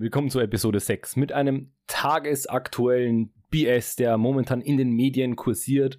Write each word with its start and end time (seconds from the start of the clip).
willkommen 0.00 0.30
zur 0.30 0.40
Episode 0.42 0.80
6 0.80 1.16
mit 1.16 1.30
einem 1.30 1.72
tagesaktuellen 1.86 3.34
BS, 3.50 3.96
der 3.96 4.16
momentan 4.16 4.62
in 4.62 4.78
den 4.78 4.92
Medien 4.92 5.36
kursiert, 5.36 5.98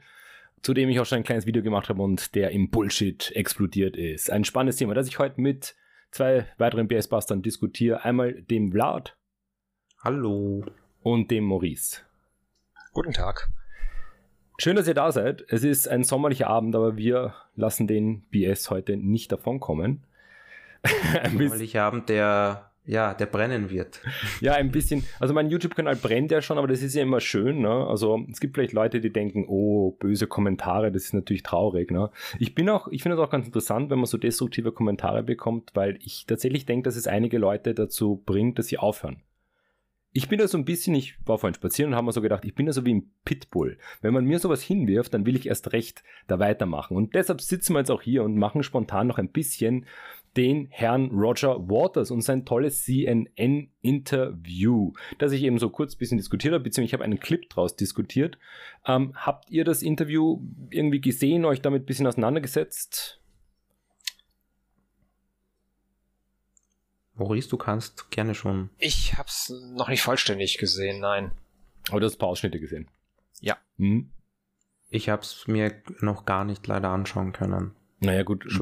zu 0.63 0.73
dem 0.73 0.89
ich 0.89 0.99
auch 0.99 1.05
schon 1.05 1.19
ein 1.19 1.23
kleines 1.23 1.45
Video 1.45 1.61
gemacht 1.61 1.87
habe 1.87 2.01
und 2.01 2.33
der 2.33 2.49
im 2.49 2.71
Bullshit 2.71 3.31
explodiert 3.35 3.95
ist. 3.95 4.31
Ein 4.31 4.43
spannendes 4.43 4.77
Thema, 4.77 4.95
das 4.95 5.07
ich 5.07 5.19
heute 5.19 5.39
mit 5.39 5.75
zwei 6.09 6.47
weiteren 6.57 6.87
BS-Bustern 6.87 7.43
diskutiere. 7.43 8.03
Einmal 8.03 8.41
dem 8.41 8.71
Vlad. 8.71 9.15
Hallo. 10.03 10.65
Und 11.03 11.29
dem 11.29 11.43
Maurice. 11.43 12.01
Guten 12.93 13.13
Tag. 13.13 13.49
Schön, 14.57 14.75
dass 14.75 14.87
ihr 14.87 14.95
da 14.95 15.11
seid. 15.11 15.45
Es 15.47 15.63
ist 15.63 15.87
ein 15.87 16.03
sommerlicher 16.03 16.47
Abend, 16.47 16.75
aber 16.75 16.97
wir 16.97 17.35
lassen 17.55 17.85
den 17.85 18.23
BS 18.31 18.71
heute 18.71 18.97
nicht 18.97 19.31
davonkommen. 19.31 20.07
ein 21.21 21.37
sommerlicher 21.37 21.83
Abend, 21.83 22.09
der 22.09 22.70
ja, 22.85 23.13
der 23.13 23.27
brennen 23.27 23.69
wird. 23.69 24.01
Ja, 24.41 24.53
ein 24.53 24.71
bisschen. 24.71 25.03
Also 25.19 25.33
mein 25.33 25.49
YouTube-Kanal 25.49 25.95
brennt 25.95 26.31
ja 26.31 26.41
schon, 26.41 26.57
aber 26.57 26.67
das 26.67 26.81
ist 26.81 26.95
ja 26.95 27.03
immer 27.03 27.19
schön. 27.19 27.59
Ne? 27.59 27.69
Also 27.69 28.25
es 28.31 28.39
gibt 28.39 28.55
vielleicht 28.55 28.73
Leute, 28.73 28.99
die 28.99 29.13
denken, 29.13 29.45
oh, 29.47 29.91
böse 29.91 30.25
Kommentare, 30.25 30.91
das 30.91 31.05
ist 31.05 31.13
natürlich 31.13 31.43
traurig. 31.43 31.91
Ne? 31.91 32.09
Ich 32.39 32.55
bin 32.55 32.69
auch, 32.69 32.87
ich 32.87 33.03
finde 33.03 33.17
es 33.17 33.23
auch 33.23 33.29
ganz 33.29 33.45
interessant, 33.45 33.89
wenn 33.89 33.99
man 33.99 34.07
so 34.07 34.17
destruktive 34.17 34.71
Kommentare 34.71 35.21
bekommt, 35.21 35.71
weil 35.75 35.99
ich 36.01 36.25
tatsächlich 36.25 36.65
denke, 36.65 36.85
dass 36.85 36.95
es 36.95 37.07
einige 37.07 37.37
Leute 37.37 37.73
dazu 37.75 38.21
bringt, 38.25 38.57
dass 38.57 38.67
sie 38.67 38.79
aufhören 38.79 39.21
ich 40.13 40.27
bin 40.27 40.39
da 40.39 40.47
so 40.47 40.57
ein 40.57 40.65
bisschen, 40.65 40.93
ich 40.93 41.15
war 41.25 41.37
vorhin 41.37 41.55
spazieren 41.55 41.91
und 41.91 41.95
habe 41.95 42.05
mir 42.05 42.11
so 42.11 42.21
gedacht, 42.21 42.43
ich 42.43 42.53
bin 42.53 42.65
da 42.65 42.73
so 42.73 42.85
wie 42.85 42.93
ein 42.93 43.11
Pitbull. 43.23 43.77
Wenn 44.01 44.13
man 44.13 44.25
mir 44.25 44.39
sowas 44.39 44.61
hinwirft, 44.61 45.13
dann 45.13 45.25
will 45.25 45.37
ich 45.37 45.47
erst 45.47 45.71
recht 45.71 46.03
da 46.27 46.37
weitermachen. 46.37 46.97
Und 46.97 47.15
deshalb 47.15 47.39
sitzen 47.39 47.73
wir 47.73 47.79
jetzt 47.79 47.91
auch 47.91 48.01
hier 48.01 48.23
und 48.23 48.35
machen 48.35 48.63
spontan 48.63 49.07
noch 49.07 49.17
ein 49.17 49.29
bisschen 49.29 49.85
den 50.37 50.67
Herrn 50.69 51.09
Roger 51.11 51.59
Waters 51.69 52.09
und 52.11 52.21
sein 52.21 52.45
tolles 52.45 52.85
CNN-Interview, 52.85 54.93
das 55.17 55.33
ich 55.33 55.43
eben 55.43 55.59
so 55.59 55.69
kurz 55.69 55.95
ein 55.95 55.97
bisschen 55.97 56.17
diskutiert 56.17 56.53
habe, 56.53 56.63
beziehungsweise 56.63 56.89
ich 56.89 56.93
habe 56.93 57.03
einen 57.03 57.19
Clip 57.19 57.49
draus 57.49 57.75
diskutiert. 57.75 58.37
Ähm, 58.85 59.11
habt 59.15 59.51
ihr 59.51 59.65
das 59.65 59.83
Interview 59.83 60.41
irgendwie 60.69 61.01
gesehen, 61.01 61.43
euch 61.45 61.61
damit 61.61 61.83
ein 61.83 61.85
bisschen 61.85 62.07
auseinandergesetzt? 62.07 63.19
Maurice, 67.15 67.49
du 67.49 67.57
kannst 67.57 68.09
gerne 68.09 68.33
schon. 68.33 68.69
Ich 68.77 69.17
hab's 69.17 69.53
noch 69.75 69.89
nicht 69.89 70.01
vollständig 70.01 70.57
gesehen, 70.57 71.01
nein. 71.01 71.33
Aber 71.89 71.99
du 71.99 72.05
hast 72.05 72.15
ein 72.15 72.19
paar 72.19 72.29
Ausschnitte 72.29 72.57
gesehen. 72.59 72.89
Ja. 73.41 73.57
Hm. 73.77 74.11
Ich 74.89 75.09
hab's 75.09 75.45
mir 75.47 75.83
noch 75.99 76.25
gar 76.25 76.45
nicht 76.45 76.65
leider 76.67 76.89
anschauen 76.89 77.33
können. 77.33 77.75
Naja, 77.99 78.23
gut. 78.23 78.45
Sch 78.47 78.61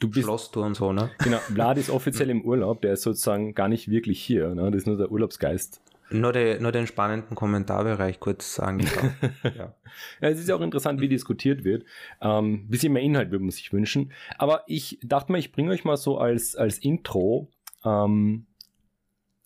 du 0.00 0.08
bist 0.08 0.24
Schlosstour 0.24 0.66
und 0.66 0.74
so, 0.74 0.92
ne? 0.92 1.10
Genau. 1.18 1.38
Vlad 1.38 1.78
ist 1.78 1.90
offiziell 1.90 2.30
im 2.30 2.42
Urlaub, 2.42 2.82
der 2.82 2.94
ist 2.94 3.02
sozusagen 3.02 3.54
gar 3.54 3.68
nicht 3.68 3.90
wirklich 3.90 4.22
hier, 4.22 4.54
ne? 4.54 4.70
Das 4.70 4.82
ist 4.82 4.86
nur 4.86 4.96
der 4.96 5.10
Urlaubsgeist. 5.10 5.80
Nur, 6.08 6.32
de, 6.32 6.60
nur 6.60 6.70
den 6.70 6.86
spannenden 6.86 7.34
Kommentarbereich 7.34 8.20
kurz 8.20 8.60
angeschaut. 8.60 9.10
ja. 9.42 9.50
ja. 9.56 9.74
Es 10.20 10.38
ist 10.38 10.48
ja 10.48 10.54
auch 10.54 10.60
interessant, 10.60 11.00
wie 11.00 11.08
diskutiert 11.08 11.64
wird. 11.64 11.84
Ähm, 12.20 12.68
bisschen 12.68 12.92
mehr 12.92 13.02
Inhalt 13.02 13.32
würde 13.32 13.44
man 13.44 13.50
sich 13.50 13.72
wünschen. 13.72 14.12
Aber 14.38 14.62
ich 14.66 15.00
dachte 15.02 15.32
mal, 15.32 15.38
ich 15.38 15.50
bringe 15.50 15.72
euch 15.72 15.84
mal 15.84 15.96
so 15.96 16.18
als, 16.18 16.54
als 16.54 16.78
Intro 16.78 17.50
ähm, 17.84 18.46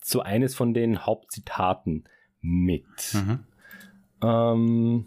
so 0.03 0.21
eines 0.21 0.53
von 0.53 0.73
den 0.73 1.05
Hauptzitaten 1.05 2.03
mit. 2.41 2.85
Mhm. 3.13 3.39
Ähm, 4.21 5.05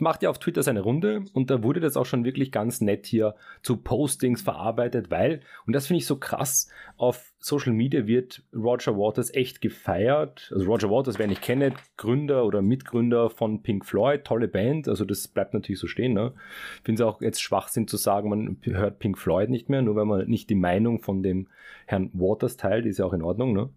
macht 0.00 0.22
ja 0.22 0.30
auf 0.30 0.38
Twitter 0.38 0.62
seine 0.62 0.80
Runde 0.80 1.24
und 1.32 1.50
da 1.50 1.62
wurde 1.62 1.80
das 1.80 1.96
auch 1.96 2.06
schon 2.06 2.24
wirklich 2.24 2.52
ganz 2.52 2.80
nett 2.80 3.06
hier 3.06 3.34
zu 3.62 3.76
Postings 3.76 4.42
verarbeitet, 4.42 5.10
weil, 5.10 5.40
und 5.66 5.74
das 5.74 5.86
finde 5.86 5.98
ich 5.98 6.06
so 6.06 6.16
krass, 6.16 6.68
auf 6.96 7.32
Social 7.38 7.72
Media 7.72 8.06
wird 8.06 8.42
Roger 8.54 8.96
Waters 8.96 9.34
echt 9.34 9.60
gefeiert. 9.60 10.50
Also 10.54 10.66
Roger 10.66 10.90
Waters, 10.90 11.18
wer 11.18 11.26
nicht 11.26 11.42
kennt, 11.42 11.74
Gründer 11.96 12.44
oder 12.44 12.62
Mitgründer 12.62 13.30
von 13.30 13.62
Pink 13.62 13.86
Floyd, 13.86 14.24
tolle 14.24 14.48
Band, 14.48 14.88
also 14.88 15.04
das 15.04 15.28
bleibt 15.28 15.54
natürlich 15.54 15.80
so 15.80 15.86
stehen. 15.86 16.12
Ne? 16.12 16.32
Ich 16.78 16.82
finde 16.84 17.02
es 17.02 17.08
auch 17.08 17.20
jetzt 17.20 17.40
Schwachsinn 17.40 17.88
zu 17.88 17.96
sagen, 17.96 18.30
man 18.30 18.56
hört 18.64 18.98
Pink 18.98 19.18
Floyd 19.18 19.50
nicht 19.50 19.68
mehr, 19.68 19.82
nur 19.82 19.96
wenn 19.96 20.08
man 20.08 20.28
nicht 20.28 20.50
die 20.50 20.54
Meinung 20.54 21.00
von 21.00 21.22
dem 21.22 21.48
Herrn 21.86 22.10
Waters 22.12 22.56
teilt, 22.56 22.86
ist 22.86 22.98
ja 22.98 23.04
auch 23.04 23.12
in 23.12 23.22
Ordnung. 23.22 23.52
Ne? 23.52 23.70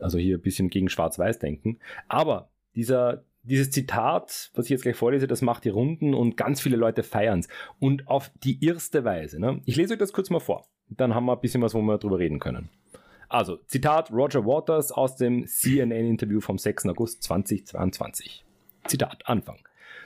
Also 0.00 0.18
hier 0.18 0.38
ein 0.38 0.42
bisschen 0.42 0.70
gegen 0.70 0.88
Schwarz-Weiß 0.88 1.38
denken. 1.38 1.78
Aber 2.08 2.48
dieser, 2.74 3.24
dieses 3.44 3.70
Zitat, 3.70 4.50
was 4.54 4.66
ich 4.66 4.70
jetzt 4.70 4.82
gleich 4.82 4.96
vorlese, 4.96 5.26
das 5.26 5.42
macht 5.42 5.64
die 5.64 5.70
Runden 5.70 6.14
und 6.14 6.36
ganz 6.36 6.60
viele 6.60 6.76
Leute 6.76 7.02
feiern 7.02 7.40
es. 7.40 7.48
Und 7.78 8.08
auf 8.08 8.30
die 8.42 8.64
erste 8.64 9.04
Weise. 9.04 9.40
Ne? 9.40 9.60
Ich 9.64 9.76
lese 9.76 9.94
euch 9.94 9.98
das 9.98 10.12
kurz 10.12 10.30
mal 10.30 10.40
vor. 10.40 10.66
Dann 10.88 11.14
haben 11.14 11.26
wir 11.26 11.34
ein 11.34 11.40
bisschen 11.40 11.62
was, 11.62 11.74
wo 11.74 11.82
wir 11.82 11.98
drüber 11.98 12.18
reden 12.18 12.38
können. 12.40 12.70
Also, 13.28 13.56
Zitat 13.66 14.12
Roger 14.12 14.44
Waters 14.44 14.92
aus 14.92 15.16
dem 15.16 15.46
CNN-Interview 15.46 16.40
vom 16.40 16.58
6. 16.58 16.86
August 16.86 17.22
2022. 17.22 18.44
Zitat, 18.86 19.26
Anfang. 19.26 19.58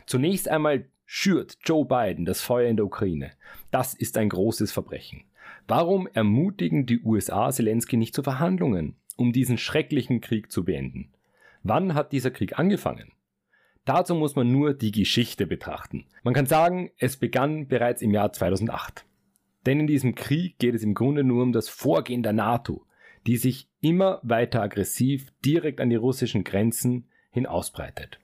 Zunächst 0.07 0.49
einmal 0.49 0.87
schürt 1.05 1.59
Joe 1.65 1.85
Biden 1.85 2.25
das 2.25 2.41
Feuer 2.41 2.69
in 2.69 2.77
der 2.77 2.87
Ukraine. 2.87 3.33
Das 3.71 3.95
ist 3.95 4.17
ein 4.17 4.29
großes 4.29 4.73
Verbrechen. 4.73 5.25
Warum 5.67 6.07
ermutigen 6.07 6.87
die 6.87 7.01
USA 7.03 7.51
Zelensky 7.51 7.97
nicht 7.97 8.15
zu 8.15 8.23
Verhandlungen, 8.23 8.97
um 9.17 9.33
diesen 9.33 9.59
schrecklichen 9.59 10.21
Krieg 10.21 10.51
zu 10.51 10.65
beenden? 10.65 11.13
Wann 11.63 11.95
hat 11.95 12.13
dieser 12.13 12.31
Krieg 12.31 12.59
angefangen? 12.59 13.13
Dazu 13.89 14.15
muss 14.15 14.37
man 14.37 14.53
nur 14.53 14.75
die 14.75 14.93
Geschichte 14.93 15.47
betrachten. 15.47 16.05
Man 16.23 16.35
kann 16.35 16.45
sagen, 16.45 16.91
es 16.99 17.17
begann 17.17 17.69
bereits 17.69 18.03
im 18.03 18.11
Jahr 18.11 18.35
2008. 18.35 19.07
Denn 19.65 19.81
in 19.81 19.87
diesem 19.87 20.15
Krieg 20.15 20.59
geht 20.59 20.75
es 20.75 20.83
im 20.83 20.93
Grunde 20.93 21.25
nur 21.25 21.43
um 21.43 21.53
das 21.53 21.71
Vorgehen 21.71 22.23
der 22.23 22.35
NATO, 22.35 22.85
die 23.27 23.39
sich 23.39 23.71
immer 23.81 24.21
weiter 24.23 24.61
aggressiv 24.61 25.33
direkt 25.43 25.81
an 25.81 25.89
die 25.89 25.97
russischen 25.97 26.45
Grenzen 26.45 27.09
hin 27.31 27.47
ausbreitet. 27.47 28.21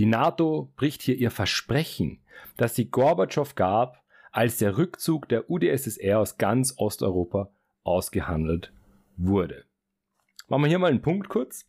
Die 0.00 0.06
NATO 0.06 0.72
bricht 0.74 1.00
hier 1.00 1.14
ihr 1.14 1.30
Versprechen, 1.30 2.18
das 2.56 2.74
sie 2.74 2.90
Gorbatschow 2.90 3.54
gab, 3.54 4.02
als 4.32 4.58
der 4.58 4.76
Rückzug 4.78 5.28
der 5.28 5.48
UdSSR 5.48 6.18
aus 6.18 6.38
ganz 6.38 6.74
Osteuropa 6.76 7.52
ausgehandelt 7.84 8.72
wurde. 9.16 9.64
Machen 10.48 10.62
wir 10.62 10.68
hier 10.70 10.80
mal 10.80 10.90
einen 10.90 11.02
Punkt 11.02 11.28
kurz. 11.28 11.68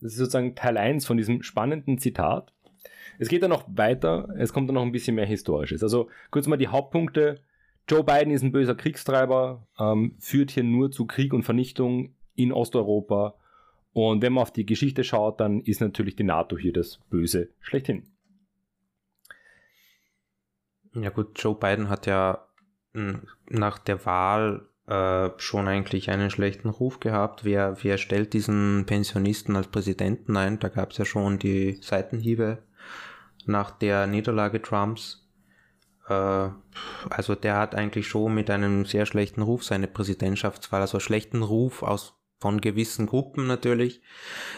Das 0.00 0.12
ist 0.12 0.18
sozusagen 0.18 0.54
Teil 0.54 0.76
1 0.78 1.06
von 1.06 1.16
diesem 1.16 1.42
spannenden 1.42 1.98
Zitat. 1.98 2.52
Es 3.18 3.28
geht 3.28 3.42
dann 3.42 3.50
noch 3.50 3.64
weiter, 3.68 4.28
es 4.38 4.52
kommt 4.52 4.68
dann 4.68 4.74
noch 4.74 4.82
ein 4.82 4.92
bisschen 4.92 5.14
mehr 5.14 5.26
Historisches. 5.26 5.82
Also 5.82 6.08
kurz 6.30 6.46
mal 6.46 6.56
die 6.56 6.68
Hauptpunkte. 6.68 7.42
Joe 7.88 8.04
Biden 8.04 8.32
ist 8.32 8.42
ein 8.42 8.52
böser 8.52 8.74
Kriegstreiber, 8.74 9.66
ähm, 9.78 10.16
führt 10.18 10.52
hier 10.52 10.64
nur 10.64 10.90
zu 10.90 11.06
Krieg 11.06 11.34
und 11.34 11.42
Vernichtung 11.42 12.14
in 12.34 12.52
Osteuropa. 12.52 13.34
Und 13.92 14.22
wenn 14.22 14.32
man 14.32 14.42
auf 14.42 14.52
die 14.52 14.64
Geschichte 14.64 15.04
schaut, 15.04 15.40
dann 15.40 15.60
ist 15.60 15.80
natürlich 15.80 16.16
die 16.16 16.24
NATO 16.24 16.56
hier 16.56 16.72
das 16.72 16.98
Böse 17.10 17.50
schlechthin. 17.60 18.04
Ja 20.94 21.10
gut, 21.10 21.38
Joe 21.42 21.54
Biden 21.54 21.88
hat 21.88 22.06
ja 22.06 22.46
nach 23.48 23.78
der 23.78 24.04
Wahl 24.06 24.69
äh, 24.90 25.30
schon 25.36 25.68
eigentlich 25.68 26.10
einen 26.10 26.30
schlechten 26.30 26.68
Ruf 26.68 26.98
gehabt. 26.98 27.44
Wer, 27.44 27.76
wer 27.82 27.96
stellt 27.96 28.32
diesen 28.32 28.86
Pensionisten 28.86 29.54
als 29.54 29.68
Präsidenten 29.68 30.36
ein? 30.36 30.58
Da 30.58 30.68
gab 30.68 30.90
es 30.90 30.98
ja 30.98 31.04
schon 31.04 31.38
die 31.38 31.78
Seitenhiebe 31.80 32.58
nach 33.46 33.70
der 33.70 34.08
Niederlage 34.08 34.60
Trumps. 34.60 35.30
Äh, 36.08 36.48
also 37.08 37.36
der 37.40 37.56
hat 37.56 37.76
eigentlich 37.76 38.08
schon 38.08 38.34
mit 38.34 38.50
einem 38.50 38.84
sehr 38.84 39.06
schlechten 39.06 39.42
Ruf 39.42 39.62
seine 39.62 39.86
Präsidentschaftswahl, 39.86 40.80
also 40.80 40.98
schlechten 40.98 41.44
Ruf 41.44 41.84
aus 41.84 42.16
von 42.40 42.60
gewissen 42.60 43.06
Gruppen 43.06 43.46
natürlich, 43.46 44.02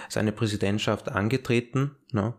seine 0.09 0.33
Präsidentschaft 0.33 1.11
angetreten. 1.11 1.97
Ne? 2.11 2.33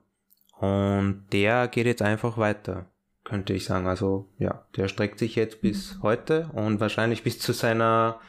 Und 0.58 1.28
der 1.32 1.68
geht 1.68 1.86
jetzt 1.86 2.02
einfach 2.02 2.40
weiter 2.40 2.93
könnte 3.24 3.54
ich 3.54 3.66
sagen. 3.66 3.88
Also 3.88 4.30
ja, 4.38 4.66
der 4.76 4.88
streckt 4.88 5.20
sich 5.20 5.36
jetzt 5.36 5.62
bis 5.62 6.00
heute 6.02 6.50
und 6.54 6.80
wahrscheinlich 6.80 7.24
bis 7.24 7.40
zu 7.40 7.54
seiner, 7.54 8.20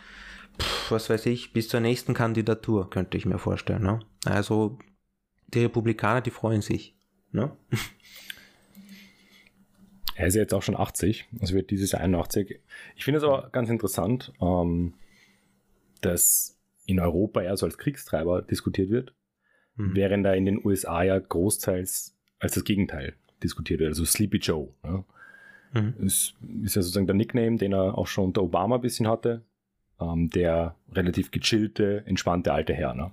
pff, 0.59 0.91
was 0.91 1.11
weiß 1.11 1.27
ich, 1.27 1.53
bis 1.53 1.69
zur 1.69 1.81
nächsten 1.81 2.15
Kandidatur, 2.15 2.91
könnte 2.91 3.17
ich 3.17 3.27
mir 3.27 3.39
vorstellen. 3.39 3.83
Ne? 3.83 4.01
Also 4.25 4.79
die 5.49 5.63
Republikaner, 5.63 6.21
die 6.21 6.31
freuen 6.31 6.63
sich. 6.63 6.97
Ne? 7.33 7.57
Er 10.17 10.29
ist 10.29 10.37
jetzt 10.37 10.55
auch 10.55 10.63
schon 10.63 10.77
80, 10.77 11.27
also 11.41 11.55
wird 11.55 11.73
dieses 11.73 11.91
Jahr 11.91 12.03
81. 12.03 12.61
Ich 12.95 13.05
finde 13.05 13.19
es 13.19 13.25
aber 13.25 13.51
ganz 13.51 13.69
interessant, 13.69 14.33
ähm, 14.41 14.95
dass 16.03 16.57
in 16.87 17.01
Europa 17.01 17.43
eher 17.43 17.57
so 17.57 17.67
als 17.67 17.79
Kriegstreiber 17.79 18.41
diskutiert 18.43 18.91
wird, 18.91 19.13
mhm. 19.75 19.97
während 19.97 20.25
er 20.25 20.37
in 20.37 20.45
den 20.45 20.65
USA 20.65 21.03
ja 21.03 21.19
großteils 21.19 22.17
als 22.39 22.55
das 22.55 22.63
Gegenteil 22.63 23.17
diskutiert 23.45 23.81
wird, 23.81 23.91
also 23.91 24.05
Sleepy 24.05 24.39
Joe. 24.39 24.69
Ja. 24.83 25.05
Mhm. 25.75 25.95
Ist, 26.01 26.35
ist 26.63 26.77
ja 26.77 26.83
sozusagen 26.83 27.07
der 27.07 27.17
Nickname, 27.17 27.57
den 27.57 27.73
er 27.73 27.99
auch 27.99 28.07
schon 28.07 28.27
unter 28.27 28.43
Obama 28.43 28.77
ein 28.77 28.81
bisschen 28.81 29.09
hatte. 29.09 29.43
Ähm, 30.01 30.31
der 30.31 30.75
relativ 30.93 31.31
gechillte, 31.31 32.03
entspannte 32.07 32.53
alte 32.53 32.75
Herr. 32.75 32.95
Ne? 32.95 33.13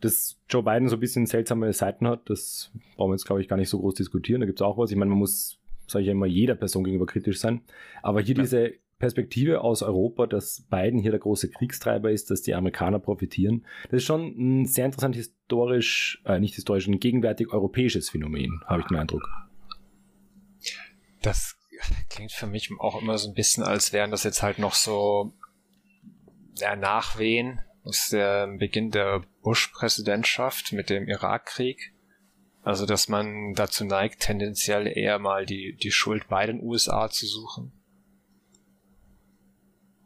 Dass 0.00 0.38
Joe 0.48 0.62
Biden 0.62 0.88
so 0.88 0.96
ein 0.96 1.00
bisschen 1.00 1.26
seltsame 1.26 1.72
Seiten 1.72 2.06
hat, 2.06 2.28
das 2.28 2.70
brauchen 2.96 3.10
wir 3.10 3.14
jetzt, 3.14 3.24
glaube 3.24 3.40
ich, 3.40 3.48
gar 3.48 3.56
nicht 3.56 3.70
so 3.70 3.78
groß 3.78 3.94
diskutieren. 3.94 4.40
Da 4.40 4.46
gibt 4.46 4.60
es 4.60 4.62
auch 4.62 4.76
was. 4.76 4.90
Ich 4.90 4.96
meine, 4.96 5.10
man 5.10 5.18
muss, 5.18 5.58
sage 5.86 6.02
ich 6.02 6.06
ja 6.06 6.12
immer, 6.12 6.26
jeder 6.26 6.54
Person 6.54 6.84
gegenüber 6.84 7.06
kritisch 7.06 7.38
sein. 7.38 7.62
Aber 8.02 8.20
hier 8.20 8.34
ja. 8.36 8.42
diese 8.42 8.72
Perspektive 9.02 9.62
aus 9.62 9.82
Europa, 9.82 10.28
dass 10.28 10.64
Biden 10.70 11.00
hier 11.00 11.10
der 11.10 11.18
große 11.18 11.50
Kriegstreiber 11.50 12.12
ist, 12.12 12.30
dass 12.30 12.42
die 12.42 12.54
Amerikaner 12.54 13.00
profitieren, 13.00 13.66
das 13.90 13.94
ist 13.94 14.04
schon 14.04 14.60
ein 14.60 14.66
sehr 14.66 14.86
interessant 14.86 15.16
historisch, 15.16 16.22
äh, 16.24 16.38
nicht 16.38 16.54
historisch, 16.54 16.86
ein 16.86 17.00
gegenwärtig 17.00 17.52
europäisches 17.52 18.10
Phänomen, 18.10 18.60
habe 18.64 18.82
ich 18.82 18.86
den 18.86 18.98
Eindruck. 18.98 19.28
Das 21.20 21.56
klingt 22.10 22.30
für 22.30 22.46
mich 22.46 22.70
auch 22.78 23.02
immer 23.02 23.18
so 23.18 23.28
ein 23.28 23.34
bisschen, 23.34 23.64
als 23.64 23.92
wären 23.92 24.12
das 24.12 24.22
jetzt 24.22 24.40
halt 24.40 24.60
noch 24.60 24.74
so 24.74 25.32
ja, 26.58 26.76
Nachwehen 26.76 27.60
aus 27.82 28.10
dem 28.10 28.58
Beginn 28.58 28.92
der 28.92 29.22
Bush-Präsidentschaft 29.42 30.72
mit 30.72 30.90
dem 30.90 31.08
Irakkrieg. 31.08 31.92
Also, 32.62 32.86
dass 32.86 33.08
man 33.08 33.54
dazu 33.54 33.84
neigt, 33.84 34.20
tendenziell 34.20 34.86
eher 34.86 35.18
mal 35.18 35.44
die, 35.44 35.74
die 35.74 35.90
Schuld 35.90 36.28
bei 36.28 36.46
den 36.46 36.62
USA 36.62 37.10
zu 37.10 37.26
suchen. 37.26 37.72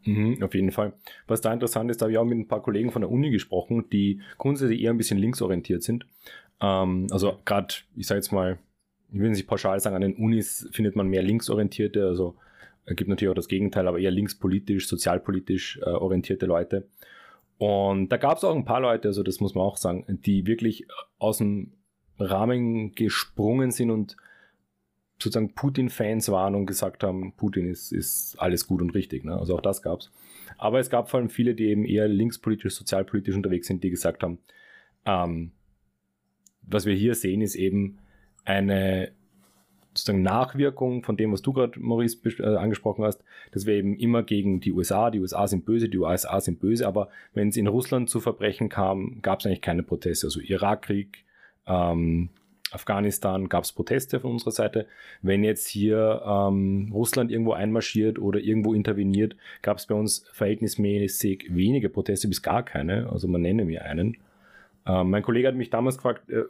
Mhm, 0.07 0.41
auf 0.41 0.55
jeden 0.55 0.71
Fall. 0.71 0.93
Was 1.27 1.41
da 1.41 1.51
interessant 1.51 1.91
ist, 1.91 2.01
da 2.01 2.05
habe 2.05 2.13
ich 2.13 2.17
auch 2.17 2.25
mit 2.25 2.37
ein 2.37 2.47
paar 2.47 2.63
Kollegen 2.63 2.91
von 2.91 3.01
der 3.01 3.11
Uni 3.11 3.29
gesprochen, 3.29 3.89
die 3.91 4.21
grundsätzlich 4.37 4.81
eher 4.81 4.91
ein 4.91 4.97
bisschen 4.97 5.17
linksorientiert 5.17 5.83
sind. 5.83 6.05
Ähm, 6.61 7.07
also 7.11 7.39
gerade, 7.43 7.75
ich 7.95 8.07
sage 8.07 8.19
jetzt 8.19 8.31
mal, 8.31 8.57
ich 9.11 9.19
will 9.19 9.29
nicht 9.29 9.47
pauschal 9.47 9.79
sagen, 9.79 9.95
an 9.97 10.01
den 10.01 10.15
Unis 10.15 10.69
findet 10.71 10.95
man 10.95 11.07
mehr 11.07 11.21
linksorientierte, 11.21 12.05
also 12.05 12.35
es 12.85 12.95
gibt 12.95 13.09
natürlich 13.09 13.31
auch 13.31 13.35
das 13.35 13.49
Gegenteil, 13.49 13.85
aber 13.85 13.99
eher 13.99 14.11
linkspolitisch, 14.11 14.87
sozialpolitisch 14.87 15.79
äh, 15.83 15.89
orientierte 15.89 16.45
Leute. 16.45 16.87
Und 17.57 18.09
da 18.09 18.17
gab 18.17 18.37
es 18.37 18.45
auch 18.45 18.55
ein 18.55 18.65
paar 18.65 18.79
Leute, 18.79 19.09
also 19.09 19.23
das 19.23 19.41
muss 19.41 19.55
man 19.55 19.65
auch 19.65 19.75
sagen, 19.75 20.05
die 20.07 20.45
wirklich 20.45 20.87
aus 21.19 21.39
dem 21.39 21.73
Rahmen 22.17 22.93
gesprungen 22.93 23.71
sind 23.71 23.91
und 23.91 24.15
sozusagen 25.19 25.53
Putin-Fans 25.53 26.29
waren 26.29 26.55
und 26.55 26.65
gesagt 26.65 27.03
haben, 27.03 27.33
Putin 27.33 27.69
ist, 27.69 27.91
ist 27.91 28.35
alles 28.39 28.67
gut 28.67 28.81
und 28.81 28.91
richtig. 28.91 29.25
Ne? 29.25 29.37
Also 29.37 29.55
auch 29.55 29.61
das 29.61 29.81
gab 29.81 29.99
es. 29.99 30.11
Aber 30.57 30.79
es 30.79 30.89
gab 30.89 31.09
vor 31.09 31.19
allem 31.19 31.29
viele, 31.29 31.55
die 31.55 31.65
eben 31.65 31.85
eher 31.85 32.07
linkspolitisch, 32.07 32.75
sozialpolitisch 32.75 33.35
unterwegs 33.35 33.67
sind, 33.67 33.83
die 33.83 33.89
gesagt 33.89 34.23
haben, 34.23 34.39
ähm, 35.05 35.51
was 36.61 36.85
wir 36.85 36.93
hier 36.93 37.15
sehen, 37.15 37.41
ist 37.41 37.55
eben 37.55 37.97
eine 38.45 39.11
sozusagen 39.93 40.21
Nachwirkung 40.21 41.03
von 41.03 41.17
dem, 41.17 41.31
was 41.31 41.41
du 41.41 41.53
gerade, 41.53 41.79
Maurice, 41.79 42.19
äh, 42.39 42.55
angesprochen 42.55 43.03
hast, 43.03 43.23
dass 43.51 43.65
wir 43.65 43.73
eben 43.73 43.95
immer 43.97 44.23
gegen 44.23 44.59
die 44.59 44.71
USA, 44.71 45.09
die 45.09 45.19
USA 45.19 45.47
sind 45.47 45.65
böse, 45.65 45.89
die 45.89 45.97
USA 45.97 46.39
sind 46.39 46.59
böse, 46.59 46.87
aber 46.87 47.09
wenn 47.33 47.49
es 47.49 47.57
in 47.57 47.67
Russland 47.67 48.09
zu 48.09 48.19
Verbrechen 48.19 48.69
kam, 48.69 49.21
gab 49.21 49.39
es 49.39 49.45
eigentlich 49.45 49.61
keine 49.61 49.83
Proteste. 49.83 50.27
Also 50.27 50.39
Irakkrieg, 50.39 51.25
ähm, 51.65 52.29
Afghanistan 52.71 53.49
gab 53.49 53.63
es 53.63 53.71
Proteste 53.71 54.19
von 54.19 54.31
unserer 54.31 54.51
Seite. 54.51 54.87
Wenn 55.21 55.43
jetzt 55.43 55.67
hier 55.67 56.21
ähm, 56.25 56.91
Russland 56.93 57.31
irgendwo 57.31 57.53
einmarschiert 57.53 58.19
oder 58.19 58.39
irgendwo 58.39 58.73
interveniert, 58.73 59.35
gab 59.61 59.77
es 59.77 59.85
bei 59.85 59.95
uns 59.95 60.25
verhältnismäßig 60.31 61.47
wenige 61.49 61.89
Proteste 61.89 62.27
bis 62.27 62.41
gar 62.41 62.63
keine. 62.63 63.09
Also 63.09 63.27
man 63.27 63.41
nenne 63.41 63.65
mir 63.65 63.85
einen. 63.85 64.17
Ähm, 64.85 65.09
mein 65.09 65.23
Kollege 65.23 65.47
hat 65.47 65.55
mich 65.55 65.69
damals 65.69 65.97
gefragt, 65.97 66.29
äh, 66.29 66.43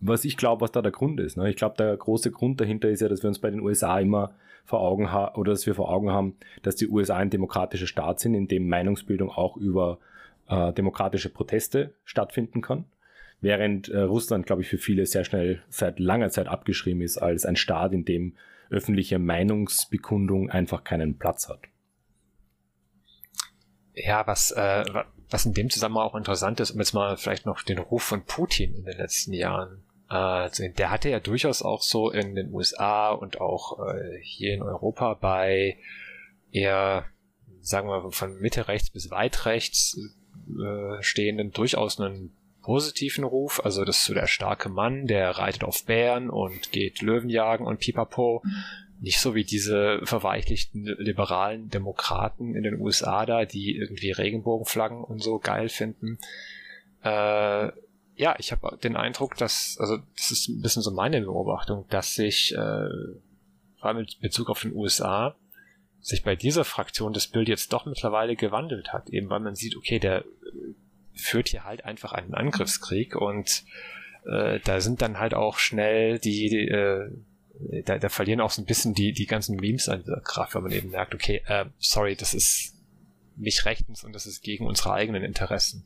was 0.00 0.24
ich 0.24 0.36
glaube, 0.36 0.62
was 0.62 0.72
da 0.72 0.82
der 0.82 0.92
Grund 0.92 1.20
ist. 1.20 1.36
Ne? 1.36 1.48
Ich 1.48 1.56
glaube, 1.56 1.76
der 1.76 1.96
große 1.96 2.30
Grund 2.30 2.60
dahinter 2.60 2.88
ist 2.88 3.00
ja, 3.00 3.08
dass 3.08 3.22
wir 3.22 3.28
uns 3.28 3.38
bei 3.38 3.50
den 3.50 3.60
USA 3.60 3.98
immer 3.98 4.32
vor 4.64 4.80
Augen 4.80 5.12
haben 5.12 5.36
oder 5.36 5.52
dass 5.52 5.66
wir 5.66 5.74
vor 5.74 5.90
Augen 5.90 6.10
haben, 6.10 6.34
dass 6.62 6.76
die 6.76 6.88
USA 6.88 7.16
ein 7.16 7.30
demokratischer 7.30 7.86
Staat 7.86 8.20
sind, 8.20 8.34
in 8.34 8.48
dem 8.48 8.68
Meinungsbildung 8.68 9.30
auch 9.30 9.56
über 9.56 9.98
äh, 10.48 10.72
demokratische 10.72 11.28
Proteste 11.28 11.92
stattfinden 12.04 12.62
kann. 12.62 12.84
Während 13.40 13.88
äh, 13.88 14.00
Russland, 14.00 14.46
glaube 14.46 14.62
ich, 14.62 14.68
für 14.68 14.78
viele 14.78 15.06
sehr 15.06 15.24
schnell 15.24 15.62
seit 15.68 15.98
langer 15.98 16.30
Zeit 16.30 16.46
abgeschrieben 16.46 17.02
ist 17.02 17.18
als 17.18 17.44
ein 17.44 17.56
Staat, 17.56 17.92
in 17.92 18.04
dem 18.04 18.36
öffentliche 18.70 19.18
Meinungsbekundung 19.18 20.50
einfach 20.50 20.84
keinen 20.84 21.18
Platz 21.18 21.48
hat. 21.48 21.60
Ja, 23.94 24.26
was, 24.26 24.50
äh, 24.50 24.84
was 25.30 25.46
in 25.46 25.54
dem 25.54 25.70
Zusammenhang 25.70 26.04
auch 26.04 26.16
interessant 26.16 26.60
ist, 26.60 26.72
um 26.72 26.78
jetzt 26.78 26.92
mal 26.92 27.16
vielleicht 27.16 27.46
noch 27.46 27.62
den 27.62 27.78
Ruf 27.78 28.02
von 28.02 28.24
Putin 28.24 28.74
in 28.74 28.84
den 28.84 28.96
letzten 28.96 29.32
Jahren 29.32 29.82
äh, 30.08 30.70
der 30.72 30.90
hatte 30.90 31.08
ja 31.08 31.20
durchaus 31.20 31.62
auch 31.62 31.82
so 31.82 32.10
in 32.10 32.34
den 32.34 32.52
USA 32.52 33.10
und 33.10 33.40
auch 33.40 33.86
äh, 33.88 34.20
hier 34.22 34.54
in 34.54 34.62
Europa 34.62 35.14
bei 35.14 35.78
eher, 36.52 37.06
sagen 37.60 37.88
wir 37.88 38.12
von 38.12 38.38
Mitte 38.38 38.68
rechts 38.68 38.90
bis 38.90 39.10
weit 39.10 39.46
rechts 39.46 39.98
äh, 40.48 41.02
stehenden 41.02 41.50
durchaus 41.50 42.00
einen 42.00 42.36
positiven 42.66 43.22
Ruf. 43.22 43.64
Also 43.64 43.84
das 43.84 43.98
ist 43.98 44.06
so 44.06 44.14
der 44.14 44.26
starke 44.26 44.68
Mann, 44.68 45.06
der 45.06 45.30
reitet 45.30 45.62
auf 45.62 45.84
Bären 45.84 46.28
und 46.28 46.72
geht 46.72 47.00
Löwenjagen 47.00 47.64
und 47.64 47.78
pipapo. 47.78 48.42
Nicht 49.00 49.20
so 49.20 49.36
wie 49.36 49.44
diese 49.44 50.00
verweichlichten 50.02 50.84
liberalen 50.98 51.70
Demokraten 51.70 52.56
in 52.56 52.64
den 52.64 52.80
USA 52.80 53.24
da, 53.24 53.44
die 53.44 53.76
irgendwie 53.76 54.10
Regenbogenflaggen 54.10 55.04
und 55.04 55.22
so 55.22 55.38
geil 55.38 55.68
finden. 55.68 56.18
Äh, 57.04 57.70
ja, 58.16 58.34
ich 58.38 58.50
habe 58.50 58.76
den 58.82 58.96
Eindruck, 58.96 59.36
dass, 59.36 59.76
also 59.78 59.98
das 60.16 60.32
ist 60.32 60.48
ein 60.48 60.60
bisschen 60.60 60.82
so 60.82 60.90
meine 60.90 61.20
Beobachtung, 61.20 61.86
dass 61.88 62.14
sich, 62.14 62.52
äh, 62.52 62.88
vor 63.78 63.84
allem 63.84 63.98
mit 63.98 64.18
Bezug 64.20 64.50
auf 64.50 64.62
den 64.62 64.74
USA, 64.74 65.36
sich 66.00 66.24
bei 66.24 66.34
dieser 66.34 66.64
Fraktion 66.64 67.12
das 67.12 67.28
Bild 67.28 67.48
jetzt 67.48 67.72
doch 67.72 67.86
mittlerweile 67.86 68.34
gewandelt 68.34 68.92
hat, 68.92 69.10
eben 69.10 69.30
weil 69.30 69.40
man 69.40 69.54
sieht, 69.54 69.76
okay, 69.76 70.00
der 70.00 70.24
führt 71.16 71.48
hier 71.48 71.64
halt 71.64 71.84
einfach 71.84 72.12
einen 72.12 72.34
Angriffskrieg 72.34 73.16
und 73.16 73.64
äh, 74.26 74.60
da 74.60 74.80
sind 74.80 75.02
dann 75.02 75.18
halt 75.18 75.34
auch 75.34 75.58
schnell 75.58 76.18
die, 76.18 76.48
die 76.48 76.68
äh, 76.68 77.10
da, 77.84 77.98
da 77.98 78.08
verlieren 78.08 78.40
auch 78.40 78.50
so 78.50 78.62
ein 78.62 78.66
bisschen 78.66 78.94
die, 78.94 79.12
die 79.12 79.26
ganzen 79.26 79.56
Memes 79.56 79.88
an 79.88 80.00
dieser 80.00 80.20
Kraft, 80.20 80.54
weil 80.54 80.62
man 80.62 80.72
eben 80.72 80.90
merkt, 80.90 81.14
okay, 81.14 81.42
äh, 81.46 81.66
sorry, 81.78 82.16
das 82.16 82.34
ist 82.34 82.74
nicht 83.36 83.64
rechtens 83.64 84.04
und 84.04 84.12
das 84.14 84.26
ist 84.26 84.42
gegen 84.42 84.66
unsere 84.66 84.92
eigenen 84.92 85.22
Interessen. 85.22 85.84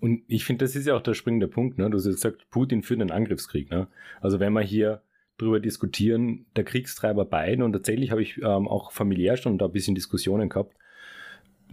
Und 0.00 0.22
ich 0.28 0.44
finde, 0.44 0.64
das 0.64 0.76
ist 0.76 0.86
ja 0.86 0.94
auch 0.94 1.02
der 1.02 1.14
springende 1.14 1.48
Punkt. 1.48 1.78
Ne? 1.78 1.90
Du 1.90 1.98
hast 1.98 2.04
gesagt, 2.04 2.48
Putin 2.50 2.82
führt 2.82 3.00
einen 3.00 3.10
Angriffskrieg. 3.10 3.70
Ne? 3.70 3.86
Also 4.20 4.40
wenn 4.40 4.52
wir 4.54 4.62
hier 4.62 5.02
drüber 5.36 5.60
diskutieren, 5.60 6.46
der 6.56 6.64
Kriegstreiber 6.64 7.24
beiden, 7.24 7.62
und 7.62 7.72
tatsächlich 7.72 8.10
habe 8.10 8.22
ich 8.22 8.38
ähm, 8.38 8.66
auch 8.66 8.92
familiär 8.92 9.36
schon 9.36 9.58
da 9.58 9.66
ein 9.66 9.72
bisschen 9.72 9.94
Diskussionen 9.94 10.48
gehabt, 10.48 10.74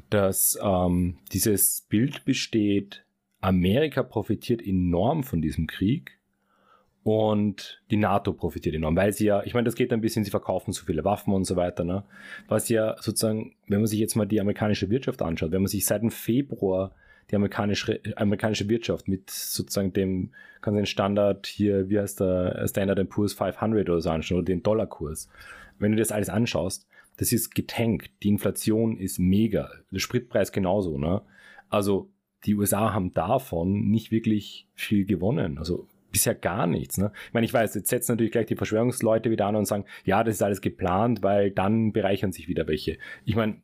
dass 0.10 0.58
ähm, 0.62 1.18
dieses 1.32 1.86
Bild 1.90 2.26
besteht, 2.26 3.06
Amerika 3.42 4.04
profitiert 4.04 4.66
enorm 4.66 5.24
von 5.24 5.42
diesem 5.42 5.68
Krieg 5.68 6.18
und 7.04 7.82
die 7.90 7.98
NATO 7.98 8.34
profitiert 8.34 8.76
enorm, 8.76 8.96
weil 8.98 9.14
sie 9.14 9.28
ja, 9.28 9.44
ich 9.44 9.54
meine, 9.54 9.66
das 9.66 9.76
geht 9.76 9.94
ein 9.94 10.02
bisschen, 10.02 10.26
sie 10.26 10.32
verkaufen 10.32 10.74
so 10.74 10.84
viele 10.86 11.06
Waffen 11.06 11.34
und 11.34 11.46
so 11.46 11.56
weiter, 11.56 11.84
ne? 11.84 12.04
Was 12.48 12.68
ja 12.68 12.96
sozusagen, 13.00 13.56
wenn 13.68 13.80
man 13.80 13.88
sich 13.88 14.00
jetzt 14.00 14.16
mal 14.16 14.26
die 14.26 14.42
amerikanische 14.42 14.90
Wirtschaft 14.90 15.22
anschaut, 15.22 15.52
wenn 15.52 15.62
man 15.62 15.70
sich 15.70 15.86
seit 15.86 16.02
dem 16.02 16.12
Februar 16.12 16.92
die 17.32 17.36
amerikanische, 17.36 18.00
amerikanische 18.16 18.68
Wirtschaft 18.70 19.08
mit 19.08 19.30
sozusagen 19.30 19.94
dem, 19.94 20.32
kann 20.62 20.76
den 20.76 20.86
Standard 20.86 21.48
hier, 21.48 21.90
wie 21.90 22.00
heißt 22.00 22.20
der, 22.20 22.66
Standard 22.68 23.10
Poor's 23.10 23.34
500 23.34 23.90
oder 23.90 24.02
so 24.02 24.10
anschauen, 24.10 24.40
oder 24.40 24.46
den 24.46 24.64
Dollarkurs. 24.64 25.30
Wenn 25.80 25.92
du 25.92 25.98
das 25.98 26.12
alles 26.12 26.30
anschaust, 26.30 26.88
das 27.18 27.32
ist 27.32 27.54
getankt. 27.54 28.12
Die 28.24 28.30
Inflation 28.30 28.98
ist 28.98 29.20
mega. 29.20 29.70
Der 29.92 30.00
Spritpreis 30.00 30.52
genauso, 30.52 30.98
ne? 30.98 31.22
Also, 31.70 32.10
die 32.46 32.56
USA 32.56 32.94
haben 32.94 33.14
davon 33.14 33.90
nicht 33.90 34.12
wirklich 34.12 34.68
viel 34.74 35.06
gewonnen. 35.06 35.58
Also, 35.58 35.88
bisher 36.12 36.36
gar 36.36 36.68
nichts. 36.68 36.98
Ne? 36.98 37.12
Ich 37.28 37.34
meine, 37.34 37.46
ich 37.46 37.54
weiß, 37.54 37.76
jetzt 37.76 37.90
setzen 37.90 38.14
natürlich 38.14 38.32
gleich 38.32 38.46
die 38.46 38.56
Verschwörungsleute 38.56 39.30
wieder 39.30 39.46
an 39.48 39.56
und 39.56 39.66
sagen, 39.66 39.86
ja, 40.06 40.24
das 40.24 40.36
ist 40.36 40.42
alles 40.42 40.62
geplant, 40.62 41.22
weil 41.22 41.52
dann 41.52 41.92
bereichern 41.92 42.32
sich 42.32 42.48
wieder 42.48 42.68
welche. 42.68 42.98
Ich 43.26 43.36
meine, 43.36 43.62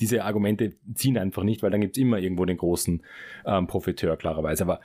diese 0.00 0.24
Argumente 0.24 0.76
ziehen 0.94 1.18
einfach 1.18 1.42
nicht, 1.42 1.62
weil 1.62 1.70
dann 1.70 1.80
gibt 1.80 1.96
es 1.96 2.02
immer 2.02 2.18
irgendwo 2.18 2.44
den 2.44 2.56
großen 2.56 3.02
ähm, 3.44 3.66
Profiteur, 3.66 4.16
klarerweise. 4.16 4.64
Aber 4.64 4.80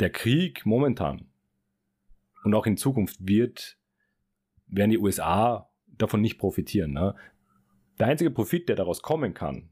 der 0.00 0.10
Krieg 0.10 0.66
momentan 0.66 1.26
und 2.44 2.54
auch 2.54 2.66
in 2.66 2.76
Zukunft 2.76 3.18
wird, 3.20 3.78
werden 4.66 4.90
die 4.90 4.98
USA 4.98 5.69
davon 6.02 6.20
nicht 6.20 6.38
profitieren. 6.38 6.92
Ne? 6.92 7.14
Der 7.98 8.06
einzige 8.06 8.30
Profit, 8.30 8.68
der 8.68 8.76
daraus 8.76 9.02
kommen 9.02 9.34
kann, 9.34 9.68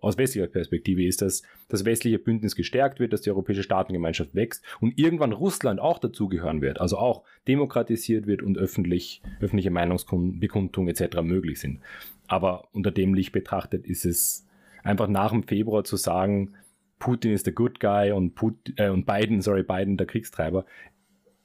aus 0.00 0.16
westlicher 0.16 0.46
Perspektive, 0.46 1.04
ist, 1.04 1.22
dass 1.22 1.42
das 1.68 1.84
westliche 1.84 2.18
Bündnis 2.18 2.54
gestärkt 2.54 3.00
wird, 3.00 3.12
dass 3.12 3.22
die 3.22 3.30
europäische 3.30 3.62
Staatengemeinschaft 3.62 4.34
wächst 4.34 4.64
und 4.80 4.98
irgendwann 4.98 5.32
Russland 5.32 5.80
auch 5.80 5.98
dazugehören 5.98 6.62
wird, 6.62 6.80
also 6.80 6.98
auch 6.98 7.24
demokratisiert 7.48 8.26
wird 8.26 8.42
und 8.42 8.56
öffentlich, 8.58 9.22
öffentliche 9.40 9.70
Meinungsbekundung 9.70 10.88
etc. 10.88 11.22
möglich 11.22 11.58
sind. 11.58 11.80
Aber 12.28 12.68
unter 12.72 12.90
dem 12.90 13.14
Licht 13.14 13.32
betrachtet 13.32 13.86
ist 13.86 14.04
es 14.04 14.46
einfach 14.84 15.08
nach 15.08 15.32
dem 15.32 15.42
Februar 15.42 15.84
zu 15.84 15.96
sagen, 15.96 16.54
Putin 16.98 17.32
ist 17.32 17.46
der 17.46 17.52
Good 17.52 17.80
Guy 17.80 18.12
und, 18.12 18.34
Putin, 18.34 18.74
äh, 18.76 18.88
und 18.88 19.06
Biden, 19.06 19.40
sorry, 19.40 19.62
Biden 19.62 19.96
der 19.96 20.06
Kriegstreiber. 20.06 20.64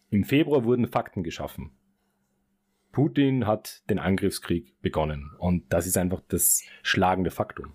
Im 0.10 0.24
Februar 0.24 0.64
wurden 0.64 0.88
Fakten 0.88 1.24
geschaffen. 1.24 1.72
Putin 2.94 3.46
hat 3.46 3.82
den 3.90 4.00
Angriffskrieg 4.00 4.82
begonnen 4.82 5.32
und 5.38 5.74
das 5.74 5.86
ist 5.88 5.98
einfach 5.98 6.22
das 6.30 6.64
schlagende 6.84 7.32
Faktum. 7.32 7.74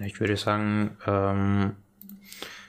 Ich 0.00 0.20
würde 0.20 0.36
sagen, 0.36 0.98
ähm, 1.06 1.76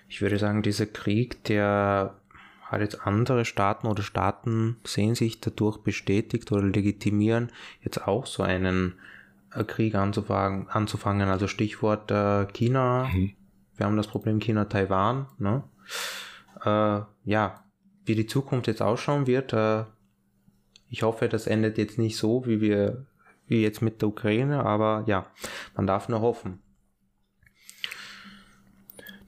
ich 0.08 0.22
würde 0.22 0.38
sagen, 0.38 0.62
dieser 0.62 0.86
Krieg, 0.86 1.44
der 1.46 2.16
hat 2.62 2.82
jetzt 2.82 3.06
andere 3.06 3.44
Staaten 3.44 3.88
oder 3.88 4.04
Staaten 4.04 4.78
sehen 4.86 5.16
sich 5.16 5.42
dadurch 5.42 5.80
bestätigt 5.80 6.52
oder 6.52 6.64
legitimieren, 6.64 7.52
jetzt 7.82 8.08
auch 8.08 8.28
so 8.28 8.44
einen 8.44 8.94
äh, 9.54 9.64
Krieg 9.64 9.96
anzufangen, 9.96 10.70
anzufangen. 10.70 11.30
Also 11.30 11.48
Stichwort 11.48 12.12
äh, 12.12 12.46
China. 12.54 13.10
Mhm. 13.12 13.34
Wir 13.78 13.86
haben 13.88 13.98
das 13.98 14.08
Problem 14.08 14.40
China-Taiwan. 14.40 15.28
Ne? 15.40 15.64
Äh, 16.64 17.02
ja, 17.30 17.64
wie 18.06 18.16
die 18.16 18.28
Zukunft 18.28 18.68
jetzt 18.68 18.84
ausschauen 18.84 19.26
wird, 19.26 19.52
äh, 19.54 19.86
ich 20.96 21.04
hoffe, 21.04 21.28
das 21.28 21.46
endet 21.46 21.78
jetzt 21.78 21.98
nicht 21.98 22.16
so, 22.16 22.46
wie 22.46 22.62
wir, 22.62 23.06
wie 23.48 23.62
jetzt 23.62 23.82
mit 23.82 24.02
der 24.02 24.08
Ukraine, 24.08 24.66
aber 24.66 25.04
ja, 25.08 25.28
man 25.76 25.86
darf 25.86 26.08
nur 26.08 26.22
hoffen. 26.22 26.60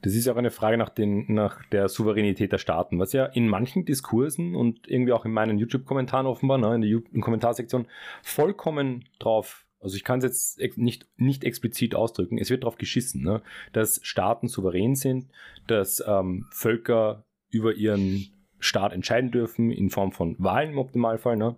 Das 0.00 0.14
ist 0.14 0.24
ja 0.24 0.32
auch 0.32 0.38
eine 0.38 0.50
Frage 0.50 0.78
nach, 0.78 0.88
den, 0.88 1.26
nach 1.28 1.62
der 1.66 1.90
Souveränität 1.90 2.52
der 2.52 2.58
Staaten, 2.58 2.98
was 2.98 3.12
ja 3.12 3.26
in 3.26 3.48
manchen 3.48 3.84
Diskursen 3.84 4.54
und 4.54 4.88
irgendwie 4.88 5.12
auch 5.12 5.26
in 5.26 5.32
meinen 5.32 5.58
YouTube-Kommentaren 5.58 6.26
offenbar, 6.26 6.56
ne, 6.56 6.76
in 6.76 6.80
der 6.80 6.90
in 7.12 7.20
Kommentarsektion, 7.20 7.86
vollkommen 8.22 9.04
drauf, 9.18 9.66
also 9.78 9.94
ich 9.94 10.04
kann 10.04 10.20
es 10.22 10.56
jetzt 10.58 10.78
nicht, 10.78 11.06
nicht 11.18 11.44
explizit 11.44 11.94
ausdrücken, 11.94 12.38
es 12.38 12.48
wird 12.48 12.62
darauf 12.62 12.78
geschissen, 12.78 13.22
ne, 13.22 13.42
dass 13.74 14.00
Staaten 14.02 14.48
souverän 14.48 14.94
sind, 14.94 15.28
dass 15.66 16.02
ähm, 16.06 16.46
Völker 16.50 17.26
über 17.50 17.74
ihren 17.74 18.37
Staat 18.58 18.92
entscheiden 18.92 19.30
dürfen, 19.30 19.70
in 19.70 19.90
Form 19.90 20.12
von 20.12 20.36
Wahlen 20.38 20.70
im 20.70 20.78
Optimalfall. 20.78 21.36
Ne? 21.36 21.56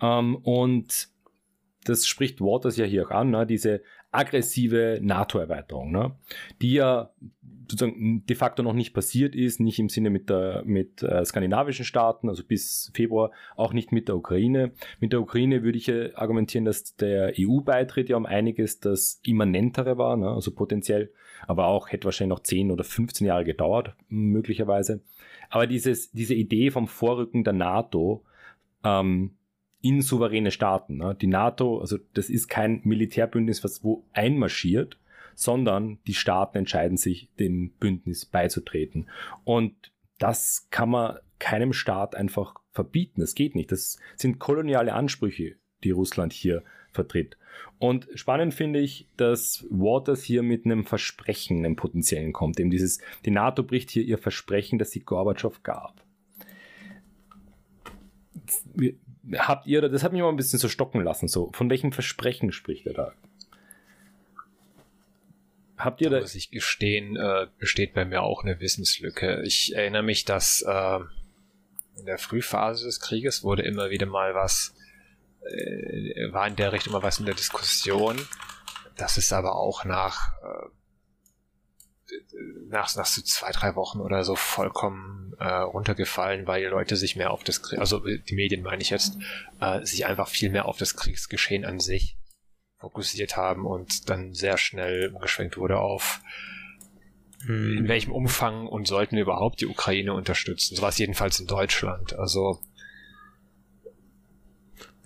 Ähm, 0.00 0.36
und 0.36 1.08
das 1.84 2.06
spricht 2.06 2.40
Waters 2.40 2.76
ja 2.76 2.84
hier 2.84 3.06
auch 3.06 3.10
an, 3.10 3.30
ne? 3.30 3.46
diese 3.46 3.82
aggressive 4.10 5.00
NATO-Erweiterung, 5.02 5.90
ne? 5.90 6.16
die 6.62 6.74
ja 6.74 7.10
sozusagen 7.70 8.24
de 8.26 8.36
facto 8.36 8.62
noch 8.62 8.74
nicht 8.74 8.94
passiert 8.94 9.34
ist, 9.34 9.60
nicht 9.60 9.78
im 9.78 9.88
Sinne 9.88 10.10
mit, 10.10 10.28
der, 10.28 10.62
mit 10.64 11.02
äh, 11.02 11.24
skandinavischen 11.24 11.84
Staaten, 11.84 12.28
also 12.28 12.44
bis 12.44 12.90
Februar, 12.94 13.30
auch 13.56 13.72
nicht 13.72 13.92
mit 13.92 14.08
der 14.08 14.16
Ukraine. 14.16 14.72
Mit 15.00 15.12
der 15.12 15.20
Ukraine 15.20 15.62
würde 15.62 15.78
ich 15.78 15.86
ja 15.86 16.14
argumentieren, 16.14 16.64
dass 16.64 16.96
der 16.96 17.34
EU-Beitritt 17.38 18.08
ja 18.08 18.16
um 18.16 18.26
einiges 18.26 18.80
das 18.80 19.20
immanentere 19.24 19.98
war, 19.98 20.16
ne? 20.16 20.28
also 20.28 20.52
potenziell, 20.52 21.12
aber 21.46 21.66
auch 21.66 21.90
hätte 21.90 22.04
wahrscheinlich 22.04 22.36
noch 22.36 22.42
10 22.42 22.70
oder 22.70 22.84
15 22.84 23.26
Jahre 23.26 23.44
gedauert, 23.44 23.94
möglicherweise. 24.08 25.02
Aber 25.54 25.68
dieses, 25.68 26.10
diese 26.10 26.34
Idee 26.34 26.72
vom 26.72 26.88
Vorrücken 26.88 27.44
der 27.44 27.52
NATO 27.52 28.24
ähm, 28.82 29.36
in 29.82 30.02
souveräne 30.02 30.50
Staaten. 30.50 30.96
Ne? 30.96 31.14
Die 31.14 31.28
NATO, 31.28 31.78
also 31.78 31.96
das 32.12 32.28
ist 32.28 32.48
kein 32.48 32.80
Militärbündnis, 32.82 33.62
was 33.62 33.84
wo 33.84 34.04
einmarschiert, 34.12 34.98
sondern 35.36 35.98
die 36.08 36.14
Staaten 36.14 36.58
entscheiden 36.58 36.96
sich, 36.96 37.30
dem 37.38 37.70
Bündnis 37.70 38.26
beizutreten. 38.26 39.08
Und 39.44 39.92
das 40.18 40.66
kann 40.72 40.90
man 40.90 41.18
keinem 41.38 41.72
Staat 41.72 42.16
einfach 42.16 42.56
verbieten. 42.72 43.20
Das 43.20 43.36
geht 43.36 43.54
nicht. 43.54 43.70
Das 43.70 44.00
sind 44.16 44.40
koloniale 44.40 44.92
Ansprüche, 44.92 45.54
die 45.84 45.92
Russland 45.92 46.32
hier 46.32 46.64
vertritt. 46.94 47.36
Und 47.78 48.08
spannend 48.14 48.54
finde 48.54 48.80
ich, 48.80 49.08
dass 49.16 49.66
Waters 49.70 50.22
hier 50.22 50.42
mit 50.42 50.64
einem 50.64 50.84
Versprechen, 50.84 51.58
einem 51.58 51.76
potenziellen 51.76 52.32
kommt. 52.32 52.58
Eben 52.58 52.70
dieses, 52.70 53.00
die 53.24 53.30
NATO 53.30 53.62
bricht 53.62 53.90
hier 53.90 54.04
ihr 54.04 54.18
Versprechen, 54.18 54.78
das 54.78 54.90
sie 54.90 55.00
Gorbatschow 55.00 55.62
gab. 55.62 56.00
Habt 59.36 59.66
ihr, 59.66 59.80
das 59.82 60.02
hat 60.02 60.12
mich 60.12 60.22
mal 60.22 60.28
ein 60.28 60.36
bisschen 60.36 60.58
so 60.58 60.68
stocken 60.68 61.02
lassen, 61.02 61.28
so. 61.28 61.50
Von 61.52 61.70
welchem 61.70 61.92
Versprechen 61.92 62.52
spricht 62.52 62.86
er 62.86 62.94
da? 62.94 63.12
Habt 65.76 66.00
ihr 66.00 66.10
da? 66.10 66.20
Muss 66.20 66.34
ich 66.34 66.50
gestehen, 66.50 67.16
äh, 67.16 67.46
besteht 67.58 67.94
bei 67.94 68.04
mir 68.04 68.22
auch 68.22 68.44
eine 68.44 68.60
Wissenslücke. 68.60 69.42
Ich 69.44 69.74
erinnere 69.74 70.02
mich, 70.02 70.24
dass 70.24 70.62
äh, 70.66 71.00
in 71.98 72.06
der 72.06 72.18
Frühphase 72.18 72.86
des 72.86 73.00
Krieges 73.00 73.42
wurde 73.42 73.62
immer 73.62 73.90
wieder 73.90 74.06
mal 74.06 74.34
was 74.34 74.74
äh, 75.44 76.32
war 76.32 76.46
in 76.46 76.56
der 76.56 76.72
Richtung 76.72 76.92
mal 76.92 77.02
was 77.02 77.18
in 77.18 77.26
der 77.26 77.34
Diskussion. 77.34 78.18
Das 78.96 79.18
ist 79.18 79.32
aber 79.32 79.56
auch 79.56 79.84
nach, 79.84 80.32
äh, 80.42 80.68
nach, 82.68 82.94
nach 82.94 83.06
so 83.06 83.22
zwei, 83.22 83.50
drei 83.50 83.74
Wochen 83.74 84.00
oder 84.00 84.24
so 84.24 84.36
vollkommen 84.36 85.34
äh, 85.38 85.44
runtergefallen, 85.44 86.46
weil 86.46 86.62
die 86.62 86.68
Leute 86.68 86.96
sich 86.96 87.16
mehr 87.16 87.30
auf 87.30 87.44
das, 87.44 87.62
Krieg, 87.62 87.78
also 87.78 88.00
die 88.00 88.34
Medien 88.34 88.62
meine 88.62 88.82
ich 88.82 88.90
jetzt, 88.90 89.18
äh, 89.60 89.84
sich 89.84 90.06
einfach 90.06 90.28
viel 90.28 90.50
mehr 90.50 90.66
auf 90.66 90.78
das 90.78 90.96
Kriegsgeschehen 90.96 91.64
an 91.64 91.80
sich 91.80 92.16
fokussiert 92.78 93.36
haben 93.36 93.66
und 93.66 94.10
dann 94.10 94.34
sehr 94.34 94.58
schnell 94.58 95.08
umgeschwenkt 95.08 95.56
wurde 95.56 95.78
auf 95.78 96.20
hm. 97.46 97.78
in 97.78 97.88
welchem 97.88 98.12
Umfang 98.12 98.66
und 98.66 98.86
sollten 98.86 99.16
wir 99.16 99.22
überhaupt 99.22 99.60
die 99.60 99.66
Ukraine 99.66 100.14
unterstützen. 100.14 100.76
So 100.76 100.82
war 100.82 100.90
es 100.90 100.98
jedenfalls 100.98 101.40
in 101.40 101.46
Deutschland. 101.46 102.14
Also 102.14 102.60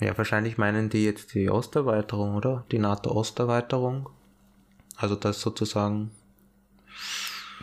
ja, 0.00 0.16
wahrscheinlich 0.16 0.58
meinen 0.58 0.88
die 0.88 1.04
jetzt 1.04 1.34
die 1.34 1.50
Osterweiterung, 1.50 2.36
oder? 2.36 2.64
Die 2.70 2.78
NATO-Osterweiterung. 2.78 4.08
Also 4.96 5.16
das 5.16 5.40
sozusagen. 5.40 6.10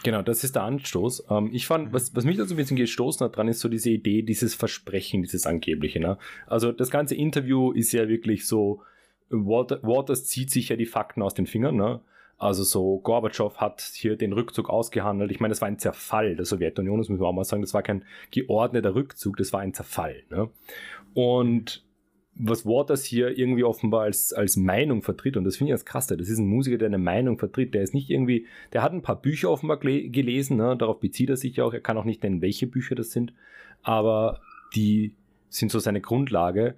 Genau, 0.04 0.22
das 0.22 0.44
ist 0.44 0.56
der 0.56 0.64
Anstoß. 0.64 1.26
Ähm, 1.30 1.50
ich 1.52 1.66
fand, 1.66 1.94
was, 1.94 2.16
was 2.16 2.26
mich 2.26 2.38
da 2.38 2.46
so 2.46 2.54
ein 2.54 2.58
bisschen 2.58 2.78
gestoßen 2.78 3.26
hat 3.26 3.38
dran, 3.38 3.48
ist 3.48 3.60
so 3.60 3.70
diese 3.70 3.90
Idee, 3.90 4.22
dieses 4.22 4.54
Versprechen, 4.54 5.24
dieses 5.24 5.46
angebliche. 5.46 6.00
Ne? 6.00 6.18
Also 6.46 6.72
das 6.72 6.92
ganze 6.92 7.16
Interview 7.16 7.72
ist 7.72 7.92
ja 7.92 8.08
wirklich 8.08 8.46
so, 8.46 8.82
Waters 9.30 10.26
zieht 10.26 10.52
sich 10.52 10.70
ja 10.70 10.76
die 10.76 10.86
Fakten 10.86 11.22
aus 11.22 11.34
den 11.34 11.48
Fingern. 11.48 11.76
Ne? 11.76 12.02
Also 12.38 12.64
so, 12.64 13.00
Gorbatschow 13.00 13.58
hat 13.58 13.82
hier 13.82 14.18
den 14.18 14.34
Rückzug 14.34 14.70
ausgehandelt. 14.70 15.32
Ich 15.32 15.40
meine, 15.40 15.54
das 15.54 15.62
war 15.62 15.70
ein 15.70 15.80
Zerfall 15.80 16.36
der 16.36 16.46
Sowjetunion, 16.46 17.00
das 17.00 17.10
müssen 17.10 17.22
wir 17.22 17.28
auch 17.28 17.34
mal 17.34 17.46
sagen. 17.46 17.62
Das 17.62 17.74
war 17.74 17.82
kein 17.82 18.04
geordneter 18.32 18.94
Rückzug, 18.94 19.38
das 19.38 19.54
war 19.54 19.62
ein 19.62 19.74
Zerfall. 19.74 20.24
Ne? 20.30 20.50
Und 21.14 21.85
was 22.36 22.66
Waters 22.66 23.06
hier 23.06 23.38
irgendwie 23.38 23.64
offenbar 23.64 24.04
als, 24.04 24.34
als 24.34 24.58
Meinung 24.58 25.02
vertritt, 25.02 25.38
und 25.38 25.46
das 25.46 25.56
finde 25.56 25.72
ich 25.72 25.76
das 25.76 25.86
krasse, 25.86 26.18
das 26.18 26.30
ist 26.30 26.38
ein 26.38 26.48
Musiker, 26.48 26.78
der 26.78 26.88
eine 26.88 26.98
Meinung 26.98 27.38
vertritt, 27.40 27.74
der 27.74 27.82
ist 27.82 27.94
nicht 27.94 28.10
irgendwie, 28.10 28.46
der 28.74 28.84
hat 28.84 28.92
ein 28.92 29.02
paar 29.02 29.22
Bücher 29.22 29.50
offenbar 29.50 29.78
gelesen, 29.78 30.58
ne? 30.58 30.76
darauf 30.78 31.00
bezieht 31.00 31.30
er 31.30 31.38
sich 31.38 31.62
auch, 31.62 31.74
er 31.74 31.80
kann 31.80 31.98
auch 31.98 32.04
nicht 32.04 32.24
nennen, 32.24 32.42
welche 32.42 32.68
Bücher 32.68 32.96
das 32.96 33.12
sind, 33.12 33.34
aber 33.84 34.42
die 34.76 35.14
sind 35.50 35.72
so 35.72 35.80
seine 35.80 36.02
Grundlage 36.02 36.76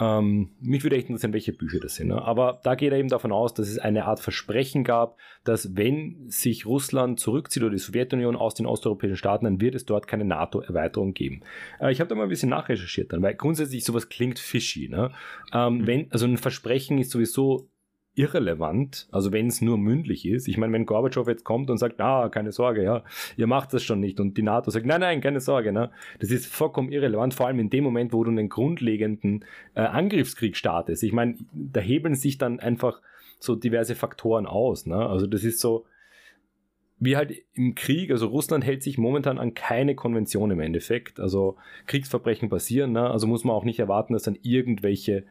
ähm, 0.00 0.50
mich 0.60 0.84
würde 0.84 0.96
echt 0.96 1.08
interessieren, 1.08 1.32
welche 1.32 1.52
Bücher 1.52 1.80
das 1.80 1.96
sind. 1.96 2.08
Ne? 2.08 2.22
Aber 2.22 2.60
da 2.62 2.74
geht 2.74 2.92
er 2.92 2.98
eben 2.98 3.08
davon 3.08 3.32
aus, 3.32 3.54
dass 3.54 3.68
es 3.68 3.78
eine 3.78 4.04
Art 4.04 4.20
Versprechen 4.20 4.84
gab, 4.84 5.16
dass 5.44 5.76
wenn 5.76 6.28
sich 6.28 6.66
Russland 6.66 7.18
zurückzieht 7.18 7.62
oder 7.62 7.72
die 7.72 7.78
Sowjetunion 7.78 8.36
aus 8.36 8.54
den 8.54 8.66
osteuropäischen 8.66 9.16
Staaten, 9.16 9.44
dann 9.44 9.60
wird 9.60 9.74
es 9.74 9.84
dort 9.84 10.06
keine 10.06 10.24
NATO-Erweiterung 10.24 11.14
geben. 11.14 11.40
Äh, 11.80 11.90
ich 11.92 12.00
habe 12.00 12.08
da 12.08 12.14
mal 12.14 12.24
ein 12.24 12.28
bisschen 12.28 12.50
nachrecherchiert 12.50 13.12
dann, 13.12 13.22
weil 13.22 13.34
grundsätzlich 13.34 13.84
sowas 13.84 14.08
klingt 14.08 14.38
fishy. 14.38 14.88
Ne? 14.88 15.10
Ähm, 15.52 15.78
mhm. 15.78 15.86
wenn, 15.86 16.12
also 16.12 16.26
ein 16.26 16.38
Versprechen 16.38 16.98
ist 16.98 17.10
sowieso 17.10 17.68
irrelevant, 18.18 19.06
also 19.12 19.32
wenn 19.32 19.46
es 19.46 19.60
nur 19.60 19.78
mündlich 19.78 20.26
ist. 20.26 20.48
Ich 20.48 20.58
meine, 20.58 20.72
wenn 20.72 20.86
Gorbatschow 20.86 21.28
jetzt 21.28 21.44
kommt 21.44 21.70
und 21.70 21.78
sagt, 21.78 22.00
ah, 22.00 22.28
keine 22.28 22.50
Sorge, 22.50 22.82
ja, 22.82 23.04
ihr 23.36 23.46
macht 23.46 23.72
das 23.72 23.84
schon 23.84 24.00
nicht 24.00 24.18
und 24.18 24.36
die 24.36 24.42
NATO 24.42 24.70
sagt, 24.70 24.86
nein, 24.86 25.00
nein, 25.00 25.20
keine 25.20 25.40
Sorge, 25.40 25.72
ne? 25.72 25.90
das 26.18 26.30
ist 26.30 26.46
vollkommen 26.46 26.90
irrelevant, 26.90 27.34
vor 27.34 27.46
allem 27.46 27.60
in 27.60 27.70
dem 27.70 27.84
Moment, 27.84 28.12
wo 28.12 28.24
du 28.24 28.30
einen 28.30 28.48
grundlegenden 28.48 29.44
äh, 29.74 29.82
Angriffskrieg 29.82 30.56
startest. 30.56 31.04
Ich 31.04 31.12
meine, 31.12 31.36
da 31.52 31.80
hebeln 31.80 32.16
sich 32.16 32.38
dann 32.38 32.58
einfach 32.58 33.00
so 33.38 33.54
diverse 33.54 33.94
Faktoren 33.94 34.46
aus. 34.46 34.86
Ne? 34.86 34.96
Also 34.96 35.28
das 35.28 35.44
ist 35.44 35.60
so, 35.60 35.86
wie 36.98 37.16
halt 37.16 37.32
im 37.54 37.76
Krieg, 37.76 38.10
also 38.10 38.26
Russland 38.26 38.64
hält 38.64 38.82
sich 38.82 38.98
momentan 38.98 39.38
an 39.38 39.54
keine 39.54 39.94
Konvention 39.94 40.50
im 40.50 40.58
Endeffekt. 40.58 41.20
Also 41.20 41.56
Kriegsverbrechen 41.86 42.48
passieren, 42.48 42.92
ne? 42.92 43.08
also 43.08 43.28
muss 43.28 43.44
man 43.44 43.54
auch 43.54 43.64
nicht 43.64 43.78
erwarten, 43.78 44.14
dass 44.14 44.24
dann 44.24 44.38
irgendwelche 44.42 45.24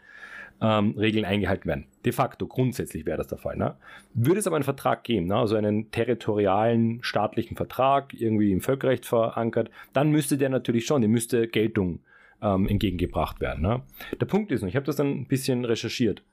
ähm, 0.61 0.95
Regeln 0.97 1.25
eingehalten 1.25 1.67
werden. 1.67 1.85
De 2.05 2.11
facto, 2.11 2.47
grundsätzlich 2.47 3.05
wäre 3.05 3.17
das 3.17 3.27
der 3.27 3.37
Fall. 3.37 3.57
Ne? 3.57 3.75
Würde 4.13 4.39
es 4.39 4.47
aber 4.47 4.55
einen 4.55 4.63
Vertrag 4.63 5.03
geben, 5.03 5.27
ne? 5.27 5.35
also 5.35 5.55
einen 5.55 5.91
territorialen 5.91 6.99
staatlichen 7.01 7.55
Vertrag, 7.55 8.13
irgendwie 8.13 8.51
im 8.51 8.61
Völkerrecht 8.61 9.05
verankert, 9.05 9.69
dann 9.93 10.09
müsste 10.09 10.37
der 10.37 10.49
natürlich 10.49 10.85
schon, 10.85 11.01
dem 11.01 11.11
müsste 11.11 11.47
Geltung 11.47 11.99
ähm, 12.41 12.67
entgegengebracht 12.67 13.39
werden. 13.41 13.61
Ne? 13.61 13.81
Der 14.19 14.25
Punkt 14.25 14.51
ist, 14.51 14.63
und 14.63 14.69
ich 14.69 14.75
habe 14.75 14.85
das 14.85 14.95
dann 14.95 15.07
ein 15.07 15.27
bisschen 15.27 15.65
recherchiert, 15.65 16.23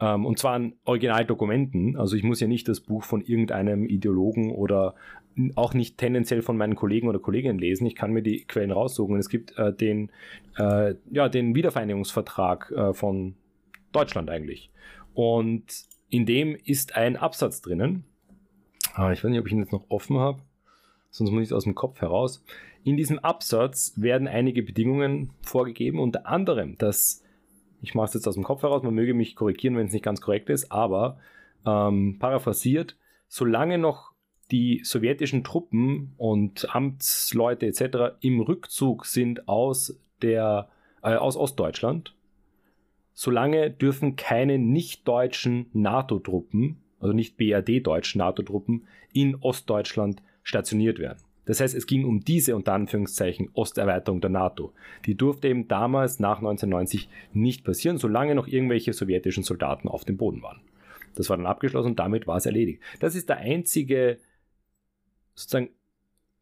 ähm, 0.00 0.26
und 0.26 0.38
zwar 0.38 0.54
an 0.54 0.74
Originaldokumenten, 0.84 1.96
also 1.96 2.16
ich 2.16 2.22
muss 2.22 2.40
ja 2.40 2.46
nicht 2.46 2.68
das 2.68 2.80
Buch 2.80 3.04
von 3.04 3.22
irgendeinem 3.22 3.86
Ideologen 3.86 4.52
oder 4.52 4.94
auch 5.56 5.74
nicht 5.74 5.98
tendenziell 5.98 6.42
von 6.42 6.56
meinen 6.56 6.76
Kollegen 6.76 7.08
oder 7.08 7.18
Kolleginnen 7.18 7.58
lesen. 7.58 7.86
Ich 7.86 7.96
kann 7.96 8.12
mir 8.12 8.22
die 8.22 8.44
Quellen 8.44 8.70
raussuchen. 8.70 9.14
Und 9.14 9.20
es 9.20 9.28
gibt 9.28 9.58
äh, 9.58 9.72
den, 9.72 10.10
äh, 10.58 10.94
ja, 11.10 11.28
den 11.28 11.54
Wiedervereinigungsvertrag 11.54 12.70
äh, 12.70 12.94
von 12.94 13.34
Deutschland 13.94 14.30
eigentlich. 14.30 14.70
Und 15.14 15.64
in 16.10 16.26
dem 16.26 16.56
ist 16.64 16.96
ein 16.96 17.16
Absatz 17.16 17.60
drinnen. 17.60 18.04
Ah, 18.94 19.12
ich 19.12 19.24
weiß 19.24 19.30
nicht, 19.30 19.40
ob 19.40 19.46
ich 19.46 19.52
ihn 19.52 19.60
jetzt 19.60 19.72
noch 19.72 19.90
offen 19.90 20.18
habe, 20.18 20.42
sonst 21.10 21.30
muss 21.30 21.42
ich 21.42 21.48
es 21.48 21.52
aus 21.52 21.64
dem 21.64 21.74
Kopf 21.74 22.00
heraus. 22.00 22.44
In 22.84 22.96
diesem 22.96 23.18
Absatz 23.18 23.94
werden 23.96 24.28
einige 24.28 24.62
Bedingungen 24.62 25.30
vorgegeben, 25.42 25.98
unter 25.98 26.26
anderem, 26.26 26.76
dass, 26.78 27.24
ich 27.82 27.94
mache 27.94 28.06
es 28.06 28.14
jetzt 28.14 28.28
aus 28.28 28.34
dem 28.34 28.44
Kopf 28.44 28.62
heraus, 28.62 28.82
man 28.82 28.94
möge 28.94 29.14
mich 29.14 29.36
korrigieren, 29.36 29.76
wenn 29.76 29.86
es 29.86 29.92
nicht 29.92 30.04
ganz 30.04 30.20
korrekt 30.20 30.50
ist, 30.50 30.70
aber 30.70 31.18
ähm, 31.66 32.18
paraphrasiert, 32.18 32.96
solange 33.26 33.78
noch 33.78 34.12
die 34.50 34.82
sowjetischen 34.84 35.42
Truppen 35.42 36.12
und 36.16 36.74
Amtsleute 36.74 37.66
etc. 37.66 38.16
im 38.20 38.40
Rückzug 38.40 39.06
sind 39.06 39.48
aus, 39.48 39.98
der, 40.22 40.68
äh, 41.02 41.14
aus 41.14 41.36
Ostdeutschland, 41.36 42.13
solange 43.14 43.70
dürfen 43.70 44.16
keine 44.16 44.58
nicht-deutschen 44.58 45.66
NATO-Truppen, 45.72 46.76
also 47.00 47.14
nicht 47.14 47.36
BRD-deutschen 47.36 48.18
NATO-Truppen, 48.18 48.86
in 49.12 49.36
Ostdeutschland 49.36 50.22
stationiert 50.42 50.98
werden. 50.98 51.18
Das 51.46 51.60
heißt, 51.60 51.74
es 51.74 51.86
ging 51.86 52.04
um 52.04 52.20
diese 52.20 52.56
unter 52.56 52.72
Anführungszeichen 52.72 53.50
Osterweiterung 53.52 54.20
der 54.20 54.30
NATO. 54.30 54.72
Die 55.06 55.14
durfte 55.14 55.48
eben 55.48 55.68
damals 55.68 56.18
nach 56.18 56.38
1990 56.38 57.08
nicht 57.32 57.64
passieren, 57.64 57.98
solange 57.98 58.34
noch 58.34 58.48
irgendwelche 58.48 58.92
sowjetischen 58.92 59.44
Soldaten 59.44 59.88
auf 59.88 60.04
dem 60.04 60.16
Boden 60.16 60.42
waren. 60.42 60.60
Das 61.14 61.28
war 61.30 61.36
dann 61.36 61.46
abgeschlossen 61.46 61.90
und 61.90 61.98
damit 61.98 62.26
war 62.26 62.36
es 62.36 62.46
erledigt. 62.46 62.82
Das 63.00 63.14
ist 63.14 63.28
der 63.28 63.38
einzige 63.38 64.18
sozusagen 65.34 65.70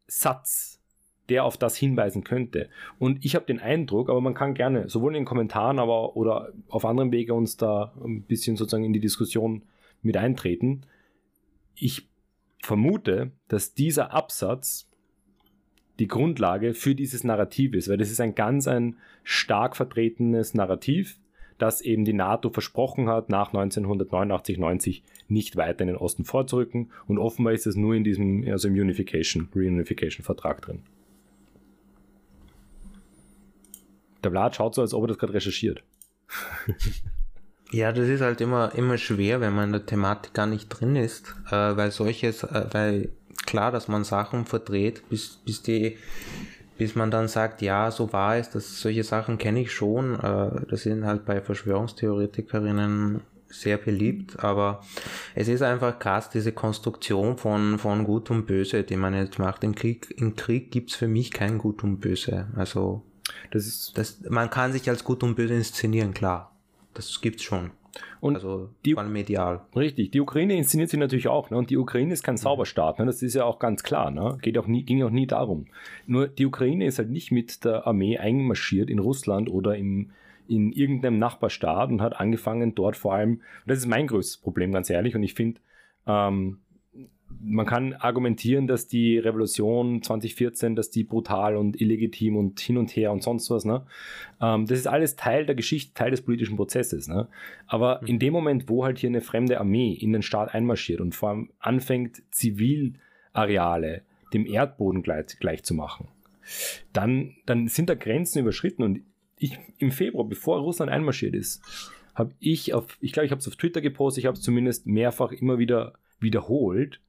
Satz, 0.06 0.81
der 1.28 1.44
auf 1.44 1.56
das 1.56 1.76
hinweisen 1.76 2.24
könnte. 2.24 2.68
Und 2.98 3.24
ich 3.24 3.34
habe 3.34 3.46
den 3.46 3.60
Eindruck, 3.60 4.10
aber 4.10 4.20
man 4.20 4.34
kann 4.34 4.54
gerne 4.54 4.88
sowohl 4.88 5.12
in 5.12 5.22
den 5.22 5.24
Kommentaren, 5.24 5.78
aber 5.78 6.16
oder 6.16 6.52
auf 6.68 6.84
anderen 6.84 7.12
Wege 7.12 7.34
uns 7.34 7.56
da 7.56 7.92
ein 8.04 8.22
bisschen 8.22 8.56
sozusagen 8.56 8.84
in 8.84 8.92
die 8.92 9.00
Diskussion 9.00 9.62
mit 10.02 10.16
eintreten. 10.16 10.82
Ich 11.74 12.08
vermute, 12.62 13.32
dass 13.48 13.74
dieser 13.74 14.12
Absatz 14.12 14.88
die 15.98 16.08
Grundlage 16.08 16.74
für 16.74 16.94
dieses 16.94 17.22
Narrativ 17.22 17.74
ist, 17.74 17.88
weil 17.88 17.98
das 17.98 18.10
ist 18.10 18.20
ein 18.20 18.34
ganz 18.34 18.66
ein 18.66 18.96
stark 19.22 19.76
vertretenes 19.76 20.54
Narrativ, 20.54 21.18
das 21.58 21.80
eben 21.80 22.04
die 22.04 22.12
NATO 22.12 22.50
versprochen 22.50 23.08
hat, 23.08 23.28
nach 23.28 23.48
1989, 23.48 24.58
90 24.58 25.04
nicht 25.28 25.56
weiter 25.56 25.82
in 25.82 25.88
den 25.88 25.96
Osten 25.96 26.24
vorzurücken. 26.24 26.90
Und 27.06 27.18
offenbar 27.18 27.52
ist 27.52 27.66
es 27.66 27.76
nur 27.76 27.94
in 27.94 28.02
diesem, 28.02 28.44
also 28.50 28.68
im 28.68 28.74
Unification, 28.74 29.48
Reunification-Vertrag 29.54 30.62
drin. 30.62 30.82
Der 34.22 34.30
Vlad 34.30 34.56
schaut 34.56 34.74
so, 34.74 34.82
als 34.82 34.94
ob 34.94 35.04
er 35.04 35.08
das 35.08 35.18
gerade 35.18 35.34
recherchiert. 35.34 35.82
ja, 37.72 37.92
das 37.92 38.08
ist 38.08 38.20
halt 38.20 38.40
immer, 38.40 38.74
immer 38.74 38.98
schwer, 38.98 39.40
wenn 39.40 39.54
man 39.54 39.66
in 39.66 39.72
der 39.72 39.86
Thematik 39.86 40.34
gar 40.34 40.46
nicht 40.46 40.68
drin 40.68 40.96
ist, 40.96 41.34
äh, 41.50 41.76
weil 41.76 41.90
solches, 41.90 42.44
äh, 42.44 42.66
weil 42.72 43.10
klar, 43.46 43.72
dass 43.72 43.88
man 43.88 44.04
Sachen 44.04 44.46
verdreht, 44.46 45.08
bis, 45.08 45.40
bis 45.44 45.62
die 45.62 45.96
bis 46.78 46.96
man 46.96 47.10
dann 47.12 47.28
sagt, 47.28 47.62
ja, 47.62 47.92
so 47.92 48.12
war 48.12 48.36
es, 48.36 48.50
dass 48.50 48.80
solche 48.80 49.04
Sachen 49.04 49.38
kenne 49.38 49.60
ich 49.60 49.72
schon. 49.72 50.18
Äh, 50.18 50.66
das 50.68 50.82
sind 50.82 51.04
halt 51.04 51.24
bei 51.24 51.40
Verschwörungstheoretikerinnen 51.40 53.20
sehr 53.48 53.76
beliebt, 53.76 54.42
aber 54.42 54.82
es 55.34 55.46
ist 55.46 55.62
einfach 55.62 55.98
krass, 55.98 56.30
diese 56.30 56.52
Konstruktion 56.52 57.36
von, 57.36 57.78
von 57.78 58.04
Gut 58.04 58.30
und 58.30 58.46
Böse, 58.46 58.82
die 58.82 58.96
man 58.96 59.14
jetzt 59.14 59.38
macht. 59.38 59.62
Im 59.62 59.74
Krieg, 59.74 60.12
im 60.16 60.34
Krieg 60.34 60.70
gibt's 60.70 60.94
für 60.94 61.06
mich 61.06 61.30
kein 61.30 61.58
Gut 61.58 61.84
und 61.84 62.00
Böse. 62.00 62.48
Also 62.56 63.02
das 63.50 63.66
ist, 63.66 63.98
das, 63.98 64.20
man 64.28 64.50
kann 64.50 64.72
sich 64.72 64.88
als 64.88 65.04
Gut 65.04 65.22
und 65.22 65.34
Böse 65.34 65.54
inszenieren, 65.54 66.14
klar. 66.14 66.52
Das 66.94 67.20
gibt's 67.20 67.42
schon. 67.42 67.70
Und 68.20 68.36
also 68.36 68.70
die, 68.84 68.94
vor 68.94 69.02
allem 69.02 69.12
medial. 69.12 69.62
Richtig, 69.76 70.10
die 70.12 70.20
Ukraine 70.20 70.56
inszeniert 70.56 70.90
sich 70.90 70.98
natürlich 70.98 71.28
auch. 71.28 71.50
Ne? 71.50 71.56
Und 71.56 71.70
die 71.70 71.76
Ukraine 71.76 72.12
ist 72.12 72.22
kein 72.22 72.36
Zauberstaat, 72.36 72.98
ne? 72.98 73.06
das 73.06 73.22
ist 73.22 73.34
ja 73.34 73.44
auch 73.44 73.58
ganz 73.58 73.82
klar. 73.82 74.10
Ne? 74.10 74.38
Geht 74.40 74.58
auch 74.58 74.66
nie, 74.66 74.84
ging 74.84 75.02
auch 75.02 75.10
nie 75.10 75.26
darum. 75.26 75.66
Nur 76.06 76.28
die 76.28 76.46
Ukraine 76.46 76.86
ist 76.86 76.98
halt 76.98 77.10
nicht 77.10 77.32
mit 77.32 77.64
der 77.64 77.86
Armee 77.86 78.18
einmarschiert 78.18 78.88
in 78.88 78.98
Russland 78.98 79.50
oder 79.50 79.76
im, 79.76 80.10
in 80.48 80.72
irgendeinem 80.72 81.18
Nachbarstaat 81.18 81.90
und 81.90 82.00
hat 82.00 82.18
angefangen 82.18 82.74
dort 82.74 82.96
vor 82.96 83.14
allem, 83.14 83.40
das 83.66 83.78
ist 83.78 83.86
mein 83.86 84.06
größtes 84.06 84.38
Problem, 84.38 84.72
ganz 84.72 84.88
ehrlich, 84.88 85.14
und 85.14 85.22
ich 85.22 85.34
finde, 85.34 85.60
ähm, 86.06 86.58
man 87.40 87.66
kann 87.66 87.94
argumentieren, 87.94 88.66
dass 88.66 88.88
die 88.88 89.18
Revolution 89.18 90.02
2014, 90.02 90.76
dass 90.76 90.90
die 90.90 91.04
brutal 91.04 91.56
und 91.56 91.80
illegitim 91.80 92.36
und 92.36 92.60
hin 92.60 92.76
und 92.76 92.94
her 92.96 93.12
und 93.12 93.22
sonst 93.22 93.50
was, 93.50 93.64
ne? 93.64 93.86
Ähm, 94.40 94.66
das 94.66 94.78
ist 94.78 94.86
alles 94.86 95.16
Teil 95.16 95.46
der 95.46 95.54
Geschichte, 95.54 95.94
Teil 95.94 96.10
des 96.10 96.22
politischen 96.22 96.56
Prozesses, 96.56 97.08
ne? 97.08 97.28
Aber 97.66 98.00
mhm. 98.02 98.08
in 98.08 98.18
dem 98.18 98.32
Moment, 98.32 98.68
wo 98.68 98.84
halt 98.84 98.98
hier 98.98 99.10
eine 99.10 99.20
fremde 99.20 99.58
Armee 99.58 99.92
in 99.92 100.12
den 100.12 100.22
Staat 100.22 100.54
einmarschiert 100.54 101.00
und 101.00 101.14
vor 101.14 101.30
allem 101.30 101.50
anfängt, 101.58 102.22
Zivilareale 102.30 104.02
dem 104.32 104.46
Erdboden 104.46 105.02
gleich, 105.02 105.38
gleich 105.38 105.62
zu 105.62 105.74
machen, 105.74 106.08
dann, 106.92 107.34
dann 107.46 107.68
sind 107.68 107.88
da 107.88 107.94
Grenzen 107.94 108.40
überschritten 108.40 108.82
und 108.82 109.00
ich 109.38 109.58
im 109.78 109.90
Februar, 109.90 110.26
bevor 110.26 110.60
Russland 110.60 110.90
einmarschiert 110.90 111.34
ist, 111.34 111.62
habe 112.14 112.34
ich 112.40 112.74
auf, 112.74 112.98
ich 113.00 113.12
glaube, 113.12 113.26
ich 113.26 113.32
habe 113.32 113.40
es 113.40 113.48
auf 113.48 113.56
Twitter 113.56 113.80
gepostet, 113.80 114.22
ich 114.22 114.26
habe 114.26 114.36
es 114.36 114.42
zumindest 114.42 114.86
mehrfach 114.86 115.32
immer 115.32 115.58
wieder 115.58 115.94
wiederholt, 116.20 117.00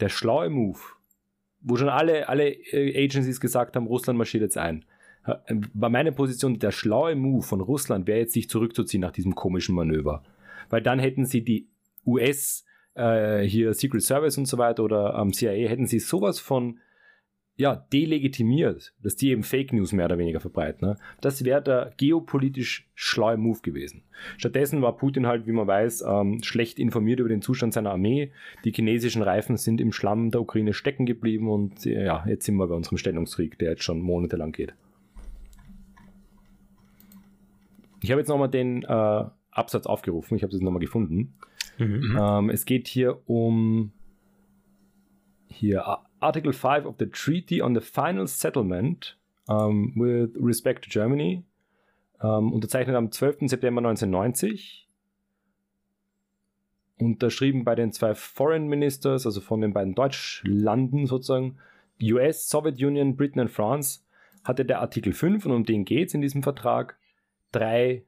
der 0.00 0.08
schlaue 0.08 0.50
Move, 0.50 0.78
wo 1.60 1.76
schon 1.76 1.88
alle, 1.88 2.28
alle 2.28 2.50
äh, 2.50 3.04
Agencies 3.04 3.40
gesagt 3.40 3.76
haben, 3.76 3.86
Russland 3.86 4.16
marschiert 4.18 4.42
jetzt 4.42 4.58
ein, 4.58 4.84
war 5.74 5.90
meine 5.90 6.12
Position, 6.12 6.58
der 6.58 6.70
schlaue 6.70 7.14
Move 7.14 7.42
von 7.42 7.60
Russland 7.60 8.06
wäre 8.06 8.20
jetzt 8.20 8.32
sich 8.32 8.48
zurückzuziehen 8.48 9.02
nach 9.02 9.12
diesem 9.12 9.34
komischen 9.34 9.74
Manöver. 9.74 10.22
Weil 10.70 10.82
dann 10.82 10.98
hätten 10.98 11.26
sie 11.26 11.42
die 11.42 11.68
US, 12.06 12.64
äh, 12.94 13.42
hier 13.42 13.74
Secret 13.74 14.02
Service 14.02 14.38
und 14.38 14.46
so 14.46 14.56
weiter 14.58 14.82
oder 14.82 15.18
ähm, 15.20 15.32
CIA, 15.32 15.68
hätten 15.68 15.86
sie 15.86 15.98
sowas 15.98 16.40
von 16.40 16.78
ja, 17.60 17.76
delegitimiert, 17.92 18.94
dass 19.02 19.16
die 19.16 19.30
eben 19.30 19.42
Fake 19.42 19.72
News 19.72 19.92
mehr 19.92 20.06
oder 20.06 20.18
weniger 20.18 20.40
verbreiten. 20.40 20.88
Ne? 20.88 20.96
Das 21.20 21.44
wäre 21.44 21.62
der 21.62 21.92
geopolitisch 21.98 22.88
schlaue 22.94 23.36
Move 23.36 23.60
gewesen. 23.60 24.02
Stattdessen 24.38 24.80
war 24.80 24.96
Putin 24.96 25.26
halt, 25.26 25.46
wie 25.46 25.52
man 25.52 25.66
weiß, 25.66 26.04
ähm, 26.08 26.42
schlecht 26.42 26.78
informiert 26.78 27.20
über 27.20 27.28
den 27.28 27.42
Zustand 27.42 27.74
seiner 27.74 27.90
Armee. 27.90 28.32
Die 28.64 28.72
chinesischen 28.72 29.22
Reifen 29.22 29.58
sind 29.58 29.80
im 29.80 29.92
Schlamm 29.92 30.30
der 30.30 30.40
Ukraine 30.40 30.72
stecken 30.72 31.04
geblieben 31.04 31.48
und 31.50 31.84
äh, 31.84 32.06
ja, 32.06 32.24
jetzt 32.26 32.46
sind 32.46 32.56
wir 32.56 32.66
bei 32.66 32.74
unserem 32.74 32.96
Stellungskrieg, 32.96 33.58
der 33.58 33.70
jetzt 33.72 33.82
schon 33.82 34.00
monatelang 34.00 34.52
geht. 34.52 34.74
Ich 38.02 38.10
habe 38.10 38.22
jetzt 38.22 38.28
nochmal 38.28 38.48
den 38.48 38.84
äh, 38.84 39.24
Absatz 39.50 39.84
aufgerufen, 39.84 40.34
ich 40.34 40.42
habe 40.42 40.54
es 40.54 40.62
nochmal 40.62 40.80
gefunden. 40.80 41.34
Mhm. 41.76 42.18
Ähm, 42.18 42.50
es 42.50 42.64
geht 42.64 42.88
hier 42.88 43.18
um 43.26 43.92
hier 45.48 45.98
Article 46.20 46.52
5 46.52 46.86
of 46.86 46.96
the 46.98 47.06
Treaty 47.06 47.62
on 47.62 47.74
the 47.74 47.80
Final 47.80 48.26
Settlement 48.26 49.16
um, 49.48 49.92
with 49.96 50.36
respect 50.36 50.84
to 50.84 50.90
Germany, 50.90 51.44
um, 52.20 52.52
unterzeichnet 52.52 52.94
am 52.94 53.10
12. 53.10 53.48
September 53.48 53.80
1990, 53.80 54.88
unterschrieben 56.98 57.64
bei 57.64 57.74
den 57.74 57.92
zwei 57.92 58.14
Foreign 58.14 58.68
Ministers, 58.68 59.26
also 59.26 59.40
von 59.40 59.60
den 59.60 59.72
beiden 59.72 59.94
Deutschlanden 59.94 61.06
sozusagen, 61.06 61.58
US, 62.02 62.48
Soviet 62.48 62.82
Union, 62.82 63.16
Britain 63.16 63.40
und 63.40 63.50
France, 63.50 64.00
hatte 64.44 64.64
der 64.64 64.80
Artikel 64.80 65.12
5, 65.12 65.46
und 65.46 65.52
um 65.52 65.64
den 65.64 65.84
geht 65.84 66.08
es 66.08 66.14
in 66.14 66.20
diesem 66.20 66.42
Vertrag, 66.42 66.98
drei 67.52 68.04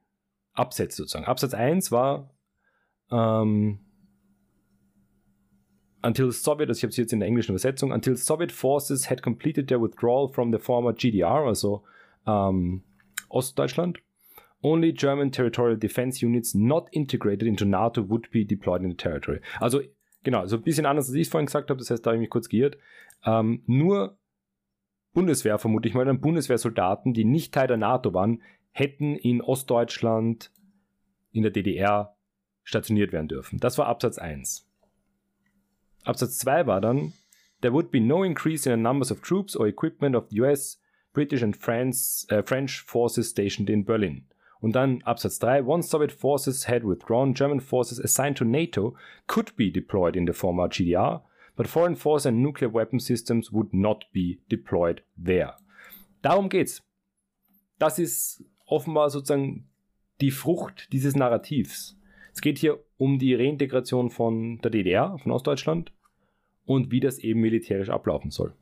Absätze 0.55 0.99
sozusagen. 0.99 1.25
Absatz 1.25 1.55
1 1.55 1.91
war 1.91 2.31
ähm, 3.11 3.81
until 6.03 6.33
Soviet, 6.33 6.69
also 6.69 6.79
ich 6.79 6.83
habe 6.83 6.91
es 6.91 6.97
jetzt 6.97 7.13
in 7.13 7.21
der 7.21 7.29
englischen 7.29 7.53
Übersetzung, 7.53 7.93
until 7.93 8.17
Soviet 8.17 8.53
forces 8.53 9.09
had 9.11 9.23
completed 9.23 9.69
their 9.69 9.81
withdrawal 9.81 10.29
from 10.29 10.53
the 10.53 10.59
former 10.59 10.93
GDR, 10.93 11.47
also 11.47 11.83
ähm, 12.27 12.83
Ostdeutschland, 13.29 13.99
only 14.63 14.93
German 14.93 15.33
territorial 15.33 15.77
defense 15.77 16.25
units 16.25 16.55
not 16.55 16.89
integrated 16.93 17.47
into 17.47 17.65
NATO 17.65 18.09
would 18.09 18.31
be 18.31 18.45
deployed 18.45 18.83
in 18.83 18.91
the 18.91 18.97
territory. 18.97 19.41
Also 19.61 19.81
genau, 20.23 20.47
so 20.47 20.57
ein 20.57 20.63
bisschen 20.63 20.87
anders, 20.87 21.09
als 21.09 21.15
ich 21.15 21.23
es 21.23 21.29
vorhin 21.29 21.47
gesagt 21.47 21.71
habe, 21.71 21.79
das 21.79 21.91
heißt, 21.91 22.05
da 22.05 22.11
habe 22.11 22.17
ich 22.17 22.23
mich 22.23 22.31
kurz 22.31 22.49
geirrt. 22.49 22.77
Ähm, 23.25 23.63
nur 23.67 24.17
Bundeswehr, 25.13 25.59
vermute 25.59 25.89
ich 25.89 25.95
mal, 25.95 26.05
dann 26.05 26.21
Bundeswehrsoldaten, 26.21 27.13
die 27.13 27.25
nicht 27.25 27.53
Teil 27.53 27.67
der 27.67 27.77
NATO 27.77 28.15
waren, 28.15 28.43
hätten 28.71 29.17
in 29.17 29.43
Ostdeutschland, 29.43 30.51
in 31.33 31.43
der 31.43 31.51
DDR 31.51 32.17
stationiert 32.63 33.13
werden 33.13 33.29
dürfen. 33.29 33.59
Das 33.59 33.79
war 33.79 33.87
Absatz 33.87 34.19
1. 34.19 34.69
Absatz 36.05 36.39
2 36.39 36.67
war 36.67 36.81
dann, 36.81 37.13
there 37.61 37.73
would 37.73 37.91
be 37.91 38.01
no 38.01 38.25
increase 38.25 38.67
in 38.67 38.73
the 38.73 38.77
numbers 38.77 39.11
of 39.11 39.23
troops 39.23 39.55
or 39.57 39.67
equipment 39.67 40.17
of 40.17 40.29
the 40.29 40.43
US, 40.43 40.81
British 41.13 41.43
and 41.43 41.57
France, 41.57 42.27
uh, 42.31 42.43
French 42.43 42.81
forces 42.81 43.29
stationed 43.29 43.71
in 43.71 43.85
Berlin. 43.85 44.25
Und 44.61 44.77
dann 44.77 45.03
Absatz 45.03 45.39
3, 45.41 45.63
once 45.67 45.89
Soviet 45.89 46.13
forces 46.13 46.69
had 46.69 46.85
withdrawn, 46.85 47.35
German 47.35 47.61
forces 47.61 47.99
assigned 47.99 48.37
to 48.37 48.45
NATO 48.45 48.95
could 49.27 49.57
be 49.57 49.71
deployed 49.71 50.17
in 50.17 50.27
the 50.27 50.33
former 50.33 50.69
GDR, 50.69 51.23
but 51.57 51.67
foreign 51.67 51.97
force 51.97 52.27
and 52.27 52.43
nuclear 52.43 52.73
weapon 52.73 53.01
systems 53.01 53.51
would 53.53 53.75
not 53.75 54.05
be 54.13 54.41
deployed 54.49 55.03
there. 55.17 55.55
Darum 56.23 56.49
geht's. 56.49 56.83
Das 57.79 57.99
ist 57.99 58.45
offenbar 58.67 59.11
sozusagen 59.11 59.69
die 60.21 60.31
Frucht 60.31 60.93
dieses 60.93 61.17
Narrativs. 61.17 61.97
Es 62.35 62.41
geht 62.41 62.59
hier 62.59 62.83
um 62.97 63.19
die 63.19 63.35
Reintegration 63.35 64.11
von 64.11 64.59
der 64.59 64.71
DDR, 64.71 65.19
von 65.19 65.33
Ostdeutschland 65.33 65.93
und 66.65 66.91
wie 66.91 67.01
das 67.01 67.19
eben 67.19 67.41
militärisch 67.41 67.91
ablaufen 67.91 68.31
soll. 68.31 68.55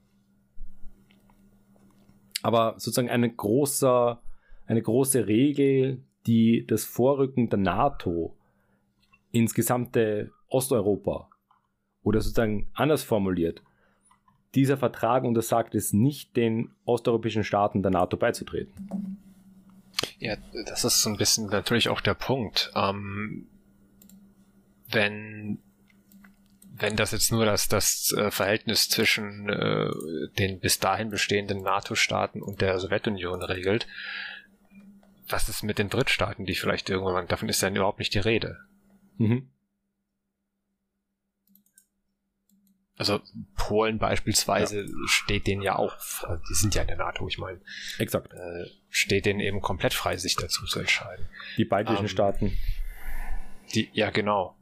Aber 2.43 2.75
sozusagen 2.79 3.11
eine 3.11 3.31
große, 3.31 4.19
eine 4.67 4.83
große 4.83 5.27
Regel, 5.27 6.03
die 6.27 6.67
das 6.67 6.85
Vorrücken 6.85 7.49
der 7.49 7.59
NATO 7.59 8.37
ins 9.31 9.55
gesamte 9.55 10.33
Osteuropa 10.49 11.29
oder 12.03 12.21
sozusagen 12.21 12.69
anders 12.75 13.03
formuliert, 13.03 13.63
dieser 14.55 14.77
Vertrag 14.77 15.25
untersagt 15.25 15.75
es 15.75 15.93
nicht 15.93 16.37
den 16.37 16.71
osteuropäischen 16.85 17.45
Staaten 17.45 17.83
der 17.83 17.93
NATO 17.93 18.17
beizutreten. 18.17 19.19
Ja, 20.19 20.37
das 20.67 20.85
ist 20.85 21.03
so 21.03 21.11
ein 21.11 21.17
bisschen 21.17 21.47
natürlich 21.47 21.89
auch 21.89 22.01
der 22.01 22.15
Punkt. 22.15 22.73
Ähm, 22.75 23.47
wenn 24.93 25.63
wenn 26.81 26.97
das 26.97 27.13
jetzt 27.13 27.31
nur 27.31 27.45
das, 27.45 27.69
das 27.69 28.13
äh, 28.17 28.31
Verhältnis 28.31 28.89
zwischen 28.89 29.49
äh, 29.49 29.91
den 30.39 30.61
bis 30.61 30.79
dahin 30.79 31.11
bestehenden 31.11 31.63
NATO-Staaten 31.63 32.43
und 32.43 32.61
der 32.61 32.79
Sowjetunion 32.79 33.43
regelt, 33.43 33.87
was 35.29 35.49
ist 35.49 35.63
mit 35.63 35.79
den 35.79 35.91
Drittstaaten, 35.91 36.47
die 36.47 36.55
vielleicht 36.55 36.89
irgendwann, 36.89 37.29
davon 37.29 37.49
ist 37.49 37.61
ja 37.61 37.69
überhaupt 37.69 37.99
nicht 37.99 38.15
die 38.15 38.19
Rede. 38.19 38.59
Mhm. 39.19 39.51
Also 42.97 43.21
Polen 43.55 43.99
beispielsweise 43.99 44.83
ja. 44.83 44.89
steht 45.07 45.47
denen 45.47 45.63
ja 45.63 45.77
auch, 45.77 45.97
die 46.51 46.55
sind 46.55 46.75
ja 46.75 46.83
in 46.83 46.89
der 46.89 46.99
NATO, 46.99 47.27
ich 47.29 47.39
meine. 47.39 47.61
Exakt. 47.99 48.33
Äh, 48.33 48.67
steht 48.91 49.25
denen 49.25 49.41
eben 49.41 49.63
komplett 49.63 49.95
frei, 49.95 50.19
sich 50.19 50.37
dazu 50.37 50.67
zu 50.67 50.81
entscheiden. 50.81 51.27
Die 51.57 51.65
baltischen 51.65 52.05
ähm, 52.05 52.09
Staaten. 52.09 52.59
Die, 53.75 53.89
ja, 53.95 54.11
genau. 54.11 54.55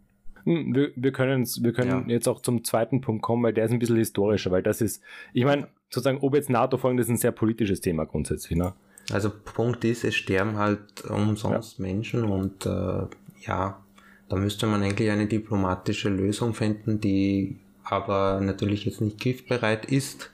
Hm, 0.44 0.74
wir, 0.74 0.90
wir 0.96 1.12
können, 1.12 1.44
wir 1.44 1.72
können 1.72 1.90
ja. 2.08 2.14
jetzt 2.14 2.28
auch 2.28 2.40
zum 2.40 2.64
zweiten 2.64 3.00
Punkt 3.00 3.22
kommen, 3.22 3.42
weil 3.42 3.52
der 3.52 3.64
ist 3.64 3.72
ein 3.72 3.78
bisschen 3.78 3.96
historischer, 3.96 4.50
weil 4.50 4.62
das 4.62 4.80
ist, 4.80 5.02
ich 5.32 5.44
meine, 5.44 5.68
sozusagen, 5.90 6.18
ob 6.20 6.34
jetzt 6.34 6.50
NATO 6.50 6.76
folgen, 6.76 6.96
das 6.96 7.06
ist 7.06 7.12
ein 7.12 7.18
sehr 7.18 7.32
politisches 7.32 7.80
Thema 7.80 8.04
grundsätzlich. 8.04 8.58
Ne? 8.58 8.72
Also 9.10 9.30
Punkt 9.30 9.84
ist, 9.84 10.04
es 10.04 10.14
sterben 10.14 10.58
halt 10.58 11.04
umsonst 11.08 11.78
ja. 11.78 11.84
Menschen 11.84 12.24
und 12.24 12.66
äh, 12.66 13.06
ja, 13.46 13.80
da 14.28 14.36
müsste 14.36 14.66
man 14.66 14.82
eigentlich 14.82 15.10
eine 15.10 15.26
diplomatische 15.26 16.10
Lösung 16.10 16.54
finden, 16.54 17.00
die 17.00 17.58
aber 17.84 18.40
natürlich 18.42 18.84
jetzt 18.84 19.00
nicht 19.00 19.18
griffbereit 19.18 19.86
ist, 19.86 20.30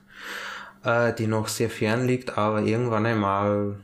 äh, 0.82 1.12
die 1.14 1.28
noch 1.28 1.46
sehr 1.46 1.70
fern 1.70 2.06
liegt, 2.06 2.36
aber 2.36 2.62
irgendwann 2.62 3.06
einmal, 3.06 3.76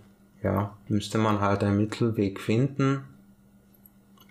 ja, 0.42 0.76
müsste 0.88 1.18
man 1.18 1.40
halt 1.40 1.62
einen 1.62 1.76
Mittelweg 1.76 2.40
finden, 2.40 3.04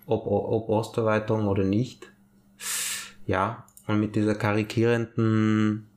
ob, 0.10 0.26
ob 0.26 0.70
Osterweiterung 0.70 1.48
oder 1.48 1.64
nicht. 1.64 2.12
Ja, 3.26 3.66
und 3.88 4.00
mit 4.00 4.16
dieser 4.16 4.36
karikierenden 4.36 5.88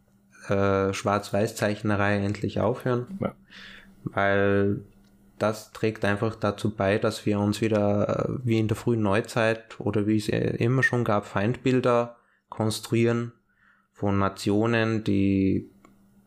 äh, 0.49 0.93
Schwarz-Weiß-Zeichnerei 0.93 2.19
endlich 2.19 2.61
aufhören. 2.61 3.07
Ja. 3.21 3.35
Weil 4.05 4.83
das 5.39 5.73
trägt 5.73 6.05
einfach 6.05 6.37
dazu 6.37 6.75
bei, 6.75 6.99
dass 6.99 7.27
wir 7.27 7.41
uns 7.41 7.61
wieder 7.61 8.27
äh, 8.29 8.39
wie 8.45 8.59
in 8.59 8.69
der 8.69 8.77
frühen 8.77 9.03
Neuzeit 9.03 9.81
oder 9.81 10.07
wie 10.07 10.17
es 10.17 10.29
immer 10.29 10.83
schon 10.83 11.05
gab, 11.05 11.27
Feindbilder 11.27 12.17
konstruieren 12.49 13.33
von 13.93 14.19
Nationen, 14.19 15.05
die 15.05 15.71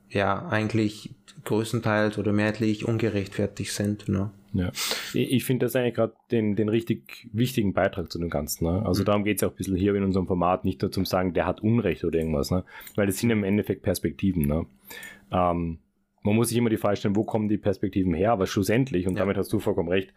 ja 0.09 0.47
eigentlich 0.47 1.15
größtenteils 1.43 2.17
oder 2.17 2.33
mehrheitlich 2.33 2.87
ungerechtfertigt 2.87 3.73
sind. 3.73 4.09
Ne? 4.09 4.31
Ja, 4.55 4.71
ich 5.13 5.43
finde 5.43 5.65
das 5.65 5.75
eigentlich 5.75 5.95
gerade 5.95 6.13
den, 6.31 6.55
den 6.55 6.69
richtig 6.69 7.27
wichtigen 7.33 7.73
Beitrag 7.73 8.09
zu 8.09 8.19
dem 8.19 8.29
Ganzen. 8.29 8.65
Ne? 8.65 8.85
Also 8.85 9.01
mhm. 9.01 9.05
darum 9.05 9.23
geht 9.25 9.37
es 9.37 9.41
ja 9.41 9.49
auch 9.49 9.53
ein 9.53 9.57
bisschen 9.57 9.75
hier 9.75 9.93
in 9.95 10.03
unserem 10.03 10.27
Format, 10.27 10.63
nicht 10.63 10.81
nur 10.81 10.91
zum 10.91 11.03
Sagen, 11.03 11.33
der 11.33 11.45
hat 11.45 11.61
Unrecht 11.61 12.05
oder 12.05 12.17
irgendwas, 12.17 12.51
ne? 12.51 12.63
weil 12.95 13.05
das 13.05 13.17
sind 13.17 13.31
im 13.31 13.43
Endeffekt 13.43 13.81
Perspektiven. 13.81 14.47
Ne? 14.47 14.65
Ähm, 15.31 15.79
man 16.23 16.35
muss 16.35 16.49
sich 16.49 16.57
immer 16.57 16.69
die 16.69 16.77
Frage 16.77 16.95
stellen, 16.95 17.17
wo 17.17 17.25
kommen 17.25 17.49
die 17.49 17.57
Perspektiven 17.57 18.13
her, 18.13 18.31
aber 18.31 18.47
schlussendlich, 18.47 19.07
und 19.07 19.15
ja. 19.15 19.19
damit 19.19 19.37
hast 19.37 19.51
du 19.51 19.59
vollkommen 19.59 19.89
recht, 19.89 20.13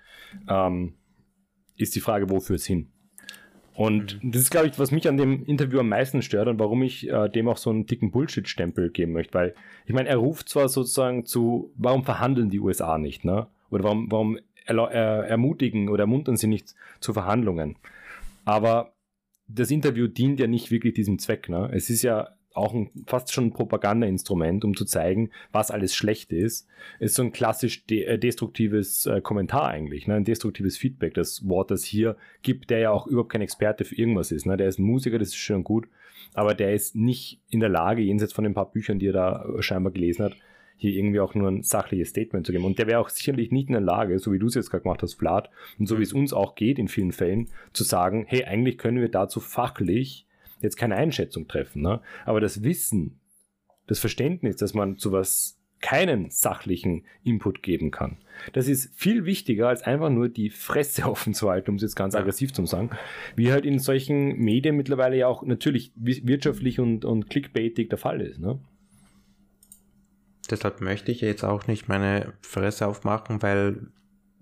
ähm, 0.48 0.94
ist 1.76 1.96
die 1.96 2.00
Frage, 2.00 2.30
wofür 2.30 2.56
es 2.56 2.64
hin? 2.64 2.88
Und 3.74 4.22
mhm. 4.22 4.32
das 4.32 4.42
ist, 4.42 4.50
glaube 4.50 4.68
ich, 4.68 4.78
was 4.78 4.90
mich 4.90 5.08
an 5.08 5.16
dem 5.16 5.44
Interview 5.44 5.80
am 5.80 5.88
meisten 5.88 6.22
stört 6.22 6.48
und 6.48 6.58
warum 6.58 6.82
ich 6.82 7.08
äh, 7.08 7.28
dem 7.28 7.48
auch 7.48 7.56
so 7.56 7.70
einen 7.70 7.86
dicken 7.86 8.10
Bullshit-Stempel 8.10 8.90
geben 8.90 9.12
möchte. 9.12 9.34
Weil, 9.34 9.54
ich 9.86 9.92
meine, 9.92 10.08
er 10.08 10.16
ruft 10.16 10.48
zwar 10.48 10.68
sozusagen 10.68 11.24
zu, 11.26 11.72
warum 11.76 12.04
verhandeln 12.04 12.50
die 12.50 12.58
USA 12.58 12.98
nicht, 12.98 13.24
ne? 13.24 13.46
Oder 13.70 13.84
warum, 13.84 14.10
warum 14.10 14.38
er, 14.66 14.90
ermutigen 14.90 15.88
oder 15.88 16.04
ermuntern 16.04 16.36
sie 16.36 16.46
nicht 16.46 16.74
zu 17.00 17.12
Verhandlungen? 17.12 17.76
Aber 18.44 18.92
das 19.46 19.70
Interview 19.70 20.06
dient 20.06 20.40
ja 20.40 20.46
nicht 20.46 20.70
wirklich 20.70 20.94
diesem 20.94 21.18
Zweck, 21.18 21.48
ne? 21.48 21.70
Es 21.72 21.90
ist 21.90 22.02
ja 22.02 22.28
auch 22.58 22.74
ein, 22.74 22.90
fast 23.06 23.32
schon 23.32 23.46
ein 23.46 23.52
Propagandainstrument, 23.52 24.64
um 24.64 24.76
zu 24.76 24.84
zeigen, 24.84 25.30
was 25.52 25.70
alles 25.70 25.94
schlecht 25.94 26.32
ist, 26.32 26.66
ist 26.98 27.14
so 27.14 27.22
ein 27.22 27.32
klassisch 27.32 27.86
de 27.86 28.04
äh, 28.04 28.18
destruktives 28.18 29.06
äh, 29.06 29.20
Kommentar 29.20 29.68
eigentlich, 29.68 30.06
ne? 30.06 30.14
ein 30.14 30.24
destruktives 30.24 30.76
Feedback, 30.76 31.14
das 31.14 31.48
Wort, 31.48 31.70
das 31.70 31.84
hier 31.84 32.16
gibt, 32.42 32.70
der 32.70 32.80
ja 32.80 32.90
auch 32.90 33.06
überhaupt 33.06 33.30
kein 33.30 33.42
Experte 33.42 33.84
für 33.84 33.94
irgendwas 33.94 34.32
ist. 34.32 34.44
Ne? 34.44 34.56
Der 34.56 34.68
ist 34.68 34.78
ein 34.78 34.84
Musiker, 34.84 35.18
das 35.18 35.28
ist 35.28 35.36
schön 35.36 35.56
und 35.56 35.64
gut, 35.64 35.88
aber 36.34 36.54
der 36.54 36.74
ist 36.74 36.96
nicht 36.96 37.40
in 37.48 37.60
der 37.60 37.68
Lage, 37.68 38.02
jenseits 38.02 38.32
von 38.32 38.44
den 38.44 38.54
paar 38.54 38.70
Büchern, 38.70 38.98
die 38.98 39.06
er 39.06 39.12
da 39.12 39.44
äh, 39.44 39.62
scheinbar 39.62 39.92
gelesen 39.92 40.24
hat, 40.24 40.36
hier 40.78 40.92
irgendwie 40.92 41.20
auch 41.20 41.34
nur 41.34 41.50
ein 41.50 41.62
sachliches 41.62 42.10
Statement 42.10 42.46
zu 42.46 42.52
geben. 42.52 42.64
Und 42.64 42.78
der 42.78 42.86
wäre 42.86 43.00
auch 43.00 43.10
sicherlich 43.10 43.50
nicht 43.50 43.68
in 43.68 43.72
der 43.72 43.82
Lage, 43.82 44.18
so 44.18 44.32
wie 44.32 44.38
du 44.38 44.46
es 44.46 44.54
jetzt 44.54 44.70
gerade 44.70 44.84
gemacht 44.84 45.02
hast, 45.02 45.14
Vlad, 45.14 45.50
und 45.78 45.86
so 45.86 45.98
wie 45.98 46.04
es 46.04 46.12
uns 46.12 46.32
auch 46.32 46.54
geht 46.54 46.78
in 46.78 46.88
vielen 46.88 47.12
Fällen, 47.12 47.48
zu 47.72 47.84
sagen, 47.84 48.24
hey, 48.28 48.44
eigentlich 48.44 48.78
können 48.78 49.00
wir 49.00 49.10
dazu 49.10 49.40
fachlich 49.40 50.26
jetzt 50.60 50.76
keine 50.76 50.96
Einschätzung 50.96 51.48
treffen. 51.48 51.82
Ne? 51.82 52.00
Aber 52.24 52.40
das 52.40 52.62
Wissen, 52.62 53.18
das 53.86 53.98
Verständnis, 53.98 54.56
dass 54.56 54.72
man 54.72 54.96
zu 54.96 55.12
was 55.12 55.58
keinen 55.80 56.30
sachlichen 56.30 57.04
Input 57.22 57.62
geben 57.62 57.90
kann. 57.90 58.16
Das 58.52 58.66
ist 58.66 58.92
viel 58.96 59.24
wichtiger, 59.26 59.68
als 59.68 59.82
einfach 59.82 60.10
nur 60.10 60.28
die 60.28 60.50
Fresse 60.50 61.04
offen 61.10 61.34
zu 61.34 61.50
halten, 61.50 61.70
um 61.70 61.76
es 61.76 61.82
jetzt 61.82 61.96
ganz 61.96 62.14
aggressiv 62.14 62.52
zu 62.52 62.64
sagen. 62.66 62.90
Wie 63.36 63.52
halt 63.52 63.64
in 63.64 63.78
solchen 63.78 64.36
Medien 64.36 64.76
mittlerweile 64.76 65.16
ja 65.16 65.28
auch 65.28 65.42
natürlich 65.42 65.92
wirtschaftlich 65.96 66.80
und, 66.80 67.04
und 67.04 67.30
clickbaitig 67.30 67.88
der 67.88 67.98
Fall 67.98 68.20
ist. 68.20 68.40
Ne? 68.40 68.58
Deshalb 70.50 70.80
möchte 70.80 71.12
ich 71.12 71.20
jetzt 71.20 71.44
auch 71.44 71.66
nicht 71.66 71.88
meine 71.88 72.32
Fresse 72.40 72.86
aufmachen, 72.86 73.42
weil 73.42 73.88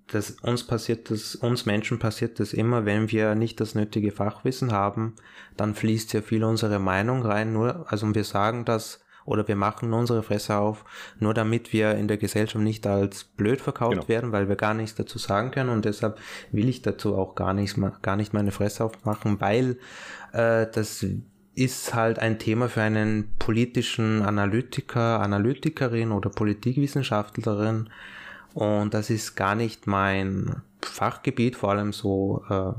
das, 0.08 0.30
uns 0.42 0.64
passiert 0.64 1.10
das, 1.10 1.34
uns 1.34 1.66
Menschen 1.66 1.98
passiert 1.98 2.38
das 2.38 2.52
immer, 2.52 2.84
wenn 2.84 3.10
wir 3.10 3.34
nicht 3.34 3.60
das 3.60 3.74
nötige 3.74 4.12
Fachwissen 4.12 4.72
haben, 4.72 5.14
dann 5.56 5.74
fließt 5.74 6.12
ja 6.12 6.22
viel 6.22 6.44
unsere 6.44 6.78
Meinung 6.78 7.22
rein, 7.22 7.52
nur, 7.52 7.90
also 7.90 8.14
wir 8.14 8.24
sagen 8.24 8.64
das 8.64 9.00
oder 9.24 9.46
wir 9.48 9.56
machen 9.56 9.92
unsere 9.92 10.22
Fresse 10.22 10.56
auf, 10.56 10.84
nur 11.18 11.34
damit 11.34 11.72
wir 11.72 11.96
in 11.96 12.06
der 12.08 12.16
Gesellschaft 12.16 12.64
nicht 12.64 12.86
als 12.86 13.24
blöd 13.24 13.60
verkauft 13.60 13.94
genau. 13.94 14.08
werden, 14.08 14.32
weil 14.32 14.48
wir 14.48 14.56
gar 14.56 14.72
nichts 14.72 14.94
dazu 14.94 15.18
sagen 15.18 15.50
können. 15.50 15.70
Und 15.70 15.84
deshalb 15.84 16.18
will 16.52 16.68
ich 16.68 16.82
dazu 16.82 17.16
auch 17.16 17.34
gar 17.34 17.52
nichts, 17.52 17.78
gar 18.02 18.14
nicht 18.14 18.32
meine 18.32 18.52
Fresse 18.52 18.84
aufmachen, 18.84 19.40
weil 19.40 19.78
äh, 20.32 20.66
das 20.72 21.04
ist 21.56 21.94
halt 21.94 22.20
ein 22.20 22.38
Thema 22.38 22.68
für 22.68 22.82
einen 22.82 23.34
politischen 23.38 24.22
Analytiker, 24.22 25.20
Analytikerin 25.20 26.12
oder 26.12 26.30
Politikwissenschaftlerin, 26.30 27.90
und 28.56 28.94
das 28.94 29.10
ist 29.10 29.34
gar 29.34 29.54
nicht 29.54 29.86
mein 29.86 30.62
Fachgebiet, 30.80 31.56
vor 31.56 31.72
allem 31.72 31.92
so 31.92 32.42
äh, 32.48 32.72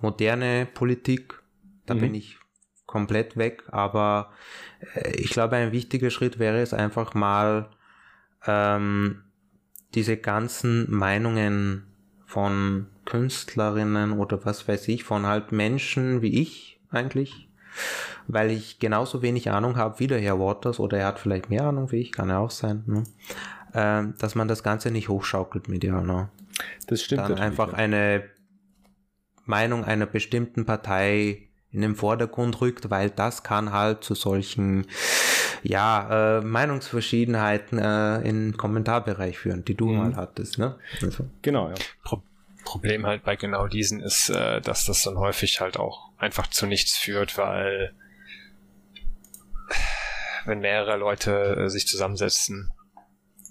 moderne 0.00 0.66
Politik. 0.66 1.40
Da 1.86 1.94
mhm. 1.94 2.00
bin 2.00 2.14
ich 2.16 2.38
komplett 2.86 3.36
weg. 3.36 3.62
Aber 3.68 4.32
äh, 4.96 5.12
ich 5.12 5.30
glaube, 5.30 5.54
ein 5.54 5.70
wichtiger 5.70 6.10
Schritt 6.10 6.40
wäre 6.40 6.60
es 6.60 6.74
einfach 6.74 7.14
mal, 7.14 7.70
ähm, 8.48 9.22
diese 9.94 10.16
ganzen 10.16 10.90
Meinungen 10.90 11.86
von 12.26 12.88
Künstlerinnen 13.04 14.10
oder 14.12 14.44
was 14.44 14.66
weiß 14.66 14.88
ich, 14.88 15.04
von 15.04 15.24
halt 15.24 15.52
Menschen 15.52 16.20
wie 16.20 16.40
ich 16.40 16.80
eigentlich, 16.90 17.48
weil 18.26 18.50
ich 18.50 18.78
genauso 18.78 19.22
wenig 19.22 19.50
Ahnung 19.50 19.76
habe 19.76 19.98
wie 19.98 20.06
der 20.06 20.20
Herr 20.20 20.38
Waters 20.38 20.80
oder 20.80 20.98
er 20.98 21.06
hat 21.06 21.18
vielleicht 21.18 21.50
mehr 21.50 21.64
Ahnung 21.64 21.90
wie 21.92 22.00
ich, 22.00 22.12
kann 22.12 22.28
ja 22.28 22.38
auch 22.38 22.50
sein. 22.50 22.84
Ne? 22.86 23.04
äh, 23.72 24.02
dass 24.18 24.34
man 24.34 24.48
das 24.48 24.62
Ganze 24.62 24.90
nicht 24.90 25.08
hochschaukelt 25.08 25.68
medial. 25.68 26.04
Ne? 26.04 26.28
Das 26.86 27.02
stimmt. 27.02 27.22
Dann 27.22 27.38
einfach 27.38 27.72
ja. 27.72 27.78
eine 27.78 28.24
Meinung 29.44 29.84
einer 29.84 30.06
bestimmten 30.06 30.64
Partei 30.64 31.48
in 31.72 31.82
den 31.82 31.94
Vordergrund 31.94 32.60
rückt, 32.60 32.90
weil 32.90 33.10
das 33.10 33.42
kann 33.42 33.72
halt 33.72 34.02
zu 34.02 34.14
solchen 34.14 34.86
ja, 35.62 36.38
äh, 36.38 36.40
Meinungsverschiedenheiten 36.40 37.78
äh, 37.78 38.20
im 38.28 38.56
Kommentarbereich 38.56 39.38
führen, 39.38 39.64
die 39.64 39.76
du 39.76 39.88
mhm. 39.88 39.98
mal 39.98 40.16
hattest. 40.16 40.58
Ne? 40.58 40.76
Also. 41.02 41.26
Genau, 41.42 41.68
ja. 41.68 41.74
Pro 42.04 42.22
Problem 42.62 43.06
halt 43.06 43.24
bei 43.24 43.36
genau 43.36 43.66
diesen 43.66 44.00
ist, 44.00 44.28
äh, 44.28 44.60
dass 44.60 44.84
das 44.84 45.02
dann 45.02 45.16
häufig 45.16 45.60
halt 45.60 45.76
auch 45.76 46.09
einfach 46.20 46.46
zu 46.48 46.66
nichts 46.66 46.96
führt, 46.96 47.36
weil 47.38 47.94
wenn 50.44 50.60
mehrere 50.60 50.96
Leute 50.96 51.56
äh, 51.56 51.68
sich 51.68 51.86
zusammensetzen 51.86 52.72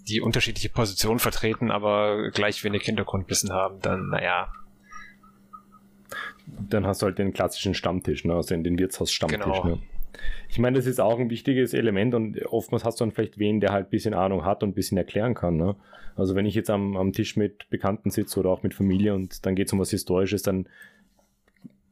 die 0.09 0.21
unterschiedliche 0.21 0.69
Positionen 0.69 1.19
vertreten, 1.19 1.71
aber 1.71 2.31
gleich 2.31 2.63
wenig 2.63 2.83
Hintergrundwissen 2.83 3.51
haben, 3.51 3.79
dann, 3.81 4.09
naja. 4.09 4.51
Dann 6.47 6.85
hast 6.85 7.01
du 7.01 7.05
halt 7.05 7.19
den 7.19 7.31
klassischen 7.31 7.75
Stammtisch, 7.75 8.25
ne? 8.25 8.33
also 8.33 8.55
den 8.55 8.79
Wirtshaus-Stammtisch. 8.79 9.43
Genau. 9.43 9.63
Ne? 9.63 9.79
Ich 10.49 10.57
meine, 10.57 10.77
das 10.77 10.87
ist 10.87 10.99
auch 10.99 11.19
ein 11.19 11.29
wichtiges 11.29 11.73
Element 11.73 12.15
und 12.15 12.43
oftmals 12.47 12.83
hast 12.83 12.99
du 12.99 13.05
dann 13.05 13.11
vielleicht 13.11 13.37
wen, 13.37 13.59
der 13.59 13.71
halt 13.71 13.87
ein 13.87 13.91
bisschen 13.91 14.15
Ahnung 14.15 14.45
hat 14.45 14.63
und 14.63 14.69
ein 14.69 14.73
bisschen 14.73 14.97
erklären 14.97 15.35
kann. 15.35 15.57
Ne? 15.57 15.75
Also 16.15 16.35
wenn 16.35 16.47
ich 16.47 16.55
jetzt 16.55 16.71
am, 16.71 16.97
am 16.97 17.13
Tisch 17.13 17.37
mit 17.37 17.69
Bekannten 17.69 18.09
sitze 18.09 18.39
oder 18.39 18.49
auch 18.49 18.63
mit 18.63 18.73
Familie 18.73 19.13
und 19.13 19.45
dann 19.45 19.53
geht 19.55 19.67
es 19.67 19.73
um 19.73 19.79
was 19.79 19.91
Historisches, 19.91 20.41
dann 20.41 20.67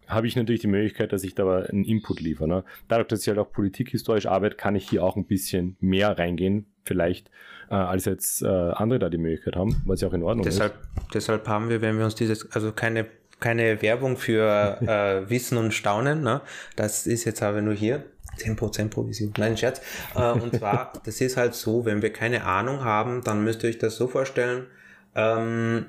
habe 0.07 0.27
ich 0.27 0.35
natürlich 0.35 0.61
die 0.61 0.67
Möglichkeit, 0.67 1.13
dass 1.13 1.23
ich 1.23 1.35
da 1.35 1.59
einen 1.59 1.83
Input 1.83 2.19
liefere. 2.19 2.47
Ne? 2.47 2.63
Dadurch, 2.87 3.07
dass 3.07 3.21
ich 3.21 3.27
halt 3.27 3.37
auch 3.39 3.51
politikhistorisch 3.51 4.25
arbeite, 4.25 4.55
kann 4.55 4.75
ich 4.75 4.89
hier 4.89 5.03
auch 5.03 5.15
ein 5.15 5.25
bisschen 5.25 5.77
mehr 5.79 6.17
reingehen, 6.17 6.65
vielleicht, 6.83 7.29
äh, 7.69 7.75
als 7.75 8.05
jetzt 8.05 8.41
äh, 8.41 8.47
andere 8.47 8.99
da 8.99 9.09
die 9.09 9.17
Möglichkeit 9.17 9.55
haben, 9.55 9.81
was 9.85 10.01
ja 10.01 10.07
auch 10.07 10.13
in 10.13 10.23
Ordnung 10.23 10.45
deshalb, 10.45 10.73
ist. 10.73 11.13
Deshalb 11.13 11.47
haben 11.47 11.69
wir, 11.69 11.81
wenn 11.81 11.97
wir 11.97 12.05
uns 12.05 12.15
dieses, 12.15 12.51
also 12.51 12.71
keine, 12.71 13.05
keine 13.39 13.81
Werbung 13.81 14.17
für 14.17 14.79
äh, 14.81 15.29
Wissen 15.29 15.57
und 15.57 15.73
Staunen, 15.73 16.21
ne? 16.21 16.41
das 16.75 17.05
ist 17.05 17.25
jetzt 17.25 17.43
aber 17.43 17.61
nur 17.61 17.73
hier. 17.73 18.03
10% 18.37 18.89
Provision. 18.89 19.33
Nein, 19.39 19.57
Scherz. 19.57 19.81
Äh, 20.15 20.31
und 20.31 20.55
zwar, 20.55 20.93
das 21.05 21.19
ist 21.21 21.37
halt 21.37 21.55
so, 21.55 21.85
wenn 21.85 22.03
wir 22.03 22.13
keine 22.13 22.43
Ahnung 22.45 22.83
haben, 22.83 23.23
dann 23.23 23.43
müsst 23.43 23.63
ihr 23.63 23.69
euch 23.69 23.79
das 23.79 23.95
so 23.95 24.07
vorstellen, 24.07 24.67
ähm, 25.15 25.87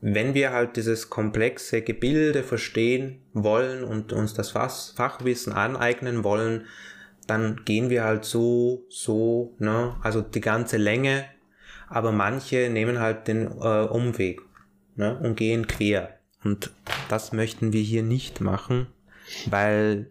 wenn 0.00 0.34
wir 0.34 0.52
halt 0.52 0.76
dieses 0.76 1.10
komplexe 1.10 1.82
Gebilde 1.82 2.42
verstehen 2.42 3.20
wollen 3.32 3.82
und 3.82 4.12
uns 4.12 4.34
das 4.34 4.50
Fachwissen 4.50 5.52
aneignen 5.52 6.24
wollen, 6.24 6.66
dann 7.26 7.64
gehen 7.64 7.90
wir 7.90 8.04
halt 8.04 8.24
so, 8.24 8.86
so, 8.88 9.54
ne, 9.58 9.96
also 10.02 10.22
die 10.22 10.40
ganze 10.40 10.76
Länge, 10.76 11.24
aber 11.88 12.12
manche 12.12 12.70
nehmen 12.70 13.00
halt 13.00 13.28
den 13.28 13.46
äh, 13.46 13.84
Umweg 13.84 14.40
ne, 14.96 15.18
und 15.18 15.36
gehen 15.36 15.66
quer. 15.66 16.18
Und 16.44 16.70
das 17.08 17.32
möchten 17.32 17.72
wir 17.72 17.82
hier 17.82 18.02
nicht 18.02 18.40
machen, 18.40 18.86
weil 19.50 20.10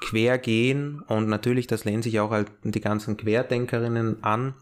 quer 0.00 0.38
gehen 0.38 1.00
und 1.06 1.28
natürlich, 1.28 1.66
das 1.66 1.84
lehnt 1.84 2.04
sich 2.04 2.20
auch 2.20 2.30
halt 2.30 2.50
die 2.62 2.80
ganzen 2.80 3.16
Querdenkerinnen 3.16 4.22
an, 4.22 4.54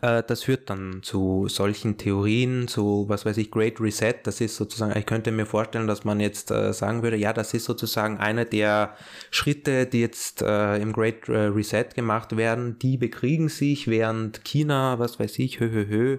äh, 0.00 0.22
das 0.26 0.44
führt 0.44 0.70
dann 0.70 1.02
zu 1.02 1.48
solchen 1.48 1.96
Theorien, 1.96 2.68
zu, 2.68 3.04
was 3.08 3.24
weiß 3.24 3.36
ich, 3.38 3.50
Great 3.50 3.80
Reset. 3.80 4.14
Das 4.22 4.40
ist 4.40 4.56
sozusagen, 4.56 4.98
ich 4.98 5.06
könnte 5.06 5.30
mir 5.32 5.46
vorstellen, 5.46 5.86
dass 5.86 6.04
man 6.04 6.20
jetzt 6.20 6.50
äh, 6.50 6.72
sagen 6.72 7.02
würde, 7.02 7.16
ja, 7.16 7.32
das 7.32 7.54
ist 7.54 7.64
sozusagen 7.64 8.18
einer 8.18 8.44
der 8.44 8.96
Schritte, 9.30 9.86
die 9.86 10.00
jetzt 10.00 10.42
äh, 10.42 10.76
im 10.78 10.92
Great 10.92 11.28
äh, 11.28 11.46
Reset 11.46 11.86
gemacht 11.94 12.36
werden. 12.36 12.78
Die 12.78 12.96
bekriegen 12.96 13.48
sich, 13.48 13.88
während 13.88 14.44
China, 14.44 14.98
was 14.98 15.18
weiß 15.18 15.38
ich, 15.38 15.60
hö, 15.60 15.70
hö, 15.70 15.86
hö, 15.88 16.18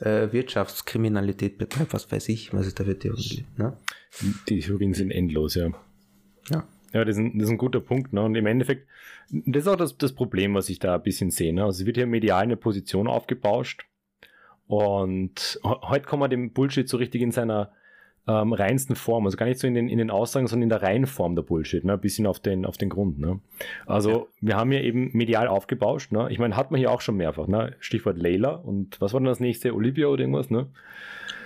äh, 0.00 0.32
Wirtschaftskriminalität 0.32 1.58
betreibt, 1.58 1.92
was 1.92 2.10
weiß 2.10 2.28
ich, 2.28 2.52
was 2.52 2.66
ist 2.66 2.80
da 2.80 2.84
für 2.84 2.98
Theorien. 2.98 3.46
Ne? 3.56 3.76
Die 4.48 4.60
Theorien 4.60 4.94
sind 4.94 5.10
endlos, 5.10 5.54
ja. 5.54 5.70
Ja. 6.50 6.66
Ja, 6.92 7.04
das 7.04 7.16
ist, 7.16 7.20
ein, 7.20 7.38
das 7.38 7.48
ist 7.48 7.52
ein 7.52 7.58
guter 7.58 7.80
Punkt. 7.80 8.12
Ne? 8.12 8.22
Und 8.22 8.34
im 8.34 8.46
Endeffekt, 8.46 8.86
das 9.30 9.62
ist 9.62 9.68
auch 9.68 9.76
das, 9.76 9.96
das 9.96 10.12
Problem, 10.12 10.54
was 10.54 10.68
ich 10.68 10.78
da 10.78 10.94
ein 10.94 11.02
bisschen 11.02 11.30
sehe. 11.30 11.52
Ne? 11.52 11.64
Also 11.64 11.82
es 11.82 11.86
wird 11.86 11.96
hier 11.96 12.06
medial 12.06 12.42
eine 12.42 12.56
Position 12.56 13.08
aufgebauscht. 13.08 13.86
Und 14.66 15.60
heute 15.64 16.06
kommen 16.06 16.22
wir 16.22 16.28
dem 16.28 16.52
Bullshit 16.52 16.88
so 16.88 16.96
richtig 16.96 17.22
in 17.22 17.32
seiner 17.32 17.72
ähm, 18.26 18.52
reinsten 18.52 18.94
Form. 18.94 19.24
Also 19.26 19.36
gar 19.36 19.46
nicht 19.46 19.58
so 19.58 19.66
in 19.66 19.74
den, 19.74 19.88
in 19.88 19.98
den 19.98 20.10
Aussagen, 20.10 20.46
sondern 20.46 20.64
in 20.64 20.68
der 20.68 20.82
Reihenform 20.82 21.34
der 21.34 21.42
Bullshit. 21.42 21.84
Ne? 21.84 21.94
Ein 21.94 22.00
bisschen 22.00 22.26
auf 22.26 22.40
den, 22.40 22.64
auf 22.64 22.76
den 22.76 22.88
Grund. 22.88 23.18
Ne? 23.18 23.40
Also 23.86 24.10
ja. 24.10 24.26
wir 24.40 24.56
haben 24.56 24.70
hier 24.70 24.82
eben 24.82 25.10
medial 25.12 25.48
aufgebauscht. 25.48 26.12
Ne? 26.12 26.28
Ich 26.30 26.38
meine, 26.38 26.56
hat 26.56 26.70
man 26.70 26.78
hier 26.78 26.90
auch 26.90 27.00
schon 27.00 27.16
mehrfach. 27.16 27.48
Ne? 27.48 27.74
Stichwort 27.80 28.18
Layla. 28.18 28.50
Und 28.50 29.00
was 29.00 29.12
war 29.12 29.20
denn 29.20 29.26
das 29.26 29.40
nächste? 29.40 29.74
Olivia 29.74 30.06
oder 30.06 30.20
irgendwas? 30.20 30.50
Ne? 30.50 30.68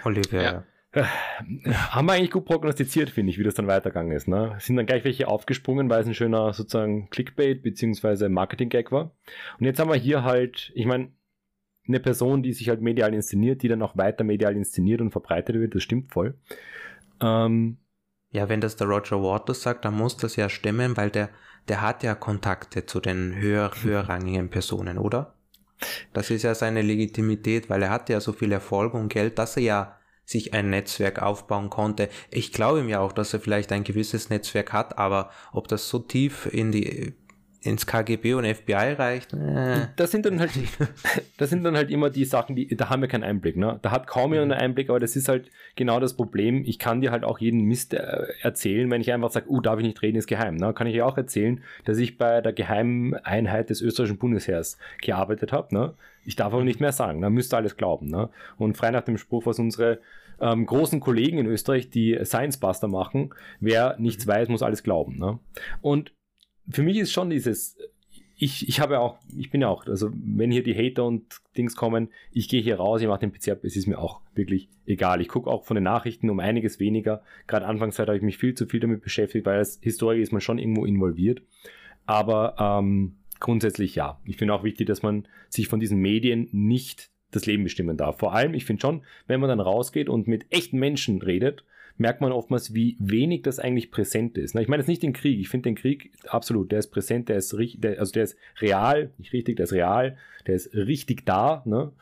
Olivia, 0.04 0.42
ja. 0.42 0.52
Äh, 0.58 0.62
haben 1.04 2.06
wir 2.06 2.12
eigentlich 2.12 2.30
gut 2.30 2.44
prognostiziert, 2.44 3.10
finde 3.10 3.30
ich, 3.30 3.38
wie 3.38 3.44
das 3.44 3.54
dann 3.54 3.66
weitergegangen 3.66 4.16
ist. 4.16 4.28
Ne? 4.28 4.56
Sind 4.58 4.76
dann 4.76 4.86
gleich 4.86 5.04
welche 5.04 5.28
aufgesprungen, 5.28 5.90
weil 5.90 6.00
es 6.00 6.06
ein 6.06 6.14
schöner 6.14 6.52
sozusagen 6.52 7.10
Clickbait 7.10 7.62
bzw. 7.62 8.28
Marketing-Gag 8.28 8.92
war. 8.92 9.12
Und 9.58 9.66
jetzt 9.66 9.78
haben 9.78 9.90
wir 9.90 9.96
hier 9.96 10.22
halt, 10.22 10.72
ich 10.74 10.86
meine, 10.86 11.10
eine 11.86 12.00
Person, 12.00 12.42
die 12.42 12.52
sich 12.52 12.68
halt 12.68 12.80
medial 12.80 13.14
inszeniert, 13.14 13.62
die 13.62 13.68
dann 13.68 13.82
auch 13.82 13.96
weiter 13.96 14.24
medial 14.24 14.56
inszeniert 14.56 15.00
und 15.00 15.10
verbreitet 15.10 15.56
wird, 15.56 15.74
das 15.74 15.82
stimmt 15.82 16.12
voll. 16.12 16.34
Ähm, 17.20 17.78
ja, 18.30 18.48
wenn 18.48 18.60
das 18.60 18.76
der 18.76 18.88
Roger 18.88 19.22
Waters 19.22 19.62
sagt, 19.62 19.84
dann 19.84 19.94
muss 19.94 20.16
das 20.16 20.36
ja 20.36 20.48
stimmen, 20.48 20.96
weil 20.96 21.10
der, 21.10 21.30
der 21.68 21.82
hat 21.82 22.02
ja 22.02 22.14
Kontakte 22.14 22.86
zu 22.86 23.00
den 23.00 23.36
höher, 23.36 23.70
höherrangigen 23.82 24.50
Personen, 24.50 24.98
oder? 24.98 25.34
Das 26.12 26.30
ist 26.30 26.42
ja 26.42 26.54
seine 26.54 26.80
Legitimität, 26.80 27.68
weil 27.68 27.82
er 27.82 27.90
hat 27.90 28.08
ja 28.08 28.20
so 28.20 28.32
viel 28.32 28.50
Erfolg 28.50 28.94
und 28.94 29.08
Geld, 29.08 29.38
dass 29.38 29.56
er 29.58 29.62
ja 29.62 29.95
sich 30.26 30.52
ein 30.52 30.68
Netzwerk 30.68 31.22
aufbauen 31.22 31.70
konnte. 31.70 32.10
Ich 32.30 32.52
glaube 32.52 32.80
ihm 32.80 32.88
ja 32.88 33.00
auch, 33.00 33.12
dass 33.12 33.32
er 33.32 33.40
vielleicht 33.40 33.72
ein 33.72 33.84
gewisses 33.84 34.28
Netzwerk 34.28 34.72
hat, 34.72 34.98
aber 34.98 35.30
ob 35.52 35.68
das 35.68 35.88
so 35.88 36.00
tief 36.00 36.46
in 36.52 36.72
die 36.72 37.14
ins 37.66 37.86
KGB 37.86 38.34
und 38.34 38.44
FBI 38.44 38.94
reicht. 38.96 39.32
Äh. 39.34 39.88
Das 39.96 40.10
sind 40.10 40.24
dann 40.24 40.40
halt, 40.40 40.52
das 41.36 41.50
sind 41.50 41.64
dann 41.64 41.76
halt 41.76 41.90
immer 41.90 42.10
die 42.10 42.24
Sachen, 42.24 42.56
die, 42.56 42.74
da 42.76 42.88
haben 42.88 43.02
wir 43.02 43.08
keinen 43.08 43.24
Einblick, 43.24 43.56
ne? 43.56 43.78
Da 43.82 43.90
hat 43.90 44.06
kaum 44.06 44.32
jemand 44.32 44.52
einen 44.52 44.60
Einblick, 44.60 44.88
aber 44.88 45.00
das 45.00 45.16
ist 45.16 45.28
halt 45.28 45.50
genau 45.74 46.00
das 46.00 46.14
Problem. 46.14 46.64
Ich 46.64 46.78
kann 46.78 47.00
dir 47.00 47.10
halt 47.10 47.24
auch 47.24 47.38
jeden 47.38 47.62
Mist 47.62 47.94
äh, 47.94 48.26
erzählen, 48.40 48.90
wenn 48.90 49.00
ich 49.00 49.12
einfach 49.12 49.30
sage, 49.30 49.50
uh, 49.50 49.60
darf 49.60 49.78
ich 49.78 49.86
nicht 49.86 50.02
reden, 50.02 50.16
ist 50.16 50.26
geheim, 50.26 50.56
ne? 50.56 50.72
Kann 50.72 50.86
ich 50.86 50.94
ja 50.94 51.04
auch 51.04 51.16
erzählen, 51.16 51.60
dass 51.84 51.98
ich 51.98 52.16
bei 52.16 52.40
der 52.40 52.52
geheimen 52.52 53.14
Einheit 53.14 53.70
des 53.70 53.82
österreichischen 53.82 54.18
Bundesheers 54.18 54.78
gearbeitet 55.02 55.52
habe, 55.52 55.74
ne? 55.74 55.94
Ich 56.26 56.36
darf 56.36 56.52
aber 56.52 56.64
nicht 56.64 56.80
mehr 56.80 56.92
sagen, 56.92 57.22
da 57.22 57.30
müsst 57.30 57.54
ihr 57.54 57.56
alles 57.56 57.76
glauben. 57.76 58.08
Ne? 58.08 58.28
Und 58.58 58.76
frei 58.76 58.90
nach 58.90 59.02
dem 59.02 59.16
Spruch, 59.16 59.46
was 59.46 59.58
unsere 59.60 60.00
ähm, 60.40 60.66
großen 60.66 61.00
Kollegen 61.00 61.38
in 61.38 61.46
Österreich, 61.46 61.88
die 61.88 62.18
Science 62.24 62.58
Buster 62.58 62.88
machen, 62.88 63.32
wer 63.60 63.96
nichts 63.98 64.26
weiß, 64.26 64.48
muss 64.48 64.62
alles 64.62 64.82
glauben. 64.82 65.18
Ne? 65.18 65.38
Und 65.80 66.12
für 66.70 66.82
mich 66.82 66.96
ist 66.98 67.12
schon 67.12 67.30
dieses, 67.30 67.76
ich, 68.38 68.68
ich 68.68 68.80
habe 68.80 69.00
auch, 69.00 69.18
ich 69.36 69.50
bin 69.50 69.62
ja 69.62 69.68
auch, 69.68 69.86
also 69.86 70.10
wenn 70.12 70.50
hier 70.50 70.62
die 70.62 70.74
Hater 70.74 71.04
und 71.04 71.24
Dings 71.56 71.74
kommen, 71.74 72.10
ich 72.32 72.48
gehe 72.48 72.60
hier 72.60 72.76
raus, 72.76 73.00
ich 73.00 73.08
mache 73.08 73.20
den 73.20 73.32
PC 73.32 73.48
ab, 73.48 73.58
es 73.62 73.76
ist 73.76 73.86
mir 73.86 73.98
auch 73.98 74.20
wirklich 74.34 74.68
egal. 74.84 75.20
Ich 75.22 75.28
gucke 75.28 75.50
auch 75.50 75.64
von 75.64 75.74
den 75.74 75.84
Nachrichten 75.84 76.28
um 76.28 76.38
einiges 76.38 76.78
weniger. 76.78 77.22
Gerade 77.46 77.66
Anfangszeit 77.66 78.08
habe 78.08 78.18
ich 78.18 78.22
mich 78.22 78.36
viel 78.36 78.54
zu 78.54 78.66
viel 78.66 78.80
damit 78.80 79.02
beschäftigt, 79.02 79.46
weil 79.46 79.58
als 79.58 79.78
Historiker 79.80 80.22
ist 80.22 80.32
man 80.32 80.42
schon 80.42 80.58
irgendwo 80.58 80.84
involviert. 80.84 81.40
Aber 82.04 82.56
ähm, 82.58 83.16
grundsätzlich 83.40 83.94
ja. 83.94 84.20
Ich 84.24 84.36
finde 84.36 84.54
auch 84.54 84.64
wichtig, 84.64 84.86
dass 84.86 85.02
man 85.02 85.26
sich 85.48 85.68
von 85.68 85.80
diesen 85.80 85.98
Medien 85.98 86.48
nicht 86.52 87.10
das 87.30 87.46
Leben 87.46 87.64
bestimmen 87.64 87.96
darf. 87.96 88.18
Vor 88.18 88.34
allem, 88.34 88.54
ich 88.54 88.66
finde 88.66 88.82
schon, 88.82 89.02
wenn 89.26 89.40
man 89.40 89.48
dann 89.48 89.60
rausgeht 89.60 90.08
und 90.08 90.28
mit 90.28 90.46
echten 90.50 90.78
Menschen 90.78 91.22
redet, 91.22 91.64
merkt 91.98 92.20
man 92.20 92.32
oftmals, 92.32 92.74
wie 92.74 92.96
wenig 92.98 93.42
das 93.42 93.58
eigentlich 93.58 93.90
präsent 93.90 94.36
ist. 94.38 94.54
Ich 94.54 94.68
meine 94.68 94.82
jetzt 94.82 94.88
nicht 94.88 95.02
den 95.02 95.12
Krieg. 95.12 95.40
Ich 95.40 95.48
finde 95.48 95.70
den 95.70 95.76
Krieg 95.76 96.12
absolut, 96.28 96.72
der 96.72 96.80
ist 96.80 96.88
präsent, 96.88 97.28
der 97.28 97.36
ist 97.36 97.56
richtig, 97.56 97.98
also 97.98 98.12
der 98.12 98.24
ist 98.24 98.36
real, 98.60 99.10
nicht 99.18 99.32
richtig, 99.32 99.56
der 99.56 99.64
ist 99.64 99.72
real, 99.72 100.16
der 100.46 100.54
ist 100.54 100.74
richtig 100.74 101.24
da. 101.24 101.62
Ne? 101.64 101.92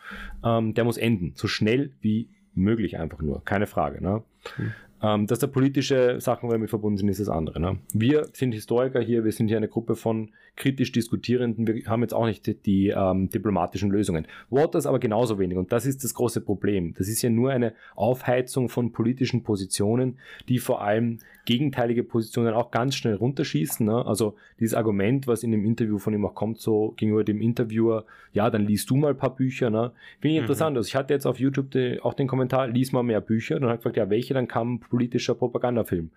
Ähm, 0.44 0.74
der 0.74 0.84
muss 0.84 0.96
enden, 0.96 1.32
so 1.36 1.48
schnell 1.48 1.90
wie 2.00 2.28
möglich 2.54 2.98
einfach 2.98 3.20
nur, 3.20 3.44
keine 3.44 3.66
Frage. 3.66 4.02
Ne? 4.02 4.22
Mhm. 4.56 4.72
Ähm, 5.04 5.26
dass 5.26 5.38
da 5.38 5.46
politische 5.46 6.18
Sachen 6.20 6.48
damit 6.48 6.70
verbunden 6.70 6.96
sind, 6.96 7.08
ist 7.08 7.20
das 7.20 7.28
andere. 7.28 7.60
Ne? 7.60 7.78
Wir 7.92 8.26
sind 8.32 8.52
Historiker 8.52 9.00
hier, 9.00 9.24
wir 9.24 9.32
sind 9.32 9.48
hier 9.48 9.58
eine 9.58 9.68
Gruppe 9.68 9.96
von 9.96 10.30
kritisch 10.56 10.92
Diskutierenden, 10.92 11.66
wir 11.66 11.84
haben 11.86 12.00
jetzt 12.00 12.14
auch 12.14 12.24
nicht 12.24 12.46
die, 12.46 12.54
die 12.54 12.88
ähm, 12.88 13.28
diplomatischen 13.28 13.90
Lösungen. 13.90 14.26
Waters 14.48 14.86
aber 14.86 14.98
genauso 14.98 15.38
wenig 15.38 15.58
und 15.58 15.72
das 15.72 15.84
ist 15.84 16.04
das 16.04 16.14
große 16.14 16.40
Problem. 16.40 16.94
Das 16.96 17.08
ist 17.08 17.20
ja 17.20 17.28
nur 17.28 17.50
eine 17.50 17.74
Aufheizung 17.96 18.70
von 18.70 18.92
politischen 18.92 19.42
Positionen, 19.42 20.18
die 20.48 20.58
vor 20.58 20.80
allem 20.80 21.18
gegenteilige 21.44 22.04
Positionen 22.04 22.54
auch 22.54 22.70
ganz 22.70 22.94
schnell 22.94 23.14
runterschießen. 23.14 23.84
Ne? 23.84 24.06
Also 24.06 24.36
dieses 24.60 24.74
Argument, 24.74 25.26
was 25.26 25.42
in 25.42 25.52
dem 25.52 25.64
Interview 25.64 25.98
von 25.98 26.14
ihm 26.14 26.24
auch 26.24 26.34
kommt, 26.34 26.58
so 26.58 26.94
gegenüber 26.96 27.24
dem 27.24 27.40
Interviewer, 27.40 28.04
ja, 28.32 28.50
dann 28.50 28.66
liest 28.66 28.90
du 28.90 28.96
mal 28.96 29.10
ein 29.10 29.16
paar 29.16 29.34
Bücher. 29.34 29.70
Ne? 29.70 29.92
Finde 30.20 30.34
ich 30.34 30.40
mhm. 30.40 30.44
interessant. 30.44 30.76
Also 30.76 30.86
ich 30.86 30.96
hatte 30.96 31.12
jetzt 31.12 31.26
auf 31.26 31.38
YouTube 31.38 31.70
die, 31.70 32.00
auch 32.00 32.14
den 32.14 32.28
Kommentar, 32.28 32.68
lies 32.68 32.92
mal 32.92 33.02
mehr 33.02 33.20
Bücher. 33.20 33.60
Dann 33.60 33.68
hat 33.68 33.78
gefragt, 33.78 33.96
ja, 33.96 34.10
welche? 34.10 34.34
Dann 34.34 34.48
kam 34.48 34.80
politischer 34.94 35.34
Propagandafilm. 35.34 36.12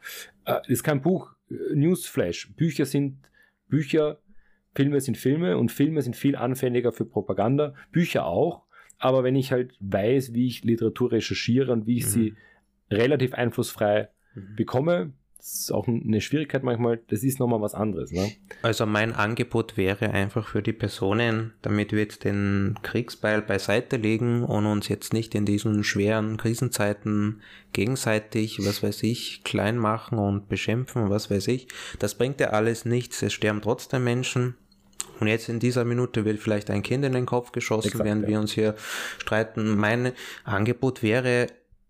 Äh, 0.46 0.60
ist 0.68 0.84
kein 0.84 1.02
Buch, 1.02 1.34
Newsflash. 1.50 2.54
Bücher 2.56 2.86
sind 2.86 3.18
Bücher, 3.70 4.20
Filme 4.76 5.02
sind 5.02 5.18
Filme 5.18 5.58
und 5.58 5.72
Filme 5.72 6.04
sind 6.04 6.16
viel 6.16 6.36
anfälliger 6.36 6.92
für 6.92 7.06
Propaganda. 7.06 7.74
Bücher 7.92 8.28
auch. 8.28 8.68
Aber 9.00 9.24
wenn 9.24 9.36
ich 9.36 9.52
halt 9.52 9.76
weiß, 9.80 10.36
wie 10.36 10.46
ich 10.46 10.64
Literatur 10.64 11.12
recherchiere 11.12 11.72
und 11.74 11.88
wie 11.88 11.98
ich 11.98 12.06
mhm. 12.06 12.10
sie 12.10 12.34
relativ 12.92 13.34
einflussfrei 13.34 14.10
mhm. 14.36 14.56
bekomme, 14.56 15.14
das 15.38 15.54
ist 15.54 15.72
auch 15.72 15.88
eine 15.88 16.20
Schwierigkeit 16.20 16.64
manchmal, 16.64 17.00
das 17.08 17.24
ist 17.24 17.40
nochmal 17.40 17.62
was 17.62 17.74
anderes. 17.74 18.12
Ne? 18.12 18.32
Also 18.64 18.86
mein 18.86 19.14
Angebot 19.14 19.78
wäre 19.78 20.12
einfach 20.12 20.48
für 20.48 20.62
die 20.62 20.74
Personen, 20.74 21.54
damit 21.62 21.92
wir 21.92 22.00
jetzt 22.00 22.24
den 22.24 22.76
Kriegsbeil 22.82 23.42
beiseite 23.42 23.98
legen 23.98 24.44
und 24.44 24.66
uns 24.66 24.88
jetzt 24.88 25.14
nicht 25.14 25.36
in 25.36 25.46
diesen 25.46 25.84
schweren 25.84 26.38
Krisenzeiten 26.38 27.42
gegenseitig, 27.72 28.60
was 28.66 28.84
weiß 28.84 29.04
ich, 29.04 29.44
klein 29.44 29.78
machen 29.78 30.18
und 30.18 30.50
beschimpfen, 30.50 31.10
was 31.10 31.30
weiß 31.30 31.48
ich. 31.48 31.68
Das 32.00 32.16
bringt 32.16 32.40
ja 32.40 32.50
alles 32.50 32.86
nichts, 32.86 33.22
es 33.22 33.34
sterben 33.34 33.62
trotzdem 33.62 34.04
Menschen. 34.04 34.56
Und 35.20 35.28
jetzt 35.28 35.50
in 35.50 35.60
dieser 35.60 35.86
Minute 35.86 36.26
wird 36.26 36.40
vielleicht 36.40 36.70
ein 36.70 36.84
Kind 36.84 37.06
in 37.06 37.14
den 37.14 37.26
Kopf 37.26 37.52
geschossen, 37.52 37.88
Exakt, 37.88 38.06
während 38.06 38.24
ja. 38.24 38.28
wir 38.30 38.40
uns 38.40 38.52
hier 38.52 38.76
streiten. 39.18 39.78
Mein 39.78 40.14
Angebot 40.44 41.02
wäre, 41.02 41.48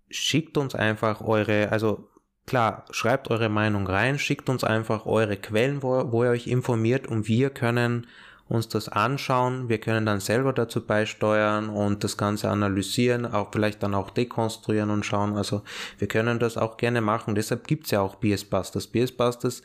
schickt 0.09 0.57
uns 0.57 0.75
einfach 0.75 1.21
eure, 1.21 1.71
also 1.71 2.07
Klar, 2.47 2.85
schreibt 2.91 3.29
eure 3.29 3.49
Meinung 3.49 3.87
rein, 3.87 4.17
schickt 4.17 4.47
uns 4.47 4.63
einfach 4.63 5.05
eure 5.05 5.35
Quellen, 5.35 5.83
wo, 5.83 6.13
wo 6.13 6.23
ihr 6.23 6.29
euch 6.29 6.47
informiert 6.47 7.05
und 7.05 7.27
wir 7.27 7.49
können 7.49 8.07
uns 8.47 8.69
das 8.69 8.87
anschauen. 8.87 9.67
Wir 9.67 9.79
können 9.79 10.05
dann 10.05 10.21
selber 10.21 10.53
dazu 10.53 10.85
beisteuern 10.85 11.67
und 11.67 12.05
das 12.05 12.15
Ganze 12.15 12.49
analysieren, 12.49 13.25
auch 13.25 13.51
vielleicht 13.51 13.83
dann 13.83 13.93
auch 13.93 14.09
dekonstruieren 14.09 14.89
und 14.91 15.05
schauen. 15.05 15.35
Also 15.35 15.63
wir 15.97 16.07
können 16.07 16.39
das 16.39 16.55
auch 16.55 16.77
gerne 16.77 17.01
machen. 17.01 17.35
Deshalb 17.35 17.67
gibt's 17.67 17.91
ja 17.91 17.99
auch 17.99 18.15
BS 18.15 18.45
Busters. 18.45 18.87
BS 18.87 19.11
Busters 19.11 19.61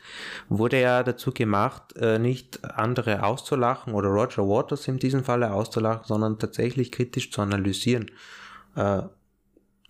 wurde 0.48 0.80
ja 0.80 1.04
dazu 1.04 1.30
gemacht, 1.30 1.96
äh, 1.96 2.18
nicht 2.18 2.64
andere 2.64 3.22
auszulachen 3.22 3.94
oder 3.94 4.08
Roger 4.08 4.48
Waters 4.48 4.88
in 4.88 4.98
diesem 4.98 5.22
Falle 5.22 5.52
auszulachen, 5.52 6.02
sondern 6.04 6.40
tatsächlich 6.40 6.90
kritisch 6.90 7.30
zu 7.30 7.42
analysieren. 7.42 8.10
Äh, 8.74 9.02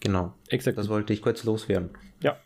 genau. 0.01 0.35
Exakt. 0.49 0.77
Das 0.77 0.91
wollte 0.91 1.15
ich 1.15 1.23
kurz 1.23 1.45
loswerden. 1.45 1.89
Ja. 2.21 2.37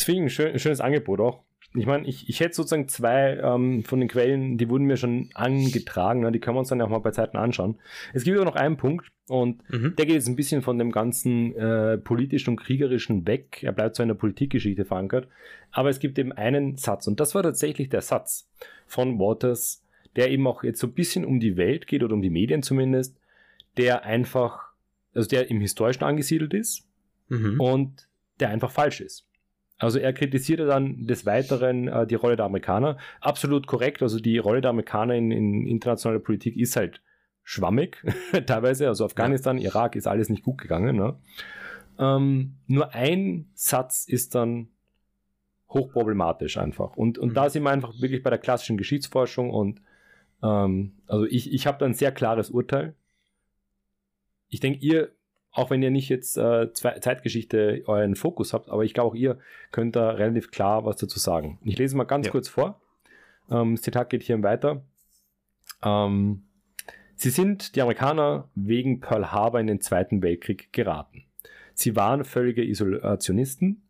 Das 0.00 0.04
finde 0.04 0.26
ich 0.26 0.40
ein 0.40 0.58
schönes 0.58 0.80
Angebot 0.80 1.20
auch 1.20 1.42
ich 1.74 1.86
meine, 1.86 2.06
ich, 2.08 2.28
ich 2.28 2.40
hätte 2.40 2.54
sozusagen 2.54 2.88
zwei 2.88 3.36
ähm, 3.36 3.84
von 3.84 4.00
den 4.00 4.08
Quellen, 4.08 4.58
die 4.58 4.68
wurden 4.68 4.86
mir 4.86 4.96
schon 4.96 5.30
angetragen, 5.34 6.20
ne? 6.20 6.32
die 6.32 6.40
können 6.40 6.56
wir 6.56 6.60
uns 6.60 6.68
dann 6.68 6.82
auch 6.82 6.88
mal 6.88 6.98
bei 6.98 7.12
Zeiten 7.12 7.36
anschauen. 7.36 7.78
Es 8.12 8.24
gibt 8.24 8.36
aber 8.36 8.44
noch 8.44 8.56
einen 8.56 8.76
Punkt 8.76 9.06
und 9.28 9.62
mhm. 9.70 9.94
der 9.96 10.06
geht 10.06 10.16
jetzt 10.16 10.28
ein 10.28 10.34
bisschen 10.34 10.62
von 10.62 10.78
dem 10.78 10.90
ganzen 10.90 11.54
äh, 11.54 11.96
politischen 11.96 12.50
und 12.50 12.56
kriegerischen 12.56 13.24
weg. 13.28 13.62
Er 13.62 13.70
bleibt 13.70 13.94
zwar 13.94 14.02
in 14.02 14.08
der 14.08 14.16
Politikgeschichte 14.16 14.84
verankert, 14.84 15.28
aber 15.70 15.90
es 15.90 16.00
gibt 16.00 16.18
eben 16.18 16.32
einen 16.32 16.76
Satz 16.76 17.06
und 17.06 17.20
das 17.20 17.36
war 17.36 17.44
tatsächlich 17.44 17.88
der 17.88 18.00
Satz 18.02 18.48
von 18.86 19.20
Waters, 19.20 19.84
der 20.16 20.32
eben 20.32 20.48
auch 20.48 20.64
jetzt 20.64 20.80
so 20.80 20.88
ein 20.88 20.94
bisschen 20.94 21.24
um 21.24 21.38
die 21.38 21.56
Welt 21.56 21.86
geht 21.86 22.02
oder 22.02 22.14
um 22.14 22.22
die 22.22 22.30
Medien 22.30 22.64
zumindest, 22.64 23.16
der 23.76 24.04
einfach, 24.04 24.72
also 25.14 25.28
der 25.28 25.48
im 25.50 25.60
Historischen 25.60 26.02
angesiedelt 26.02 26.52
ist 26.52 26.84
mhm. 27.28 27.60
und 27.60 28.08
der 28.40 28.48
einfach 28.48 28.72
falsch 28.72 29.00
ist. 29.00 29.29
Also 29.80 29.98
er 29.98 30.12
kritisierte 30.12 30.66
dann 30.66 31.06
des 31.06 31.24
Weiteren 31.24 31.88
äh, 31.88 32.06
die 32.06 32.14
Rolle 32.14 32.36
der 32.36 32.44
Amerikaner. 32.44 32.98
Absolut 33.20 33.66
korrekt. 33.66 34.02
Also 34.02 34.20
die 34.20 34.38
Rolle 34.38 34.60
der 34.60 34.70
Amerikaner 34.70 35.14
in, 35.14 35.30
in 35.30 35.66
internationaler 35.66 36.20
Politik 36.20 36.56
ist 36.56 36.76
halt 36.76 37.00
schwammig, 37.42 38.04
teilweise. 38.46 38.88
Also 38.88 39.06
Afghanistan, 39.06 39.58
ja. 39.58 39.70
Irak 39.70 39.96
ist 39.96 40.06
alles 40.06 40.28
nicht 40.28 40.44
gut 40.44 40.58
gegangen. 40.58 40.96
Ne? 40.96 41.16
Ähm, 41.98 42.56
nur 42.66 42.94
ein 42.94 43.50
Satz 43.54 44.06
ist 44.06 44.34
dann 44.34 44.68
hochproblematisch 45.70 46.58
einfach. 46.58 46.96
Und, 46.96 47.18
und 47.18 47.30
mhm. 47.30 47.34
da 47.34 47.48
sind 47.48 47.62
wir 47.62 47.70
einfach 47.70 47.94
wirklich 48.00 48.22
bei 48.22 48.30
der 48.30 48.38
klassischen 48.38 48.76
Geschichtsforschung 48.76 49.50
und 49.50 49.80
ähm, 50.42 50.92
also 51.06 51.24
ich, 51.24 51.52
ich 51.52 51.66
habe 51.66 51.78
da 51.78 51.86
ein 51.86 51.94
sehr 51.94 52.12
klares 52.12 52.50
Urteil. 52.50 52.94
Ich 54.48 54.60
denke, 54.60 54.80
ihr 54.80 55.12
auch 55.52 55.70
wenn 55.70 55.82
ihr 55.82 55.90
nicht 55.90 56.08
jetzt 56.08 56.36
äh, 56.36 56.72
Zeitgeschichte 56.72 57.82
euren 57.86 58.14
Fokus 58.14 58.52
habt, 58.52 58.68
aber 58.70 58.84
ich 58.84 58.94
glaube 58.94 59.10
auch 59.10 59.14
ihr 59.14 59.38
könnt 59.72 59.96
da 59.96 60.10
relativ 60.10 60.50
klar 60.50 60.84
was 60.84 60.96
dazu 60.96 61.18
sagen. 61.18 61.58
Ich 61.64 61.78
lese 61.78 61.96
mal 61.96 62.04
ganz 62.04 62.26
ja. 62.26 62.32
kurz 62.32 62.48
vor. 62.48 62.80
Ähm, 63.50 63.74
das 63.74 63.82
Zitat 63.82 64.10
geht 64.10 64.22
hier 64.22 64.42
weiter. 64.42 64.84
Ähm, 65.82 66.44
Sie 67.16 67.28
sind, 67.28 67.76
die 67.76 67.82
Amerikaner, 67.82 68.48
wegen 68.54 69.00
Pearl 69.00 69.30
Harbor 69.30 69.60
in 69.60 69.66
den 69.66 69.82
Zweiten 69.82 70.22
Weltkrieg 70.22 70.72
geraten. 70.72 71.26
Sie 71.74 71.94
waren 71.94 72.24
völlige 72.24 72.64
Isolationisten. 72.64 73.82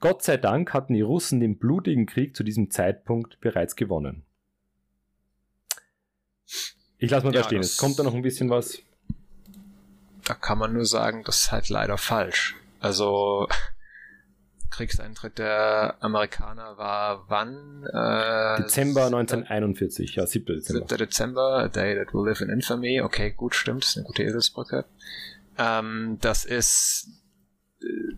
Gott 0.00 0.22
sei 0.22 0.38
Dank 0.38 0.72
hatten 0.72 0.94
die 0.94 1.02
Russen 1.02 1.38
den 1.38 1.58
blutigen 1.58 2.06
Krieg 2.06 2.34
zu 2.34 2.42
diesem 2.42 2.70
Zeitpunkt 2.70 3.40
bereits 3.40 3.76
gewonnen. 3.76 4.24
Ich 6.96 7.10
lasse 7.10 7.26
mal 7.26 7.34
ja, 7.34 7.42
da 7.42 7.46
stehen. 7.46 7.60
Es 7.60 7.76
kommt 7.76 7.98
da 7.98 8.04
noch 8.04 8.14
ein 8.14 8.22
bisschen 8.22 8.48
was 8.48 8.82
da 10.32 10.38
kann 10.38 10.56
man 10.56 10.72
nur 10.72 10.86
sagen, 10.86 11.24
das 11.24 11.42
ist 11.42 11.52
halt 11.52 11.68
leider 11.68 11.98
falsch. 11.98 12.56
Also 12.80 13.48
Kriegseintritt 14.70 15.36
der 15.36 15.96
Amerikaner 16.00 16.78
war 16.78 17.28
wann? 17.28 17.84
Äh, 17.92 18.62
Dezember 18.62 19.06
1941, 19.06 20.14
ja, 20.14 20.26
7. 20.26 20.46
Dezember. 20.46 20.88
7. 20.88 20.98
Dezember, 20.98 21.58
a 21.58 21.68
day 21.68 21.94
that 21.94 22.14
will 22.14 22.26
live 22.26 22.40
in 22.40 22.48
infamy. 22.48 23.02
Okay, 23.02 23.32
gut, 23.32 23.54
stimmt, 23.54 23.84
ist 23.84 23.98
eine 23.98 24.06
gute 24.06 24.22
Eselsbrücke. 24.22 24.86
Ähm, 25.58 26.16
das 26.22 26.46
ist 26.46 27.10
äh, 27.82 28.16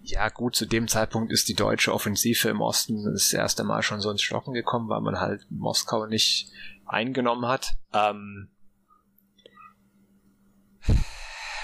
ja 0.00 0.30
gut, 0.30 0.56
zu 0.56 0.64
dem 0.64 0.88
Zeitpunkt 0.88 1.30
ist 1.30 1.50
die 1.50 1.54
deutsche 1.54 1.92
Offensive 1.92 2.48
im 2.48 2.62
Osten 2.62 3.04
das 3.04 3.30
erste 3.34 3.64
Mal 3.64 3.82
schon 3.82 4.00
so 4.00 4.10
ins 4.10 4.22
Stocken 4.22 4.54
gekommen, 4.54 4.88
weil 4.88 5.02
man 5.02 5.20
halt 5.20 5.46
Moskau 5.50 6.06
nicht 6.06 6.50
eingenommen 6.86 7.46
hat. 7.46 7.74
Ähm, 7.92 8.48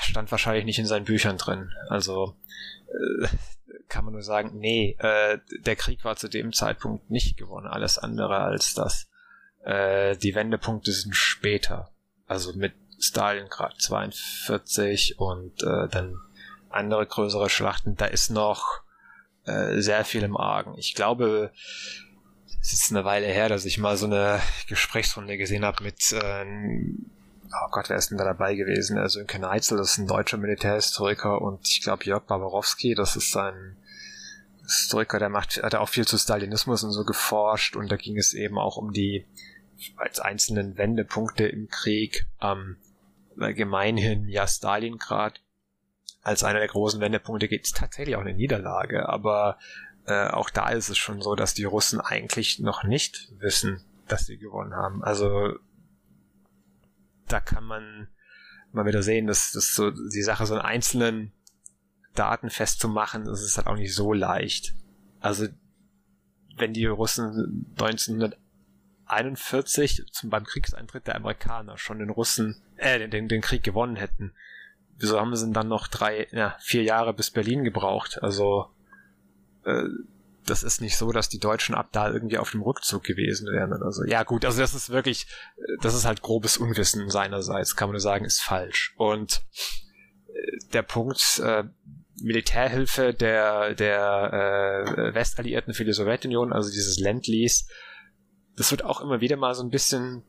stand 0.05 0.31
wahrscheinlich 0.31 0.65
nicht 0.65 0.79
in 0.79 0.87
seinen 0.87 1.05
Büchern 1.05 1.39
drin. 1.39 1.73
Also 1.89 2.37
äh, 2.89 3.29
kann 3.89 4.05
man 4.05 4.15
nur 4.15 4.23
sagen, 4.23 4.59
nee, 4.59 4.97
äh, 4.99 5.39
der 5.61 5.77
Krieg 5.77 6.05
war 6.05 6.17
zu 6.17 6.29
dem 6.29 6.53
Zeitpunkt 6.53 7.11
nicht 7.11 7.37
gewonnen. 7.37 7.67
Alles 7.67 7.99
andere 7.99 8.39
als 8.39 8.75
das. 8.75 9.09
Äh, 9.65 10.17
die 10.17 10.35
Wendepunkte 10.35 10.93
sind 10.93 11.15
später. 11.15 11.91
Also 12.27 12.53
mit 12.55 12.75
Stalingrad 12.99 13.81
42 13.81 15.19
und 15.19 15.63
äh, 15.63 15.89
dann 15.89 16.19
andere 16.71 17.07
größere 17.07 17.51
Schlachten. 17.51 17.97
Da 17.97 18.07
ist 18.07 18.31
noch 18.31 18.81
äh, 19.45 19.81
sehr 19.81 20.05
viel 20.05 20.23
im 20.23 20.37
Argen. 20.37 20.75
Ich 20.79 20.95
glaube, 20.95 21.53
es 22.61 22.73
ist 22.73 22.91
eine 22.91 23.05
Weile 23.05 23.27
her, 23.27 23.49
dass 23.49 23.65
ich 23.65 23.79
mal 23.79 23.97
so 23.97 24.07
eine 24.07 24.41
Gesprächsrunde 24.69 25.37
gesehen 25.37 25.65
habe 25.65 25.85
mit 25.85 26.13
äh, 26.13 26.45
oh 27.63 27.69
Gott, 27.71 27.89
wer 27.89 27.97
ist 27.97 28.11
denn 28.11 28.19
da 28.19 28.25
dabei 28.25 28.55
gewesen? 28.55 28.99
Also 28.99 29.19
Sönke 29.19 29.39
Neitzel, 29.39 29.79
das 29.79 29.93
ist 29.93 29.99
ein 29.99 30.07
deutscher 30.07 30.37
Militärhistoriker 30.37 31.41
und 31.41 31.67
ich 31.69 31.83
glaube 31.83 32.05
Jörg 32.05 32.25
Barbarowski, 32.25 32.95
das 32.95 33.17
ist 33.17 33.37
ein 33.37 33.77
Historiker, 34.63 35.19
der 35.19 35.29
macht, 35.29 35.63
hat 35.63 35.75
auch 35.75 35.89
viel 35.89 36.07
zu 36.07 36.17
Stalinismus 36.17 36.85
und 36.85 36.93
so 36.93 37.05
geforscht 37.05 37.77
und 37.77 37.93
da 37.93 37.97
ging 37.97 38.17
es 38.17 38.33
eben 38.33 38.59
auch 38.59 38.77
um 38.77 38.93
die 38.93 39.27
als 39.97 40.21
einzelnen 40.21 40.79
Wendepunkte 40.79 41.47
im 41.47 41.69
Krieg, 41.69 42.27
ähm, 42.41 42.77
gemeinhin 43.37 44.29
ja 44.29 44.47
Stalingrad 44.47 45.41
als 46.25 46.43
einer 46.43 46.59
der 46.59 46.69
großen 46.69 47.01
Wendepunkte 47.01 47.49
gibt 47.49 47.67
es 47.67 47.73
tatsächlich 47.73 48.17
auch 48.17 48.23
eine 48.23 48.33
Niederlage, 48.33 49.09
aber 49.09 49.59
äh, 50.07 50.29
auch 50.29 50.49
da 50.51 50.71
ist 50.71 50.89
es 50.89 50.97
schon 50.97 51.21
so, 51.21 51.35
dass 51.35 51.53
die 51.53 51.65
Russen 51.65 52.01
eigentlich 52.01 52.61
noch 52.61 52.83
nicht 52.83 53.31
wissen, 53.39 53.85
dass 54.09 54.25
sie 54.25 54.39
gewonnen 54.39 54.75
haben. 54.75 55.05
Also 55.05 55.53
da 57.29 57.41
kann 57.41 57.65
man 57.65 58.09
mal 58.73 58.87
wieder 58.87 59.03
sehen, 59.03 59.27
dass, 59.27 59.53
dass 59.53 59.75
so 59.75 59.91
die 59.91 60.23
Sache 60.23 60.47
so 60.47 60.55
in 60.55 60.61
einzelnen 60.61 61.33
Daten 62.15 62.51
festzumachen, 62.51 63.25
das 63.25 63.43
ist 63.43 63.57
halt 63.57 63.67
auch 63.67 63.77
nicht 63.77 63.95
so 63.95 64.13
leicht. 64.13 64.75
Also 65.21 65.47
wenn 66.57 66.73
die 66.73 66.87
Russen 66.87 67.67
1941 67.79 70.07
zum 70.13 70.31
beim 70.31 70.45
Kriegseintritt 70.45 71.07
der 71.07 71.17
Amerikaner 71.17 71.79
schon 71.79 71.99
den 71.99 72.11
Russen, 72.11 72.63
äh, 72.77 73.09
den, 73.09 73.29
den 73.29 73.41
Krieg 73.41 73.65
gewonnen 73.65 73.97
hätten, 73.97 74.33
wieso 74.99 75.21
haben 75.21 75.35
sie 75.35 75.51
dann 75.53 75.69
noch 75.69 75.89
drei, 75.89 76.29
ja, 76.31 76.57
vier 76.61 76.83
Jahre 76.83 77.15
bis 77.15 77.31
Berlin 77.31 77.65
gebraucht? 77.65 78.23
Also 78.23 78.69
äh, 79.65 79.85
das 80.47 80.63
ist 80.63 80.81
nicht 80.81 80.97
so, 80.97 81.13
dass 81.13 81.29
die 81.29 81.39
Deutschen 81.39 81.75
ab 81.75 81.89
da 81.93 82.11
irgendwie 82.11 82.39
auf 82.39 82.51
dem 82.51 82.63
Rückzug 82.63 83.03
gewesen 83.03 83.47
wären 83.49 83.73
oder 83.73 83.93
so. 83.93 84.05
Ja 84.05 84.23
gut, 84.23 84.45
also 84.45 84.61
das 84.61 84.75
ist 84.75 84.91
wirklich, 84.91 85.27
das 85.81 85.95
ist 85.95 86.05
halt 86.05 86.23
grobes 86.23 86.57
Unwissen 86.57 87.09
seinerseits, 87.11 87.77
kann 87.77 87.89
man 87.89 87.95
nur 87.95 88.01
sagen, 88.01 88.25
ist 88.25 88.43
falsch. 88.43 88.95
Und 88.97 89.43
äh, 90.29 90.59
der 90.73 90.83
Punkt, 90.83 91.41
äh, 91.43 91.65
Militärhilfe 92.23 93.13
der, 93.13 93.75
der 93.75 94.87
äh, 94.87 95.15
Westalliierten 95.15 95.75
für 95.75 95.85
die 95.85 95.93
Sowjetunion, 95.93 96.53
also 96.53 96.71
dieses 96.71 96.99
Land-Lease, 96.99 97.65
das 98.57 98.71
wird 98.71 98.85
auch 98.85 99.01
immer 99.01 99.21
wieder 99.21 99.37
mal 99.37 99.55
so 99.55 99.65
ein 99.65 99.71
bisschen 99.71 100.23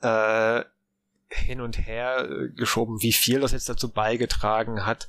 äh, 0.00 0.62
hin 1.28 1.60
und 1.60 1.86
her 1.86 2.28
äh, 2.28 2.48
geschoben, 2.50 3.02
wie 3.02 3.12
viel 3.12 3.40
das 3.40 3.52
jetzt 3.52 3.68
dazu 3.68 3.92
beigetragen 3.92 4.86
hat, 4.86 5.08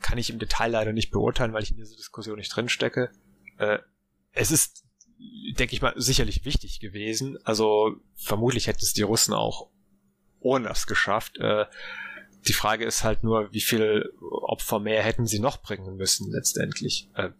kann 0.00 0.18
ich 0.18 0.30
im 0.30 0.38
Detail 0.38 0.70
leider 0.70 0.92
nicht 0.92 1.10
beurteilen, 1.10 1.52
weil 1.52 1.62
ich 1.62 1.70
in 1.70 1.76
dieser 1.76 1.96
Diskussion 1.96 2.38
nicht 2.38 2.54
drinstecke. 2.54 3.10
Äh, 3.58 3.78
es 4.32 4.50
ist, 4.50 4.84
denke 5.58 5.74
ich 5.74 5.82
mal, 5.82 5.94
sicherlich 5.96 6.44
wichtig 6.44 6.80
gewesen. 6.80 7.38
Also 7.44 7.96
vermutlich 8.14 8.66
hätten 8.66 8.82
es 8.82 8.92
die 8.92 9.02
Russen 9.02 9.34
auch 9.34 9.70
ohne 10.40 10.68
das 10.68 10.86
geschafft. 10.86 11.38
Äh, 11.38 11.66
die 12.48 12.52
Frage 12.52 12.84
ist 12.84 13.04
halt 13.04 13.22
nur, 13.22 13.52
wie 13.52 13.60
viel 13.60 14.12
Opfer 14.20 14.78
mehr 14.78 15.02
hätten 15.02 15.26
sie 15.26 15.40
noch 15.40 15.62
bringen 15.62 15.96
müssen 15.96 16.30
letztendlich. 16.32 17.10
Äh, 17.14 17.30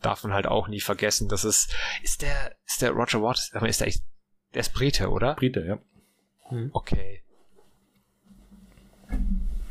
darf 0.00 0.22
man 0.22 0.34
halt 0.34 0.46
auch 0.46 0.68
nie 0.68 0.80
vergessen, 0.80 1.28
dass 1.28 1.44
es 1.44 1.68
ist 2.02 2.20
der 2.20 2.56
ist 2.66 2.82
der 2.82 2.90
Roger 2.90 3.22
Waters, 3.22 3.50
ist 3.66 3.80
der, 3.80 3.92
der 4.52 4.60
ist 4.60 4.74
Brite, 4.74 5.08
oder? 5.08 5.34
Brite, 5.34 5.64
ja. 5.64 5.78
Hm. 6.50 6.70
Okay. 6.74 7.22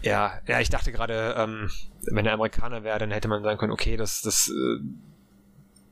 Ja, 0.04 0.42
ja, 0.48 0.60
ich 0.60 0.70
dachte 0.70 0.92
gerade, 0.92 1.36
ähm, 1.38 1.72
wenn 2.12 2.26
er 2.26 2.34
Amerikaner 2.34 2.84
wäre, 2.84 3.00
dann 3.00 3.12
hätte 3.12 3.30
man 3.30 3.42
sagen 3.42 3.58
können, 3.58 3.72
okay, 3.72 3.96
das, 3.96 4.22
das, 4.22 4.50
äh, 4.50 4.84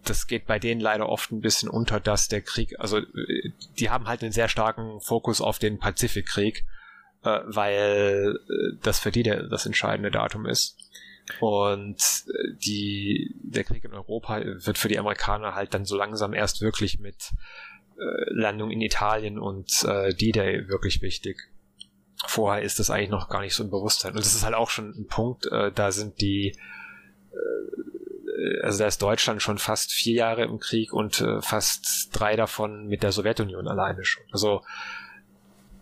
das 0.03 0.27
geht 0.27 0.45
bei 0.45 0.59
denen 0.59 0.81
leider 0.81 1.07
oft 1.07 1.31
ein 1.31 1.39
bisschen 1.39 1.69
unter, 1.69 2.01
dass 2.01 2.27
der 2.27 2.41
Krieg, 2.41 2.77
also 2.77 2.97
äh, 2.97 3.51
die 3.79 3.89
haben 3.89 4.07
halt 4.07 4.21
einen 4.21 4.33
sehr 4.33 4.49
starken 4.49 4.99
Fokus 4.99 5.39
auf 5.39 5.59
den 5.59 5.79
Pazifikkrieg, 5.79 6.65
äh, 7.23 7.39
weil 7.45 8.37
äh, 8.49 8.77
das 8.83 8.99
für 8.99 9.11
die 9.11 9.23
der, 9.23 9.43
das 9.43 9.65
entscheidende 9.65 10.11
Datum 10.11 10.45
ist. 10.45 10.77
Und 11.39 12.01
äh, 12.27 12.53
die, 12.57 13.33
der 13.41 13.63
Krieg 13.63 13.85
in 13.85 13.93
Europa 13.93 14.41
wird 14.43 14.77
für 14.77 14.89
die 14.89 14.99
Amerikaner 14.99 15.55
halt 15.55 15.73
dann 15.73 15.85
so 15.85 15.95
langsam 15.95 16.33
erst 16.33 16.61
wirklich 16.61 16.99
mit 16.99 17.31
Landung 18.31 18.71
in 18.71 18.81
Italien 18.81 19.37
und 19.37 19.83
äh, 19.83 20.11
D-Day 20.11 20.67
wirklich 20.69 21.03
wichtig. 21.03 21.51
Vorher 22.25 22.63
ist 22.63 22.79
das 22.79 22.89
eigentlich 22.89 23.09
noch 23.09 23.29
gar 23.29 23.41
nicht 23.41 23.55
so 23.55 23.63
ein 23.63 23.69
Bewusstsein. 23.69 24.11
Und 24.11 24.19
das 24.19 24.35
ist 24.35 24.43
halt 24.43 24.55
auch 24.55 24.69
schon 24.69 24.89
ein 24.91 25.07
Punkt, 25.07 25.47
äh, 25.47 25.71
da 25.71 25.91
sind 25.91 26.21
die, 26.21 26.55
äh, 27.31 28.61
also 28.61 28.79
da 28.79 28.87
ist 28.87 29.01
Deutschland 29.01 29.41
schon 29.41 29.57
fast 29.57 29.91
vier 29.91 30.15
Jahre 30.15 30.43
im 30.43 30.59
Krieg 30.59 30.93
und 30.93 31.21
äh, 31.21 31.41
fast 31.41 32.09
drei 32.11 32.35
davon 32.35 32.87
mit 32.87 33.03
der 33.03 33.11
Sowjetunion 33.11 33.67
alleine 33.67 34.05
schon. 34.05 34.23
Also 34.31 34.63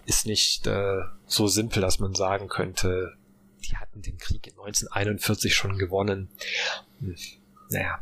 ist 0.05 0.25
nicht 0.25 0.65
äh, 0.65 1.01
so 1.27 1.47
simpel, 1.47 1.81
dass 1.81 1.99
man 1.99 2.15
sagen 2.15 2.47
könnte, 2.47 3.13
die 3.69 3.77
hatten 3.77 4.01
den 4.01 4.17
Krieg 4.17 4.47
in 4.47 4.53
1941 4.53 5.53
schon 5.53 5.77
gewonnen. 5.77 6.29
Hm. 6.99 7.15
Naja, 7.69 7.99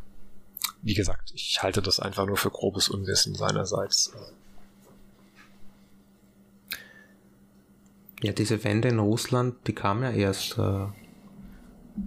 wie 0.81 0.93
gesagt, 0.93 1.31
ich 1.33 1.61
halte 1.61 1.81
das 1.81 1.99
einfach 1.99 2.25
nur 2.25 2.37
für 2.37 2.49
grobes 2.49 2.87
Unwissen 2.87 3.35
seinerseits. 3.35 4.13
Ja, 8.21 8.31
diese 8.31 8.63
Wende 8.63 8.87
in 8.87 8.99
Russland, 8.99 9.55
die 9.67 9.73
kam 9.73 10.03
ja 10.03 10.11
erst. 10.11 10.57
Äh, 10.57 10.87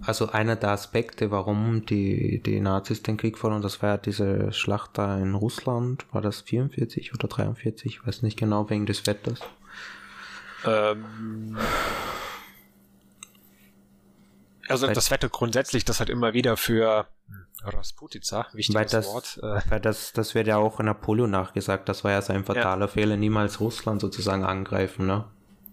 also 0.03 0.31
einer 0.31 0.55
der 0.55 0.71
Aspekte, 0.71 1.33
warum 1.33 1.85
die, 1.85 2.41
die 2.41 2.61
Nazis 2.61 3.03
den 3.03 3.17
Krieg 3.17 3.37
verloren, 3.37 3.61
das 3.61 3.83
war 3.83 3.91
ja 3.91 3.97
diese 3.97 4.53
Schlacht 4.53 4.93
da 4.95 5.19
in 5.19 5.35
Russland. 5.35 6.07
War 6.13 6.23
das 6.23 6.43
44 6.43 7.13
oder 7.13 7.27
43? 7.27 7.87
Ich 7.87 8.07
weiß 8.07 8.23
nicht 8.23 8.39
genau, 8.39 8.71
wegen 8.71 8.87
des 8.87 9.07
Wetters. 9.07 9.41
Ähm, 10.65 11.59
also 14.69 14.87
das 14.87 15.11
Wetter 15.11 15.29
grundsätzlich, 15.29 15.85
das 15.85 15.99
hat 15.99 16.09
immer 16.09 16.35
wieder 16.35 16.57
für 16.57 17.07
Rasputica, 17.65 18.47
wichtiges 18.53 18.75
weil 18.75 18.87
das, 18.87 19.07
Wort. 19.07 19.41
Äh, 19.43 19.61
weil 19.71 19.81
das, 19.81 20.13
das 20.13 20.35
wird 20.35 20.47
ja 20.47 20.59
auch 20.59 20.79
in 20.79 20.87
Napoleon 20.87 21.31
nachgesagt, 21.31 21.89
das 21.89 22.05
war 22.05 22.13
ja 22.13 22.23
sein 22.23 22.45
fataler 22.45 22.87
ja. 22.87 22.93
Fehler, 22.93 23.17
niemals 23.17 23.61
Russland 23.61 24.01
sozusagen 24.01 24.45
angreifen, 24.45 25.07
ne? 25.07 25.25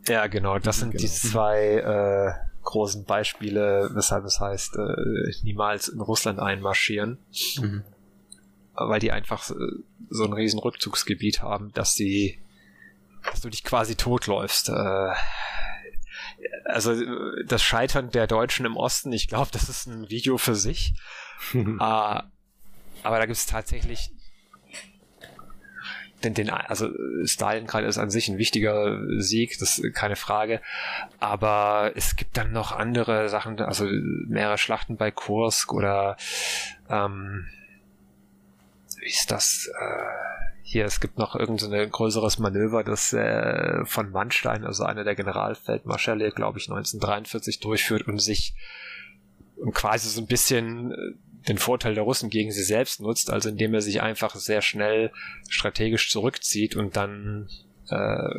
Ja, 0.07 0.27
genau, 0.27 0.59
das 0.59 0.79
sind 0.79 0.91
genau. 0.91 1.01
die 1.01 1.07
zwei 1.07 1.59
äh, 1.75 2.47
großen 2.63 3.05
Beispiele, 3.05 3.89
weshalb 3.93 4.25
es 4.25 4.39
heißt, 4.39 4.75
äh, 4.75 5.31
niemals 5.43 5.87
in 5.87 6.01
Russland 6.01 6.39
einmarschieren. 6.39 7.17
Mhm. 7.59 7.83
Weil 8.73 8.99
die 8.99 9.11
einfach 9.11 9.49
äh, 9.49 9.53
so 10.09 10.25
ein 10.25 10.33
riesen 10.33 10.59
Rückzugsgebiet 10.59 11.41
haben, 11.41 11.71
dass 11.73 11.95
sie, 11.95 12.39
dass 13.31 13.41
du 13.41 13.49
dich 13.49 13.63
quasi 13.63 13.95
totläufst. 13.95 14.69
Äh, 14.69 15.13
also 16.65 16.93
das 17.45 17.63
Scheitern 17.63 18.11
der 18.11 18.27
Deutschen 18.27 18.65
im 18.65 18.77
Osten, 18.77 19.11
ich 19.13 19.27
glaube, 19.27 19.49
das 19.51 19.69
ist 19.69 19.87
ein 19.87 20.09
Video 20.09 20.37
für 20.37 20.55
sich. 20.55 20.93
uh, 21.53 21.59
aber 21.79 22.23
da 23.03 23.25
gibt 23.25 23.37
es 23.37 23.45
tatsächlich 23.45 24.11
den, 26.23 26.33
den, 26.33 26.49
also 26.49 26.89
Stalingrad 27.25 27.83
ist 27.83 27.97
an 27.97 28.09
sich 28.09 28.27
ein 28.27 28.37
wichtiger 28.37 28.99
Sieg, 29.21 29.57
das 29.59 29.77
ist 29.77 29.93
keine 29.93 30.15
Frage. 30.15 30.61
Aber 31.19 31.91
es 31.95 32.15
gibt 32.15 32.37
dann 32.37 32.51
noch 32.51 32.71
andere 32.71 33.29
Sachen, 33.29 33.59
also 33.59 33.85
mehrere 33.85 34.57
Schlachten 34.57 34.97
bei 34.97 35.11
Kursk 35.11 35.73
oder 35.73 36.17
ähm, 36.89 37.47
wie 38.99 39.09
ist 39.09 39.31
das? 39.31 39.69
Äh, 39.79 40.37
hier, 40.63 40.83
es 40.83 40.99
gibt 40.99 41.17
noch 41.17 41.33
irgendein 41.35 41.89
größeres 41.89 42.39
Manöver, 42.39 42.83
das 42.83 43.13
äh, 43.13 43.85
von 43.85 44.11
Mannstein, 44.11 44.65
also 44.65 44.83
einer 44.83 45.05
der 45.05 45.15
Generalfeldmarschälle, 45.15 46.31
glaube 46.31 46.59
ich, 46.59 46.65
1943 46.65 47.61
durchführt 47.61 48.07
und 48.07 48.19
sich 48.19 48.53
und 49.55 49.73
quasi 49.73 50.09
so 50.09 50.21
ein 50.21 50.27
bisschen 50.27 50.91
äh, 50.91 50.95
den 51.47 51.57
Vorteil 51.57 51.95
der 51.95 52.03
Russen 52.03 52.29
gegen 52.29 52.51
sie 52.51 52.63
selbst 52.63 52.99
nutzt, 53.01 53.29
also 53.29 53.49
indem 53.49 53.73
er 53.73 53.81
sich 53.81 54.01
einfach 54.01 54.35
sehr 54.35 54.61
schnell 54.61 55.11
strategisch 55.49 56.11
zurückzieht 56.11 56.75
und 56.75 56.97
dann 56.97 57.47
äh, 57.89 58.29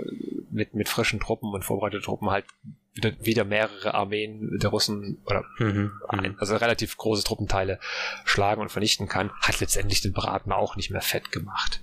mit, 0.50 0.74
mit 0.74 0.88
frischen 0.88 1.20
Truppen 1.20 1.52
und 1.52 1.64
vorbereiteten 1.64 2.04
Truppen 2.04 2.30
halt 2.30 2.44
wieder, 2.94 3.12
wieder 3.24 3.44
mehrere 3.44 3.94
Armeen 3.94 4.58
der 4.58 4.70
Russen 4.70 5.18
oder 5.24 5.44
mhm, 5.58 5.92
ein, 6.08 6.38
also 6.38 6.56
relativ 6.56 6.96
große 6.96 7.24
Truppenteile 7.24 7.78
schlagen 8.24 8.60
und 8.60 8.70
vernichten 8.70 9.08
kann, 9.08 9.30
hat 9.40 9.60
letztendlich 9.60 10.00
den 10.00 10.12
Braten 10.12 10.52
auch 10.52 10.76
nicht 10.76 10.90
mehr 10.90 11.00
fett 11.00 11.32
gemacht. 11.32 11.82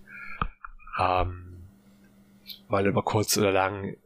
Ähm, 0.99 1.67
weil 2.67 2.85
über 2.87 3.03
kurz 3.03 3.37
oder 3.37 3.51
lang 3.51 3.97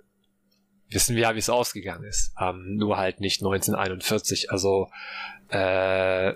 wissen 0.89 1.15
wir 1.15 1.23
ja, 1.23 1.35
wie 1.35 1.39
es 1.39 1.49
ausgegangen 1.49 2.03
ist. 2.03 2.33
Ähm, 2.39 2.75
nur 2.75 2.97
halt 2.97 3.19
nicht 3.19 3.41
1941. 3.41 4.51
Also 4.51 4.89
äh, 5.49 6.33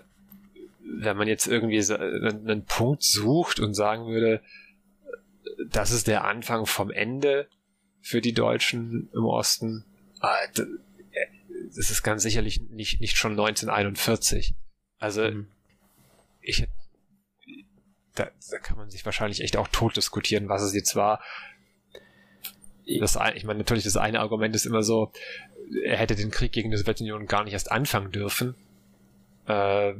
wenn 0.86 1.18
man 1.18 1.28
jetzt 1.28 1.48
irgendwie 1.48 1.80
einen, 1.94 2.66
Punkt 2.66 3.04
sucht 3.04 3.60
und 3.60 3.74
sagen 3.74 4.08
würde, 4.08 4.42
das 5.70 5.92
ist 5.92 6.08
der 6.08 6.24
Anfang 6.26 6.66
vom 6.66 6.92
Ende 6.92 7.48
für 8.02 8.22
die 8.22 8.34
Deutschen 8.34 9.10
im 9.14 9.26
Osten, 9.26 9.86
äh, 10.22 10.64
das 11.76 11.90
ist 11.90 12.04
ganz 12.04 12.24
sicherlich 12.24 12.62
nicht, 12.70 13.02
nicht 13.02 13.18
schon 13.18 13.32
1941. 13.32 14.56
Also 15.00 15.24
mhm. 15.24 15.48
ich 16.42 16.68
da, 18.16 18.30
da 18.52 18.60
kann 18.60 18.78
man 18.78 18.90
sich 18.90 19.06
wahrscheinlich 19.06 19.42
echt 19.42 19.58
auch 19.58 19.68
tot 19.68 19.98
diskutieren, 19.98 20.50
was 20.50 20.62
es 20.62 20.74
jetzt 20.74 20.96
war. 20.96 21.22
Das, 23.00 23.18
ich 23.34 23.44
meine, 23.44 23.60
natürlich, 23.60 23.86
das 23.86 23.98
eine 23.98 24.20
Argument 24.20 24.56
ist 24.56 24.66
immer 24.66 24.84
so, 24.84 25.12
er 25.84 25.98
hätte 25.98 26.16
den 26.16 26.32
Krieg 26.32 26.52
gegen 26.52 26.70
die 26.70 26.78
Sowjetunion 26.78 27.26
gar 27.26 27.44
nicht 27.44 27.54
erst 27.54 27.72
anfangen 27.72 28.12
dürfen. 28.12 28.56
Äh, 29.48 29.94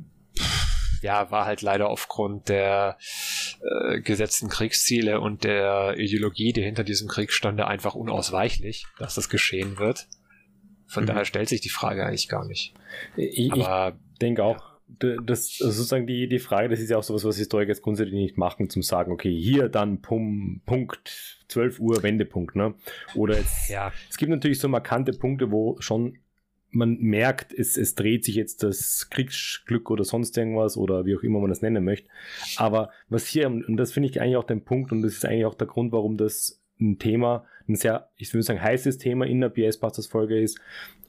ja, 1.04 1.30
war 1.32 1.46
halt 1.46 1.62
leider 1.62 1.90
aufgrund 1.90 2.50
der 2.50 2.98
äh, 3.62 4.02
gesetzten 4.02 4.50
Kriegsziele 4.50 5.20
und 5.20 5.44
der 5.44 5.96
Ideologie, 5.98 6.54
die 6.54 6.64
hinter 6.64 6.84
diesem 6.84 7.08
Krieg 7.08 7.32
stand, 7.32 7.62
einfach 7.62 7.96
unausweichlich, 7.96 8.86
dass 8.98 9.16
das 9.16 9.30
geschehen 9.30 9.78
wird. 9.78 10.08
Von 10.88 11.04
mhm. 11.04 11.08
daher 11.08 11.26
stellt 11.26 11.50
sich 11.50 11.62
die 11.62 11.70
Frage 11.70 12.06
eigentlich 12.06 12.30
gar 12.30 12.46
nicht. 12.46 12.74
Ich, 13.16 13.54
ich 13.54 13.68
denke 14.20 14.44
auch, 14.44 14.74
das 15.00 15.60
also 15.62 15.72
sozusagen 15.72 16.08
die, 16.08 16.28
die 16.28 16.40
Frage, 16.40 16.70
das 16.70 16.80
ist 16.80 16.90
ja 16.90 16.98
auch 16.98 17.04
sowas, 17.04 17.24
was 17.24 17.38
Historiker 17.38 17.70
jetzt 17.70 17.82
grundsätzlich 17.82 18.16
nicht 18.16 18.38
machen, 18.38 18.70
zum 18.70 18.82
sagen, 18.82 19.12
okay, 19.12 19.34
hier 19.34 19.70
dann 19.70 20.02
Pum, 20.02 20.62
Punkt 20.66 21.44
12 21.48 21.80
Uhr 21.80 22.04
Wendepunkt, 22.04 22.56
ne? 22.56 22.76
Oder 23.16 23.38
jetzt, 23.38 23.70
ja. 23.70 23.92
es 24.10 24.18
gibt 24.18 24.30
natürlich 24.30 24.60
so 24.60 24.68
markante 24.68 25.14
Punkte, 25.14 25.52
wo 25.52 25.78
schon 25.80 26.18
man 26.74 26.98
merkt, 26.98 27.54
es, 27.54 27.78
es 27.78 27.96
dreht 27.96 28.26
sich 28.26 28.36
jetzt 28.36 28.64
das 28.64 29.10
Kriegsglück 29.10 29.92
oder 29.92 30.04
sonst 30.04 30.38
irgendwas 30.38 30.76
oder 30.76 31.06
wie 31.06 31.16
auch 31.16 31.24
immer 31.24 31.40
man 31.40 31.50
das 31.50 31.62
nennen 31.62 31.84
möchte. 31.84 32.10
Aber 32.58 32.90
was 33.10 33.28
hier, 33.28 33.48
und 33.48 33.78
das 33.78 33.94
finde 33.94 34.10
ich 34.10 34.20
eigentlich 34.20 34.38
auch 34.38 34.44
den 34.44 34.64
Punkt 34.64 34.92
und 34.92 35.02
das 35.02 35.14
ist 35.14 35.26
eigentlich 35.26 35.46
auch 35.46 35.56
der 35.56 35.68
Grund, 35.68 35.92
warum 35.92 36.18
das 36.18 36.64
ein 36.80 36.98
Thema, 36.98 37.46
ein 37.68 37.76
sehr, 37.76 38.10
ich 38.18 38.34
würde 38.34 38.44
sagen, 38.44 38.62
heißes 38.62 38.98
Thema 38.98 39.26
in 39.26 39.40
der 39.40 39.50
BS-Busters-Folge 39.50 40.40
ist. 40.42 40.60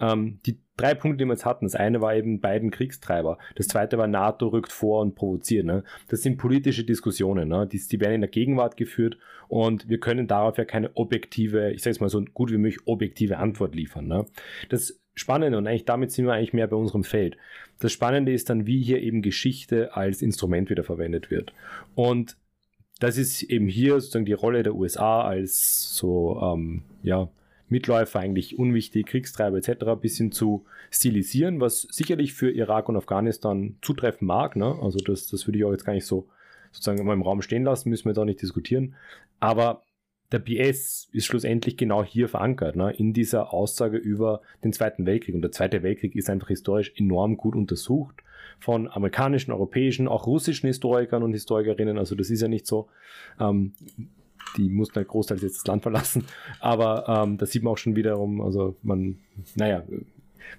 Ähm, 0.01 0.39
die 0.47 0.61
drei 0.77 0.95
Punkte, 0.95 1.19
die 1.19 1.25
wir 1.25 1.33
jetzt 1.33 1.47
hatten, 1.47 1.65
das 1.65 1.75
eine 1.75 2.01
war 2.01 2.15
eben 2.15 2.41
beiden 2.41 2.71
Kriegstreiber, 2.71 3.39
das 3.57 3.69
zweite 3.69 3.99
war 3.99 4.07
NATO 4.07 4.49
rückt 4.49 4.73
vor 4.73 5.01
und 5.01 5.15
provoziert. 5.15 5.65
Ne? 5.65 5.83
Das 6.09 6.23
sind 6.23 6.37
politische 6.37 6.85
Diskussionen, 6.85 7.49
ne? 7.49 7.67
die, 7.67 7.79
die 7.79 8.01
werden 8.01 8.15
in 8.15 8.21
der 8.21 8.31
Gegenwart 8.31 8.77
geführt 8.77 9.17
und 9.49 9.89
wir 9.89 9.99
können 9.99 10.27
darauf 10.27 10.59
ja 10.59 10.65
keine 10.65 10.95
objektive, 10.97 11.73
ich 11.73 11.83
sage 11.83 11.93
es 11.93 12.01
mal 12.01 12.09
so 12.09 12.23
gut 12.35 12.53
wie 12.53 12.59
möglich, 12.59 12.87
objektive 12.87 13.39
Antwort 13.39 13.75
liefern. 13.75 14.07
Ne? 14.07 14.27
Das 14.69 15.01
Spannende 15.15 15.59
und 15.59 15.67
eigentlich 15.67 15.85
damit 15.85 16.13
sind 16.13 16.27
wir 16.27 16.33
eigentlich 16.33 16.53
mehr 16.53 16.67
bei 16.67 16.77
unserem 16.77 17.05
Feld. 17.05 17.37
Das 17.81 17.93
Spannende 17.93 18.33
ist 18.33 18.51
dann, 18.51 18.67
wie 18.67 18.83
hier 18.83 19.01
eben 19.03 19.23
Geschichte 19.23 19.97
als 19.97 20.23
Instrument 20.23 20.71
wieder 20.71 20.85
verwendet 20.85 21.31
wird. 21.31 21.53
Und 21.95 22.37
das 23.01 23.17
ist 23.17 23.43
eben 23.43 23.69
hier 23.69 23.95
sozusagen 23.95 24.25
die 24.25 24.33
Rolle 24.33 24.63
der 24.63 24.75
USA 24.75 25.23
als 25.23 25.97
so, 25.97 26.41
ähm, 26.43 26.83
ja, 27.03 27.29
Mitläufer, 27.69 28.21
eigentlich 28.21 28.59
unwichtig, 28.59 29.07
Kriegstreiber 29.07 29.57
etc. 29.57 29.85
ein 29.87 30.01
bisschen 30.01 30.33
zu 30.33 30.65
stilisieren, 30.91 31.61
was 31.61 31.83
sicherlich 31.91 32.35
für 32.35 32.51
Irak 32.51 32.89
und 32.89 32.97
Afghanistan 32.97 33.77
zutreffen 33.83 34.27
mag. 34.27 34.55
Ne? 34.55 34.79
Also 34.81 34.99
das, 34.99 35.29
das 35.29 35.47
würde 35.47 35.59
ich 35.59 35.65
auch 35.65 35.73
jetzt 35.73 35.85
gar 35.85 35.95
nicht 35.95 36.07
so 36.07 36.29
sozusagen 36.73 36.99
immer 36.99 37.13
im 37.13 37.23
Raum 37.23 37.43
stehen 37.43 37.65
lassen, 37.65 37.91
müssen 37.91 38.07
wir 38.07 38.15
da 38.15 38.25
nicht 38.25 38.43
diskutieren. 38.43 38.95
Aber 39.41 39.83
der 40.33 40.39
BS 40.39 41.09
ist 41.13 41.27
schlussendlich 41.27 41.77
genau 41.77 42.03
hier 42.03 42.29
verankert, 42.29 42.77
ne? 42.77 42.93
in 42.93 43.13
dieser 43.13 43.53
Aussage 43.53 43.97
über 43.99 44.41
den 44.63 44.73
Zweiten 44.73 45.07
Weltkrieg. 45.07 45.35
Und 45.35 45.43
der 45.43 45.53
Zweite 45.53 45.83
Weltkrieg 45.83 46.17
ist 46.17 46.31
einfach 46.31 46.49
historisch 46.49 46.93
enorm 46.97 47.37
gut 47.37 47.55
untersucht 47.55 48.17
von 48.59 48.89
amerikanischen, 48.89 49.53
europäischen, 49.53 50.09
auch 50.09 50.27
russischen 50.27 50.67
Historikern 50.67 51.23
und 51.23 51.33
Historikerinnen. 51.33 51.99
Also 51.99 52.15
das 52.15 52.31
ist 52.31 52.41
ja 52.41 52.49
nicht 52.49 52.67
so. 52.67 52.89
Ähm, 53.39 53.73
die 54.57 54.69
mussten 54.69 54.97
halt 54.97 55.09
großteils 55.09 55.43
jetzt 55.43 55.59
das 55.59 55.67
Land 55.67 55.83
verlassen. 55.83 56.25
Aber 56.61 57.05
ähm, 57.09 57.39
da 57.39 57.47
sieht 57.47 57.63
man 57.63 57.73
auch 57.73 57.79
schon 57.79 57.97
wiederum, 57.97 58.41
also 58.41 58.77
man, 58.83 59.19
naja, 59.57 59.83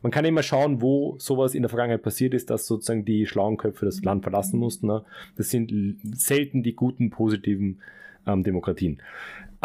man 0.01 0.11
kann 0.11 0.25
immer 0.25 0.43
schauen, 0.43 0.81
wo 0.81 1.15
sowas 1.19 1.55
in 1.55 1.61
der 1.61 1.69
Vergangenheit 1.69 2.01
passiert 2.01 2.33
ist, 2.33 2.49
dass 2.49 2.67
sozusagen 2.67 3.05
die 3.05 3.25
schlauen 3.25 3.57
Köpfe 3.57 3.85
das 3.85 4.03
Land 4.03 4.23
verlassen 4.23 4.59
mussten. 4.59 4.87
Ne? 4.87 5.03
Das 5.37 5.49
sind 5.49 5.71
selten 6.13 6.63
die 6.63 6.75
guten, 6.75 7.09
positiven 7.09 7.81
ähm, 8.27 8.43
Demokratien. 8.43 9.01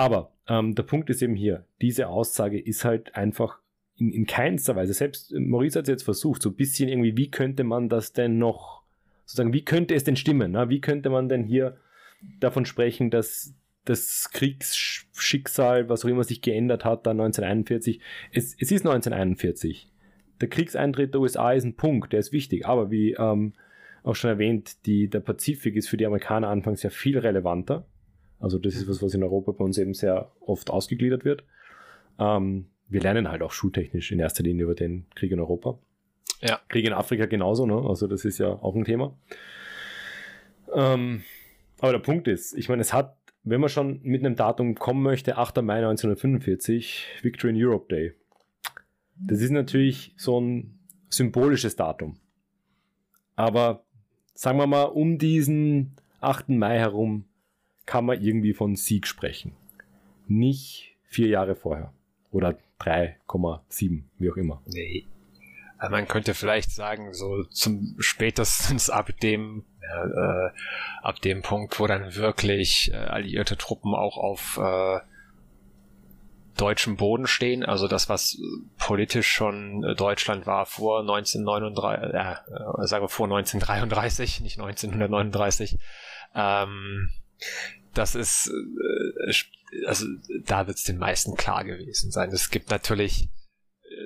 Aber 0.01 0.33
ähm, 0.49 0.75
der 0.75 0.83
Punkt 0.85 1.11
ist 1.11 1.21
eben 1.21 1.35
hier, 1.35 1.67
diese 1.83 2.09
Aussage 2.09 2.59
ist 2.59 2.87
halt 2.87 3.15
einfach 3.17 3.59
in, 3.99 4.13
in 4.13 4.25
keinster 4.25 4.75
Weise, 4.75 4.95
selbst 4.95 5.31
Maurice 5.35 5.79
hat 5.79 5.83
es 5.85 5.91
jetzt 5.91 6.05
versucht, 6.05 6.41
so 6.41 6.49
ein 6.49 6.57
bisschen 6.57 6.89
irgendwie, 6.89 7.19
wie 7.19 7.31
könnte 7.31 7.65
man 7.65 7.91
das 7.91 8.15
denn 8.15 8.39
noch, 8.39 8.83
sozusagen, 9.27 9.53
wie 9.53 9.63
könnte 9.63 9.95
es 9.95 10.03
denn 10.03 10.17
stimmen? 10.17 10.53
Ne? 10.53 10.71
Wie 10.71 10.81
könnte 10.81 11.11
man 11.11 11.29
denn 11.29 11.45
hier 11.45 11.77
davon 12.39 12.65
sprechen, 12.65 13.11
dass 13.11 13.53
das 13.85 14.31
Kriegsschicksal, 14.33 15.91
was 15.91 16.07
auch 16.07 16.09
immer 16.09 16.25
sich 16.25 16.41
geändert 16.41 16.87
hat, 16.87 17.05
da 17.05 17.11
1941. 17.11 18.01
Es, 18.33 18.55
es 18.59 18.73
ist 18.73 18.87
1941. 18.87 19.93
Der 20.41 20.49
Kriegseintritt 20.49 21.13
der 21.13 21.21
USA 21.21 21.53
ist 21.53 21.65
ein 21.65 21.77
Punkt, 21.77 22.15
der 22.15 22.21
ist 22.21 22.33
wichtig, 22.33 22.65
aber 22.65 22.91
wie 22.91 23.13
ähm, 23.19 23.53
auch 24.03 24.17
schon 24.17 24.31
erwähnt, 24.31 24.87
die, 24.87 25.09
der 25.09 25.21
Pazifik 25.21 25.77
ist 25.77 25.91
für 25.91 25.99
die 25.99 26.07
Amerikaner 26.07 26.49
anfangs 26.49 26.83
ja 26.83 26.89
viel 26.89 27.19
relevanter. 27.19 27.85
Also 28.41 28.59
das 28.59 28.75
ist 28.75 28.89
was, 28.89 29.03
was 29.03 29.15
in 29.15 29.23
Europa 29.23 29.53
bei 29.53 29.65
uns 29.65 29.79
eben 29.79 29.95
sehr 29.95 30.33
oft 30.41 30.71
ausgegliedert 30.71 31.25
wird. 31.25 31.45
Ähm, 32.19 32.67
wir 32.89 33.01
lernen 33.01 33.31
halt 33.31 33.43
auch 33.43 33.53
schultechnisch 33.53 34.11
in 34.11 34.19
erster 34.19 34.43
Linie 34.43 34.65
über 34.65 34.75
den 34.75 35.07
Krieg 35.15 35.31
in 35.31 35.39
Europa. 35.39 35.79
Ja. 36.41 36.59
Krieg 36.69 36.87
in 36.87 36.93
Afrika 36.93 37.27
genauso, 37.27 37.67
ne? 37.67 37.77
Also 37.89 38.07
das 38.07 38.25
ist 38.25 38.39
ja 38.39 38.49
auch 38.49 38.75
ein 38.75 38.85
Thema. 38.85 39.17
Ähm, 40.75 41.23
aber 41.79 41.93
der 41.93 41.99
Punkt 42.01 42.29
ist, 42.29 42.55
ich 42.55 42.69
meine, 42.69 42.81
es 42.81 42.93
hat, 42.93 43.17
wenn 43.45 43.61
man 43.61 43.69
schon 43.69 44.01
mit 44.03 44.25
einem 44.25 44.37
Datum 44.37 44.75
kommen 44.75 45.03
möchte, 45.03 45.37
8. 45.37 45.63
Mai 45.63 45.77
1945, 45.77 47.07
Victory 47.23 47.51
in 47.53 47.63
Europe 47.63 47.95
Day. 47.95 48.15
Das 49.17 49.41
ist 49.41 49.51
natürlich 49.51 50.15
so 50.17 50.41
ein 50.41 50.79
symbolisches 51.11 51.77
Datum. 51.77 52.17
Aber 53.37 53.85
sagen 54.35 54.59
wir 54.59 54.67
mal, 54.67 54.85
um 54.85 55.19
diesen 55.19 55.97
8. 56.21 56.51
Mai 56.51 56.79
herum 56.79 57.25
kann 57.87 58.05
man 58.05 58.21
irgendwie 58.21 58.55
von 58.55 58.77
Sieg 58.77 59.07
sprechen. 59.07 59.53
Nicht 60.27 60.97
vier 61.05 61.29
Jahre 61.29 61.57
vorher. 61.57 61.93
Oder 62.31 62.57
3,7, 62.81 64.05
wie 64.19 64.31
auch 64.31 64.37
immer. 64.37 64.63
Nee. 64.67 65.07
Also 65.79 65.93
man 65.93 66.07
könnte 66.07 66.35
vielleicht 66.35 66.71
sagen, 66.71 67.15
so 67.15 67.43
zum 67.45 67.97
spätestens 67.99 68.91
ab 68.91 69.11
dem 69.23 69.65
äh, 69.81 70.51
ab 71.03 71.21
dem 71.21 71.43
Punkt, 71.43 71.81
wo 71.81 71.87
dann 71.87 72.15
wirklich 72.15 72.91
äh, 72.93 72.97
alliierte 72.97 73.57
Truppen 73.57 73.95
auch 73.95 74.19
auf 74.19 74.59
äh, 74.63 75.01
deutschem 76.57 76.97
Boden 76.97 77.27
stehen, 77.27 77.65
also 77.65 77.89
das, 77.89 78.09
was 78.09 78.39
politisch 78.79 79.29
schon 79.33 79.83
äh, 79.83 79.95
Deutschland 79.95 80.47
war 80.47 80.67
vor 80.67 81.01
1939, 81.01 82.15
äh, 82.15 82.87
sagen 82.87 83.05
wir 83.05 83.09
vor 83.09 83.27
1933, 83.27 84.41
nicht 84.43 84.59
1939, 84.59 85.79
ähm, 86.35 87.09
das 87.95 88.15
ist, 88.15 88.51
äh, 88.51 89.33
also 89.87 90.07
da 90.45 90.67
wird 90.67 90.79
es 90.79 90.85
den 90.85 90.99
meisten 90.99 91.37
klar 91.37 91.65
gewesen 91.65 92.11
sein. 92.11 92.31
Es 92.31 92.51
gibt 92.51 92.71
natürlich 92.71 93.29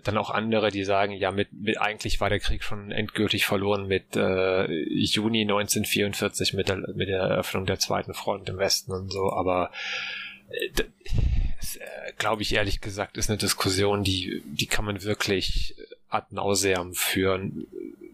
dann 0.03 0.19
auch 0.19 0.31
andere, 0.31 0.71
die 0.71 0.85
sagen, 0.85 1.13
ja, 1.13 1.31
mit, 1.31 1.53
mit 1.53 1.81
eigentlich 1.81 2.21
war 2.21 2.29
der 2.29 2.41
Krieg 2.41 2.63
schon 2.63 2.91
endgültig 2.91 3.47
verloren 3.47 3.87
mit 3.87 4.17
äh, 4.17 4.67
Juni 4.89 5.43
1944 5.43 6.55
mit 6.55 6.69
der, 6.69 6.77
mit 6.95 7.09
der 7.09 7.21
Eröffnung 7.21 7.67
der 7.67 7.79
zweiten 7.79 8.15
Front 8.15 8.49
im 8.49 8.59
Westen 8.59 8.93
und 8.93 9.13
so, 9.13 9.33
aber 9.33 9.71
äh, 10.51 10.67
äh, 10.67 12.13
glaube 12.19 12.43
ich 12.43 12.55
ehrlich 12.55 12.81
gesagt, 12.81 13.17
ist 13.17 13.31
eine 13.31 13.39
Diskussion, 13.39 14.05
die, 14.05 14.43
die 14.45 14.67
kann 14.67 14.85
man 14.85 15.03
wirklich 15.03 15.75
ad 16.09 16.27
nauseam 16.31 16.95
führen, 16.95 17.67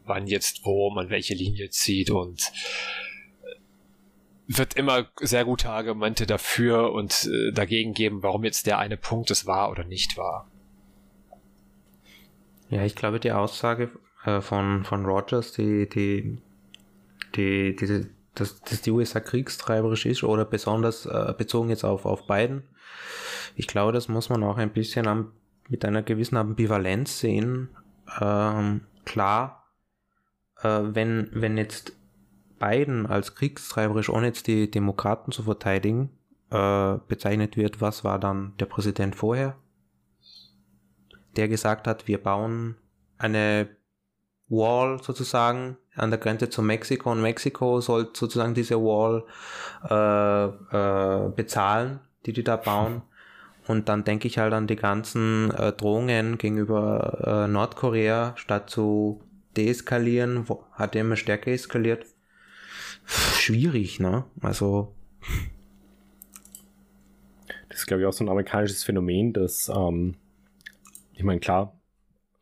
wann 0.04 0.26
jetzt 0.26 0.64
wo 0.64 0.90
man 0.90 1.10
welche 1.10 1.34
Linie 1.34 1.70
zieht 1.70 2.10
und 2.10 2.40
äh, 2.40 3.09
wird 4.52 4.74
immer 4.74 5.06
sehr 5.20 5.44
gute 5.44 5.70
Argumente 5.70 6.26
dafür 6.26 6.92
und 6.92 7.28
äh, 7.32 7.52
dagegen 7.52 7.94
geben, 7.94 8.22
warum 8.22 8.42
jetzt 8.42 8.66
der 8.66 8.78
eine 8.78 8.96
Punkt 8.96 9.30
es 9.30 9.46
war 9.46 9.70
oder 9.70 9.84
nicht 9.84 10.16
war. 10.16 10.48
Ja, 12.68 12.84
ich 12.84 12.96
glaube, 12.96 13.20
die 13.20 13.30
Aussage 13.30 13.90
äh, 14.24 14.40
von, 14.40 14.84
von 14.84 15.04
Rogers, 15.06 15.52
die, 15.52 15.88
die, 15.88 16.38
die, 17.36 17.76
diese, 17.76 18.10
dass, 18.34 18.60
dass 18.62 18.82
die 18.82 18.90
USA 18.90 19.20
kriegstreiberisch 19.20 20.06
ist 20.06 20.24
oder 20.24 20.44
besonders 20.44 21.06
äh, 21.06 21.32
bezogen 21.36 21.70
jetzt 21.70 21.84
auf, 21.84 22.04
auf 22.04 22.26
Biden, 22.26 22.64
ich 23.54 23.68
glaube, 23.68 23.92
das 23.92 24.08
muss 24.08 24.30
man 24.30 24.42
auch 24.42 24.56
ein 24.56 24.72
bisschen 24.72 25.06
am, 25.06 25.32
mit 25.68 25.84
einer 25.84 26.02
gewissen 26.02 26.36
Ambivalenz 26.36 27.20
sehen. 27.20 27.68
Ähm, 28.20 28.82
klar, 29.04 29.68
äh, 30.62 30.80
wenn, 30.82 31.28
wenn 31.32 31.56
jetzt 31.56 31.92
Biden 32.60 33.06
als 33.06 33.34
kriegstreiberisch, 33.34 34.08
ohne 34.08 34.26
jetzt 34.26 34.46
die 34.46 34.70
Demokraten 34.70 35.32
zu 35.32 35.42
verteidigen, 35.42 36.10
äh, 36.50 36.98
bezeichnet 37.08 37.56
wird, 37.56 37.80
was 37.80 38.04
war 38.04 38.20
dann 38.20 38.52
der 38.60 38.66
Präsident 38.66 39.16
vorher? 39.16 39.56
der 41.36 41.48
gesagt 41.48 41.86
hat, 41.86 42.08
wir 42.08 42.18
bauen 42.18 42.76
eine 43.18 43.68
Wall 44.48 45.00
sozusagen 45.02 45.76
an 45.94 46.10
der 46.10 46.18
Grenze 46.18 46.50
zu 46.50 46.62
Mexiko 46.62 47.12
und 47.12 47.22
Mexiko 47.22 47.80
soll 47.80 48.10
sozusagen 48.14 48.54
diese 48.54 48.76
Wall 48.76 49.24
äh, 49.88 51.26
äh, 51.26 51.28
bezahlen, 51.30 52.00
die 52.26 52.32
die 52.32 52.44
da 52.44 52.56
bauen. 52.56 53.02
Und 53.66 53.88
dann 53.88 54.04
denke 54.04 54.26
ich 54.26 54.38
halt 54.38 54.52
an 54.52 54.66
die 54.66 54.76
ganzen 54.76 55.52
äh, 55.52 55.72
Drohungen 55.72 56.38
gegenüber 56.38 57.44
äh, 57.44 57.48
Nordkorea, 57.48 58.32
statt 58.36 58.70
zu 58.70 59.22
deeskalieren, 59.56 60.48
wo, 60.48 60.64
hat 60.72 60.96
er 60.96 61.02
immer 61.02 61.16
stärker 61.16 61.52
eskaliert. 61.52 62.06
Schwierig, 63.10 63.98
ne? 63.98 64.24
Also. 64.40 64.94
Das 67.68 67.80
ist, 67.80 67.86
glaube 67.86 68.02
ich, 68.02 68.06
auch 68.06 68.12
so 68.12 68.24
ein 68.24 68.28
amerikanisches 68.28 68.84
Phänomen, 68.84 69.32
dass 69.32 69.68
ähm, 69.68 70.14
ich 71.14 71.24
meine, 71.24 71.40
klar, 71.40 71.78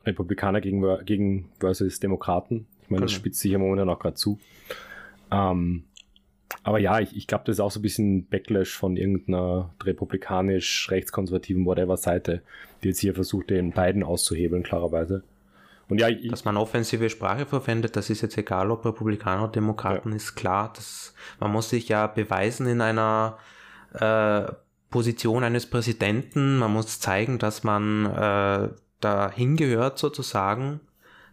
Republikaner 0.04 0.60
gegen, 0.60 0.82
gegen 1.04 1.50
versus 1.58 2.00
Demokraten. 2.00 2.66
Ich 2.82 2.90
meine, 2.90 3.02
das 3.02 3.12
genau. 3.12 3.20
spitzt 3.20 3.40
sich 3.40 3.52
ja 3.52 3.58
momentan 3.58 3.88
auch 3.88 3.98
gerade 3.98 4.14
zu. 4.14 4.38
Ähm, 5.30 5.84
aber 6.62 6.78
ja, 6.78 7.00
ich, 7.00 7.16
ich 7.16 7.26
glaube, 7.26 7.44
das 7.46 7.56
ist 7.56 7.60
auch 7.60 7.70
so 7.70 7.80
ein 7.80 7.82
bisschen 7.82 8.26
Backlash 8.26 8.76
von 8.76 8.96
irgendeiner 8.96 9.74
republikanisch, 9.82 10.88
rechtskonservativen, 10.90 11.66
whatever 11.66 11.96
Seite, 11.96 12.42
die 12.82 12.88
jetzt 12.88 13.00
hier 13.00 13.14
versucht, 13.14 13.50
den 13.50 13.72
beiden 13.72 14.02
auszuhebeln, 14.02 14.62
klarerweise. 14.62 15.24
Und 15.88 16.00
ja, 16.00 16.08
ich, 16.08 16.28
dass 16.28 16.44
man 16.44 16.56
offensive 16.56 17.08
Sprache 17.08 17.46
verwendet, 17.46 17.96
das 17.96 18.10
ist 18.10 18.20
jetzt 18.20 18.36
egal, 18.36 18.70
ob 18.70 18.84
Republikaner 18.84 19.44
oder 19.44 19.52
Demokraten, 19.52 20.10
ja. 20.10 20.16
ist 20.16 20.34
klar. 20.34 20.72
Dass, 20.74 21.14
man 21.40 21.50
muss 21.50 21.70
sich 21.70 21.88
ja 21.88 22.06
beweisen 22.06 22.66
in 22.66 22.80
einer 22.80 23.38
äh, 23.94 24.52
Position 24.90 25.44
eines 25.44 25.66
Präsidenten. 25.66 26.58
Man 26.58 26.72
muss 26.72 27.00
zeigen, 27.00 27.38
dass 27.38 27.64
man 27.64 28.06
äh, 28.06 28.68
da 29.00 29.30
hingehört 29.30 29.98
sozusagen, 29.98 30.80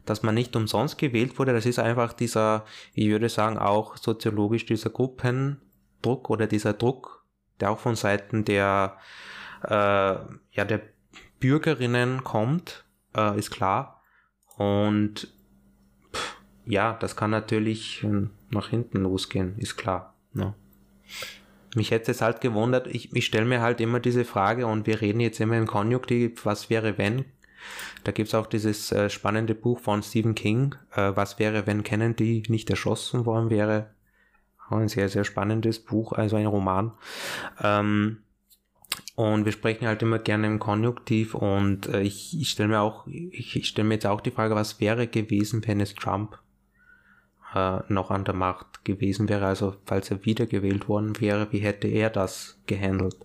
dass 0.05 0.23
man 0.23 0.35
nicht 0.35 0.55
umsonst 0.55 0.97
gewählt 0.97 1.37
wurde. 1.39 1.53
Das 1.53 1.65
ist 1.65 1.79
einfach 1.79 2.13
dieser, 2.13 2.65
ich 2.93 3.09
würde 3.09 3.29
sagen, 3.29 3.57
auch 3.57 3.97
soziologisch 3.97 4.65
dieser 4.65 4.89
Gruppendruck 4.89 6.29
oder 6.29 6.47
dieser 6.47 6.73
Druck, 6.73 7.25
der 7.59 7.71
auch 7.71 7.79
von 7.79 7.95
Seiten 7.95 8.45
der, 8.45 8.97
äh, 9.63 9.69
ja, 9.71 10.65
der 10.65 10.81
Bürgerinnen 11.39 12.23
kommt, 12.23 12.85
äh, 13.15 13.37
ist 13.37 13.51
klar. 13.51 13.94
Und 14.57 15.27
pff, 16.13 16.37
ja, 16.65 16.93
das 16.93 17.15
kann 17.15 17.31
natürlich 17.31 18.05
nach 18.49 18.69
hinten 18.69 18.99
losgehen, 18.99 19.57
ist 19.57 19.75
klar. 19.75 20.15
Ne? 20.33 20.53
mich 21.75 21.91
hätte 21.91 22.11
es 22.11 22.21
halt 22.21 22.41
gewundert, 22.41 22.87
ich, 22.87 23.13
ich 23.15 23.25
stelle 23.25 23.45
mir 23.45 23.61
halt 23.61 23.81
immer 23.81 23.99
diese 23.99 24.25
Frage 24.25 24.65
und 24.67 24.87
wir 24.87 25.01
reden 25.01 25.19
jetzt 25.19 25.39
immer 25.39 25.57
im 25.57 25.67
Konjunktiv, 25.67 26.45
was 26.45 26.69
wäre 26.69 26.97
wenn? 26.97 27.25
Da 28.03 28.11
gibt 28.11 28.29
es 28.29 28.35
auch 28.35 28.47
dieses 28.47 28.91
äh, 28.91 29.09
spannende 29.09 29.55
Buch 29.55 29.79
von 29.79 30.03
Stephen 30.03 30.35
King, 30.35 30.75
äh, 30.93 31.11
was 31.15 31.39
wäre, 31.39 31.67
wenn 31.67 31.83
Kennedy 31.83 32.43
nicht 32.47 32.69
erschossen 32.69 33.25
worden 33.25 33.49
wäre. 33.49 33.91
Ein 34.69 34.87
sehr, 34.87 35.09
sehr 35.09 35.23
spannendes 35.23 35.79
Buch, 35.79 36.13
also 36.13 36.35
ein 36.35 36.45
Roman. 36.45 36.91
Ähm, 37.61 38.19
und 39.15 39.45
wir 39.45 39.53
sprechen 39.53 39.87
halt 39.87 40.01
immer 40.01 40.19
gerne 40.19 40.47
im 40.47 40.59
Konjunktiv 40.59 41.35
und 41.35 41.87
äh, 41.87 42.01
ich, 42.01 42.39
ich 42.39 42.49
stelle 42.49 42.69
mir 42.69 42.81
auch, 42.81 43.07
ich, 43.07 43.55
ich 43.55 43.67
stelle 43.67 43.87
mir 43.87 43.95
jetzt 43.95 44.05
auch 44.05 44.21
die 44.21 44.31
Frage, 44.31 44.55
was 44.55 44.81
wäre 44.81 45.07
gewesen, 45.07 45.65
wenn 45.65 45.79
es 45.79 45.95
Trump 45.95 46.37
äh, 47.53 47.79
noch 47.87 48.11
an 48.11 48.25
der 48.25 48.33
Macht 48.33 48.83
gewesen 48.83 49.29
wäre, 49.29 49.45
also 49.45 49.75
falls 49.85 50.11
er 50.11 50.25
wiedergewählt 50.25 50.89
worden 50.89 51.19
wäre, 51.21 51.47
wie 51.51 51.59
hätte 51.59 51.87
er 51.87 52.09
das 52.09 52.59
gehandelt? 52.67 53.15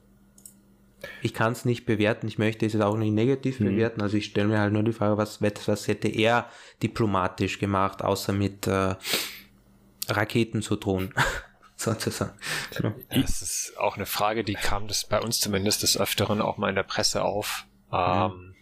Ich 1.23 1.35
kann 1.35 1.53
es 1.53 1.65
nicht 1.65 1.87
bewerten, 1.87 2.29
ich 2.29 2.39
möchte 2.39 2.67
es 2.67 2.75
jetzt 2.75 2.83
auch 2.83 2.97
nicht 2.97 3.13
negativ 3.13 3.59
mhm. 3.59 3.65
bewerten, 3.65 4.01
also 4.01 4.17
ich 4.17 4.27
stelle 4.27 4.49
mir 4.49 4.61
halt 4.61 4.73
nur 4.73 4.85
die 4.85 4.93
Frage, 4.93 5.17
was, 5.17 5.43
was 5.43 5.89
hätte 5.89 6.09
er 6.09 6.47
diplomatisch 6.85 7.59
gemacht, 7.59 8.05
außer 8.05 8.33
mit 8.33 8.69
äh, 8.69 8.95
Raketen 10.09 10.63
zu 10.63 10.77
drohen. 10.77 11.13
sozusagen. 11.81 12.39
Genau. 12.77 12.95
Das 13.09 13.43
ist 13.43 13.75
auch 13.79 13.97
eine 13.97 14.07
Frage, 14.07 14.45
die 14.45 14.55
kam 14.55 14.87
das 14.89 15.05
bei 15.05 15.21
uns 15.21 15.41
zumindest 15.41 15.83
des 15.83 15.99
Öfteren 15.99 16.41
auch 16.41 16.57
mal 16.57 16.69
in 16.69 16.75
der 16.75 16.83
Presse 16.83 17.25
auf. 17.25 17.67
Ähm, 17.93 18.55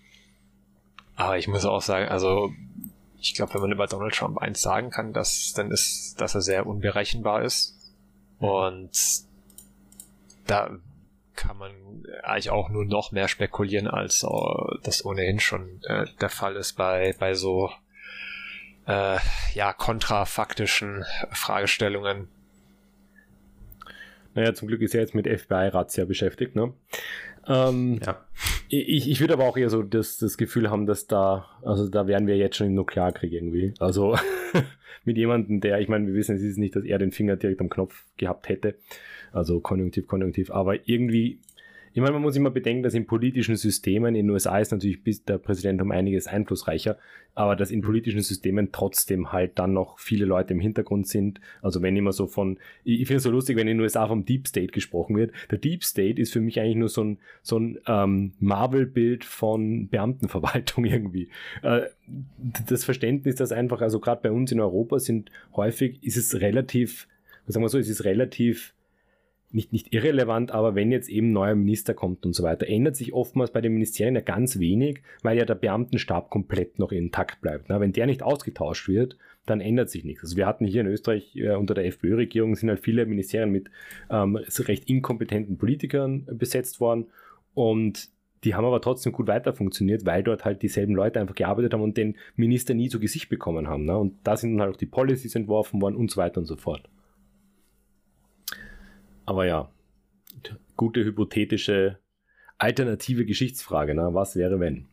aber 1.17 1.37
ich 1.37 1.49
muss 1.49 1.65
auch 1.65 1.83
sagen, 1.83 2.09
also 2.09 2.53
ich 3.21 3.35
glaube, 3.35 3.55
wenn 3.55 3.63
man 3.63 3.73
über 3.73 3.87
Donald 3.87 4.15
Trump 4.15 4.39
eins 4.39 4.61
sagen 4.61 4.91
kann, 4.91 5.13
dass, 5.13 5.53
dann 5.55 5.71
ist, 5.71 6.21
dass 6.21 6.35
er 6.35 6.41
sehr 6.41 6.67
unberechenbar 6.67 7.43
ist. 7.43 7.75
Und 8.39 8.93
da 10.47 10.71
kann 11.35 11.57
man 11.57 11.73
eigentlich 12.23 12.51
auch 12.51 12.69
nur 12.69 12.85
noch 12.85 13.11
mehr 13.11 13.29
spekulieren, 13.29 13.89
als 13.89 14.23
uh, 14.25 14.79
das 14.83 15.05
ohnehin 15.05 15.41
schon 15.41 15.81
äh, 15.85 16.07
der 16.21 16.31
Fall 16.31 16.57
ist 16.57 16.75
bei, 16.75 17.15
bei 17.19 17.35
so 17.35 17.71
äh, 18.87 19.19
ja, 19.55 19.73
kontrafaktischen 19.73 21.05
Fragestellungen. 21.33 22.29
Naja, 24.39 24.55
zum 24.55 24.69
Glück 24.69 24.83
ist 24.83 24.95
er 24.95 25.01
jetzt 25.01 25.17
mit 25.17 25.27
FBI-Razzia 25.27 26.05
beschäftigt, 26.05 26.55
ne? 26.55 26.73
Ähm, 27.49 27.99
ja. 28.07 28.25
Ich, 28.69 29.11
ich 29.11 29.19
würde 29.19 29.33
aber 29.33 29.43
auch 29.43 29.57
eher 29.57 29.69
so 29.69 29.83
das, 29.83 30.19
das 30.19 30.39
Gefühl 30.39 30.71
haben, 30.71 30.87
dass 30.87 31.09
da, 31.09 31.47
also 31.63 31.89
da 31.89 32.07
wären 32.07 32.29
wir 32.29 32.37
jetzt 32.37 32.55
schon 32.55 32.69
im 32.69 32.75
Nuklearkrieg 32.75 33.33
irgendwie. 33.33 33.75
Also 33.81 34.17
mit 35.05 35.17
jemandem, 35.17 35.61
der, 35.61 35.81
ich 35.81 35.89
meine, 35.89 36.07
wir 36.07 36.15
wissen, 36.15 36.37
es 36.37 36.43
ist 36.43 36.57
nicht, 36.57 36.77
dass 36.77 36.85
er 36.85 37.01
den 37.01 37.11
Finger 37.11 37.35
direkt 37.35 37.61
am 37.61 37.69
Knopf 37.69 38.05
gehabt 38.17 38.49
hätte. 38.49 38.77
Also 39.33 39.59
konjunktiv, 39.59 40.07
konjunktiv. 40.07 40.53
Aber 40.53 40.89
irgendwie 40.89 41.41
ich 41.99 42.01
meine, 42.01 42.13
man 42.13 42.23
muss 42.23 42.37
immer 42.37 42.53
bedenken, 42.53 42.85
dass 42.85 42.95
in 42.95 43.09
politischen 43.09 43.57
Systemen, 43.57 44.15
in 44.15 44.27
den 44.27 44.31
USA 44.31 44.61
ist 44.61 44.71
natürlich 44.71 45.01
der 45.25 45.39
Präsident 45.39 45.83
um 45.83 45.91
einiges 45.91 46.29
einflussreicher, 46.29 46.97
aber 47.35 47.57
dass 47.57 47.73
in 47.73 47.83
politischen 47.83 48.23
Systemen 48.23 48.69
trotzdem 48.71 49.33
halt 49.33 49.59
dann 49.59 49.73
noch 49.73 49.99
viele 49.99 50.25
Leute 50.25 50.55
im 50.55 50.61
Hintergrund 50.61 51.09
sind. 51.09 51.41
Also 51.61 51.83
wenn 51.83 51.97
immer 51.97 52.13
so 52.13 52.29
von, 52.29 52.61
ich, 52.85 52.99
finde 52.99 53.17
es 53.17 53.25
so 53.25 53.33
lustig, 53.33 53.57
wenn 53.57 53.67
in 53.67 53.79
den 53.79 53.81
USA 53.81 54.07
vom 54.07 54.25
Deep 54.25 54.47
State 54.47 54.69
gesprochen 54.69 55.17
wird. 55.17 55.33
Der 55.51 55.59
Deep 55.59 55.83
State 55.83 56.23
ist 56.23 56.33
für 56.33 56.41
mich 56.41 56.61
eigentlich 56.61 56.77
nur 56.77 56.89
so 56.89 57.03
ein, 57.03 57.19
so 57.43 57.59
ein 57.59 57.81
ähm, 57.89 58.33
Marvel-Bild 58.39 59.25
von 59.25 59.89
Beamtenverwaltung 59.89 60.85
irgendwie. 60.85 61.31
Äh, 61.63 61.81
das 62.69 62.85
Verständnis, 62.85 63.35
dass 63.35 63.51
einfach, 63.51 63.81
also 63.81 63.99
gerade 63.99 64.23
bei 64.23 64.31
uns 64.31 64.53
in 64.53 64.61
Europa 64.61 65.01
sind 65.01 65.33
häufig, 65.57 65.99
ist 66.05 66.17
es 66.17 66.41
relativ, 66.41 67.09
sagen 67.49 67.65
wir 67.65 67.69
so, 67.69 67.79
es 67.79 67.89
ist 67.89 68.05
relativ 68.05 68.73
nicht, 69.51 69.73
nicht 69.73 69.95
irrelevant, 69.95 70.53
aber 70.53 70.75
wenn 70.75 70.93
jetzt 70.93 71.09
eben 71.09 71.33
neuer 71.33 71.55
Minister 71.55 71.95
kommt 71.95 72.27
und 72.27 72.35
so 72.35 72.43
weiter, 72.43 72.69
ändert 72.69 72.97
sich 72.97 73.15
oftmals 73.15 73.51
bei 73.51 73.61
den 73.61 73.73
Ministerien 73.73 74.15
ja 74.15 74.21
ganz 74.21 74.59
wenig, 74.59 75.03
weil 75.23 75.39
ja 75.39 75.45
der 75.45 75.55
Beamtenstab 75.55 76.29
komplett 76.31 76.79
noch 76.79 76.93
intakt 76.93 77.41
bleibt. 77.41 77.69
Na, 77.69 77.81
wenn 77.81 77.93
der 77.93 78.07
nicht 78.07 78.23
ausgetauscht 78.23 78.89
wird, 78.89 79.17
dann 79.47 79.61
ändert 79.61 79.89
sich 79.89 80.05
nichts. 80.05 80.23
Also 80.23 80.37
wir 80.37 80.47
hatten 80.47 80.67
hier 80.67 80.83
in 80.83 80.87
Österreich 80.87 81.35
äh, 81.37 81.55
unter 81.55 81.75
der 81.75 81.87
FPÖ-Regierung 81.87 82.57
sind 82.57 82.69
halt 82.69 82.81
viele 82.81 83.07
Ministerien 83.07 83.51
mit 83.51 83.71
ähm, 84.11 84.37
recht 84.37 84.89
inkompetenten 84.91 85.57
Politikern 85.57 86.27
besetzt 86.31 86.81
worden 86.81 87.07
und 87.55 88.11
die 88.45 88.55
haben 88.55 88.65
aber 88.65 88.81
trotzdem 88.81 89.13
gut 89.13 89.27
weiter 89.27 89.53
funktioniert, 89.53 90.07
weil 90.07 90.23
dort 90.23 90.45
halt 90.45 90.63
dieselben 90.63 90.95
Leute 90.95 91.21
einfach 91.21 91.35
gearbeitet 91.35 91.73
haben 91.73 91.83
und 91.83 91.97
den 91.97 92.17
Minister 92.37 92.75
nie 92.75 92.89
zu 92.89 93.01
Gesicht 93.01 93.29
bekommen 93.29 93.67
haben. 93.67 93.85
Ne? 93.85 93.97
Und 93.99 94.15
da 94.23 94.37
sind 94.37 94.53
dann 94.53 94.63
halt 94.63 94.75
auch 94.75 94.79
die 94.79 94.87
Policies 94.87 95.35
entworfen 95.35 95.81
worden 95.83 95.97
und 95.97 96.11
so 96.11 96.19
weiter 96.19 96.39
und 96.39 96.47
so 96.47 96.57
fort. 96.57 96.89
Aber 99.29 99.45
ja, 99.45 99.69
gute 100.75 101.05
hypothetische 101.05 101.99
alternative 102.57 103.27
Geschichtsfrage. 103.27 103.95
Ne? 103.95 104.09
Was 104.15 104.37
wäre, 104.37 104.59
wenn? 104.59 104.87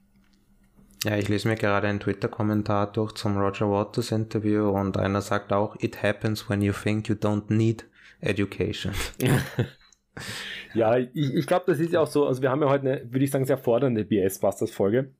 Ja, 1.05 1.15
ich 1.17 1.29
lese 1.29 1.47
mir 1.47 1.55
gerade 1.55 1.87
einen 1.87 2.01
Twitter-Kommentar 2.01 2.91
durch 2.91 3.13
zum 3.13 3.37
Roger 3.37 3.69
Waters 3.71 4.11
Interview 4.11 4.67
und 4.71 4.97
einer 4.97 5.21
sagt 5.21 5.53
auch, 5.53 5.77
it 5.79 6.03
happens 6.03 6.49
when 6.49 6.61
you 6.61 6.73
think 6.73 7.07
you 7.07 7.15
don't 7.15 7.43
need 7.47 7.85
education. 8.19 8.91
ja, 10.73 10.97
ich, 10.97 11.09
ich 11.13 11.47
glaube, 11.47 11.63
das 11.67 11.79
ist 11.79 11.93
ja 11.93 12.01
auch 12.01 12.07
so, 12.07 12.27
also 12.27 12.41
wir 12.41 12.51
haben 12.51 12.61
ja 12.61 12.67
heute 12.67 12.89
eine, 12.89 13.13
würde 13.13 13.23
ich 13.23 13.31
sagen, 13.31 13.45
sehr 13.45 13.57
fordernde 13.57 14.03
BS-Busters-Folge. 14.03 15.11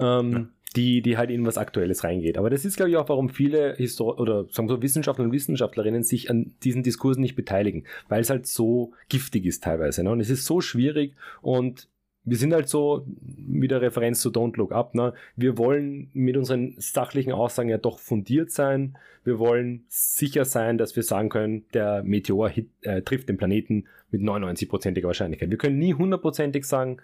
Ähm, 0.00 0.50
die, 0.76 1.02
die 1.02 1.16
halt 1.16 1.30
in 1.30 1.46
was 1.46 1.58
Aktuelles 1.58 2.04
reingeht. 2.04 2.38
Aber 2.38 2.50
das 2.50 2.64
ist, 2.64 2.76
glaube 2.76 2.90
ich, 2.90 2.96
auch, 2.96 3.08
warum 3.08 3.28
viele 3.28 3.74
Histor 3.76 4.18
oder 4.20 4.46
sagen 4.50 4.68
wir 4.68 4.76
so 4.76 4.82
Wissenschaftler 4.82 5.24
und 5.24 5.32
Wissenschaftlerinnen 5.32 6.02
sich 6.02 6.30
an 6.30 6.54
diesen 6.62 6.82
Diskursen 6.82 7.22
nicht 7.22 7.36
beteiligen, 7.36 7.84
weil 8.08 8.20
es 8.20 8.30
halt 8.30 8.46
so 8.46 8.92
giftig 9.08 9.46
ist 9.46 9.64
teilweise. 9.64 10.02
Ne? 10.04 10.10
Und 10.10 10.20
es 10.20 10.30
ist 10.30 10.44
so 10.44 10.60
schwierig 10.60 11.14
und 11.40 11.88
wir 12.28 12.36
sind 12.36 12.52
halt 12.52 12.68
so, 12.68 13.06
wieder 13.20 13.80
Referenz 13.80 14.20
zu 14.20 14.30
Don't 14.30 14.56
Look 14.56 14.72
Up, 14.72 14.94
ne? 14.94 15.14
wir 15.36 15.56
wollen 15.58 16.10
mit 16.12 16.36
unseren 16.36 16.74
sachlichen 16.78 17.32
Aussagen 17.32 17.68
ja 17.68 17.78
doch 17.78 17.98
fundiert 17.98 18.50
sein. 18.50 18.96
Wir 19.24 19.38
wollen 19.38 19.84
sicher 19.88 20.44
sein, 20.44 20.78
dass 20.78 20.96
wir 20.96 21.02
sagen 21.02 21.28
können, 21.28 21.64
der 21.74 22.02
Meteor 22.02 22.48
hit, 22.48 22.68
äh, 22.82 23.02
trifft 23.02 23.28
den 23.28 23.36
Planeten 23.36 23.84
mit 24.10 24.22
99%iger 24.22 25.08
Wahrscheinlichkeit. 25.08 25.50
Wir 25.50 25.58
können 25.58 25.78
nie 25.78 25.94
hundertprozentig 25.94 26.64
sagen, 26.64 26.98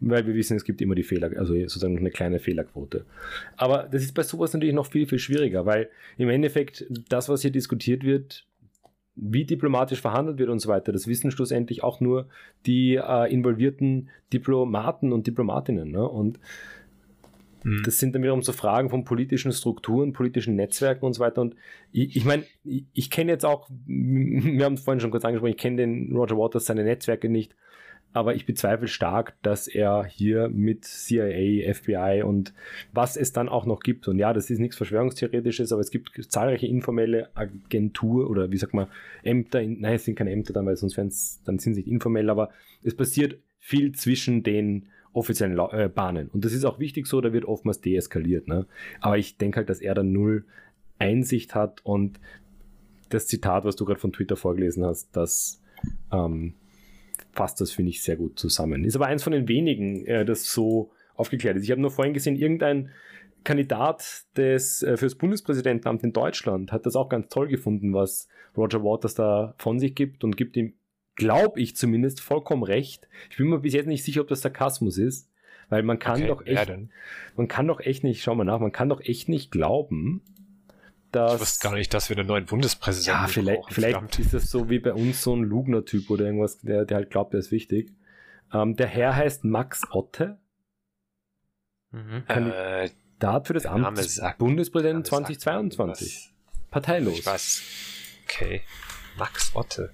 weil 0.00 0.26
wir 0.26 0.34
wissen, 0.34 0.56
es 0.56 0.64
gibt 0.64 0.80
immer 0.80 0.94
die 0.94 1.02
Fehler, 1.02 1.30
also 1.38 1.54
sozusagen 1.54 1.98
eine 1.98 2.10
kleine 2.10 2.38
Fehlerquote. 2.38 3.04
Aber 3.56 3.88
das 3.90 4.02
ist 4.02 4.12
bei 4.12 4.22
sowas 4.22 4.52
natürlich 4.52 4.74
noch 4.74 4.90
viel, 4.90 5.06
viel 5.06 5.18
schwieriger, 5.18 5.64
weil 5.64 5.88
im 6.18 6.28
Endeffekt 6.28 6.86
das, 7.08 7.28
was 7.28 7.42
hier 7.42 7.50
diskutiert 7.50 8.04
wird, 8.04 8.46
wie 9.16 9.44
diplomatisch 9.44 10.00
verhandelt 10.00 10.38
wird 10.38 10.50
und 10.50 10.60
so 10.60 10.68
weiter, 10.68 10.92
das 10.92 11.06
wissen 11.06 11.30
schlussendlich 11.30 11.82
auch 11.82 12.00
nur 12.00 12.28
die 12.66 12.94
äh, 12.94 13.32
involvierten 13.32 14.08
Diplomaten 14.32 15.12
und 15.12 15.26
Diplomatinnen. 15.26 15.90
Ne? 15.90 16.08
Und 16.08 16.38
hm. 17.62 17.82
das 17.84 17.98
sind 17.98 18.14
dann 18.14 18.22
wiederum 18.22 18.42
so 18.42 18.52
Fragen 18.52 18.88
von 18.88 19.04
politischen 19.04 19.52
Strukturen, 19.52 20.12
politischen 20.12 20.56
Netzwerken 20.56 21.04
und 21.04 21.12
so 21.12 21.20
weiter. 21.20 21.40
Und 21.42 21.54
ich, 21.92 22.16
ich 22.16 22.24
meine, 22.24 22.44
ich, 22.64 22.84
ich 22.92 23.10
kenne 23.10 23.32
jetzt 23.32 23.44
auch, 23.44 23.68
wir 23.86 24.64
haben 24.64 24.74
es 24.74 24.82
vorhin 24.82 25.00
schon 25.00 25.10
kurz 25.10 25.24
angesprochen, 25.24 25.52
ich 25.52 25.58
kenne 25.58 25.76
den 25.76 26.14
Roger 26.14 26.36
Waters, 26.36 26.64
seine 26.66 26.84
Netzwerke 26.84 27.28
nicht 27.28 27.54
aber 28.12 28.34
ich 28.34 28.44
bezweifle 28.44 28.88
stark, 28.88 29.34
dass 29.42 29.68
er 29.68 30.04
hier 30.04 30.48
mit 30.48 30.84
CIA, 30.84 31.72
FBI 31.72 32.22
und 32.24 32.52
was 32.92 33.16
es 33.16 33.32
dann 33.32 33.48
auch 33.48 33.66
noch 33.66 33.80
gibt. 33.80 34.08
Und 34.08 34.18
ja, 34.18 34.32
das 34.32 34.50
ist 34.50 34.58
nichts 34.58 34.76
Verschwörungstheoretisches, 34.76 35.72
aber 35.72 35.80
es 35.80 35.90
gibt 35.90 36.10
zahlreiche 36.28 36.66
informelle 36.66 37.30
Agentur 37.34 38.28
oder 38.28 38.50
wie 38.50 38.56
sagt 38.56 38.74
man, 38.74 38.88
Ämter, 39.22 39.60
nein, 39.62 39.94
es 39.94 40.04
sind 40.04 40.16
keine 40.16 40.32
Ämter 40.32 40.52
dann, 40.52 40.66
weil 40.66 40.76
sonst 40.76 40.96
wären 40.96 41.08
es, 41.08 41.40
dann 41.44 41.58
sind 41.58 41.74
sie 41.74 41.82
informell, 41.82 42.30
aber 42.30 42.50
es 42.82 42.96
passiert 42.96 43.38
viel 43.58 43.92
zwischen 43.92 44.42
den 44.42 44.86
offiziellen 45.12 45.58
äh, 45.58 45.88
Bahnen. 45.88 46.28
Und 46.28 46.44
das 46.44 46.52
ist 46.52 46.64
auch 46.64 46.78
wichtig 46.78 47.06
so, 47.06 47.20
da 47.20 47.32
wird 47.32 47.44
oftmals 47.44 47.80
deeskaliert. 47.80 48.48
Ne? 48.48 48.66
Aber 49.00 49.18
ich 49.18 49.36
denke 49.36 49.58
halt, 49.58 49.68
dass 49.68 49.80
er 49.80 49.94
da 49.94 50.02
null 50.02 50.44
Einsicht 50.98 51.54
hat 51.54 51.84
und 51.84 52.20
das 53.08 53.26
Zitat, 53.26 53.64
was 53.64 53.76
du 53.76 53.84
gerade 53.84 54.00
von 54.00 54.12
Twitter 54.12 54.36
vorgelesen 54.36 54.84
hast, 54.84 55.16
dass 55.16 55.60
ähm, 56.12 56.54
fasst 57.32 57.60
das, 57.60 57.70
finde 57.70 57.90
ich, 57.90 58.02
sehr 58.02 58.16
gut 58.16 58.38
zusammen. 58.38 58.84
Ist 58.84 58.96
aber 58.96 59.06
eins 59.06 59.22
von 59.22 59.32
den 59.32 59.48
wenigen, 59.48 60.04
äh, 60.06 60.24
das 60.24 60.52
so 60.52 60.90
aufgeklärt 61.14 61.56
ist. 61.56 61.64
Ich 61.64 61.70
habe 61.70 61.80
nur 61.80 61.90
vorhin 61.90 62.14
gesehen, 62.14 62.36
irgendein 62.36 62.90
Kandidat 63.44 64.24
des, 64.36 64.82
äh, 64.82 64.96
fürs 64.96 65.14
Bundespräsidentenamt 65.14 66.02
in 66.02 66.12
Deutschland 66.12 66.72
hat 66.72 66.86
das 66.86 66.96
auch 66.96 67.08
ganz 67.08 67.28
toll 67.28 67.48
gefunden, 67.48 67.94
was 67.94 68.28
Roger 68.56 68.82
Waters 68.82 69.14
da 69.14 69.54
von 69.58 69.78
sich 69.78 69.94
gibt 69.94 70.24
und 70.24 70.36
gibt 70.36 70.56
ihm, 70.56 70.74
glaube 71.14 71.60
ich 71.60 71.76
zumindest, 71.76 72.20
vollkommen 72.20 72.62
recht. 72.62 73.08
Ich 73.30 73.36
bin 73.36 73.48
mir 73.48 73.60
bis 73.60 73.74
jetzt 73.74 73.86
nicht 73.86 74.04
sicher, 74.04 74.22
ob 74.22 74.28
das 74.28 74.42
Sarkasmus 74.42 74.98
ist, 74.98 75.30
weil 75.68 75.82
man 75.82 75.98
kann 75.98 76.22
okay, 76.22 76.26
doch 76.26 76.46
echt, 76.46 76.72
man 77.36 77.48
kann 77.48 77.66
doch 77.66 77.80
echt 77.80 78.04
nicht, 78.04 78.22
schau 78.22 78.34
mal 78.34 78.44
nach, 78.44 78.60
man 78.60 78.72
kann 78.72 78.88
doch 78.88 79.00
echt 79.00 79.28
nicht 79.28 79.50
glauben, 79.50 80.22
dass. 81.12 81.34
Ich 81.34 81.40
wusste 81.40 81.68
gar 81.68 81.74
nicht, 81.74 81.92
dass 81.92 82.08
wir 82.08 82.18
einen 82.18 82.26
neuen 82.26 82.46
Bundespräsidenten 82.46 83.22
Ja, 83.22 83.28
vielleicht, 83.28 83.72
vielleicht 83.72 84.18
ist 84.18 84.34
das 84.34 84.50
so 84.50 84.70
wie 84.70 84.78
bei 84.78 84.92
uns 84.92 85.22
so 85.22 85.34
ein 85.34 85.42
Lugner-Typ 85.42 86.10
oder 86.10 86.26
irgendwas, 86.26 86.58
der, 86.58 86.84
der 86.84 86.98
halt 86.98 87.10
glaubt, 87.10 87.32
der 87.32 87.40
ist 87.40 87.50
wichtig. 87.50 87.92
Ähm, 88.52 88.76
der 88.76 88.86
Herr 88.86 89.16
heißt 89.16 89.44
Max 89.44 89.82
Otte. 89.90 90.38
Mhm. 91.92 92.24
Kandidat 92.26 93.44
äh, 93.44 93.46
für 93.46 93.54
das 93.54 93.66
Amt 93.66 93.98
des 93.98 94.20
Bundespräsidenten 94.38 95.04
2022. 95.04 96.32
Parteilos. 96.70 97.18
Ich 97.18 97.26
weiß. 97.26 97.62
Okay. 98.24 98.62
Max 99.18 99.52
Otte. 99.54 99.90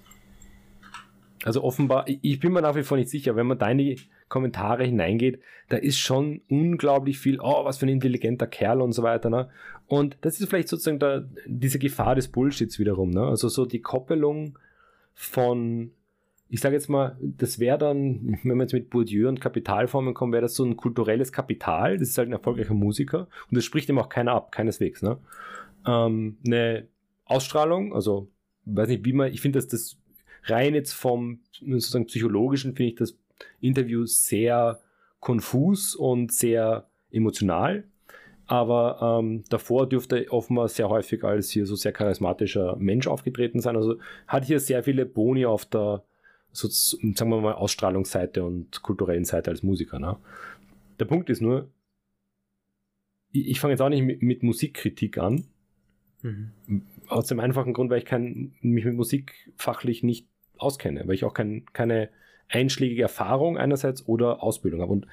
Also 1.45 1.63
offenbar, 1.63 2.07
ich 2.09 2.41
bin 2.41 2.53
mir 2.53 2.63
nach 2.63 2.75
wie 2.75 2.83
vor 2.83 2.97
nicht 2.97 3.11
sicher, 3.11 3.37
wenn 3.37 3.47
man 3.47 3.59
deine 3.59 3.97
Kommentare 4.29 4.85
hineingeht, 4.85 5.41
da 5.69 5.77
ist 5.77 5.99
schon 5.99 6.43
unglaublich 6.49 7.19
viel, 7.19 7.41
oh, 7.41 7.65
was 7.65 7.79
für 7.79 7.87
ein 7.87 7.91
intelligenter 7.91 8.47
Kerl 8.47 8.81
und 8.81 8.93
so 8.93 9.03
weiter. 9.03 9.31
Ne? 9.31 9.49
Und 9.87 10.17
das 10.23 10.41
ist 10.41 10.49
vielleicht 10.49 10.69
sozusagen 10.69 10.99
da, 10.99 11.25
diese 11.47 11.79
Gefahr 11.79 12.15
des 12.15 12.29
Bullshits 12.29 12.79
wiederum. 12.79 13.11
Ne? 13.11 13.23
Also 13.23 13.49
so 13.49 13.67
die 13.67 13.81
Koppelung 13.81 14.59
von, 15.15 15.93
ich 16.49 16.61
sage 16.61 16.75
jetzt 16.75 16.89
mal, 16.89 17.17
das 17.21 17.59
wäre 17.59 17.79
dann, 17.79 18.39
wenn 18.43 18.57
wir 18.57 18.65
jetzt 18.65 18.73
mit 18.73 18.91
Bourdieu 18.91 19.29
und 19.29 19.41
Kapitalformen 19.41 20.15
kommen, 20.15 20.33
wäre 20.33 20.43
das 20.43 20.55
so 20.55 20.65
ein 20.65 20.77
kulturelles 20.77 21.33
Kapital. 21.33 21.99
Das 21.99 22.09
ist 22.09 22.19
halt 22.19 22.29
ein 22.29 22.33
erfolgreicher 22.33 22.75
Musiker 22.75 23.29
und 23.49 23.57
das 23.57 23.65
spricht 23.65 23.89
ihm 23.89 23.99
auch 23.99 24.09
keiner 24.09 24.33
ab, 24.33 24.51
keineswegs. 24.53 25.03
Ne? 25.03 25.19
Ähm, 25.87 26.39
eine 26.45 26.89
Ausstrahlung, 27.25 27.95
also 27.95 28.29
weiß 28.65 28.89
nicht, 28.89 29.05
wie 29.05 29.13
man, 29.13 29.33
ich 29.33 29.41
finde, 29.41 29.59
dass 29.59 29.69
das 29.69 29.97
rein 30.45 30.75
jetzt 30.75 30.93
vom 30.93 31.41
sozusagen 31.61 32.07
psychologischen 32.07 32.75
finde 32.75 32.91
ich 32.91 32.99
das 32.99 33.17
Interview 33.61 34.05
sehr 34.07 34.81
konfus 35.21 35.95
und 35.95 36.33
sehr 36.33 36.89
emotional. 37.11 37.85
Aber 38.47 39.21
ähm, 39.21 39.45
davor 39.49 39.89
dürfte 39.89 40.25
er 40.25 40.33
offenbar 40.33 40.69
sehr 40.69 40.89
häufig 40.89 41.25
als 41.25 41.51
hier 41.51 41.67
so 41.67 41.75
sehr 41.75 41.93
charismatischer 41.93 42.77
Mensch 42.77 43.09
aufgetreten 43.09 43.61
sein. 43.61 43.77
Also 43.77 43.97
hat 44.29 44.45
hier 44.45 44.61
sehr 44.61 44.85
viele 44.85 45.05
Boni 45.05 45.47
auf 45.47 45.67
der, 45.67 46.05
so, 46.53 46.69
sagen 46.69 47.31
wir 47.31 47.41
mal, 47.41 47.55
Ausstrahlungsseite 47.55 48.45
und 48.45 48.83
kulturellen 48.83 49.25
Seite 49.25 49.51
als 49.51 49.65
Musiker. 49.65 49.99
Ne? 49.99 50.17
Der 51.01 51.07
Punkt 51.07 51.29
ist 51.29 51.41
nur, 51.41 51.71
ich, 53.33 53.49
ich 53.49 53.61
fange 53.61 53.73
jetzt 53.73 53.81
auch 53.81 53.89
nicht 53.89 54.03
mit, 54.03 54.23
mit 54.23 54.43
Musikkritik 54.45 55.19
an. 55.19 55.45
Mhm. 56.23 56.53
Aus 57.09 57.27
dem 57.27 57.41
einfachen 57.41 57.73
Grund, 57.73 57.91
weil 57.91 57.99
ich 57.99 58.05
kein, 58.05 58.55
mich 58.61 58.85
mit 58.85 58.95
Musik 58.95 59.53
fachlich 59.57 60.05
nicht 60.05 60.29
auskenne, 60.57 61.07
weil 61.07 61.15
ich 61.15 61.25
auch 61.25 61.35
kein, 61.35 61.67
keine 61.73 62.11
einschlägige 62.49 63.03
Erfahrung 63.03 63.59
einerseits 63.59 64.07
oder 64.07 64.43
Ausbildung 64.43 64.81
habe. 64.83 64.93
Und 64.93 65.07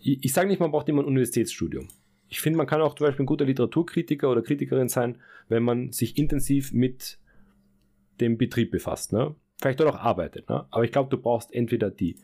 ich, 0.00 0.22
ich 0.22 0.32
sage 0.34 0.48
nicht, 0.48 0.60
man 0.60 0.70
braucht 0.70 0.88
immer 0.88 1.02
ein 1.02 1.06
Universitätsstudium. 1.06 1.88
Ich 2.34 2.40
finde, 2.40 2.56
man 2.56 2.66
kann 2.66 2.82
auch 2.82 2.94
zum 2.94 3.06
Beispiel 3.06 3.24
ein 3.24 3.26
guter 3.26 3.44
Literaturkritiker 3.44 4.30
oder 4.30 4.42
Kritikerin 4.42 4.88
sein, 4.88 5.18
wenn 5.48 5.62
man 5.62 5.92
sich 5.92 6.18
intensiv 6.18 6.72
mit 6.72 7.18
dem 8.20 8.36
Betrieb 8.38 8.70
befasst. 8.70 9.12
Ne? 9.12 9.34
vielleicht 9.64 9.80
dort 9.80 9.94
auch 9.94 10.00
arbeitet. 10.00 10.48
Ne? 10.48 10.66
Aber 10.70 10.84
ich 10.84 10.92
glaube, 10.92 11.10
du 11.10 11.16
brauchst 11.16 11.54
entweder 11.54 11.90
die, 11.90 12.16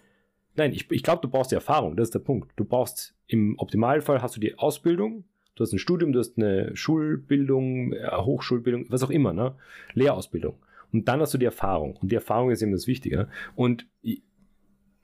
nein, 0.57 0.73
ich, 0.73 0.91
ich 0.91 1.03
glaube, 1.03 1.23
du 1.23 1.29
brauchst 1.29 1.51
die 1.51 1.57
Erfahrung, 1.57 1.97
das 1.97 2.09
ist 2.09 2.15
der 2.15 2.21
Punkt. 2.21 2.53
Du 2.57 2.65
brauchst 2.65 3.15
im 3.27 3.59
Optimalfall 3.59 4.23
hast 4.23 4.37
du 4.37 4.41
die 4.41 4.59
Ausbildung, 4.59 5.25
du 5.55 5.65
hast 5.65 5.73
ein 5.73 5.79
Studium, 5.79 6.13
du 6.13 6.19
hast 6.19 6.37
eine 6.37 6.77
Schulbildung, 6.77 7.93
äh, 7.93 8.11
Hochschulbildung, 8.13 8.87
was 8.91 9.03
auch 9.03 9.11
immer, 9.11 9.33
ne? 9.33 9.55
Lehrausbildung. 9.95 10.57
Und 10.93 11.09
dann 11.09 11.21
hast 11.21 11.33
du 11.33 11.39
die 11.39 11.47
Erfahrung. 11.47 11.97
Und 11.97 12.11
die 12.11 12.17
Erfahrung 12.17 12.51
ist 12.51 12.63
eben 12.63 12.73
das 12.73 12.87
Wichtige. 12.87 13.29
Und 13.55 13.87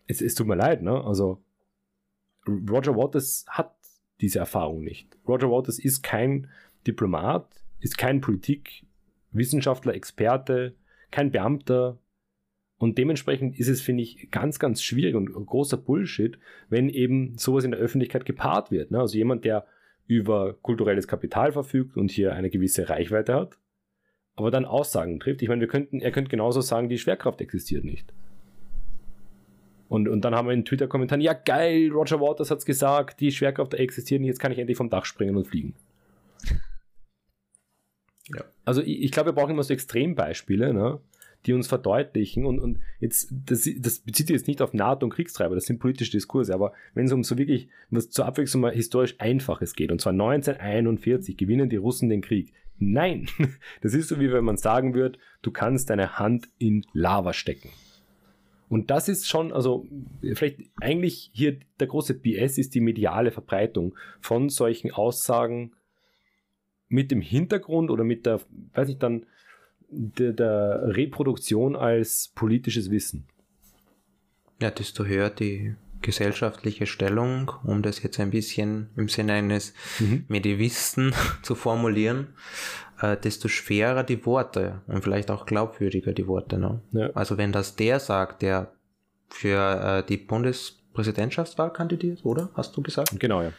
es, 0.08 0.20
es 0.20 0.34
tut 0.34 0.46
mir 0.46 0.56
leid, 0.56 0.82
ne? 0.82 1.02
Also 1.04 1.42
Roger 2.46 2.96
Waters 2.96 3.46
hat 3.48 3.75
diese 4.20 4.38
Erfahrung 4.38 4.82
nicht. 4.82 5.16
Roger 5.26 5.50
Waters 5.50 5.78
ist 5.78 6.02
kein 6.02 6.48
Diplomat, 6.86 7.48
ist 7.80 7.98
kein 7.98 8.20
Politikwissenschaftler, 8.20 9.94
Experte, 9.94 10.74
kein 11.10 11.30
Beamter. 11.30 11.98
Und 12.78 12.98
dementsprechend 12.98 13.58
ist 13.58 13.68
es, 13.68 13.80
finde 13.80 14.02
ich, 14.02 14.30
ganz, 14.30 14.58
ganz 14.58 14.82
schwierig 14.82 15.14
und 15.14 15.32
großer 15.32 15.76
Bullshit, 15.76 16.38
wenn 16.68 16.88
eben 16.88 17.36
sowas 17.38 17.64
in 17.64 17.70
der 17.70 17.80
Öffentlichkeit 17.80 18.24
gepaart 18.24 18.70
wird. 18.70 18.90
Ne? 18.90 19.00
Also 19.00 19.16
jemand, 19.16 19.44
der 19.44 19.66
über 20.06 20.54
kulturelles 20.54 21.08
Kapital 21.08 21.52
verfügt 21.52 21.96
und 21.96 22.10
hier 22.10 22.34
eine 22.34 22.50
gewisse 22.50 22.88
Reichweite 22.88 23.34
hat, 23.34 23.58
aber 24.34 24.50
dann 24.50 24.64
Aussagen 24.64 25.18
trifft. 25.18 25.42
Ich 25.42 25.48
meine, 25.48 25.62
wir 25.62 25.68
könnten, 25.68 26.00
er 26.00 26.12
könnte 26.12 26.30
genauso 26.30 26.60
sagen, 26.60 26.88
die 26.88 26.98
Schwerkraft 26.98 27.40
existiert 27.40 27.84
nicht. 27.84 28.12
Und, 29.88 30.08
und 30.08 30.24
dann 30.24 30.34
haben 30.34 30.48
wir 30.48 30.54
in 30.54 30.64
Twitter-Kommentaren, 30.64 31.20
ja 31.20 31.32
geil, 31.32 31.90
Roger 31.92 32.20
Waters 32.20 32.50
hat 32.50 32.58
es 32.58 32.64
gesagt, 32.64 33.20
die 33.20 33.30
Schwerkraft 33.30 33.74
existiert 33.74 34.20
nicht, 34.20 34.28
jetzt 34.28 34.40
kann 34.40 34.52
ich 34.52 34.58
endlich 34.58 34.76
vom 34.76 34.90
Dach 34.90 35.04
springen 35.04 35.36
und 35.36 35.46
fliegen. 35.46 35.74
Ja. 38.34 38.44
Also 38.64 38.82
ich, 38.82 39.02
ich 39.02 39.12
glaube, 39.12 39.30
wir 39.30 39.34
brauchen 39.34 39.52
immer 39.52 39.62
so 39.62 39.72
Extrembeispiele, 39.72 40.74
ne, 40.74 41.00
die 41.46 41.52
uns 41.52 41.68
verdeutlichen 41.68 42.44
und, 42.44 42.58
und 42.58 42.80
jetzt, 42.98 43.32
das, 43.46 43.68
das 43.78 44.00
bezieht 44.00 44.26
sich 44.26 44.34
jetzt 44.34 44.48
nicht 44.48 44.60
auf 44.60 44.74
NATO 44.74 45.06
und 45.06 45.12
Kriegstreiber, 45.12 45.54
das 45.54 45.66
sind 45.66 45.78
politische 45.78 46.10
Diskurse, 46.10 46.52
aber 46.52 46.72
wenn 46.94 47.06
es 47.06 47.12
um 47.12 47.22
so 47.22 47.38
wirklich 47.38 47.68
was 47.90 48.10
zur 48.10 48.26
Abwechslung 48.26 48.62
mal 48.62 48.72
historisch 48.72 49.14
Einfaches 49.18 49.74
geht, 49.74 49.92
und 49.92 50.00
zwar 50.00 50.12
1941 50.12 51.36
gewinnen 51.36 51.70
die 51.70 51.76
Russen 51.76 52.08
den 52.08 52.22
Krieg. 52.22 52.52
Nein, 52.78 53.28
das 53.82 53.94
ist 53.94 54.08
so 54.08 54.18
wie 54.18 54.32
wenn 54.32 54.44
man 54.44 54.56
sagen 54.56 54.94
würde, 54.94 55.18
du 55.42 55.52
kannst 55.52 55.90
deine 55.90 56.18
Hand 56.18 56.48
in 56.58 56.84
Lava 56.92 57.32
stecken. 57.32 57.70
Und 58.68 58.90
das 58.90 59.08
ist 59.08 59.28
schon, 59.28 59.52
also 59.52 59.86
vielleicht 60.34 60.60
eigentlich 60.80 61.30
hier 61.32 61.58
der 61.78 61.86
große 61.86 62.14
BS 62.14 62.58
ist 62.58 62.74
die 62.74 62.80
mediale 62.80 63.30
Verbreitung 63.30 63.94
von 64.20 64.48
solchen 64.48 64.90
Aussagen 64.90 65.72
mit 66.88 67.10
dem 67.10 67.20
Hintergrund 67.20 67.90
oder 67.90 68.04
mit 68.04 68.26
der, 68.26 68.40
weiß 68.74 68.88
ich 68.88 68.98
dann, 68.98 69.26
der, 69.88 70.32
der 70.32 70.96
Reproduktion 70.96 71.76
als 71.76 72.32
politisches 72.34 72.90
Wissen. 72.90 73.26
Ja, 74.60 74.70
desto 74.70 75.04
höher 75.04 75.30
die 75.30 75.74
gesellschaftliche 76.02 76.86
Stellung, 76.86 77.52
um 77.64 77.82
das 77.82 78.02
jetzt 78.02 78.20
ein 78.20 78.30
bisschen 78.30 78.90
im 78.96 79.08
Sinne 79.08 79.34
eines 79.34 79.74
mhm. 79.98 80.24
Medivisten 80.28 81.14
zu 81.42 81.54
formulieren, 81.54 82.28
äh, 83.00 83.16
desto 83.16 83.48
schwerer 83.48 84.02
die 84.02 84.24
Worte 84.26 84.82
und 84.86 85.02
vielleicht 85.02 85.30
auch 85.30 85.46
glaubwürdiger 85.46 86.12
die 86.12 86.26
Worte. 86.26 86.58
Ne? 86.58 86.80
Ja. 86.92 87.10
Also 87.14 87.38
wenn 87.38 87.52
das 87.52 87.76
der 87.76 88.00
sagt, 88.00 88.42
der 88.42 88.72
für 89.28 90.02
äh, 90.04 90.06
die 90.06 90.16
Bundespräsidentschaftswahl 90.16 91.72
kandidiert, 91.72 92.24
oder? 92.24 92.50
Hast 92.54 92.76
du 92.76 92.82
gesagt? 92.82 93.18
Genau, 93.18 93.42
ja. 93.42 93.52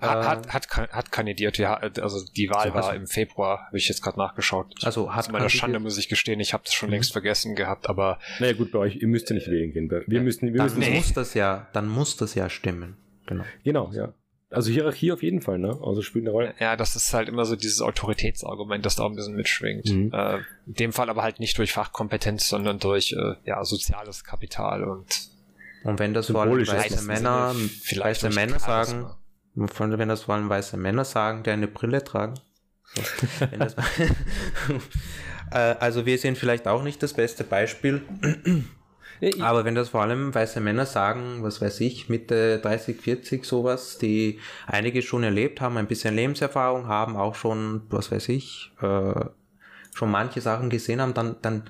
Hat, 0.00 0.52
hat, 0.52 0.52
hat, 0.52 0.92
hat 0.92 1.12
kandidiert, 1.12 1.56
ja. 1.56 1.74
Also 1.74 2.22
die 2.36 2.50
Wahl 2.50 2.68
so, 2.68 2.74
war 2.74 2.94
im 2.94 3.06
Februar, 3.06 3.66
habe 3.66 3.78
ich 3.78 3.88
jetzt 3.88 4.02
gerade 4.02 4.18
nachgeschaut. 4.18 4.74
Also 4.82 5.14
hat 5.14 5.24
Zu 5.24 5.32
meiner 5.32 5.48
Schande 5.48 5.80
muss 5.80 5.96
ich 5.96 6.08
gestehen, 6.08 6.38
ich 6.38 6.52
habe 6.52 6.64
das 6.64 6.74
schon 6.74 6.90
mhm. 6.90 6.94
längst 6.94 7.12
vergessen 7.12 7.54
gehabt, 7.54 7.88
aber. 7.88 8.18
Naja 8.38 8.52
gut, 8.52 8.72
bei 8.72 8.78
euch, 8.78 8.96
ihr 8.96 9.08
müsst 9.08 9.30
ja 9.30 9.34
nicht 9.34 9.50
wählen 9.50 9.72
gehen. 9.72 9.90
Wir 10.06 10.20
müssen, 10.20 10.52
wir 10.52 10.58
dann 10.58 10.78
müssen 10.78 10.94
muss 10.94 11.12
das 11.14 11.34
ja, 11.34 11.66
dann 11.72 11.88
muss 11.88 12.16
das 12.16 12.34
ja 12.34 12.50
stimmen. 12.50 12.96
Genau. 13.26 13.44
Genau, 13.64 13.90
ja. 13.92 14.12
Also 14.50 14.70
Hierarchie 14.70 15.10
auf 15.10 15.22
jeden 15.22 15.42
Fall, 15.42 15.58
ne? 15.58 15.78
Also 15.82 16.02
spielt 16.02 16.24
eine 16.24 16.30
Rolle. 16.30 16.54
Ja, 16.60 16.76
das 16.76 16.94
ist 16.94 17.12
halt 17.12 17.28
immer 17.28 17.44
so 17.44 17.56
dieses 17.56 17.80
Autoritätsargument, 17.80 18.86
das 18.86 18.96
da 18.96 19.04
ein 19.06 19.16
bisschen 19.16 19.34
mitschwingt. 19.34 19.86
Mhm. 19.86 20.12
Äh, 20.12 20.38
in 20.66 20.74
dem 20.74 20.92
Fall 20.92 21.10
aber 21.10 21.22
halt 21.22 21.40
nicht 21.40 21.58
durch 21.58 21.72
Fachkompetenz, 21.72 22.48
sondern 22.48 22.78
durch 22.78 23.12
äh, 23.12 23.34
ja, 23.44 23.64
soziales 23.64 24.24
Kapital 24.24 24.84
und 24.84 25.30
und 25.82 26.00
wenn 26.00 26.14
das 26.14 26.30
vor 26.30 26.42
allem 26.42 26.66
weiße 26.66 27.04
Männer, 27.04 27.54
weiße 27.54 28.30
Männer 28.30 28.58
sagen, 28.58 29.08
wenn 29.54 30.08
das 30.08 30.22
vor 30.22 30.34
allem 30.34 30.48
weiße 30.48 30.76
Männer 30.76 31.04
sagen, 31.04 31.44
die 31.44 31.50
eine 31.50 31.68
Brille 31.68 32.02
tragen. 32.02 32.34
Äh, 35.50 35.76
also 35.78 36.06
wir 36.06 36.18
sind 36.18 36.36
vielleicht 36.38 36.66
auch 36.66 36.82
nicht 36.82 37.02
das 37.02 37.12
beste 37.12 37.44
Beispiel. 37.44 38.02
Aber 39.40 39.64
wenn 39.64 39.74
das 39.74 39.90
vor 39.90 40.02
allem 40.02 40.34
weiße 40.34 40.60
Männer 40.60 40.86
sagen, 40.86 41.42
was 41.42 41.60
weiß 41.60 41.80
ich, 41.80 42.08
Mitte 42.08 42.58
30, 42.58 43.00
40 43.00 43.44
sowas, 43.44 43.98
die 43.98 44.40
einige 44.66 45.02
schon 45.02 45.22
erlebt 45.22 45.60
haben, 45.60 45.76
ein 45.76 45.86
bisschen 45.86 46.14
Lebenserfahrung 46.14 46.86
haben, 46.86 47.16
auch 47.16 47.34
schon, 47.34 47.82
was 47.90 48.10
weiß 48.10 48.28
ich, 48.28 48.72
äh, 48.80 49.24
schon 49.94 50.10
manche 50.10 50.40
Sachen 50.40 50.70
gesehen 50.70 51.00
haben, 51.00 51.14
dann, 51.14 51.36
dann, 51.42 51.64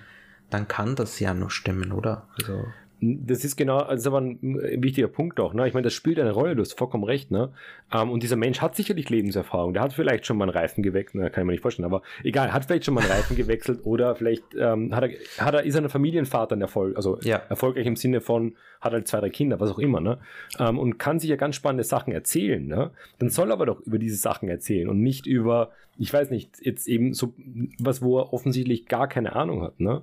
dann 0.51 0.69
kann 0.69 0.97
das 0.97 1.21
ja 1.21 1.35
nur 1.35 1.51
stimmen, 1.51 1.93
oder? 1.93 2.29
Also 2.39 2.65
das 3.01 3.45
ist 3.45 3.57
genau, 3.57 3.83
das 3.85 4.01
ist 4.01 4.07
aber 4.07 4.21
ein 4.21 4.39
wichtiger 4.83 5.09
Punkt 5.09 5.39
auch. 5.39 5.53
Ne? 5.53 5.69
Ich 5.69 5.75
meine, 5.75 5.85
das 5.85 5.93
spielt 5.93 6.19
eine 6.19 6.33
Rolle, 6.33 6.57
du 6.57 6.63
hast 6.63 6.79
vollkommen 6.79 7.05
recht. 7.05 7.31
Ne? 7.31 7.53
Ähm, 7.93 8.11
und 8.11 8.23
dieser 8.23 8.37
Mensch 8.37 8.61
hat 8.63 8.75
sicherlich 8.75 9.11
Lebenserfahrung. 9.11 9.75
Der 9.75 9.83
hat 9.83 9.93
vielleicht 9.93 10.25
schon 10.25 10.39
mal 10.39 10.45
einen 10.45 10.57
Reifen 10.57 10.83
gewechselt, 10.83 11.23
ne, 11.23 11.31
kann 11.31 11.43
ich 11.43 11.47
mir 11.47 11.53
nicht 11.53 11.63
vorstellen, 11.63 11.85
aber 11.85 12.03
egal, 12.25 12.53
hat 12.53 12.65
vielleicht 12.65 12.87
schon 12.87 12.95
mal 12.95 13.03
einen 13.03 13.11
Reifen 13.11 13.37
gewechselt 13.37 13.81
oder 13.85 14.15
vielleicht 14.15 14.45
ähm, 14.59 14.95
hat 14.95 15.05
er, 15.05 15.45
hat 15.45 15.55
er, 15.55 15.65
ist 15.65 15.75
er 15.75 15.83
ein 15.83 15.89
Familienvater 15.91 16.55
in 16.55 16.63
Erfolg, 16.63 16.97
also 16.97 17.19
ja. 17.23 17.43
erfolgreich 17.49 17.87
im 17.87 17.97
Sinne 17.97 18.21
von, 18.21 18.55
hat 18.81 18.93
halt 18.93 19.07
zwei, 19.09 19.21
drei 19.21 19.31
Kinder, 19.31 19.61
was 19.61 19.71
auch 19.71 19.79
immer. 19.79 20.01
Ne? 20.01 20.19
Ähm, 20.59 20.79
und 20.79 20.99
kann 20.99 21.21
sich 21.21 21.29
ja 21.29 21.37
ganz 21.37 21.57
spannende 21.57 21.85
Sachen 21.85 22.13
erzählen. 22.13 22.67
Ne? 22.67 22.93
Dann 23.19 23.29
soll 23.29 23.51
er 23.51 23.55
aber 23.55 23.67
doch 23.67 23.81
über 23.81 23.99
diese 23.99 24.17
Sachen 24.17 24.49
erzählen 24.49 24.89
und 24.89 25.03
nicht 25.03 25.27
über, 25.27 25.71
ich 25.99 26.13
weiß 26.13 26.31
nicht, 26.31 26.65
jetzt 26.65 26.89
eben 26.89 27.13
so 27.13 27.35
was, 27.79 28.01
wo 28.01 28.19
er 28.19 28.33
offensichtlich 28.33 28.87
gar 28.87 29.07
keine 29.09 29.37
Ahnung 29.37 29.63
hat. 29.63 29.81
Ne? 29.81 30.03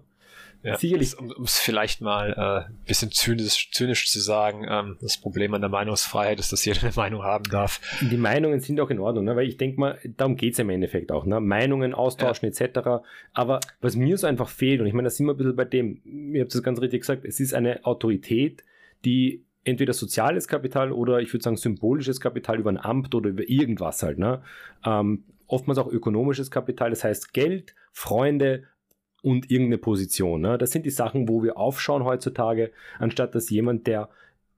Ja, 0.63 0.77
Sicherlich. 0.77 1.19
Um 1.19 1.43
es 1.43 1.59
vielleicht 1.59 1.99
mal 1.99 2.31
äh, 2.31 2.69
ein 2.71 2.79
bisschen 2.85 3.11
zynisch, 3.11 3.69
zynisch 3.71 4.09
zu 4.09 4.21
sagen, 4.21 4.65
ähm, 4.69 4.97
das 5.01 5.17
Problem 5.17 5.53
an 5.53 5.61
der 5.61 5.69
Meinungsfreiheit 5.69 6.39
ist, 6.39 6.53
dass 6.53 6.63
jeder 6.63 6.81
eine 6.83 6.93
Meinung 6.95 7.23
haben 7.23 7.43
darf. 7.43 7.81
Die 7.99 8.15
Meinungen 8.15 8.61
sind 8.61 8.79
auch 8.79 8.89
in 8.89 8.99
Ordnung, 8.99 9.25
ne? 9.25 9.35
weil 9.35 9.47
ich 9.47 9.57
denke 9.57 9.79
mal, 9.79 9.99
darum 10.15 10.37
geht 10.37 10.53
es 10.53 10.59
im 10.59 10.69
Endeffekt 10.69 11.11
auch. 11.11 11.25
Ne? 11.25 11.41
Meinungen 11.41 11.93
austauschen 11.93 12.49
ja. 12.49 12.65
etc. 12.65 13.03
Aber 13.33 13.59
was 13.81 13.97
mir 13.97 14.17
so 14.17 14.25
einfach 14.25 14.47
fehlt, 14.47 14.79
und 14.79 14.87
ich 14.87 14.93
meine, 14.93 15.07
da 15.07 15.09
sind 15.09 15.25
wir 15.25 15.33
ein 15.33 15.37
bisschen 15.37 15.55
bei 15.55 15.65
dem, 15.65 16.01
ihr 16.33 16.41
habt 16.41 16.55
es 16.55 16.63
ganz 16.63 16.79
richtig 16.79 17.01
gesagt, 17.01 17.25
es 17.25 17.41
ist 17.41 17.53
eine 17.53 17.85
Autorität, 17.85 18.63
die 19.03 19.43
entweder 19.65 19.93
soziales 19.93 20.47
Kapital 20.47 20.93
oder 20.93 21.19
ich 21.19 21.33
würde 21.33 21.43
sagen 21.43 21.57
symbolisches 21.57 22.21
Kapital 22.21 22.59
über 22.59 22.69
ein 22.69 22.77
Amt 22.77 23.15
oder 23.15 23.29
über 23.29 23.47
irgendwas 23.49 24.01
halt. 24.01 24.17
Ne? 24.17 24.41
Ähm, 24.85 25.25
oftmals 25.47 25.77
auch 25.77 25.87
ökonomisches 25.87 26.51
Kapital, 26.51 26.89
das 26.89 27.03
heißt 27.03 27.33
Geld, 27.33 27.75
Freunde, 27.91 28.63
und 29.23 29.49
irgendeine 29.49 29.79
Position. 29.79 30.41
Ne? 30.41 30.57
Das 30.57 30.71
sind 30.71 30.85
die 30.85 30.91
Sachen, 30.91 31.27
wo 31.27 31.41
wir 31.41 31.57
aufschauen 31.57 32.03
heutzutage, 32.03 32.71
anstatt 32.99 33.33
dass 33.33 33.49
jemand, 33.49 33.87
der 33.87 34.09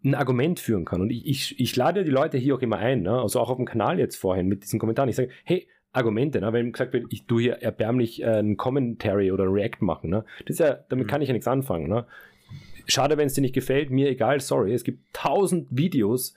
ein 0.03 0.15
Argument 0.15 0.59
führen 0.59 0.85
kann. 0.85 1.01
Und 1.01 1.11
ich, 1.11 1.25
ich, 1.25 1.59
ich 1.59 1.75
lade 1.75 2.03
die 2.03 2.11
Leute 2.11 2.37
hier 2.37 2.55
auch 2.55 2.61
immer 2.61 2.77
ein, 2.77 3.03
ne? 3.03 3.21
also 3.21 3.39
auch 3.39 3.49
auf 3.49 3.57
dem 3.57 3.65
Kanal 3.65 3.99
jetzt 3.99 4.17
vorhin 4.17 4.47
mit 4.47 4.63
diesen 4.63 4.79
Kommentaren. 4.79 5.09
Ich 5.09 5.15
sage, 5.15 5.29
hey, 5.43 5.67
Argumente, 5.93 6.41
ne? 6.41 6.51
wenn 6.51 6.71
gesagt 6.71 6.93
wird, 6.93 7.05
ich 7.09 7.25
tue 7.25 7.43
hier 7.43 7.53
erbärmlich 7.61 8.21
äh, 8.21 8.39
ein 8.39 8.57
Commentary 8.57 9.31
oder 9.31 9.45
ein 9.45 9.51
React 9.51 9.81
machen. 9.81 10.09
Ne? 10.09 10.25
Das 10.45 10.55
ist 10.55 10.59
ja, 10.59 10.79
damit 10.89 11.05
mhm. 11.05 11.09
kann 11.09 11.21
ich 11.21 11.29
ja 11.29 11.33
nichts 11.33 11.47
anfangen. 11.47 11.87
Ne? 11.87 12.05
Schade, 12.87 13.17
wenn 13.17 13.27
es 13.27 13.33
dir 13.33 13.41
nicht 13.41 13.55
gefällt, 13.55 13.91
mir 13.91 14.09
egal, 14.09 14.39
sorry. 14.39 14.73
Es 14.73 14.83
gibt 14.83 15.13
tausend 15.13 15.67
Videos, 15.71 16.35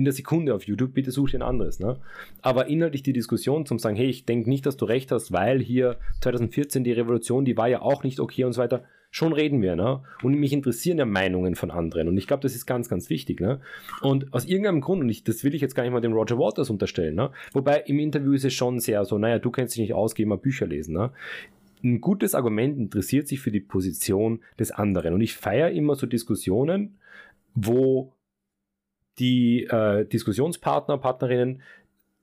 in 0.00 0.04
der 0.04 0.14
Sekunde 0.14 0.54
auf 0.54 0.64
YouTube, 0.64 0.94
bitte 0.94 1.10
such 1.10 1.32
dir 1.32 1.40
ein 1.40 1.42
anderes. 1.42 1.78
Ne? 1.78 1.98
Aber 2.40 2.68
inhaltlich 2.68 3.02
die 3.02 3.12
Diskussion 3.12 3.66
zum 3.66 3.78
sagen, 3.78 3.96
hey, 3.96 4.06
ich 4.06 4.24
denke 4.24 4.48
nicht, 4.48 4.64
dass 4.64 4.78
du 4.78 4.86
recht 4.86 5.12
hast, 5.12 5.30
weil 5.30 5.60
hier 5.60 5.98
2014 6.22 6.84
die 6.84 6.92
Revolution, 6.92 7.44
die 7.44 7.58
war 7.58 7.68
ja 7.68 7.82
auch 7.82 8.02
nicht 8.02 8.18
okay 8.18 8.44
und 8.44 8.54
so 8.54 8.62
weiter. 8.62 8.82
Schon 9.10 9.34
reden 9.34 9.60
wir, 9.60 9.76
ne? 9.76 10.02
Und 10.22 10.34
mich 10.34 10.52
interessieren 10.52 10.96
ja 10.96 11.04
Meinungen 11.04 11.54
von 11.54 11.70
anderen. 11.70 12.08
Und 12.08 12.16
ich 12.16 12.26
glaube, 12.26 12.42
das 12.42 12.54
ist 12.54 12.64
ganz, 12.64 12.88
ganz 12.88 13.10
wichtig, 13.10 13.40
ne? 13.40 13.60
Und 14.00 14.32
aus 14.32 14.46
irgendeinem 14.46 14.80
Grund, 14.80 15.02
und 15.02 15.08
ich, 15.10 15.22
das 15.22 15.44
will 15.44 15.54
ich 15.54 15.60
jetzt 15.60 15.74
gar 15.74 15.82
nicht 15.82 15.92
mal 15.92 16.00
dem 16.00 16.12
Roger 16.12 16.38
Waters 16.38 16.70
unterstellen, 16.70 17.16
ne? 17.16 17.30
Wobei 17.52 17.80
im 17.80 17.98
Interview 17.98 18.32
ist 18.32 18.44
es 18.44 18.54
schon 18.54 18.78
sehr 18.78 19.04
so, 19.04 19.18
naja, 19.18 19.38
du 19.38 19.50
kennst 19.50 19.74
dich 19.74 19.82
nicht 19.82 19.94
aus, 19.94 20.14
geh 20.14 20.24
mal 20.24 20.38
Bücher 20.38 20.66
lesen, 20.66 20.94
ne? 20.94 21.10
Ein 21.82 22.00
gutes 22.00 22.34
Argument 22.34 22.78
interessiert 22.78 23.28
sich 23.28 23.40
für 23.40 23.50
die 23.50 23.60
Position 23.60 24.40
des 24.58 24.70
anderen. 24.70 25.12
Und 25.12 25.20
ich 25.20 25.34
feiere 25.34 25.72
immer 25.72 25.96
so 25.96 26.06
Diskussionen, 26.06 26.98
wo 27.54 28.14
die 29.20 29.64
äh, 29.64 30.04
Diskussionspartner, 30.04 30.98
Partnerinnen 30.98 31.62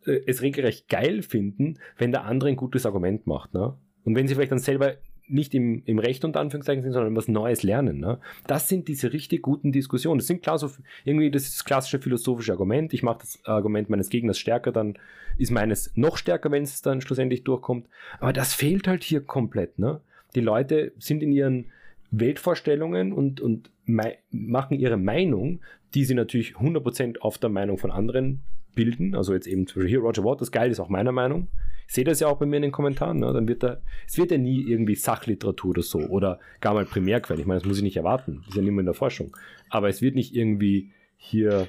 äh, 0.06 0.20
es 0.26 0.42
regelrecht 0.42 0.90
geil 0.90 1.22
finden, 1.22 1.80
wenn 1.98 2.12
der 2.12 2.26
andere 2.26 2.50
ein 2.50 2.56
gutes 2.56 2.86
Argument 2.86 3.28
macht. 3.28 3.54
Ne? 3.54 3.76
Und 4.04 4.16
wenn 4.16 4.28
sie 4.28 4.36
vielleicht 4.36 4.52
dann 4.52 4.60
selber 4.60 4.96
nicht 5.30 5.54
im, 5.54 5.84
im 5.86 6.00
Recht 6.00 6.24
unter 6.24 6.40
Anführungszeichen 6.40 6.84
sind, 6.84 6.94
sondern 6.94 7.16
was 7.16 7.28
Neues 7.28 7.64
lernen. 7.64 8.00
Ne? 8.00 8.20
Das 8.48 8.70
sind 8.70 8.88
diese 8.88 9.12
richtig 9.12 9.42
guten 9.42 9.72
Diskussionen. 9.72 10.20
Das 10.20 10.28
sind 10.28 10.42
klar 10.42 10.58
so 10.58 10.70
irgendwie 11.04 11.30
das, 11.30 11.44
das 11.44 11.66
klassische 11.66 12.00
philosophische 12.00 12.54
Argument. 12.54 12.94
Ich 12.94 13.04
mache 13.04 13.20
das 13.20 13.40
Argument 13.46 13.90
meines 13.90 14.10
Gegners 14.10 14.40
stärker, 14.40 14.72
dann 14.72 14.98
ist 15.38 15.52
meines 15.52 15.92
noch 15.96 16.18
stärker, 16.18 16.50
wenn 16.52 16.64
es 16.64 16.82
dann 16.82 17.02
schlussendlich 17.02 17.44
durchkommt. 17.44 17.88
Aber 18.20 18.34
das 18.34 18.54
fehlt 18.54 18.88
halt 18.88 19.04
hier 19.04 19.22
komplett. 19.22 19.78
Ne? 19.80 20.00
Die 20.36 20.42
Leute 20.42 20.94
sind 20.98 21.22
in 21.22 21.32
ihren 21.32 21.66
Weltvorstellungen 22.12 23.14
und, 23.14 23.42
und 23.42 23.72
machen 23.86 24.80
ihre 24.80 24.98
Meinung, 24.98 25.62
die 25.94 26.06
sie 26.06 26.14
natürlich 26.14 26.56
100% 26.56 27.20
auf 27.20 27.38
der 27.38 27.50
Meinung 27.50 27.78
von 27.78 27.92
anderen 27.92 28.44
bilden. 28.76 29.16
Also 29.16 29.34
jetzt 29.34 29.48
eben 29.48 29.68
zum 29.68 29.82
Beispiel 29.82 29.90
hier 29.90 30.00
Roger 30.00 30.24
Waters, 30.24 30.52
geil, 30.52 30.72
ist 30.72 30.80
auch 30.80 30.90
meiner 30.90 31.12
Meinung. 31.12 31.48
Ich 31.88 31.94
sehe 31.94 32.04
das 32.04 32.20
ja 32.20 32.28
auch 32.28 32.38
bei 32.38 32.46
mir 32.46 32.58
in 32.58 32.64
den 32.64 32.72
Kommentaren. 32.72 33.20
Ne? 33.20 33.32
Dann 33.34 33.48
wird 33.48 33.64
da, 33.64 33.82
es 34.06 34.18
wird 34.18 34.32
ja 34.32 34.38
nie 34.38 34.62
irgendwie 34.62 34.96
Sachliteratur 34.96 35.72
oder 35.72 35.82
so 35.82 36.00
oder 36.00 36.40
gar 36.62 36.74
mal 36.74 36.86
Primärquelle. 36.86 37.40
Ich 37.40 37.48
meine, 37.48 37.60
das 37.60 37.68
muss 37.68 37.78
ich 37.78 37.84
nicht 37.84 37.98
erwarten. 37.98 38.38
Das 38.40 38.50
ist 38.50 38.56
ja 38.56 38.62
nicht 38.62 38.72
mehr 38.72 38.82
in 38.82 38.86
der 38.86 38.94
Forschung. 38.94 39.36
Aber 39.70 39.90
es 39.90 40.02
wird 40.02 40.16
nicht 40.16 40.36
irgendwie 40.36 40.92
hier 41.18 41.68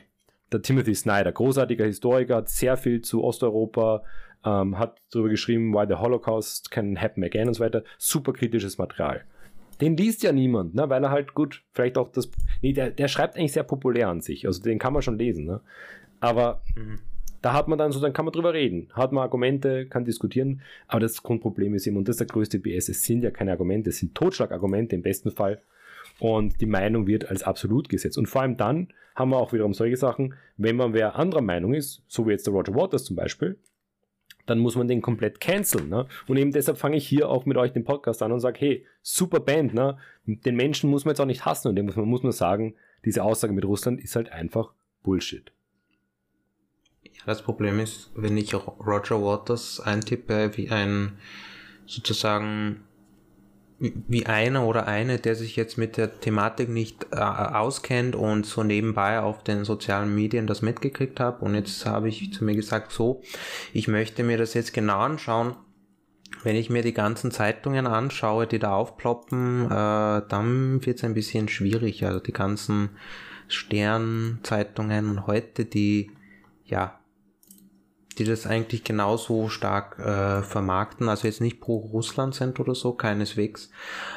der 0.52 0.62
Timothy 0.62 0.94
Snyder, 0.94 1.32
großartiger 1.32 1.84
Historiker, 1.84 2.36
hat 2.36 2.48
sehr 2.48 2.76
viel 2.76 3.02
zu 3.02 3.22
Osteuropa, 3.22 4.02
ähm, 4.44 4.78
hat 4.78 5.00
darüber 5.10 5.28
geschrieben, 5.28 5.72
why 5.72 5.86
the 5.86 5.96
Holocaust 5.96 6.70
can 6.70 7.00
happen 7.00 7.22
again 7.24 7.48
und 7.48 7.54
so 7.54 7.64
weiter. 7.64 7.84
Super 7.98 8.32
kritisches 8.32 8.78
Material. 8.78 9.24
Den 9.80 9.96
liest 9.96 10.22
ja 10.22 10.32
niemand, 10.32 10.74
ne? 10.74 10.88
weil 10.88 11.02
er 11.04 11.10
halt 11.10 11.34
gut, 11.34 11.62
vielleicht 11.72 11.98
auch 11.98 12.10
das. 12.10 12.30
Nee, 12.62 12.72
der, 12.72 12.90
der 12.90 13.08
schreibt 13.08 13.36
eigentlich 13.36 13.52
sehr 13.52 13.62
populär 13.62 14.08
an 14.08 14.20
sich. 14.20 14.46
Also 14.46 14.62
den 14.62 14.78
kann 14.78 14.92
man 14.92 15.02
schon 15.02 15.18
lesen. 15.18 15.44
Ne? 15.44 15.60
Aber 16.20 16.62
mhm. 16.74 16.98
da 17.42 17.52
hat 17.52 17.68
man 17.68 17.78
dann 17.78 17.92
so, 17.92 18.00
dann 18.00 18.12
kann 18.12 18.24
man 18.24 18.32
drüber 18.32 18.54
reden. 18.54 18.88
Hat 18.92 19.12
man 19.12 19.22
Argumente, 19.22 19.86
kann 19.86 20.04
diskutieren. 20.04 20.62
Aber 20.88 21.00
das 21.00 21.22
Grundproblem 21.22 21.74
ist 21.74 21.86
eben, 21.86 21.96
und 21.96 22.08
das 22.08 22.14
ist 22.14 22.20
der 22.20 22.26
größte 22.26 22.58
BS, 22.58 22.88
es 22.88 23.04
sind 23.04 23.22
ja 23.22 23.30
keine 23.30 23.52
Argumente, 23.52 23.90
es 23.90 23.98
sind 23.98 24.14
Totschlagargumente 24.14 24.96
im 24.96 25.02
besten 25.02 25.30
Fall. 25.30 25.60
Und 26.18 26.60
die 26.60 26.66
Meinung 26.66 27.06
wird 27.06 27.30
als 27.30 27.44
absolut 27.44 27.88
gesetzt. 27.88 28.18
Und 28.18 28.26
vor 28.26 28.42
allem 28.42 28.56
dann 28.56 28.88
haben 29.14 29.30
wir 29.30 29.36
auch 29.36 29.52
wiederum 29.52 29.74
solche 29.74 29.96
Sachen, 29.96 30.34
wenn 30.56 30.76
man 30.76 30.92
wer 30.92 31.16
anderer 31.16 31.42
Meinung 31.42 31.74
ist, 31.74 32.02
so 32.08 32.26
wie 32.26 32.32
jetzt 32.32 32.46
der 32.46 32.54
Roger 32.54 32.74
Waters 32.74 33.04
zum 33.04 33.14
Beispiel, 33.14 33.56
dann 34.48 34.58
muss 34.58 34.76
man 34.76 34.88
den 34.88 35.02
komplett 35.02 35.40
canceln. 35.40 35.88
Ne? 35.88 36.06
Und 36.26 36.36
eben 36.36 36.52
deshalb 36.52 36.78
fange 36.78 36.96
ich 36.96 37.06
hier 37.06 37.28
auch 37.28 37.46
mit 37.46 37.56
euch 37.56 37.72
den 37.72 37.84
Podcast 37.84 38.22
an 38.22 38.32
und 38.32 38.40
sage, 38.40 38.58
hey, 38.60 38.86
super 39.02 39.40
Band, 39.40 39.74
ne? 39.74 39.98
den 40.26 40.56
Menschen 40.56 40.90
muss 40.90 41.04
man 41.04 41.12
jetzt 41.12 41.20
auch 41.20 41.26
nicht 41.26 41.44
hassen 41.44 41.68
und 41.68 41.76
dem 41.76 41.86
muss 41.86 41.96
man 41.96 42.06
muss 42.06 42.22
man 42.22 42.32
sagen, 42.32 42.74
diese 43.04 43.22
Aussage 43.22 43.52
mit 43.52 43.64
Russland 43.64 44.00
ist 44.00 44.16
halt 44.16 44.32
einfach 44.32 44.72
Bullshit. 45.02 45.52
Ja, 47.02 47.22
das 47.26 47.42
Problem 47.42 47.80
ist, 47.80 48.10
wenn 48.14 48.36
ich 48.36 48.54
Roger 48.54 49.22
Waters 49.22 49.80
eintippe 49.80 50.56
wie 50.56 50.70
ein 50.70 51.18
sozusagen 51.86 52.84
wie 53.80 54.26
einer 54.26 54.66
oder 54.66 54.88
eine, 54.88 55.18
der 55.18 55.36
sich 55.36 55.54
jetzt 55.54 55.78
mit 55.78 55.96
der 55.96 56.20
Thematik 56.20 56.68
nicht 56.68 57.06
äh, 57.12 57.16
auskennt 57.16 58.16
und 58.16 58.44
so 58.44 58.64
nebenbei 58.64 59.20
auf 59.20 59.44
den 59.44 59.64
sozialen 59.64 60.14
Medien 60.14 60.48
das 60.48 60.62
mitgekriegt 60.62 61.20
habe. 61.20 61.44
Und 61.44 61.54
jetzt 61.54 61.86
habe 61.86 62.08
ich 62.08 62.32
zu 62.32 62.44
mir 62.44 62.56
gesagt, 62.56 62.90
so, 62.90 63.22
ich 63.72 63.86
möchte 63.86 64.24
mir 64.24 64.36
das 64.36 64.54
jetzt 64.54 64.72
genau 64.72 64.98
anschauen. 64.98 65.54
Wenn 66.42 66.56
ich 66.56 66.70
mir 66.70 66.82
die 66.82 66.92
ganzen 66.92 67.30
Zeitungen 67.30 67.86
anschaue, 67.86 68.46
die 68.46 68.58
da 68.58 68.74
aufploppen, 68.74 69.66
äh, 69.66 70.22
dann 70.28 70.84
wird 70.84 70.98
es 70.98 71.04
ein 71.04 71.14
bisschen 71.14 71.48
schwierig. 71.48 72.04
Also 72.04 72.18
die 72.18 72.32
ganzen 72.32 72.90
Sternzeitungen 73.46 75.08
und 75.08 75.26
heute, 75.26 75.64
die 75.64 76.10
ja 76.64 76.98
die 78.18 78.24
das 78.24 78.46
eigentlich 78.46 78.84
genauso 78.84 79.48
stark 79.48 79.98
äh, 79.98 80.42
vermarkten, 80.42 81.08
also 81.08 81.26
jetzt 81.26 81.40
nicht 81.40 81.60
pro 81.60 81.76
Russland 81.76 82.34
sind 82.34 82.58
oder 82.60 82.74
so, 82.74 82.92
keineswegs, 82.92 83.70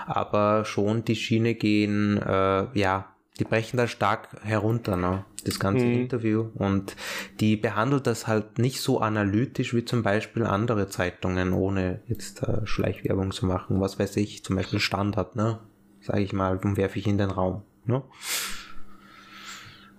aber 0.08 0.66
schon 0.66 1.06
die 1.06 1.16
Schiene 1.16 1.56
gehen, 1.56 2.18
äh, 2.18 2.68
ja, 2.78 3.08
die 3.40 3.44
brechen 3.44 3.78
da 3.78 3.88
stark 3.88 4.30
herunter, 4.44 4.98
ne? 4.98 5.26
das 5.46 5.60
ganze 5.60 5.86
mhm. 5.86 5.94
Interview 5.94 6.50
und 6.56 6.96
die 7.40 7.56
behandelt 7.56 8.06
das 8.06 8.28
halt 8.28 8.60
nicht 8.60 8.82
so 8.82 9.00
analytisch 9.00 9.74
wie 9.74 9.86
zum 9.86 10.04
Beispiel 10.04 10.46
andere 10.46 10.88
Zeitungen, 10.88 11.54
ohne 11.54 12.02
jetzt 12.08 12.44
äh, 12.44 12.66
Schleichwerbung 12.66 13.32
zu 13.32 13.46
machen, 13.46 13.82
was 13.82 13.98
weiß 13.98 14.18
ich, 14.18 14.44
zum 14.44 14.56
Beispiel 14.56 14.80
Standard, 14.80 15.36
ne, 15.36 15.60
sage 16.02 16.22
ich 16.22 16.34
mal, 16.34 16.60
werfe 16.78 17.00
ich 17.00 17.08
in 17.08 17.18
den 17.18 17.32
Raum, 17.32 17.64
ne? 17.86 18.04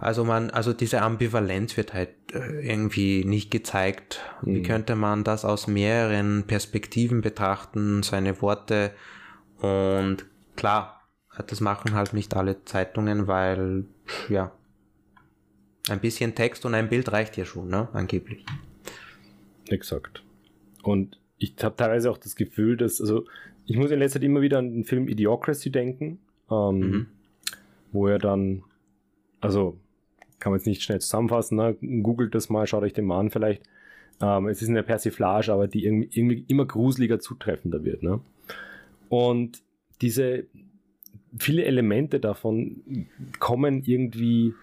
Also 0.03 0.24
man, 0.24 0.50
also 0.50 0.72
diese 0.72 1.00
Ambivalenz 1.00 1.76
wird 1.76 1.94
halt 1.94 2.11
äh, 2.32 2.68
irgendwie 2.68 3.24
nicht 3.24 3.53
gezeigt. 3.53 4.20
Mhm. 4.42 4.55
Wie 4.55 4.62
könnte 4.62 4.96
man 4.96 5.22
das 5.22 5.44
aus 5.44 5.68
mehreren 5.68 6.44
Perspektiven 6.46 7.20
betrachten, 7.20 8.03
seine 8.03 8.42
Worte 8.42 8.90
und 9.61 10.26
klar, 10.57 11.03
das 11.46 11.61
machen 11.61 11.94
halt 11.94 12.12
nicht 12.12 12.34
alle 12.36 12.64
Zeitungen, 12.64 13.28
weil, 13.28 13.84
ja, 14.28 14.53
ein 15.88 16.00
bisschen 16.00 16.34
Text 16.34 16.66
und 16.66 16.74
ein 16.74 16.88
Bild 16.88 17.12
reicht 17.12 17.36
ja 17.36 17.44
schon, 17.44 17.68
ne, 17.68 17.88
angeblich. 17.92 18.44
Exakt. 19.68 20.24
Und 20.82 21.20
ich 21.38 21.55
habe 21.62 21.76
teilweise 21.76 22.11
auch 22.11 22.18
das 22.18 22.34
Gefühl, 22.34 22.76
dass, 22.76 23.00
also, 23.00 23.24
ich 23.66 23.76
muss 23.76 23.92
in 23.92 24.00
letzter 24.00 24.18
Zeit 24.18 24.26
immer 24.26 24.40
wieder 24.40 24.59
an 24.59 24.72
den 24.72 24.84
Film 24.84 25.07
Idiocracy 25.07 25.70
denken, 25.70 26.18
ähm, 26.50 26.78
mhm. 26.78 27.07
wo 27.92 28.09
er 28.09 28.18
dann, 28.18 28.64
also 29.40 29.78
kann 30.43 30.51
man 30.51 30.59
jetzt 30.59 30.66
nicht 30.66 30.82
schnell 30.82 31.01
zusammenfassen. 31.01 31.57
Ne? 31.57 31.76
Googelt 32.03 32.34
das 32.34 32.51
mal, 32.51 32.66
schaut 32.66 32.82
euch 32.82 32.93
den 32.93 33.05
mal 33.05 33.20
an 33.20 33.30
vielleicht. 33.30 33.62
Ähm, 34.20 34.49
es 34.49 34.61
ist 34.61 34.68
eine 34.68 34.82
Persiflage, 34.82 35.53
aber 35.53 35.68
die 35.68 35.84
irgendwie, 35.84 36.45
immer 36.49 36.66
gruseliger 36.66 37.20
zutreffender 37.20 37.84
wird. 37.84 38.03
Ne? 38.03 38.20
Und 39.09 39.62
diese 40.01 40.47
viele 41.38 41.64
Elemente 41.64 42.18
davon 42.18 43.07
kommen 43.38 43.84
irgendwie, 43.86 44.55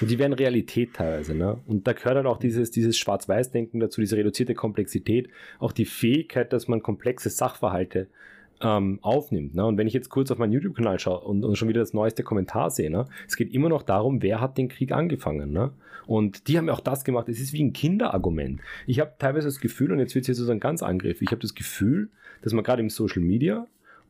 die 0.00 0.18
werden 0.18 0.32
Realität 0.32 0.94
teilweise. 0.94 1.36
Ne? 1.36 1.60
Und 1.66 1.86
da 1.86 1.92
gehört 1.92 2.16
dann 2.16 2.26
auch 2.26 2.38
dieses, 2.38 2.72
dieses 2.72 2.98
Schwarz-Weiß-Denken 2.98 3.78
dazu, 3.78 4.00
diese 4.00 4.16
reduzierte 4.16 4.54
Komplexität, 4.54 5.28
auch 5.60 5.72
die 5.72 5.84
Fähigkeit, 5.84 6.52
dass 6.52 6.66
man 6.66 6.82
komplexe 6.82 7.30
Sachverhalte 7.30 8.08
ähm, 8.60 8.98
aufnimmt. 9.02 9.54
Ne? 9.54 9.64
Und 9.64 9.78
wenn 9.78 9.86
ich 9.86 9.94
jetzt 9.94 10.08
kurz 10.08 10.30
auf 10.30 10.38
meinen 10.38 10.52
YouTube-Kanal 10.52 10.98
schaue 10.98 11.20
und, 11.20 11.44
und, 11.44 11.56
schon 11.56 11.68
wieder 11.68 11.80
das 11.80 11.92
neueste 11.92 12.22
Kommentar 12.22 12.70
sehe, 12.70 12.90
ne? 12.90 13.06
es 13.26 13.36
geht 13.36 13.52
immer 13.52 13.68
noch 13.68 13.82
darum, 13.82 14.22
wer 14.22 14.40
hat 14.40 14.58
den 14.58 14.68
Krieg 14.68 14.92
angefangen. 14.92 15.52
Ne? 15.52 15.72
Und 16.06 16.48
die 16.48 16.56
haben 16.56 16.68
ja 16.68 16.72
auch 16.72 16.80
das 16.80 17.04
gemacht. 17.04 17.28
Es 17.28 17.40
ist 17.40 17.52
wie 17.52 17.62
ein 17.62 17.72
Kinderargument. 17.72 18.60
Ich 18.86 19.00
habe 19.00 19.14
teilweise 19.18 19.48
das 19.48 19.60
Gefühl, 19.60 19.92
und 19.92 19.98
jetzt 19.98 20.14
wird 20.14 20.28
es 20.28 20.36
hier 20.36 20.44
so 20.44 20.50
ein 20.50 20.60
ganz 20.60 20.82
Angriff, 20.82 21.20
ich 21.20 21.30
habe 21.30 21.40
das 21.40 21.54
Gefühl, 21.54 22.10
dass 22.42 22.52
man 22.52 22.64
gerade 22.64 22.82
im 22.82 22.90
Social 22.90 23.22
Media 23.22 23.66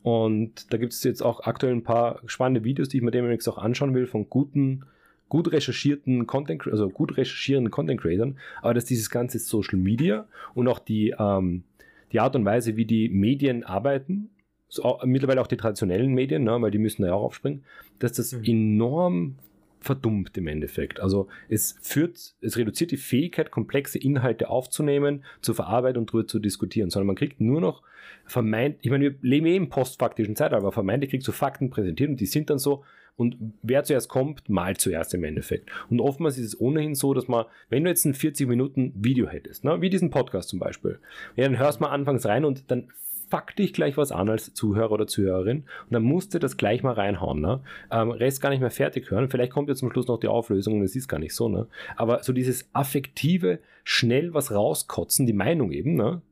und 0.07 0.73
da 0.73 0.77
gibt 0.77 0.93
es 0.93 1.03
jetzt 1.03 1.21
auch 1.21 1.41
aktuell 1.41 1.73
ein 1.73 1.83
paar 1.83 2.21
spannende 2.27 2.63
Videos, 2.63 2.89
die 2.89 2.99
ich 2.99 3.03
mir 3.03 3.11
demnächst 3.11 3.49
auch 3.49 3.59
anschauen 3.59 3.93
will, 3.93 4.07
von 4.07 4.31
guten, 4.31 4.85
gut 5.29 5.51
recherchierten 5.51 6.29
Content, 6.29 6.65
also 6.69 6.89
gut 6.89 7.17
recherchierenden 7.17 7.73
Content 7.73 8.01
Creatern, 8.01 8.39
aber 8.63 8.75
dass 8.75 8.85
dieses 8.85 9.11
ganze 9.11 9.41
Social 9.41 9.79
Media 9.79 10.29
und 10.55 10.69
auch 10.69 10.79
die, 10.79 11.13
ähm, 11.19 11.65
die 12.13 12.21
Art 12.21 12.37
und 12.37 12.45
Weise, 12.45 12.77
wie 12.77 12.85
die 12.85 13.09
Medien 13.09 13.65
arbeiten, 13.65 14.31
so 14.69 14.99
mittlerweile 15.05 15.41
auch 15.41 15.47
die 15.47 15.57
traditionellen 15.57 16.13
Medien, 16.13 16.45
ne, 16.45 16.61
weil 16.61 16.71
die 16.71 16.79
müssen 16.79 17.03
da 17.03 17.09
ja 17.09 17.15
auch 17.15 17.25
aufspringen, 17.25 17.65
dass 17.99 18.13
das 18.13 18.33
mhm. 18.33 18.45
enorm 18.45 19.39
verdummt 19.81 20.37
im 20.37 20.49
Endeffekt. 20.49 21.01
Also 21.01 21.29
es 21.49 21.77
führt, 21.81 22.35
es 22.41 22.57
reduziert 22.57 22.91
die 22.91 22.97
Fähigkeit, 22.97 23.51
komplexe 23.51 23.99
Inhalte 23.99 24.51
aufzunehmen, 24.51 25.25
zu 25.41 25.55
verarbeiten 25.55 25.99
und 25.99 26.11
darüber 26.11 26.27
zu 26.27 26.39
diskutieren, 26.39 26.91
sondern 26.91 27.07
man 27.07 27.17
kriegt 27.17 27.41
nur 27.41 27.61
noch 27.61 27.83
vermeint, 28.25 28.79
ich 28.83 28.91
meine, 28.91 29.05
wir 29.05 29.15
leben 29.23 29.47
eh 29.47 29.57
im 29.57 29.69
postfaktischen 29.69 30.37
Zeitalter, 30.37 30.63
aber 30.63 30.73
vermeintlich 30.73 31.11
kriegst 31.11 31.29
du 31.29 31.33
Fakten 31.33 31.71
präsentiert 31.71 32.11
und 32.11 32.21
die 32.21 32.27
sind 32.27 32.51
dann 32.51 32.59
so, 32.59 32.85
und 33.17 33.37
wer 33.63 33.83
zuerst 33.85 34.09
kommt, 34.09 34.49
mal 34.49 34.77
zuerst 34.77 35.15
im 35.15 35.25
Endeffekt. 35.25 35.71
Und 35.89 36.01
oftmals 36.01 36.37
ist 36.37 36.47
es 36.47 36.61
ohnehin 36.61 36.95
so, 36.95 37.15
dass 37.15 37.29
man, 37.29 37.47
wenn 37.71 37.83
du 37.83 37.91
jetzt 37.91 38.05
ein 38.05 38.13
40 38.13 38.47
Minuten 38.47 38.93
Video 38.95 39.27
hättest, 39.27 39.65
ne, 39.65 39.81
wie 39.81 39.89
diesen 39.89 40.11
Podcast 40.11 40.51
zum 40.51 40.59
Beispiel, 40.59 40.99
ja, 41.35 41.45
dann 41.45 41.59
hörst 41.59 41.81
du 41.81 41.85
mal 41.85 41.91
anfangs 41.91 42.27
rein 42.27 42.45
und 42.45 42.71
dann 42.71 42.89
fuck 43.29 43.57
dich 43.57 43.73
gleich 43.73 43.97
was 43.97 44.13
an 44.13 44.29
als 44.29 44.55
Zuhörer 44.55 44.93
oder 44.93 45.07
Zuhörerin 45.07 45.65
und 45.85 45.93
dann 45.93 46.03
musst 46.03 46.35
du 46.35 46.39
das 46.39 46.57
gleich 46.57 46.83
mal 46.83 46.93
reinhauen. 46.93 47.41
Ne? 47.41 47.61
Ähm, 47.91 48.11
Rest 48.11 48.41
gar 48.41 48.51
nicht 48.51 48.61
mehr 48.61 48.71
fertig 48.71 49.11
hören. 49.11 49.29
Vielleicht 49.29 49.53
kommt 49.53 49.69
jetzt 49.69 49.81
zum 49.81 49.91
Schluss 49.91 50.07
noch 50.07 50.19
die 50.19 50.29
Auflösung 50.29 50.79
und 50.79 50.83
es 50.83 50.97
ist 50.97 51.09
gar 51.09 51.19
nicht 51.19 51.35
so. 51.35 51.49
Ne? 51.49 51.67
Aber 51.97 52.23
so 52.23 52.33
dieses 52.33 52.69
affektive, 52.73 53.59
schnell 53.85 54.35
was 54.35 54.53
rauskotzen, 54.53 55.27
die 55.27 55.33
Meinung 55.33 55.73
eben, 55.73 55.95
ne? 55.95 56.23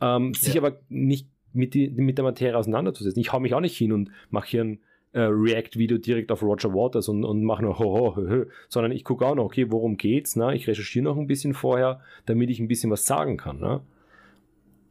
Ähm, 0.00 0.32
ja. 0.34 0.40
sich 0.40 0.58
aber 0.58 0.78
nicht 0.88 1.28
mit, 1.54 1.72
die, 1.74 1.88
mit 1.88 2.18
der 2.18 2.24
Materie 2.24 2.56
auseinanderzusetzen. 2.56 3.20
Ich 3.20 3.32
hau 3.32 3.40
mich 3.40 3.54
auch 3.54 3.60
nicht 3.60 3.76
hin 3.76 3.92
und 3.92 4.10
mache 4.28 4.48
hier 4.48 4.64
ein 4.64 4.80
äh, 5.12 5.20
React-Video 5.20 5.96
direkt 5.96 6.30
auf 6.30 6.42
Roger 6.42 6.74
Waters 6.74 7.08
und, 7.08 7.24
und 7.24 7.42
mache 7.42 7.62
nur 7.62 7.78
ho, 7.78 7.98
ho, 7.98 8.16
ho, 8.16 8.28
ho, 8.28 8.44
sondern 8.68 8.92
ich 8.92 9.04
gucke 9.04 9.24
auch 9.24 9.34
noch, 9.34 9.46
okay, 9.46 9.70
worum 9.70 9.96
geht's? 9.96 10.36
Ne? 10.36 10.54
Ich 10.54 10.68
recherchiere 10.68 11.04
noch 11.04 11.16
ein 11.16 11.26
bisschen 11.26 11.54
vorher, 11.54 12.00
damit 12.26 12.50
ich 12.50 12.60
ein 12.60 12.68
bisschen 12.68 12.90
was 12.90 13.06
sagen 13.06 13.38
kann. 13.38 13.58
Ne? 13.58 13.80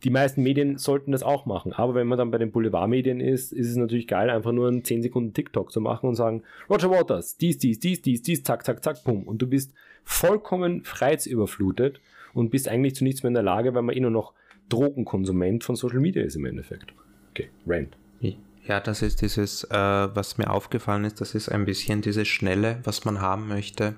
Die 0.04 0.10
meisten 0.10 0.43
Medien 0.43 0.78
sollten 0.78 1.12
das 1.12 1.24
auch 1.24 1.46
machen. 1.46 1.74
Aber 1.74 1.96
wenn 1.96 2.08
man 2.08 2.18
dann 2.18 2.32
bei 2.32 2.38
den 2.38 2.52
Boulevardmedien 2.52 3.20
ist, 3.20 3.52
ist 3.52 3.70
es 3.70 3.76
natürlich 3.76 4.08
geil, 4.08 4.30
einfach 4.30 4.52
nur 4.52 4.68
einen 4.68 4.84
10 4.84 5.02
Sekunden 5.02 5.34
TikTok 5.34 5.72
zu 5.72 5.82
machen 5.82 6.08
und 6.08 6.16
sagen, 6.16 6.43
Roger 6.70 6.91
Waters, 6.91 7.38
dies, 7.38 7.58
dies, 7.58 7.80
dies, 7.80 8.02
dies, 8.02 8.22
dies, 8.22 8.43
zack, 8.43 8.66
zack, 8.66 8.84
zack, 8.84 9.04
pum. 9.04 9.24
Und 9.24 9.41
du 9.41 9.48
bist 9.48 9.74
vollkommen 10.04 10.84
reizüberflutet 10.86 12.02
und 12.34 12.52
bist 12.52 12.68
eigentlich 12.68 12.96
zu 12.96 13.04
nichts 13.04 13.24
mehr 13.24 13.30
in 13.30 13.36
der 13.36 13.43
Lage, 13.43 13.74
weil 13.74 13.82
man 13.82 13.96
eh 13.96 14.00
nur 14.00 14.12
noch 14.12 14.34
Drogenkonsument 14.70 15.64
von 15.64 15.76
Social 15.76 16.00
Media 16.00 16.24
ist 16.24 16.36
im 16.36 16.46
Endeffekt. 16.46 16.93
Okay, 17.32 17.50
Rand. 17.66 17.96
Ja, 18.68 18.80
das 18.80 19.04
ist 19.04 19.22
dieses, 19.22 19.64
äh, 19.66 19.76
was 19.76 20.39
mir 20.39 20.50
aufgefallen 20.50 21.06
ist, 21.06 21.22
das 21.22 21.36
ist 21.36 21.50
ein 21.50 21.66
bisschen 21.66 22.02
dieses 22.02 22.28
Schnelle, 22.28 22.80
was 22.84 23.06
man 23.06 23.22
haben 23.22 23.48
möchte. 23.48 23.93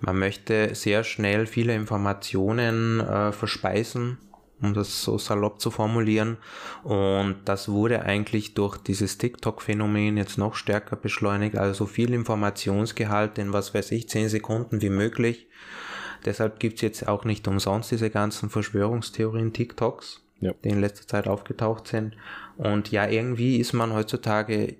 Man 0.00 0.18
möchte 0.18 0.74
sehr 0.74 1.04
schnell 1.04 1.46
viele 1.46 1.74
Informationen 1.76 2.98
äh, 2.98 3.30
verspeisen 3.30 4.18
um 4.62 4.74
das 4.74 5.02
so 5.02 5.18
salopp 5.18 5.60
zu 5.60 5.70
formulieren. 5.70 6.38
Und 6.84 7.36
das 7.44 7.68
wurde 7.68 8.02
eigentlich 8.02 8.54
durch 8.54 8.78
dieses 8.78 9.18
TikTok-Phänomen 9.18 10.16
jetzt 10.16 10.38
noch 10.38 10.54
stärker 10.54 10.96
beschleunigt. 10.96 11.56
Also 11.56 11.84
so 11.84 11.86
viel 11.86 12.14
Informationsgehalt 12.14 13.38
in 13.38 13.52
was 13.52 13.74
weiß 13.74 13.90
ich, 13.92 14.08
10 14.08 14.28
Sekunden 14.28 14.80
wie 14.80 14.90
möglich. 14.90 15.48
Deshalb 16.24 16.60
gibt 16.60 16.76
es 16.76 16.82
jetzt 16.82 17.08
auch 17.08 17.24
nicht 17.24 17.48
umsonst 17.48 17.90
diese 17.90 18.08
ganzen 18.08 18.48
Verschwörungstheorien 18.48 19.52
TikToks, 19.52 20.22
ja. 20.40 20.52
die 20.64 20.68
in 20.68 20.80
letzter 20.80 21.06
Zeit 21.06 21.26
aufgetaucht 21.26 21.88
sind. 21.88 22.16
Und 22.56 22.92
ja, 22.92 23.08
irgendwie 23.08 23.56
ist 23.56 23.72
man 23.72 23.92
heutzutage 23.92 24.76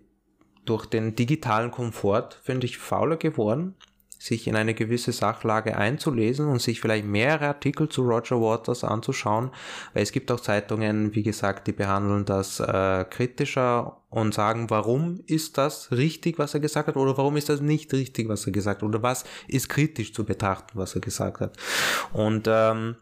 durch 0.64 0.86
den 0.86 1.16
digitalen 1.16 1.72
Komfort, 1.72 2.38
finde 2.44 2.66
ich, 2.66 2.78
fauler 2.78 3.16
geworden 3.16 3.74
sich 4.22 4.46
in 4.46 4.54
eine 4.54 4.72
gewisse 4.72 5.10
Sachlage 5.10 5.76
einzulesen 5.76 6.46
und 6.46 6.62
sich 6.62 6.80
vielleicht 6.80 7.04
mehrere 7.04 7.48
Artikel 7.48 7.88
zu 7.88 8.02
Roger 8.02 8.40
Waters 8.40 8.84
anzuschauen, 8.84 9.50
weil 9.94 10.04
es 10.04 10.12
gibt 10.12 10.30
auch 10.30 10.38
Zeitungen, 10.38 11.12
wie 11.16 11.24
gesagt, 11.24 11.66
die 11.66 11.72
behandeln 11.72 12.24
das 12.24 12.60
äh, 12.60 13.04
kritischer 13.10 14.00
und 14.10 14.32
sagen, 14.32 14.70
warum 14.70 15.24
ist 15.26 15.58
das 15.58 15.90
richtig, 15.90 16.38
was 16.38 16.54
er 16.54 16.60
gesagt 16.60 16.86
hat, 16.86 16.96
oder 16.96 17.16
warum 17.18 17.36
ist 17.36 17.48
das 17.48 17.60
nicht 17.60 17.92
richtig, 17.94 18.28
was 18.28 18.46
er 18.46 18.52
gesagt 18.52 18.82
hat, 18.82 18.88
oder 18.88 19.02
was 19.02 19.24
ist 19.48 19.68
kritisch 19.68 20.14
zu 20.14 20.24
betrachten, 20.24 20.78
was 20.78 20.94
er 20.94 21.00
gesagt 21.00 21.40
hat. 21.40 21.56
Und 22.12 22.46
ähm, 22.46 22.94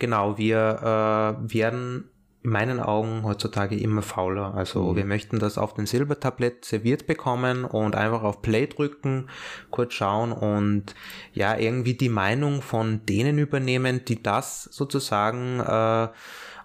genau, 0.00 0.38
wir 0.38 1.38
äh, 1.38 1.54
werden 1.54 2.10
in 2.42 2.50
meinen 2.50 2.80
Augen 2.80 3.22
heutzutage 3.22 3.76
immer 3.76 4.02
fauler. 4.02 4.54
Also 4.54 4.92
mhm. 4.92 4.96
wir 4.96 5.04
möchten 5.04 5.38
das 5.38 5.58
auf 5.58 5.74
dem 5.74 5.86
Silbertablett 5.86 6.64
serviert 6.64 7.06
bekommen 7.06 7.64
und 7.64 7.94
einfach 7.94 8.22
auf 8.22 8.42
Play 8.42 8.66
drücken, 8.66 9.28
kurz 9.70 9.94
schauen 9.94 10.32
und 10.32 10.94
ja, 11.32 11.56
irgendwie 11.56 11.94
die 11.94 12.08
Meinung 12.08 12.62
von 12.62 13.06
denen 13.06 13.38
übernehmen, 13.38 14.04
die 14.04 14.22
das 14.22 14.64
sozusagen 14.64 15.60
äh, 15.60 16.04
äh, 16.04 16.08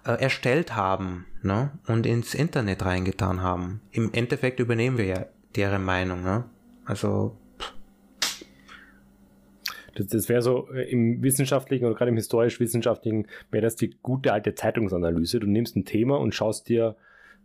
erstellt 0.03 0.75
haben 0.75 1.25
ne? 1.43 1.71
und 1.88 2.05
ins 2.05 2.34
Internet 2.34 2.86
reingetan 2.86 3.41
haben. 3.41 3.82
Im 3.91 4.13
Endeffekt 4.13 4.59
übernehmen 4.59 4.97
wir 4.97 5.05
ja 5.05 5.25
deren 5.55 5.84
Meinung. 5.84 6.23
Ne? 6.23 6.45
Also 6.86 7.38
das, 9.98 10.08
das 10.08 10.30
wäre 10.30 10.41
so 10.41 10.70
äh, 10.72 10.89
im 10.89 11.22
wissenschaftlichen 11.24 11.86
oder 11.86 11.95
gerade 11.95 12.10
im 12.10 12.18
historisch-wissenschaftlichen, 12.18 13.28
wäre 13.52 13.64
das 13.64 13.76
die 13.76 13.98
gute 14.02 14.34
alte 14.34 14.56
Zeitungsanalyse. 14.56 15.39
Du 15.39 15.48
nimmst 15.48 15.76
ein 15.76 15.86
Thema 15.86 16.18
und 16.20 16.36
schaust 16.36 16.70
dir 16.70 16.95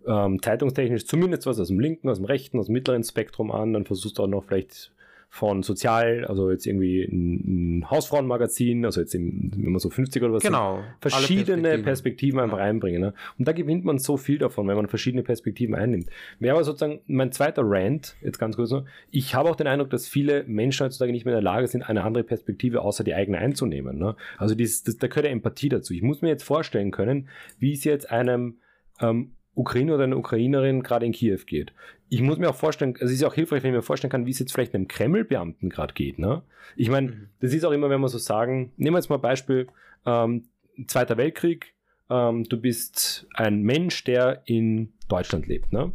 ähm, 0.06 0.42
zeitungstechnisch 0.42 1.06
zumindest 1.06 1.46
was 1.46 1.60
aus 1.60 1.68
dem 1.68 1.80
linken, 1.80 2.08
aus 2.08 2.18
dem 2.18 2.26
rechten, 2.26 2.58
aus 2.58 2.66
dem 2.66 2.74
mittleren 2.74 3.04
Spektrum 3.04 3.50
an, 3.50 3.72
dann 3.72 3.84
versuchst 3.84 4.18
du 4.18 4.24
auch 4.24 4.28
noch 4.28 4.44
vielleicht 4.44 4.92
von 5.34 5.62
sozial, 5.62 6.26
also 6.26 6.50
jetzt 6.50 6.66
irgendwie 6.66 7.04
ein, 7.04 7.78
ein 7.78 7.90
Hausfrauenmagazin, 7.90 8.84
also 8.84 9.00
jetzt 9.00 9.14
im, 9.14 9.50
wenn 9.56 9.72
man 9.72 9.78
so 9.78 9.88
50 9.88 10.22
oder 10.22 10.34
was 10.34 10.42
genau, 10.42 10.76
sind, 10.76 10.86
verschiedene 11.00 11.62
Perspektiven, 11.62 11.84
Perspektiven 11.84 12.40
einfach 12.40 12.58
ja. 12.58 12.64
einbringen. 12.64 13.00
Ne? 13.00 13.14
Und 13.38 13.48
da 13.48 13.52
gewinnt 13.52 13.82
man 13.82 13.98
so 13.98 14.18
viel 14.18 14.36
davon, 14.36 14.68
wenn 14.68 14.76
man 14.76 14.88
verschiedene 14.88 15.22
Perspektiven 15.22 15.74
einnimmt. 15.74 16.10
Wäre 16.38 16.56
aber 16.56 16.64
sozusagen 16.64 17.00
mein 17.06 17.32
zweiter 17.32 17.62
Rant, 17.64 18.14
jetzt 18.20 18.38
ganz 18.38 18.56
kurz 18.56 18.72
noch, 18.72 18.84
ich 19.10 19.34
habe 19.34 19.48
auch 19.48 19.56
den 19.56 19.66
Eindruck, 19.68 19.88
dass 19.88 20.06
viele 20.06 20.44
Menschen 20.44 20.84
heutzutage 20.84 21.12
nicht 21.12 21.24
mehr 21.24 21.32
in 21.32 21.42
der 21.42 21.50
Lage 21.50 21.66
sind, 21.66 21.88
eine 21.88 22.04
andere 22.04 22.24
Perspektive 22.24 22.82
außer 22.82 23.02
die 23.02 23.14
eigene 23.14 23.38
einzunehmen. 23.38 23.96
Ne? 23.96 24.16
Also 24.36 24.54
dieses, 24.54 24.82
das, 24.82 24.98
da 24.98 25.06
gehört 25.06 25.24
ja 25.24 25.32
Empathie 25.32 25.70
dazu. 25.70 25.94
Ich 25.94 26.02
muss 26.02 26.20
mir 26.20 26.28
jetzt 26.28 26.44
vorstellen 26.44 26.90
können, 26.90 27.30
wie 27.58 27.72
es 27.72 27.84
jetzt 27.84 28.10
einem 28.10 28.58
ähm, 29.00 29.32
Ukrainer 29.54 29.94
oder 29.94 30.04
eine 30.04 30.16
Ukrainerin 30.16 30.82
gerade 30.82 31.06
in 31.06 31.12
Kiew 31.12 31.40
geht. 31.46 31.72
Ich 32.08 32.22
muss 32.22 32.38
mir 32.38 32.48
auch 32.48 32.54
vorstellen, 32.54 32.94
also 32.94 33.06
es 33.06 33.12
ist 33.12 33.20
ja 33.22 33.28
auch 33.28 33.34
hilfreich, 33.34 33.62
wenn 33.62 33.70
ich 33.70 33.76
mir 33.76 33.82
vorstellen 33.82 34.10
kann, 34.10 34.26
wie 34.26 34.30
es 34.30 34.38
jetzt 34.38 34.52
vielleicht 34.52 34.74
einem 34.74 34.88
Kreml-Beamten 34.88 35.68
gerade 35.68 35.94
geht. 35.94 36.18
Ne? 36.18 36.42
Ich 36.76 36.90
meine, 36.90 37.08
mhm. 37.08 37.28
das 37.40 37.52
ist 37.52 37.64
auch 37.64 37.72
immer, 37.72 37.90
wenn 37.90 38.00
wir 38.00 38.08
so 38.08 38.18
sagen, 38.18 38.72
nehmen 38.76 38.94
wir 38.94 38.98
jetzt 38.98 39.10
mal 39.10 39.18
Beispiel, 39.18 39.68
ähm, 40.06 40.44
Zweiter 40.86 41.18
Weltkrieg, 41.18 41.74
ähm, 42.08 42.44
du 42.44 42.60
bist 42.60 43.26
ein 43.34 43.62
Mensch, 43.62 44.04
der 44.04 44.42
in 44.46 44.92
Deutschland 45.08 45.46
lebt. 45.46 45.72
Ne? 45.72 45.92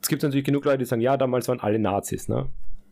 Es 0.00 0.08
gibt 0.08 0.22
natürlich 0.22 0.44
genug 0.44 0.64
Leute, 0.64 0.78
die 0.78 0.84
sagen, 0.84 1.02
ja, 1.02 1.16
damals 1.16 1.48
waren 1.48 1.60
alle 1.60 1.78
Nazis. 1.78 2.28
Ne? 2.28 2.48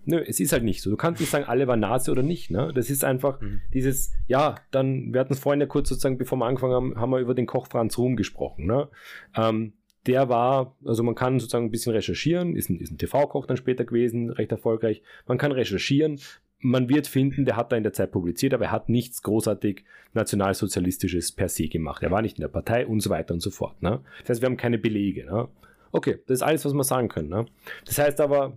Nö, 0.08 0.24
es 0.26 0.40
ist 0.40 0.52
halt 0.52 0.64
nicht 0.64 0.80
so. 0.80 0.88
Du 0.88 0.96
kannst 0.96 1.20
nicht 1.20 1.28
sagen, 1.28 1.44
alle 1.44 1.66
waren 1.66 1.80
Nazi 1.80 2.10
oder 2.10 2.22
nicht. 2.22 2.50
Ne? 2.50 2.72
Das 2.74 2.88
ist 2.88 3.04
einfach 3.04 3.42
mhm. 3.42 3.60
dieses, 3.74 4.14
ja, 4.26 4.54
dann, 4.70 5.12
wir 5.12 5.20
hatten 5.20 5.34
es 5.34 5.38
vorhin 5.38 5.60
ja 5.60 5.66
kurz 5.66 5.90
sozusagen, 5.90 6.16
bevor 6.16 6.38
wir 6.38 6.46
angefangen 6.46 6.72
haben, 6.72 6.96
haben 6.96 7.10
wir 7.10 7.18
über 7.18 7.34
den 7.34 7.44
Koch 7.44 7.66
Franz 7.66 7.98
Ruhm 7.98 8.16
gesprochen. 8.16 8.64
Ne? 8.64 8.88
Ähm, 9.36 9.74
der 10.06 10.30
war, 10.30 10.76
also 10.82 11.02
man 11.02 11.14
kann 11.14 11.38
sozusagen 11.38 11.66
ein 11.66 11.70
bisschen 11.70 11.92
recherchieren, 11.92 12.56
ist 12.56 12.70
ein, 12.70 12.80
ist 12.80 12.90
ein 12.90 12.96
TV-Koch 12.96 13.44
dann 13.44 13.58
später 13.58 13.84
gewesen, 13.84 14.30
recht 14.30 14.50
erfolgreich. 14.50 15.02
Man 15.26 15.36
kann 15.36 15.52
recherchieren, 15.52 16.18
man 16.60 16.88
wird 16.88 17.06
finden, 17.06 17.44
der 17.44 17.56
hat 17.56 17.70
da 17.70 17.76
in 17.76 17.82
der 17.82 17.92
Zeit 17.92 18.10
publiziert, 18.10 18.54
aber 18.54 18.64
er 18.64 18.72
hat 18.72 18.88
nichts 18.88 19.22
großartig 19.22 19.84
nationalsozialistisches 20.14 21.32
per 21.32 21.50
se 21.50 21.68
gemacht. 21.68 22.02
Er 22.02 22.10
war 22.10 22.22
nicht 22.22 22.38
in 22.38 22.42
der 22.42 22.48
Partei 22.48 22.86
und 22.86 23.00
so 23.00 23.10
weiter 23.10 23.34
und 23.34 23.40
so 23.40 23.50
fort. 23.50 23.82
Ne? 23.82 24.00
Das 24.20 24.30
heißt, 24.30 24.40
wir 24.40 24.46
haben 24.46 24.56
keine 24.56 24.78
Belege. 24.78 25.26
Ne? 25.26 25.48
Okay, 25.92 26.18
das 26.26 26.38
ist 26.38 26.42
alles, 26.42 26.64
was 26.64 26.72
wir 26.72 26.84
sagen 26.84 27.08
können. 27.08 27.28
Ne? 27.28 27.44
Das 27.84 27.98
heißt 27.98 28.22
aber, 28.22 28.56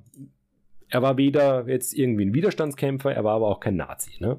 er 0.92 1.02
war 1.02 1.18
weder 1.18 1.68
jetzt 1.68 1.94
irgendwie 1.94 2.26
ein 2.26 2.34
Widerstandskämpfer, 2.34 3.14
er 3.14 3.24
war 3.24 3.36
aber 3.36 3.48
auch 3.48 3.62
kein 3.62 3.78
Nazi. 3.78 4.12
Ne? 4.20 4.38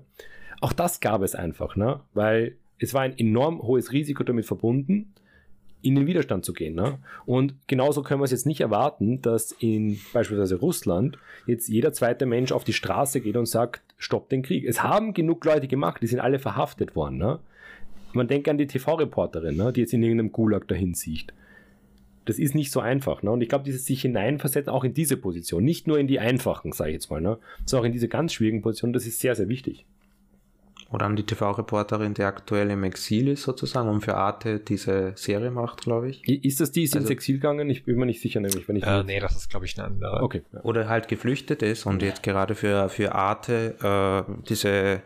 Auch 0.60 0.72
das 0.72 1.00
gab 1.00 1.22
es 1.22 1.34
einfach, 1.34 1.74
ne? 1.76 2.00
weil 2.14 2.56
es 2.78 2.94
war 2.94 3.00
ein 3.00 3.18
enorm 3.18 3.62
hohes 3.62 3.92
Risiko 3.92 4.22
damit 4.22 4.44
verbunden, 4.44 5.14
in 5.80 5.96
den 5.96 6.06
Widerstand 6.06 6.44
zu 6.44 6.52
gehen. 6.52 6.74
Ne? 6.74 6.98
Und 7.24 7.54
genauso 7.66 8.02
können 8.02 8.20
wir 8.20 8.26
es 8.26 8.30
jetzt 8.30 8.46
nicht 8.46 8.60
erwarten, 8.60 9.22
dass 9.22 9.52
in 9.52 9.98
beispielsweise 10.12 10.56
Russland 10.56 11.18
jetzt 11.46 11.68
jeder 11.68 11.92
zweite 11.92 12.26
Mensch 12.26 12.52
auf 12.52 12.64
die 12.64 12.74
Straße 12.74 13.20
geht 13.20 13.36
und 13.36 13.46
sagt, 13.46 13.82
stopp 13.96 14.28
den 14.28 14.42
Krieg. 14.42 14.64
Es 14.64 14.82
haben 14.82 15.14
genug 15.14 15.44
Leute 15.44 15.66
gemacht, 15.66 16.02
die 16.02 16.06
sind 16.06 16.20
alle 16.20 16.38
verhaftet 16.38 16.94
worden. 16.94 17.16
Ne? 17.16 17.40
Man 18.12 18.28
denkt 18.28 18.48
an 18.48 18.58
die 18.58 18.66
TV-Reporterin, 18.66 19.56
ne? 19.56 19.72
die 19.72 19.80
jetzt 19.80 19.94
in 19.94 20.02
irgendeinem 20.02 20.32
Gulag 20.32 20.68
dahin 20.68 20.94
sieht 20.94 21.32
das 22.24 22.38
ist 22.38 22.54
nicht 22.54 22.70
so 22.70 22.80
einfach. 22.80 23.22
Ne? 23.22 23.30
Und 23.30 23.40
ich 23.40 23.48
glaube, 23.48 23.64
dieses 23.64 23.84
sich 23.84 24.02
hineinversetzen, 24.02 24.72
auch 24.72 24.84
in 24.84 24.94
diese 24.94 25.16
Position, 25.16 25.64
nicht 25.64 25.86
nur 25.86 25.98
in 25.98 26.06
die 26.06 26.20
einfachen, 26.20 26.72
sage 26.72 26.90
ich 26.90 26.94
jetzt 26.94 27.10
mal, 27.10 27.20
ne? 27.20 27.38
sondern 27.64 27.82
auch 27.82 27.86
in 27.86 27.92
diese 27.92 28.08
ganz 28.08 28.32
schwierigen 28.32 28.62
Positionen, 28.62 28.92
das 28.92 29.06
ist 29.06 29.20
sehr, 29.20 29.34
sehr 29.34 29.48
wichtig. 29.48 29.84
Oder 30.90 31.06
an 31.06 31.16
die 31.16 31.22
TV-Reporterin, 31.22 32.12
die 32.12 32.22
aktuell 32.22 32.70
im 32.70 32.84
Exil 32.84 33.28
ist, 33.28 33.44
sozusagen, 33.44 33.88
und 33.88 34.02
für 34.02 34.14
Arte 34.14 34.60
diese 34.60 35.12
Serie 35.16 35.50
macht, 35.50 35.80
glaube 35.80 36.10
ich. 36.10 36.28
Ist 36.28 36.60
das 36.60 36.70
die, 36.70 36.82
ist 36.82 36.94
also, 36.94 37.06
ins 37.06 37.10
Exil 37.10 37.36
gegangen? 37.36 37.70
Ich 37.70 37.84
bin 37.84 37.96
mir 37.96 38.04
nicht 38.04 38.20
sicher, 38.20 38.40
nämlich, 38.40 38.68
wenn 38.68 38.76
ich. 38.76 38.84
Äh, 38.84 39.02
nee, 39.02 39.18
das 39.18 39.34
ist, 39.34 39.48
glaube 39.48 39.64
ich, 39.64 39.78
eine 39.78 39.86
andere. 39.86 40.22
Okay. 40.22 40.42
Ja. 40.52 40.60
Oder 40.64 40.90
halt 40.90 41.08
geflüchtet 41.08 41.62
ist 41.62 41.86
und 41.86 42.02
jetzt 42.02 42.22
gerade 42.22 42.54
für, 42.54 42.90
für 42.90 43.14
Arte 43.14 44.26
äh, 44.28 44.32
diese 44.50 45.00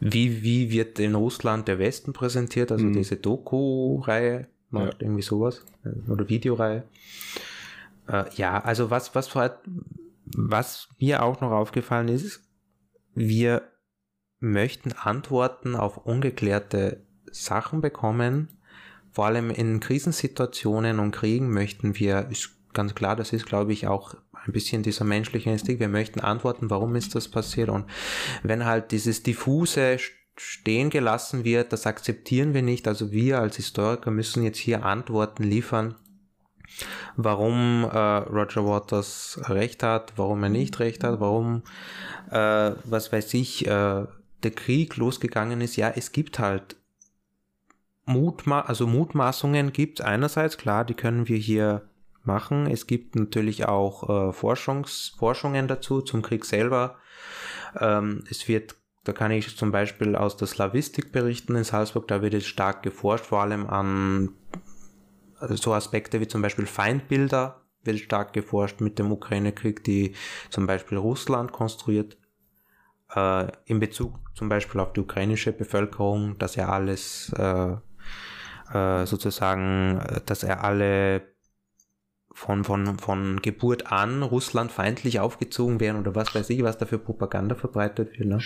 wie, 0.00 0.42
wie 0.42 0.70
wird 0.70 0.98
in 0.98 1.14
Russland 1.14 1.66
der 1.68 1.78
Westen 1.78 2.12
präsentiert, 2.12 2.70
also 2.70 2.84
mhm. 2.84 2.92
diese 2.92 3.16
Doku-Reihe 3.16 4.46
macht, 4.74 5.00
ja. 5.00 5.06
irgendwie 5.06 5.22
sowas. 5.22 5.64
Äh, 5.84 6.10
oder 6.10 6.28
Videoreihe. 6.28 6.84
Äh, 8.08 8.24
ja, 8.36 8.62
also 8.62 8.90
was, 8.90 9.14
was, 9.14 9.34
was 10.36 10.88
mir 10.98 11.22
auch 11.22 11.40
noch 11.40 11.50
aufgefallen 11.50 12.08
ist, 12.08 12.42
wir 13.14 13.62
möchten 14.40 14.92
Antworten 14.92 15.74
auf 15.74 15.98
ungeklärte 15.98 17.04
Sachen 17.30 17.80
bekommen. 17.80 18.48
Vor 19.12 19.26
allem 19.26 19.50
in 19.50 19.80
Krisensituationen 19.80 20.98
und 20.98 21.12
Kriegen 21.12 21.50
möchten 21.52 21.96
wir, 21.98 22.28
ist 22.30 22.50
ganz 22.72 22.94
klar, 22.94 23.16
das 23.16 23.32
ist, 23.32 23.46
glaube 23.46 23.72
ich, 23.72 23.86
auch 23.86 24.16
ein 24.32 24.52
bisschen 24.52 24.82
dieser 24.82 25.04
menschliche 25.04 25.50
Instinkt. 25.50 25.80
Wir 25.80 25.88
möchten 25.88 26.20
antworten, 26.20 26.70
warum 26.70 26.96
ist 26.96 27.14
das 27.14 27.28
passiert? 27.28 27.70
Und 27.70 27.86
wenn 28.42 28.64
halt 28.64 28.90
dieses 28.90 29.22
diffuse 29.22 29.98
stehen 30.36 30.90
gelassen 30.90 31.44
wird, 31.44 31.72
das 31.72 31.86
akzeptieren 31.86 32.54
wir 32.54 32.62
nicht. 32.62 32.88
Also 32.88 33.12
wir 33.12 33.40
als 33.40 33.56
Historiker 33.56 34.10
müssen 34.10 34.42
jetzt 34.42 34.58
hier 34.58 34.84
Antworten 34.84 35.44
liefern, 35.44 35.94
warum 37.16 37.84
äh, 37.84 37.96
Roger 37.96 38.66
Waters 38.66 39.40
recht 39.44 39.82
hat, 39.82 40.14
warum 40.16 40.42
er 40.42 40.48
nicht 40.48 40.78
recht 40.80 41.04
hat, 41.04 41.20
warum, 41.20 41.62
äh, 42.30 42.72
was 42.84 43.12
weiß 43.12 43.34
ich, 43.34 43.66
äh, 43.66 44.06
der 44.42 44.50
Krieg 44.50 44.96
losgegangen 44.96 45.60
ist. 45.60 45.76
Ja, 45.76 45.90
es 45.94 46.12
gibt 46.12 46.38
halt 46.38 46.76
Mutma 48.06 48.60
also 48.60 48.86
Mutmaßungen 48.86 49.72
gibt 49.72 50.00
es 50.00 50.04
einerseits, 50.04 50.58
klar, 50.58 50.84
die 50.84 50.94
können 50.94 51.26
wir 51.28 51.38
hier 51.38 51.88
machen. 52.22 52.66
Es 52.66 52.86
gibt 52.86 53.16
natürlich 53.16 53.66
auch 53.66 54.28
äh, 54.28 54.32
Forschungs 54.32 55.14
Forschungen 55.18 55.68
dazu 55.68 56.02
zum 56.02 56.22
Krieg 56.22 56.44
selber. 56.44 56.96
Ähm, 57.78 58.24
es 58.28 58.46
wird 58.48 58.76
da 59.04 59.12
kann 59.12 59.30
ich 59.30 59.56
zum 59.56 59.70
Beispiel 59.70 60.16
aus 60.16 60.36
der 60.36 60.48
Slavistik 60.48 61.12
berichten. 61.12 61.56
In 61.56 61.64
Salzburg, 61.64 62.08
da 62.08 62.22
wird 62.22 62.32
jetzt 62.32 62.46
stark 62.46 62.82
geforscht, 62.82 63.26
vor 63.26 63.42
allem 63.42 63.66
an 63.66 64.30
also 65.38 65.56
so 65.56 65.74
Aspekte 65.74 66.20
wie 66.20 66.28
zum 66.28 66.42
Beispiel 66.42 66.66
Feindbilder 66.66 67.60
wird 67.82 67.98
stark 67.98 68.32
geforscht 68.32 68.80
mit 68.80 68.98
dem 68.98 69.12
Ukraine-Krieg, 69.12 69.84
die 69.84 70.14
zum 70.48 70.66
Beispiel 70.66 70.96
Russland 70.96 71.52
konstruiert, 71.52 72.16
äh, 73.14 73.48
in 73.66 73.78
Bezug 73.78 74.18
zum 74.34 74.48
Beispiel 74.48 74.80
auf 74.80 74.94
die 74.94 75.00
ukrainische 75.00 75.52
Bevölkerung, 75.52 76.38
dass 76.38 76.56
er 76.56 76.70
alles 76.70 77.30
äh, 77.36 77.76
äh, 78.72 79.06
sozusagen, 79.06 80.02
dass 80.24 80.42
er 80.42 80.64
alle 80.64 81.33
von, 82.34 82.64
von, 82.64 82.98
von 82.98 83.40
Geburt 83.40 83.90
an 83.90 84.22
Russland 84.22 84.70
feindlich 84.72 85.20
aufgezogen 85.20 85.80
werden 85.80 86.00
oder 86.00 86.14
was 86.14 86.34
weiß 86.34 86.50
ich, 86.50 86.62
was 86.62 86.76
da 86.76 86.84
für 86.84 86.98
Propaganda 86.98 87.54
verbreitet 87.54 88.18
wird. 88.18 88.28
Ne? 88.28 88.40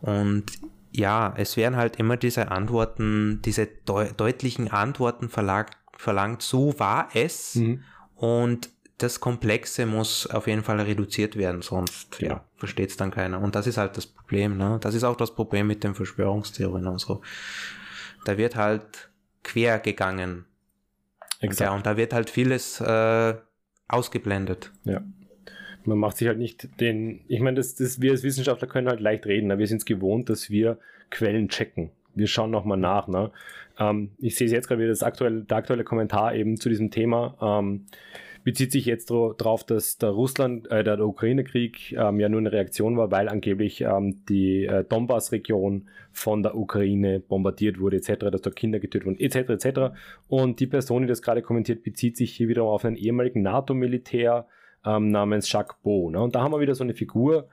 Und 0.00 0.46
ja, 0.92 1.34
es 1.36 1.56
werden 1.58 1.76
halt 1.76 1.96
immer 1.96 2.16
diese 2.16 2.50
Antworten, 2.50 3.42
diese 3.44 3.66
deu 3.66 4.08
deutlichen 4.16 4.70
Antworten 4.70 5.28
verlangt, 5.28 5.76
verlangt, 5.96 6.40
so 6.42 6.78
war 6.78 7.10
es. 7.12 7.56
Mhm. 7.56 7.82
Und 8.14 8.70
das 8.96 9.20
Komplexe 9.20 9.84
muss 9.84 10.26
auf 10.26 10.46
jeden 10.46 10.62
Fall 10.62 10.80
reduziert 10.80 11.36
werden, 11.36 11.60
sonst 11.60 12.18
ja, 12.20 12.44
versteht 12.56 12.90
es 12.90 12.96
dann 12.96 13.10
keiner. 13.10 13.42
Und 13.42 13.54
das 13.54 13.66
ist 13.66 13.76
halt 13.76 13.96
das 13.98 14.06
Problem. 14.06 14.56
Ne? 14.56 14.78
Das 14.80 14.94
ist 14.94 15.04
auch 15.04 15.16
das 15.16 15.34
Problem 15.34 15.66
mit 15.66 15.84
den 15.84 15.94
Verschwörungstheorien 15.94 16.86
und 16.86 16.98
so. 16.98 17.20
Da 18.24 18.38
wird 18.38 18.56
halt 18.56 19.10
quer 19.42 19.78
gegangen. 19.80 20.46
Exakt. 21.40 21.68
Ja, 21.68 21.74
und 21.74 21.86
da 21.86 21.96
wird 21.96 22.12
halt 22.12 22.30
vieles 22.30 22.80
äh, 22.80 23.34
ausgeblendet. 23.88 24.72
Ja. 24.84 25.02
Man 25.84 25.98
macht 25.98 26.16
sich 26.16 26.28
halt 26.28 26.38
nicht 26.38 26.80
den, 26.80 27.20
ich 27.28 27.40
meine, 27.40 27.56
das, 27.56 27.74
das, 27.76 28.00
wir 28.00 28.10
als 28.10 28.22
Wissenschaftler 28.22 28.66
können 28.66 28.88
halt 28.88 29.00
leicht 29.00 29.26
reden, 29.26 29.48
ne? 29.48 29.58
wir 29.58 29.66
sind 29.66 29.78
es 29.78 29.84
gewohnt, 29.84 30.28
dass 30.28 30.50
wir 30.50 30.78
Quellen 31.10 31.48
checken. 31.48 31.90
Wir 32.14 32.26
schauen 32.26 32.50
nochmal 32.50 32.78
nach. 32.78 33.06
Ne? 33.06 33.30
Ähm, 33.78 34.10
ich 34.18 34.36
sehe 34.36 34.46
es 34.46 34.52
jetzt 34.52 34.68
gerade 34.68 34.80
wieder, 34.80 34.88
das 34.88 35.02
aktuelle, 35.02 35.42
der 35.42 35.56
aktuelle 35.58 35.84
Kommentar 35.84 36.34
eben 36.34 36.56
zu 36.56 36.68
diesem 36.68 36.90
Thema. 36.90 37.36
Ähm, 37.40 37.86
bezieht 38.46 38.70
sich 38.70 38.86
jetzt 38.86 39.10
darauf, 39.10 39.64
dass 39.64 39.98
der 39.98 40.10
Russland, 40.10 40.70
äh, 40.70 40.84
der 40.84 41.00
Ukraine-Krieg 41.00 41.96
ähm, 41.98 42.20
ja 42.20 42.28
nur 42.28 42.38
eine 42.38 42.52
Reaktion 42.52 42.96
war, 42.96 43.10
weil 43.10 43.28
angeblich 43.28 43.80
ähm, 43.80 44.24
die 44.28 44.66
äh, 44.66 44.84
Donbass-Region 44.84 45.88
von 46.12 46.44
der 46.44 46.56
Ukraine 46.56 47.18
bombardiert 47.18 47.80
wurde, 47.80 47.96
etc., 47.96 48.30
dass 48.30 48.42
dort 48.42 48.54
Kinder 48.54 48.78
getötet 48.78 49.04
wurden, 49.04 49.18
etc., 49.18 49.50
etc. 49.50 49.80
Und 50.28 50.60
die 50.60 50.68
Person, 50.68 51.02
die 51.02 51.08
das 51.08 51.22
gerade 51.22 51.42
kommentiert, 51.42 51.82
bezieht 51.82 52.16
sich 52.16 52.36
hier 52.36 52.46
wieder 52.46 52.62
auf 52.62 52.84
einen 52.84 52.94
ehemaligen 52.94 53.42
NATO-Militär 53.42 54.46
ähm, 54.84 55.10
namens 55.10 55.50
Jacques 55.50 55.78
Beau. 55.82 56.10
Ne? 56.10 56.20
Und 56.20 56.36
da 56.36 56.42
haben 56.42 56.52
wir 56.52 56.60
wieder 56.60 56.76
so 56.76 56.84
eine 56.84 56.94
Figur, 56.94 57.48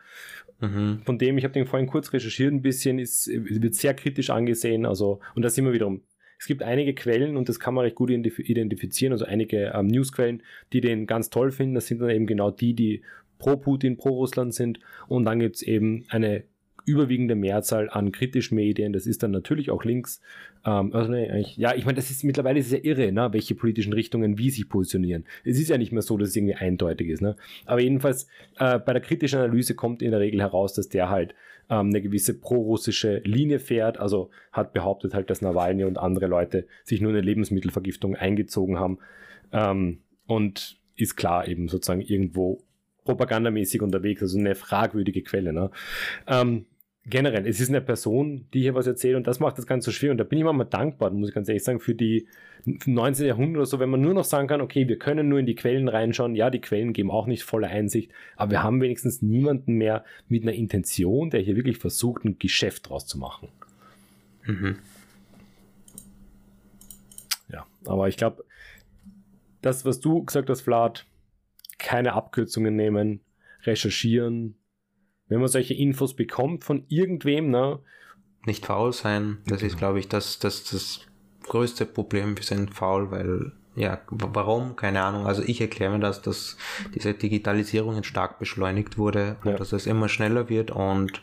mhm. 0.62 1.00
von 1.04 1.18
dem, 1.18 1.40
ich 1.40 1.44
habe 1.44 1.56
den 1.56 1.66
vorhin 1.66 1.90
kurz 1.90 2.14
recherchiert 2.14 2.54
ein 2.54 2.62
bisschen, 2.62 3.00
ist, 3.00 3.28
wird 3.34 3.74
sehr 3.74 3.96
kritisch 3.96 4.30
angesehen. 4.30 4.86
Also, 4.86 5.22
und 5.34 5.42
da 5.42 5.50
sind 5.50 5.66
wir 5.66 5.74
wiederum 5.74 6.04
es 6.44 6.48
gibt 6.48 6.62
einige 6.62 6.94
Quellen 6.94 7.38
und 7.38 7.48
das 7.48 7.58
kann 7.58 7.74
man 7.74 7.86
recht 7.86 7.96
gut 7.96 8.10
identifizieren, 8.10 9.14
also 9.14 9.24
einige 9.24 9.72
ähm, 9.74 9.88
Newsquellen, 9.88 10.44
die 10.74 10.82
den 10.82 11.08
ganz 11.08 11.30
toll 11.30 11.52
finden. 11.52 11.74
Das 11.74 11.88
sind 11.88 12.02
dann 12.02 12.10
eben 12.10 12.28
genau 12.28 12.52
die, 12.52 12.74
die 12.74 13.02
pro 13.40 13.56
Putin, 13.56 13.96
pro 13.96 14.10
Russland 14.10 14.54
sind. 14.54 14.82
Und 15.08 15.24
dann 15.24 15.40
gibt 15.40 15.56
es 15.56 15.62
eben 15.62 16.04
eine 16.10 16.44
überwiegende 16.86 17.36
Mehrzahl 17.36 17.90
an 17.90 18.12
kritischen 18.12 18.56
Medien. 18.56 18.92
Das 18.92 19.08
ist 19.08 19.24
dann 19.24 19.32
natürlich 19.32 19.72
auch 19.72 19.86
links. 19.86 20.20
Ähm, 20.66 20.94
also 20.94 21.10
nee, 21.10 21.46
ja, 21.56 21.76
ich 21.76 21.86
meine, 21.86 21.96
das 21.96 22.12
ist 22.12 22.26
mittlerweile 22.26 22.60
ist 22.60 22.74
ja 22.74 22.80
irre, 22.82 23.14
ne, 23.14 23.32
welche 23.32 23.56
politischen 23.56 23.94
Richtungen 23.94 24.38
wie 24.38 24.50
sich 24.50 24.68
positionieren. 24.68 25.24
Es 25.46 25.58
ist 25.58 25.70
ja 25.70 25.78
nicht 25.78 25.94
mehr 25.94 26.02
so, 26.02 26.18
dass 26.18 26.28
es 26.28 26.36
irgendwie 26.36 26.56
eindeutig 26.56 27.08
ist. 27.08 27.22
Ne? 27.22 27.38
Aber 27.66 27.80
jedenfalls 27.80 28.28
äh, 28.60 28.80
bei 28.80 28.92
der 28.92 29.02
kritischen 29.02 29.40
Analyse 29.40 29.76
kommt 29.76 30.02
in 30.02 30.12
der 30.12 30.20
Regel 30.20 30.42
heraus, 30.42 30.74
dass 30.74 30.90
der 30.90 31.10
halt 31.10 31.36
ähm, 31.74 31.88
eine 31.88 32.02
gewisse 32.02 32.40
pro-russische 32.40 33.18
Linie 33.26 33.60
fährt. 33.60 34.00
Also 34.00 34.30
hat 34.52 34.74
behauptet 34.74 35.14
halt, 35.14 35.30
dass 35.30 35.42
Nawalny 35.42 35.86
und 35.86 35.98
andere 35.98 36.28
Leute 36.28 36.68
sich 36.84 37.02
nur 37.02 37.12
eine 37.12 37.22
Lebensmittelvergiftung 37.22 38.16
eingezogen 38.16 38.80
haben. 38.80 39.00
Ähm, 39.52 40.00
und 40.26 40.80
ist 40.96 41.16
klar 41.16 41.48
eben 41.48 41.68
sozusagen 41.68 42.02
irgendwo 42.02 42.64
propagandamäßig 43.04 43.82
unterwegs, 43.82 44.22
also 44.22 44.38
eine 44.38 44.56
fragwürdige 44.56 45.24
Quelle. 45.24 45.52
Ne? 45.52 45.72
Ähm, 46.28 46.66
generell, 47.06 47.46
es 47.48 47.60
ist 47.60 47.70
eine 47.70 47.82
Person, 47.82 48.48
die 48.54 48.62
hier 48.62 48.76
was 48.76 48.88
erzählt 48.88 49.16
und 49.16 49.28
das 49.28 49.40
macht 49.40 49.58
das 49.58 49.68
Ganze 49.68 49.86
so 49.86 49.92
schwer. 49.92 50.12
Und 50.12 50.18
da 50.18 50.24
bin 50.24 50.40
ich 50.40 50.46
immer 50.46 50.66
dankbar, 50.66 51.12
muss 51.12 51.30
ich 51.30 51.36
ganz 51.36 51.50
ehrlich 51.50 51.64
sagen, 51.64 51.80
für 51.80 51.96
die 51.96 52.28
19. 52.66 53.28
Jahrhundert 53.28 53.58
oder 53.58 53.66
so, 53.66 53.80
wenn 53.80 53.90
man 53.90 54.02
nur 54.02 54.14
noch 54.14 54.24
sagen 54.24 54.48
kann, 54.48 54.62
okay, 54.62 54.88
wir 54.88 54.98
können 54.98 55.28
nur 55.28 55.40
in 55.40 55.46
die 55.46 55.56
Quellen 55.56 55.90
reinschauen. 55.90 56.36
Ja, 56.36 56.50
die 56.50 56.62
Quellen 56.62 56.94
geben 56.94 57.12
auch 57.12 57.28
nicht 57.28 57.44
volle 57.44 57.68
Einsicht, 57.68 58.12
aber 58.38 58.52
wir 58.52 58.64
haben 58.64 58.82
wenigstens 58.82 59.22
niemanden 59.22 59.74
mehr 59.74 60.06
mit 60.30 60.44
einer 60.44 60.54
Intention, 60.54 61.30
der 61.30 61.42
hier 61.42 61.58
wirklich 61.58 61.78
versucht, 61.78 62.24
ein 62.24 62.40
Geschäft 62.40 62.90
draus 62.90 63.06
zu 63.06 63.18
machen. 63.18 63.50
Mhm. 64.46 64.78
Ja, 67.52 67.66
aber 67.86 68.08
ich 68.08 68.16
glaube, 68.16 68.46
das, 69.62 69.84
was 69.84 70.00
du 70.00 70.24
gesagt 70.24 70.50
hast, 70.50 70.62
Vlad, 70.62 71.06
keine 71.80 72.14
Abkürzungen 72.14 72.76
nehmen, 72.78 73.20
recherchieren, 73.64 74.56
wenn 75.28 75.40
man 75.40 75.48
solche 75.48 75.74
Infos 75.74 76.16
bekommt 76.16 76.64
von 76.64 76.86
irgendwem, 76.90 77.50
ne? 77.50 77.80
Nicht 78.46 78.66
faul 78.66 78.92
sein, 78.92 79.38
das 79.46 79.60
genau. 79.60 79.72
ist, 79.72 79.78
glaube 79.78 80.00
ich, 80.00 80.10
das, 80.10 80.40
das, 80.40 80.64
das 80.66 81.02
größte 81.44 81.86
Problem. 81.86 82.36
Wir 82.38 82.44
sind 82.44 82.74
faul, 82.74 83.10
weil, 83.12 83.54
ja, 83.76 84.02
warum? 84.10 84.76
Keine 84.76 85.02
Ahnung. 85.02 85.26
Also 85.26 85.44
ich 85.44 85.62
erkläre 85.62 85.94
mir 85.94 86.00
das, 86.00 86.22
dass 86.22 86.58
diese 86.94 87.14
Digitalisierung 87.14 88.04
stark 88.04 88.40
beschleunigt 88.40 88.98
wurde 88.98 89.38
ja. 89.44 89.52
und 89.52 89.60
dass 89.60 89.72
es 89.72 89.88
immer 89.88 90.10
schneller 90.10 90.50
wird 90.50 90.72
und 90.72 91.22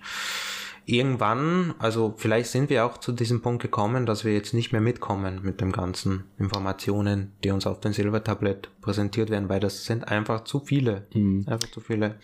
irgendwann, 0.87 1.75
also 1.79 2.15
vielleicht 2.17 2.51
sind 2.51 2.71
wir 2.71 2.85
auch 2.85 2.99
zu 2.99 3.13
diesem 3.13 3.43
Punkt 3.43 3.63
gekommen, 3.63 4.07
dass 4.07 4.25
wir 4.25 4.33
jetzt 4.33 4.55
nicht 4.55 4.73
mehr 4.73 4.81
mitkommen 4.81 5.41
mit 5.43 5.61
den 5.61 5.73
ganzen 5.73 6.25
Informationen, 6.39 7.33
die 7.45 7.51
uns 7.51 7.67
auf 7.67 7.81
dem 7.81 7.93
Silbertablett 7.93 8.71
präsentiert 8.81 9.31
werden, 9.31 9.49
weil 9.49 9.61
das 9.61 9.85
sind 9.85 10.09
einfach 10.09 10.45
zu 10.45 10.61
viele. 10.61 11.07
Mhm. 11.15 11.45
Einfach 11.47 11.71
zu 11.71 11.81
viele. 11.81 12.17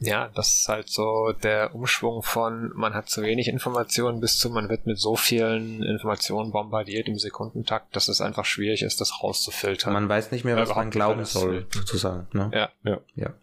Ja, 0.00 0.30
das 0.34 0.60
ist 0.60 0.68
halt 0.68 0.88
so 0.88 1.32
der 1.42 1.74
Umschwung 1.74 2.22
von 2.22 2.70
man 2.74 2.94
hat 2.94 3.08
zu 3.08 3.22
wenig 3.22 3.48
Informationen 3.48 4.20
bis 4.20 4.38
zu 4.38 4.50
man 4.50 4.68
wird 4.68 4.86
mit 4.86 4.98
so 4.98 5.16
vielen 5.16 5.82
Informationen 5.82 6.52
bombardiert 6.52 7.08
im 7.08 7.18
Sekundentakt, 7.18 7.96
dass 7.96 8.08
es 8.08 8.20
einfach 8.20 8.44
schwierig 8.44 8.82
ist, 8.82 9.00
das 9.00 9.22
rauszufiltern. 9.22 9.92
Man 9.92 10.08
weiß 10.08 10.30
nicht 10.30 10.44
mehr, 10.44 10.56
was 10.56 10.74
man 10.74 10.90
glauben 10.90 11.24
soll, 11.24 11.66
sozusagen. 11.72 12.28
Ne? 12.32 12.50
Ja. 12.54 12.70
Ja. 12.84 13.00
ja. 13.16 13.34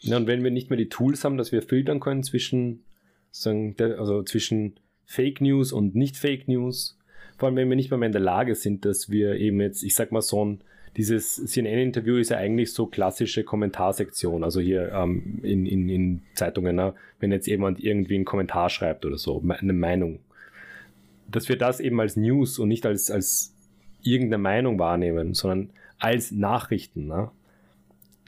ja. 0.00 0.16
Und 0.16 0.26
wenn 0.26 0.42
wir 0.42 0.50
nicht 0.50 0.70
mehr 0.70 0.78
die 0.78 0.88
Tools 0.88 1.24
haben, 1.24 1.36
dass 1.36 1.52
wir 1.52 1.62
filtern 1.62 2.00
können 2.00 2.22
zwischen, 2.22 2.84
sagen, 3.30 3.76
also 3.78 4.22
zwischen 4.22 4.80
Fake 5.04 5.40
News 5.40 5.72
und 5.72 5.94
nicht 5.94 6.16
Fake 6.16 6.48
News, 6.48 6.98
vor 7.36 7.48
allem 7.48 7.56
wenn 7.56 7.68
wir 7.68 7.76
nicht 7.76 7.90
mehr 7.90 8.02
in 8.02 8.12
der 8.12 8.20
Lage 8.20 8.54
sind, 8.54 8.84
dass 8.84 9.10
wir 9.10 9.34
eben 9.34 9.60
jetzt, 9.60 9.82
ich 9.82 9.94
sag 9.94 10.10
mal, 10.10 10.22
so 10.22 10.44
ein 10.44 10.60
dieses 10.96 11.36
CNN-Interview 11.44 12.16
ist 12.16 12.30
ja 12.30 12.36
eigentlich 12.38 12.72
so 12.72 12.86
klassische 12.86 13.44
Kommentarsektion, 13.44 14.44
also 14.44 14.60
hier 14.60 14.92
ähm, 14.92 15.40
in, 15.42 15.66
in, 15.66 15.88
in 15.88 16.22
Zeitungen, 16.34 16.76
ne? 16.76 16.94
wenn 17.20 17.32
jetzt 17.32 17.46
jemand 17.46 17.82
irgendwie 17.82 18.16
einen 18.16 18.24
Kommentar 18.24 18.70
schreibt 18.70 19.04
oder 19.04 19.18
so, 19.18 19.42
eine 19.48 19.72
Meinung. 19.72 20.20
Dass 21.30 21.48
wir 21.48 21.56
das 21.56 21.80
eben 21.80 22.00
als 22.00 22.16
News 22.16 22.58
und 22.58 22.68
nicht 22.68 22.86
als, 22.86 23.10
als 23.10 23.54
irgendeine 24.02 24.42
Meinung 24.42 24.78
wahrnehmen, 24.78 25.34
sondern 25.34 25.70
als 25.98 26.30
Nachrichten. 26.32 27.06
Ne? 27.06 27.30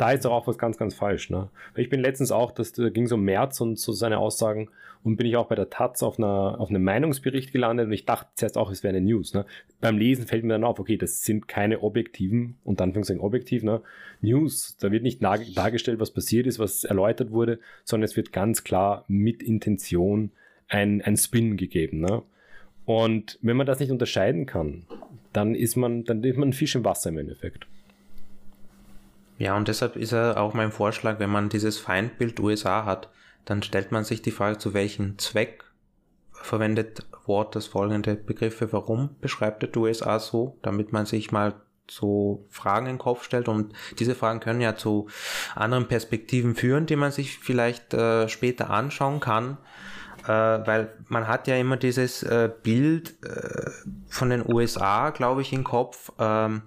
Da 0.00 0.12
ist 0.12 0.24
doch 0.24 0.32
auch 0.32 0.46
was 0.46 0.56
ganz, 0.56 0.78
ganz 0.78 0.94
falsch. 0.94 1.28
Ne? 1.28 1.50
Ich 1.76 1.90
bin 1.90 2.00
letztens 2.00 2.32
auch, 2.32 2.52
das 2.52 2.72
da 2.72 2.88
ging 2.88 3.06
so 3.06 3.16
um 3.16 3.22
März 3.22 3.60
und 3.60 3.78
so 3.78 3.92
seine 3.92 4.16
Aussagen 4.16 4.70
und 5.04 5.16
bin 5.16 5.26
ich 5.26 5.36
auch 5.36 5.48
bei 5.48 5.56
der 5.56 5.68
Taz 5.68 6.02
auf, 6.02 6.18
einer, 6.18 6.58
auf 6.58 6.70
einem 6.70 6.82
Meinungsbericht 6.82 7.52
gelandet 7.52 7.86
und 7.86 7.92
ich 7.92 8.06
dachte 8.06 8.30
zuerst 8.34 8.56
auch, 8.56 8.70
es 8.70 8.82
wäre 8.82 8.96
eine 8.96 9.04
News. 9.04 9.34
Ne? 9.34 9.44
Beim 9.82 9.98
Lesen 9.98 10.26
fällt 10.26 10.42
mir 10.44 10.54
dann 10.54 10.64
auf, 10.64 10.78
okay, 10.78 10.96
das 10.96 11.20
sind 11.20 11.48
keine 11.48 11.82
objektiven, 11.82 12.56
und 12.64 12.78
sagen 12.78 13.20
objektiv, 13.20 13.62
ne? 13.62 13.82
News. 14.22 14.78
Da 14.80 14.90
wird 14.90 15.02
nicht 15.02 15.22
dargestellt, 15.22 16.00
was 16.00 16.12
passiert 16.12 16.46
ist, 16.46 16.58
was 16.58 16.84
erläutert 16.84 17.30
wurde, 17.30 17.58
sondern 17.84 18.06
es 18.06 18.16
wird 18.16 18.32
ganz 18.32 18.64
klar 18.64 19.04
mit 19.06 19.42
Intention 19.42 20.30
ein, 20.68 21.02
ein 21.02 21.18
Spin 21.18 21.58
gegeben. 21.58 22.00
Ne? 22.00 22.22
Und 22.86 23.38
wenn 23.42 23.58
man 23.58 23.66
das 23.66 23.80
nicht 23.80 23.92
unterscheiden 23.92 24.46
kann, 24.46 24.86
dann 25.34 25.54
ist 25.54 25.76
man, 25.76 26.04
dann 26.04 26.24
ist 26.24 26.38
man 26.38 26.48
ein 26.48 26.54
Fisch 26.54 26.74
im 26.74 26.86
Wasser 26.86 27.10
im 27.10 27.18
Endeffekt. 27.18 27.66
Ja, 29.40 29.56
und 29.56 29.68
deshalb 29.68 29.96
ist 29.96 30.12
ja 30.12 30.36
auch 30.36 30.52
mein 30.52 30.70
Vorschlag, 30.70 31.18
wenn 31.18 31.30
man 31.30 31.48
dieses 31.48 31.78
Feindbild 31.78 32.38
USA 32.40 32.84
hat, 32.84 33.08
dann 33.46 33.62
stellt 33.62 33.90
man 33.90 34.04
sich 34.04 34.20
die 34.20 34.32
Frage, 34.32 34.58
zu 34.58 34.74
welchem 34.74 35.16
Zweck 35.16 35.64
verwendet 36.30 37.06
Wort 37.24 37.56
das 37.56 37.66
folgende 37.66 38.16
Begriffe, 38.16 38.70
warum 38.74 39.16
beschreibt 39.22 39.62
der 39.62 39.74
USA 39.74 40.18
so, 40.18 40.58
damit 40.60 40.92
man 40.92 41.06
sich 41.06 41.32
mal 41.32 41.54
so 41.88 42.44
Fragen 42.50 42.84
in 42.84 42.96
den 42.96 42.98
Kopf 42.98 43.24
stellt. 43.24 43.48
Und 43.48 43.72
diese 43.98 44.14
Fragen 44.14 44.40
können 44.40 44.60
ja 44.60 44.76
zu 44.76 45.08
anderen 45.54 45.88
Perspektiven 45.88 46.54
führen, 46.54 46.84
die 46.84 46.96
man 46.96 47.10
sich 47.10 47.38
vielleicht 47.38 47.94
äh, 47.94 48.28
später 48.28 48.68
anschauen 48.68 49.20
kann, 49.20 49.56
äh, 50.24 50.28
weil 50.28 50.92
man 51.08 51.28
hat 51.28 51.48
ja 51.48 51.56
immer 51.56 51.78
dieses 51.78 52.22
äh, 52.22 52.50
Bild 52.62 53.14
äh, 53.24 53.70
von 54.10 54.28
den 54.28 54.44
USA, 54.46 55.08
glaube 55.08 55.40
ich, 55.40 55.54
im 55.54 55.64
Kopf, 55.64 56.12
ähm, 56.18 56.60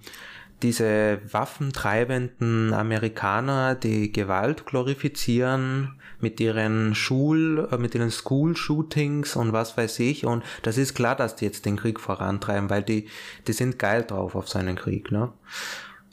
diese 0.63 1.19
waffentreibenden 1.29 2.73
Amerikaner, 2.73 3.75
die 3.75 4.11
Gewalt 4.11 4.65
glorifizieren 4.65 5.99
mit 6.19 6.39
ihren 6.39 6.95
Schul, 6.95 7.67
äh, 7.71 7.77
mit 7.77 7.93
ihren 7.93 8.09
School-Shootings 8.09 9.35
und 9.35 9.53
was 9.53 9.77
weiß 9.77 9.99
ich. 9.99 10.25
Und 10.25 10.43
das 10.63 10.77
ist 10.77 10.95
klar, 10.95 11.15
dass 11.15 11.35
die 11.35 11.45
jetzt 11.45 11.65
den 11.65 11.75
Krieg 11.75 11.99
vorantreiben, 11.99 12.69
weil 12.69 12.81
die, 12.81 13.07
die 13.45 13.53
sind 13.53 13.77
geil 13.77 14.03
drauf 14.03 14.33
auf 14.35 14.49
seinen 14.49 14.75
Krieg, 14.75 15.11
ne? 15.11 15.31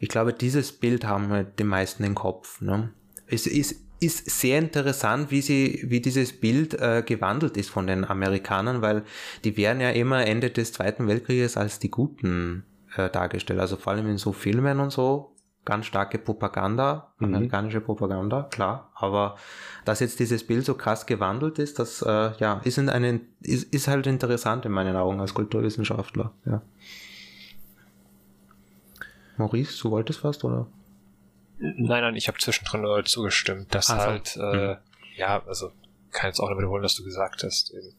Ich 0.02 0.08
glaube, 0.08 0.32
dieses 0.32 0.72
Bild 0.72 1.04
haben 1.04 1.46
die 1.58 1.64
meisten 1.64 2.04
im 2.04 2.14
Kopf, 2.14 2.60
ne? 2.60 2.90
Es 3.26 3.46
ist, 3.46 3.76
ist 4.00 4.28
sehr 4.30 4.58
interessant, 4.58 5.30
wie 5.30 5.42
sie, 5.42 5.84
wie 5.84 6.00
dieses 6.00 6.32
Bild 6.32 6.74
äh, 6.74 7.04
gewandelt 7.06 7.56
ist 7.56 7.70
von 7.70 7.86
den 7.86 8.04
Amerikanern, 8.04 8.82
weil 8.82 9.04
die 9.44 9.56
werden 9.56 9.80
ja 9.80 9.90
immer 9.90 10.26
Ende 10.26 10.50
des 10.50 10.72
Zweiten 10.72 11.06
Weltkrieges 11.06 11.56
als 11.56 11.78
die 11.78 11.90
Guten 11.90 12.64
äh, 12.96 13.10
dargestellt. 13.10 13.60
Also 13.60 13.76
vor 13.76 13.92
allem 13.92 14.08
in 14.08 14.18
so 14.18 14.32
Filmen 14.32 14.80
und 14.80 14.90
so 14.90 15.34
ganz 15.64 15.86
starke 15.86 16.18
Propaganda, 16.18 17.12
mhm. 17.18 17.34
amerikanische 17.34 17.80
Propaganda, 17.80 18.44
klar. 18.44 18.90
Aber 18.94 19.36
dass 19.84 20.00
jetzt 20.00 20.18
dieses 20.18 20.46
Bild 20.46 20.64
so 20.64 20.74
krass 20.74 21.06
gewandelt 21.06 21.58
ist, 21.58 21.78
das 21.78 22.02
äh, 22.02 22.32
ja, 22.38 22.60
ist, 22.64 22.78
in 22.78 22.88
einen, 22.88 23.28
ist, 23.40 23.72
ist 23.72 23.88
halt 23.88 24.06
interessant 24.06 24.64
in 24.64 24.72
meinen 24.72 24.96
Augen 24.96 25.20
als 25.20 25.34
Kulturwissenschaftler. 25.34 26.32
Ja. 26.46 26.62
Maurice, 29.36 29.80
du 29.82 29.90
wolltest 29.90 30.24
was, 30.24 30.42
oder? 30.44 30.66
Nein, 31.58 32.02
nein, 32.02 32.16
ich 32.16 32.28
habe 32.28 32.38
zwischendrin 32.38 32.82
nur 32.82 33.04
zugestimmt, 33.04 33.74
dass 33.74 33.90
also, 33.90 34.06
halt, 34.06 34.36
äh, 34.36 34.74
mhm. 34.74 34.76
ja, 35.16 35.42
also 35.46 35.72
kann 36.10 36.28
jetzt 36.28 36.40
auch 36.40 36.50
noch 36.50 36.56
wiederholen, 36.56 36.82
was 36.82 36.94
du 36.94 37.04
gesagt 37.04 37.44
hast. 37.44 37.70
Eben. 37.72 37.92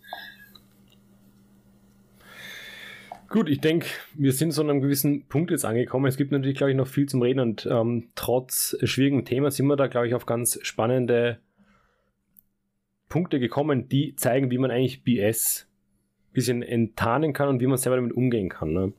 Gut, 3.32 3.48
ich 3.48 3.62
denke, 3.62 3.88
wir 4.16 4.34
sind 4.34 4.52
so 4.52 4.62
an 4.62 4.70
einem 4.70 4.82
gewissen 4.82 5.26
Punkt 5.28 5.52
jetzt 5.52 5.64
angekommen. 5.64 6.06
Es 6.06 6.18
gibt 6.18 6.34
natürlich, 6.34 6.58
glaube 6.58 6.72
ich, 6.72 6.76
noch 6.76 6.88
viel 6.88 7.08
zum 7.08 7.22
Reden 7.22 7.40
und 7.40 7.66
ähm, 7.66 8.10
trotz 8.14 8.76
schwierigen 8.84 9.24
Themas 9.24 9.56
sind 9.56 9.68
wir 9.68 9.78
da, 9.78 9.88
glaube 9.88 10.06
ich, 10.08 10.16
auf 10.16 10.26
ganz 10.26 10.60
spannende 10.64 11.40
Punkte 13.08 13.40
gekommen, 13.40 13.88
die 13.88 14.18
zeigen, 14.18 14.52
wie 14.52 14.58
man 14.58 14.70
eigentlich 14.70 15.04
BS 15.04 15.66
ein 16.28 16.34
bisschen 16.34 16.62
enttarnen 16.62 17.32
kann 17.32 17.48
und 17.48 17.62
wie 17.62 17.68
man 17.68 17.78
selber 17.78 17.96
damit 17.96 18.12
umgehen 18.12 18.50
kann. 18.50 18.74
Ne? 18.74 18.92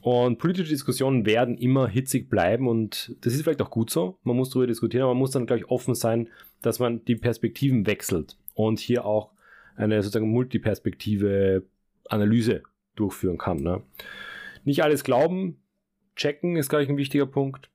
Und 0.00 0.38
politische 0.38 0.70
Diskussionen 0.70 1.24
werden 1.24 1.56
immer 1.56 1.86
hitzig 1.86 2.28
bleiben 2.28 2.66
und 2.66 3.14
das 3.20 3.34
ist 3.34 3.42
vielleicht 3.42 3.62
auch 3.62 3.70
gut 3.70 3.90
so. 3.90 4.18
Man 4.24 4.34
muss 4.34 4.50
darüber 4.50 4.66
diskutieren, 4.66 5.04
aber 5.04 5.14
man 5.14 5.20
muss 5.20 5.30
dann, 5.30 5.46
glaube 5.46 5.60
ich, 5.60 5.68
offen 5.68 5.94
sein, 5.94 6.28
dass 6.60 6.80
man 6.80 7.04
die 7.04 7.14
Perspektiven 7.14 7.86
wechselt 7.86 8.36
und 8.54 8.80
hier 8.80 9.04
auch 9.04 9.30
eine 9.76 10.02
sozusagen 10.02 10.28
multiperspektive 10.28 11.62
Analyse 12.08 12.64
durchführen 13.00 13.38
kann. 13.38 13.62
Ne? 13.62 13.82
Nicht 14.64 14.82
alles 14.82 15.04
glauben, 15.04 15.60
checken 16.16 16.56
ist, 16.56 16.68
glaube 16.68 16.84
ich, 16.84 16.90
ein 16.90 16.96
wichtiger 16.96 17.26
Punkt. 17.26 17.70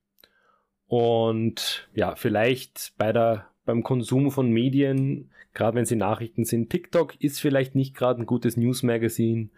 Und 0.88 1.89
ja, 1.93 2.15
vielleicht 2.15 2.93
bei 2.97 3.11
der, 3.11 3.47
beim 3.65 3.84
Konsum 3.84 4.31
von 4.31 4.52
Medien, 4.52 5.31
gerade 5.53 5.76
wenn 5.76 5.85
sie 5.85 5.95
Nachrichten 5.95 6.45
sind, 6.45 6.69
TikTok 6.69 7.19
ist 7.22 7.39
vielleicht 7.39 7.76
nicht 7.76 7.95
gerade 7.95 8.22
ein 8.22 8.27
gutes 8.27 8.56
News-Magazin 8.57 9.52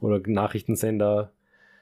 oder 0.00 0.20
Nachrichtensender. 0.24 1.32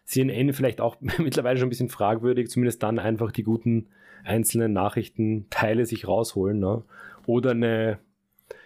CNN 0.04 0.52
vielleicht 0.52 0.80
auch 0.80 0.96
mittlerweile 1.18 1.58
schon 1.58 1.66
ein 1.66 1.70
bisschen 1.70 1.90
fragwürdig, 1.90 2.48
zumindest 2.48 2.82
dann 2.82 2.98
einfach 2.98 3.32
die 3.32 3.42
guten 3.42 3.88
einzelnen 4.24 4.72
Nachrichtenteile 4.72 5.84
sich 5.84 6.08
rausholen. 6.08 6.58
Ne? 6.58 6.82
Oder 7.26 7.50
eine, 7.50 7.98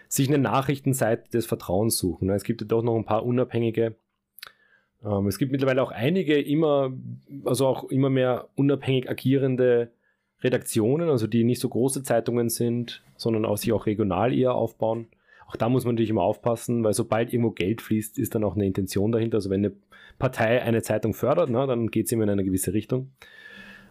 sich 0.09 0.29
eine 0.29 0.39
Nachrichtenseite 0.39 1.31
des 1.31 1.47
Vertrauens 1.47 1.99
suchen. 1.99 2.29
Ne? 2.29 2.35
Es 2.35 2.45
gibt 2.45 2.61
ja 2.61 2.67
doch 2.67 2.83
noch 2.83 2.97
ein 2.97 3.05
paar 3.05 3.25
unabhängige 3.25 3.97
ähm, 5.05 5.27
es 5.27 5.39
gibt 5.39 5.53
mittlerweile 5.53 5.83
auch 5.83 5.93
einige 5.93 6.41
immer, 6.41 6.93
also 7.45 7.67
auch 7.67 7.85
immer 7.85 8.11
mehr 8.11 8.49
unabhängig 8.55 9.09
agierende 9.09 9.93
Redaktionen, 10.43 11.11
also 11.11 11.27
die 11.27 11.45
nicht 11.45 11.61
so 11.61 11.69
große 11.69 12.03
Zeitungen 12.03 12.49
sind, 12.49 13.03
sondern 13.17 13.45
auch 13.45 13.57
sich 13.57 13.73
auch 13.73 13.87
regional 13.87 14.33
eher 14.33 14.55
aufbauen. 14.55 15.09
Auch 15.47 15.57
da 15.57 15.69
muss 15.69 15.85
man 15.85 15.95
natürlich 15.95 16.11
immer 16.11 16.23
aufpassen, 16.23 16.85
weil 16.85 16.95
sobald 16.95 17.33
irgendwo 17.33 17.51
Geld 17.51 17.83
fließt, 17.83 18.19
ist 18.19 18.35
dann 18.35 18.45
auch 18.45 18.55
eine 18.55 18.67
Intention 18.67 19.13
dahinter. 19.13 19.39
Also 19.39 19.51
wenn 19.51 19.65
eine 19.65 19.75
Partei 20.19 20.63
eine 20.63 20.83
Zeitung 20.83 21.13
fördert, 21.13 21.51
na, 21.51 21.67
dann 21.67 21.91
geht 21.91 22.07
es 22.07 22.13
immer 22.13 22.25
in 22.25 22.31
eine 22.31 22.45
gewisse 22.45 22.73
Richtung. 22.73 23.11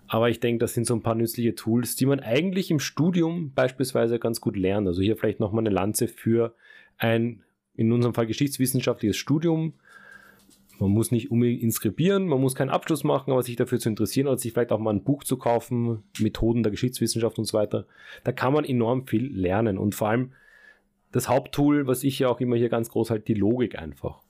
Aber 0.07 0.30
ich 0.30 0.40
denke, 0.40 0.60
das 0.60 0.73
sind 0.73 0.88
so 0.88 0.95
ein 0.95 1.03
paar 1.03 1.15
nützliche 1.15 1.53
Tools, 1.53 1.95
die 1.95 2.07
man 2.07 2.19
eigentlich 2.19 2.72
im 2.72 2.80
Studium 2.80 3.52
beispielsweise 3.53 4.18
ganz 4.19 4.41
gut 4.41 4.57
lernt. 4.57 4.88
Also 4.88 5.02
hier 5.02 5.18
vielleicht 5.18 5.40
nochmal 5.40 5.61
eine 5.61 5.69
Lanze 5.69 6.07
für 6.07 6.56
ein, 6.98 7.44
in 7.76 7.91
unserem 7.91 8.15
Fall 8.15 8.26
geschichtswissenschaftliches 8.26 9.18
Studium, 9.18 9.73
man 10.80 10.91
muss 10.91 11.11
nicht 11.11 11.30
unbedingt 11.30 11.61
inskribieren, 11.61 12.27
man 12.27 12.39
muss 12.39 12.56
keinen 12.56 12.69
Abschluss 12.69 13.03
machen, 13.03 13.31
aber 13.31 13.43
sich 13.43 13.57
dafür 13.57 13.80
zu 13.80 13.89
interessieren 13.89 14.27
oder 14.27 14.38
sich 14.38 14.53
vielleicht 14.53 14.72
auch 14.72 14.80
mal 14.80 14.93
ein 14.93 15.03
Buch 15.03 15.23
zu 15.26 15.38
kaufen, 15.38 16.03
Methoden 16.19 16.64
der 16.64 16.72
Geschichtswissenschaft 16.72 17.38
und 17.38 17.45
so 17.45 17.57
weiter, 17.57 17.85
da 18.23 18.31
kann 18.31 18.53
man 18.53 18.64
enorm 18.64 19.06
viel 19.06 19.27
lernen. 19.27 19.77
Und 19.77 19.93
vor 19.93 20.10
allem 20.10 20.31
das 21.11 21.27
Haupttool, 21.27 21.85
was 21.88 22.03
ich 22.03 22.19
ja 22.19 22.30
auch 22.30 22.39
immer 22.39 22.56
hier 22.56 22.69
ganz 22.69 22.89
groß 22.89 23.10
halte, 23.10 23.26
die 23.26 23.39
Logik 23.39 23.77
einfach. 23.77 24.22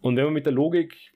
Und 0.00 0.16
wenn 0.16 0.24
wir 0.24 0.30
mit 0.30 0.46
der 0.46 0.54
Logik 0.54 1.12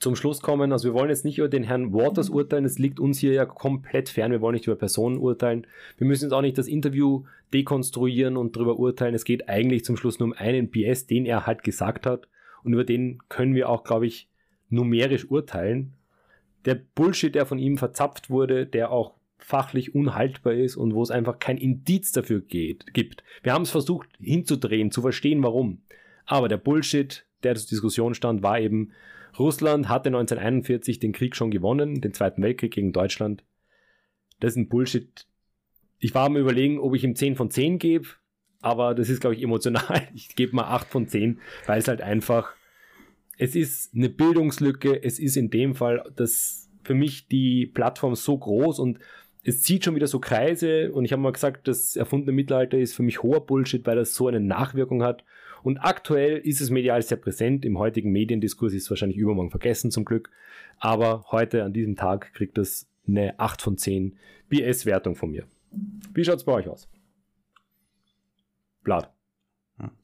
zum 0.00 0.16
Schluss 0.16 0.40
kommen, 0.40 0.72
also 0.72 0.88
wir 0.88 0.94
wollen 0.94 1.10
jetzt 1.10 1.24
nicht 1.24 1.38
über 1.38 1.48
den 1.48 1.62
Herrn 1.62 1.92
Waters 1.92 2.28
urteilen, 2.28 2.64
es 2.64 2.80
liegt 2.80 2.98
uns 2.98 3.18
hier 3.18 3.34
ja 3.34 3.46
komplett 3.46 4.08
fern, 4.08 4.32
wir 4.32 4.40
wollen 4.40 4.54
nicht 4.54 4.66
über 4.66 4.74
Personen 4.74 5.18
urteilen, 5.18 5.64
wir 5.96 6.08
müssen 6.08 6.24
jetzt 6.24 6.32
auch 6.32 6.40
nicht 6.40 6.58
das 6.58 6.66
Interview 6.66 7.22
dekonstruieren 7.54 8.36
und 8.36 8.56
darüber 8.56 8.80
urteilen, 8.80 9.14
es 9.14 9.24
geht 9.24 9.48
eigentlich 9.48 9.84
zum 9.84 9.96
Schluss 9.96 10.18
nur 10.18 10.26
um 10.28 10.32
einen 10.32 10.70
BS, 10.70 11.06
den 11.06 11.24
er 11.24 11.46
halt 11.46 11.62
gesagt 11.62 12.04
hat 12.06 12.26
und 12.64 12.72
über 12.72 12.84
den 12.84 13.18
können 13.28 13.54
wir 13.54 13.68
auch, 13.68 13.84
glaube 13.84 14.06
ich, 14.06 14.28
numerisch 14.68 15.30
urteilen. 15.30 15.94
Der 16.64 16.76
Bullshit, 16.76 17.34
der 17.34 17.46
von 17.46 17.58
ihm 17.58 17.78
verzapft 17.78 18.30
wurde, 18.30 18.66
der 18.66 18.90
auch 18.90 19.14
fachlich 19.38 19.94
unhaltbar 19.94 20.54
ist 20.54 20.76
und 20.76 20.94
wo 20.94 21.02
es 21.02 21.10
einfach 21.10 21.38
kein 21.38 21.58
Indiz 21.58 22.12
dafür 22.12 22.40
geht, 22.40 22.94
gibt. 22.94 23.24
Wir 23.42 23.52
haben 23.52 23.62
es 23.62 23.70
versucht 23.70 24.08
hinzudrehen, 24.20 24.90
zu 24.90 25.02
verstehen, 25.02 25.42
warum. 25.42 25.82
Aber 26.24 26.48
der 26.48 26.56
Bullshit, 26.58 27.26
der 27.42 27.56
zur 27.56 27.68
Diskussion 27.68 28.14
stand, 28.14 28.42
war 28.42 28.60
eben, 28.60 28.92
Russland 29.38 29.88
hatte 29.88 30.10
1941 30.10 31.00
den 31.00 31.12
Krieg 31.12 31.34
schon 31.34 31.50
gewonnen, 31.50 32.00
den 32.00 32.12
Zweiten 32.12 32.42
Weltkrieg 32.42 32.72
gegen 32.72 32.92
Deutschland. 32.92 33.44
Das 34.40 34.52
ist 34.52 34.56
ein 34.56 34.68
Bullshit. 34.68 35.26
Ich 35.98 36.14
war 36.14 36.26
am 36.26 36.36
überlegen, 36.36 36.78
ob 36.78 36.94
ich 36.94 37.04
ihm 37.04 37.16
10 37.16 37.36
von 37.36 37.50
10 37.50 37.78
gebe, 37.78 38.08
aber 38.62 38.94
das 38.94 39.10
ist, 39.10 39.20
glaube 39.20 39.34
ich, 39.34 39.42
emotional. 39.42 40.08
Ich 40.14 40.34
gebe 40.34 40.56
mal 40.56 40.64
8 40.64 40.88
von 40.88 41.08
10, 41.08 41.38
weil 41.66 41.78
es 41.78 41.88
halt 41.88 42.00
einfach, 42.00 42.54
es 43.36 43.54
ist 43.54 43.94
eine 43.94 44.08
Bildungslücke, 44.08 45.02
es 45.02 45.18
ist 45.18 45.36
in 45.36 45.50
dem 45.50 45.74
Fall 45.74 46.04
das 46.16 46.70
für 46.82 46.94
mich 46.94 47.28
die 47.28 47.66
Plattform 47.66 48.14
so 48.14 48.38
groß 48.38 48.78
und 48.78 48.98
es 49.44 49.62
zieht 49.62 49.84
schon 49.84 49.96
wieder 49.96 50.06
so 50.06 50.20
Kreise 50.20 50.92
und 50.92 51.04
ich 51.04 51.12
habe 51.12 51.22
mal 51.22 51.32
gesagt, 51.32 51.66
das 51.66 51.96
erfundene 51.96 52.32
Mittelalter 52.32 52.78
ist 52.78 52.94
für 52.94 53.02
mich 53.02 53.22
hoher 53.22 53.44
Bullshit, 53.44 53.84
weil 53.86 53.96
das 53.96 54.14
so 54.14 54.28
eine 54.28 54.40
Nachwirkung 54.40 55.02
hat. 55.02 55.24
Und 55.64 55.78
aktuell 55.78 56.38
ist 56.38 56.60
es 56.60 56.70
medial 56.70 57.02
sehr 57.02 57.16
präsent. 57.16 57.64
Im 57.64 57.78
heutigen 57.78 58.10
Mediendiskurs 58.10 58.72
ist 58.72 58.84
es 58.84 58.90
wahrscheinlich 58.90 59.18
übermorgen 59.18 59.50
vergessen 59.50 59.90
zum 59.90 60.04
Glück. 60.04 60.30
Aber 60.78 61.24
heute 61.30 61.64
an 61.64 61.72
diesem 61.72 61.96
Tag 61.96 62.32
kriegt 62.34 62.58
es 62.58 62.88
eine 63.06 63.38
8 63.38 63.62
von 63.62 63.78
10 63.78 64.16
BS-Wertung 64.48 65.14
von 65.14 65.30
mir. 65.30 65.44
Wie 66.14 66.24
schaut 66.24 66.36
es 66.36 66.44
bei 66.44 66.52
euch 66.52 66.68
aus? 66.68 66.88
Blatt. 68.82 69.12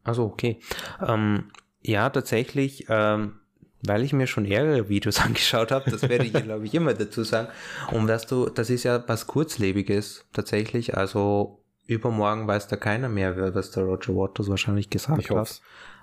Also 0.05 0.25
okay. 0.25 0.59
Ähm, 1.07 1.51
ja, 1.83 2.11
tatsächlich, 2.11 2.87
ähm, 2.89 3.41
weil 3.83 4.03
ich 4.03 4.13
mir 4.13 4.27
schon 4.27 4.45
ärgere 4.45 4.89
Videos 4.89 5.21
angeschaut 5.25 5.71
habe, 5.71 5.91
das 5.91 6.03
werde 6.03 6.25
ich 6.25 6.33
glaube 6.33 6.65
ich 6.65 6.75
immer 6.75 6.95
dazu 6.95 7.23
sagen. 7.23 7.49
Und 7.93 8.09
weißt 8.09 8.31
du, 8.31 8.49
das 8.49 8.71
ist 8.71 8.85
ja 8.85 9.03
was 9.07 9.27
Kurzlebiges 9.27 10.27
tatsächlich. 10.33 10.97
Also 10.97 11.63
übermorgen 11.87 12.47
weiß 12.47 12.69
da 12.69 12.77
keiner 12.77 13.09
mehr, 13.09 13.55
was 13.55 13.71
der 13.71 13.85
Roger 13.85 14.15
Waters 14.15 14.49
wahrscheinlich 14.49 14.91
gesagt 14.91 15.23
ich 15.23 15.31
hat. 15.31 15.61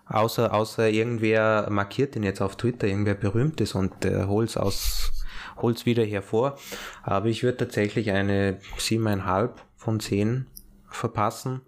Außer, 0.08 0.54
außer 0.54 0.90
irgendwer 0.90 1.68
markiert 1.72 2.16
ihn 2.16 2.24
jetzt 2.24 2.42
auf 2.42 2.58
Twitter, 2.58 2.88
irgendwer 2.88 3.16
berühmt 3.16 3.60
ist 3.60 3.74
und 3.74 4.04
der 4.04 4.28
holt's 4.28 4.56
aus, 4.56 5.12
holt's 5.58 5.88
wieder 5.88 6.04
hervor. 6.04 6.60
Aber 7.02 7.26
ich 7.26 7.42
würde 7.42 7.58
tatsächlich 7.58 8.12
eine 8.12 8.60
siebeneinhalb 8.78 9.64
von 9.76 10.00
zehn 10.00 10.46
verpassen 10.90 11.62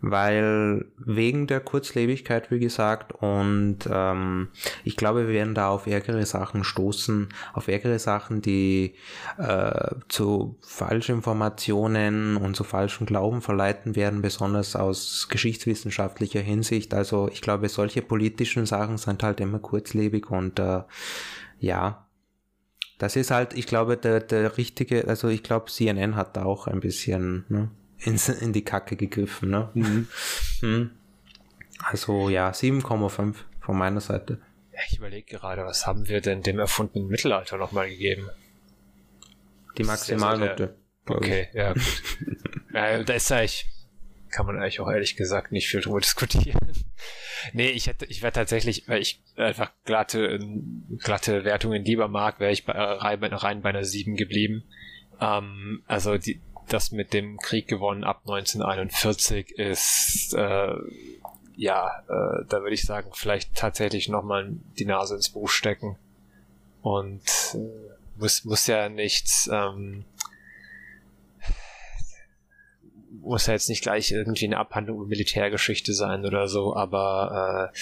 weil 0.00 0.86
wegen 0.96 1.46
der 1.46 1.60
Kurzlebigkeit, 1.60 2.50
wie 2.50 2.58
gesagt, 2.58 3.12
und 3.12 3.78
ähm, 3.90 4.48
ich 4.82 4.96
glaube, 4.96 5.26
wir 5.26 5.34
werden 5.34 5.54
da 5.54 5.68
auf 5.68 5.86
ärgere 5.86 6.24
Sachen 6.24 6.64
stoßen, 6.64 7.28
auf 7.52 7.68
ärgere 7.68 7.98
Sachen, 7.98 8.40
die 8.40 8.94
äh, 9.38 9.94
zu 10.08 10.56
Falschinformationen 10.62 12.36
und 12.36 12.56
zu 12.56 12.64
falschen 12.64 13.06
Glauben 13.06 13.42
verleiten 13.42 13.94
werden, 13.94 14.22
besonders 14.22 14.74
aus 14.74 15.28
geschichtswissenschaftlicher 15.28 16.40
Hinsicht. 16.40 16.94
Also 16.94 17.28
ich 17.30 17.42
glaube, 17.42 17.68
solche 17.68 18.00
politischen 18.00 18.64
Sachen 18.66 18.96
sind 18.96 19.22
halt 19.22 19.40
immer 19.40 19.58
kurzlebig 19.58 20.30
und 20.30 20.58
äh, 20.58 20.82
ja, 21.58 22.06
das 22.98 23.16
ist 23.16 23.30
halt, 23.30 23.54
ich 23.54 23.66
glaube, 23.66 23.96
der, 23.96 24.20
der 24.20 24.56
richtige, 24.58 25.08
also 25.08 25.28
ich 25.28 25.42
glaube, 25.42 25.70
CNN 25.70 26.16
hat 26.16 26.36
da 26.36 26.44
auch 26.44 26.66
ein 26.66 26.80
bisschen, 26.80 27.44
ne? 27.48 27.70
Ins, 28.00 28.28
in 28.28 28.52
die 28.52 28.64
Kacke 28.64 28.96
gegriffen. 28.96 29.50
Ne? 29.50 29.70
Mhm. 29.74 30.08
Mhm. 30.62 30.90
Also 31.82 32.28
ja, 32.28 32.50
7,5 32.50 33.34
von 33.60 33.78
meiner 33.78 34.00
Seite. 34.00 34.40
Ich 34.88 34.98
überlege 34.98 35.36
gerade, 35.36 35.64
was 35.64 35.86
haben 35.86 36.08
wir 36.08 36.20
denn 36.20 36.42
dem 36.42 36.58
erfundenen 36.58 37.08
Mittelalter 37.08 37.56
nochmal 37.58 37.88
gegeben? 37.88 38.28
Die 39.76 39.84
Maximalnote. 39.84 40.76
Okay, 41.06 41.48
ja 41.52 41.72
gut. 41.72 42.02
ja, 42.74 43.02
da 43.02 43.12
ist 43.12 43.30
eigentlich, 43.32 43.66
kann 44.30 44.46
man 44.46 44.56
eigentlich 44.56 44.80
auch 44.80 44.90
ehrlich 44.90 45.16
gesagt 45.16 45.52
nicht 45.52 45.68
viel 45.68 45.80
drüber 45.80 46.00
diskutieren. 46.00 46.58
nee, 47.52 47.70
ich 47.70 47.86
hätte, 47.86 48.06
ich 48.06 48.22
wäre 48.22 48.32
tatsächlich, 48.32 48.88
weil 48.88 49.00
ich 49.00 49.22
einfach 49.36 49.72
glatte, 49.84 50.38
glatte 50.98 51.44
Wertungen 51.44 51.84
lieber 51.84 52.08
mag, 52.08 52.40
wäre 52.40 52.52
ich 52.52 52.64
bei, 52.64 52.72
rein, 52.72 53.22
rein 53.22 53.62
bei 53.62 53.70
einer 53.70 53.84
7 53.84 54.16
geblieben. 54.16 54.64
Ähm, 55.20 55.82
also 55.86 56.16
die, 56.16 56.40
das 56.72 56.92
mit 56.92 57.12
dem 57.12 57.38
Krieg 57.38 57.68
gewonnen 57.68 58.04
ab 58.04 58.22
1941 58.26 59.52
ist, 59.52 60.34
äh, 60.34 60.74
ja, 61.56 62.02
äh, 62.08 62.44
da 62.48 62.62
würde 62.62 62.74
ich 62.74 62.82
sagen, 62.82 63.10
vielleicht 63.12 63.54
tatsächlich 63.54 64.08
nochmal 64.08 64.52
die 64.78 64.86
Nase 64.86 65.14
ins 65.14 65.28
Buch 65.28 65.48
stecken. 65.48 65.98
Und 66.82 67.22
äh, 67.54 68.18
muss, 68.18 68.44
muss 68.44 68.66
ja 68.66 68.88
nichts, 68.88 69.48
ähm, 69.52 70.04
muss 73.20 73.46
ja 73.46 73.52
jetzt 73.52 73.68
nicht 73.68 73.82
gleich 73.82 74.10
irgendwie 74.10 74.46
eine 74.46 74.58
Abhandlung 74.58 74.98
über 74.98 75.06
Militärgeschichte 75.06 75.92
sein 75.92 76.24
oder 76.24 76.48
so, 76.48 76.74
aber 76.74 77.72
äh, 77.74 77.78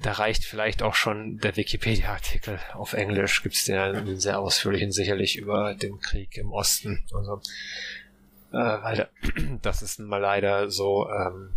da 0.00 0.12
reicht 0.12 0.44
vielleicht 0.44 0.82
auch 0.82 0.94
schon 0.94 1.38
der 1.38 1.56
Wikipedia-Artikel 1.56 2.58
auf 2.74 2.92
Englisch, 2.92 3.42
gibt's 3.42 3.64
den 3.64 3.78
einen 3.78 4.18
sehr 4.18 4.40
ausführlichen 4.40 4.90
sicherlich 4.90 5.36
über 5.36 5.74
den 5.74 6.00
Krieg 6.00 6.36
im 6.36 6.52
Osten. 6.52 7.04
Also, 7.14 7.40
äh, 8.52 8.56
weil 8.56 9.08
das 9.62 9.82
ist 9.82 10.00
mal 10.00 10.18
leider 10.18 10.70
so, 10.70 11.08
ähm, 11.08 11.54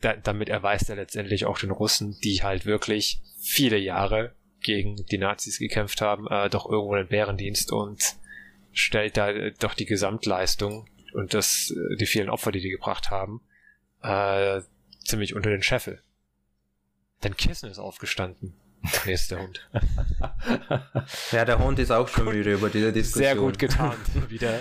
da, 0.00 0.14
damit 0.14 0.48
erweist 0.48 0.90
er 0.90 0.96
letztendlich 0.96 1.46
auch 1.46 1.58
den 1.58 1.70
Russen, 1.70 2.18
die 2.22 2.42
halt 2.42 2.66
wirklich 2.66 3.22
viele 3.40 3.78
Jahre 3.78 4.34
gegen 4.60 4.96
die 5.10 5.18
Nazis 5.18 5.58
gekämpft 5.58 6.00
haben, 6.00 6.26
äh, 6.28 6.50
doch 6.50 6.68
irgendwo 6.68 6.94
einen 6.94 7.08
Bärendienst 7.08 7.72
und 7.72 8.16
stellt 8.72 9.16
da 9.16 9.30
äh, 9.30 9.52
doch 9.58 9.74
die 9.74 9.86
Gesamtleistung 9.86 10.88
und 11.14 11.34
das, 11.34 11.72
äh, 11.74 11.96
die 11.96 12.06
vielen 12.06 12.30
Opfer, 12.30 12.52
die 12.52 12.60
die 12.60 12.70
gebracht 12.70 13.10
haben, 13.10 13.40
äh, 14.02 14.60
ziemlich 15.04 15.34
unter 15.34 15.50
den 15.50 15.62
Scheffel. 15.62 16.02
Denn 17.22 17.36
Kissen 17.36 17.70
ist 17.70 17.78
aufgestanden. 17.78 18.54
Nee, 19.06 19.12
ist 19.12 19.30
der 19.30 19.40
Hund. 19.40 19.68
ja, 21.30 21.44
der 21.44 21.58
Hund 21.60 21.78
ist 21.78 21.92
auch 21.92 22.08
schon 22.08 22.24
müde 22.24 22.54
über 22.54 22.68
diese 22.68 22.92
Diskussion. 22.92 23.24
Sehr 23.24 23.36
gut 23.36 23.56
getan, 23.58 23.94
wieder. 24.28 24.60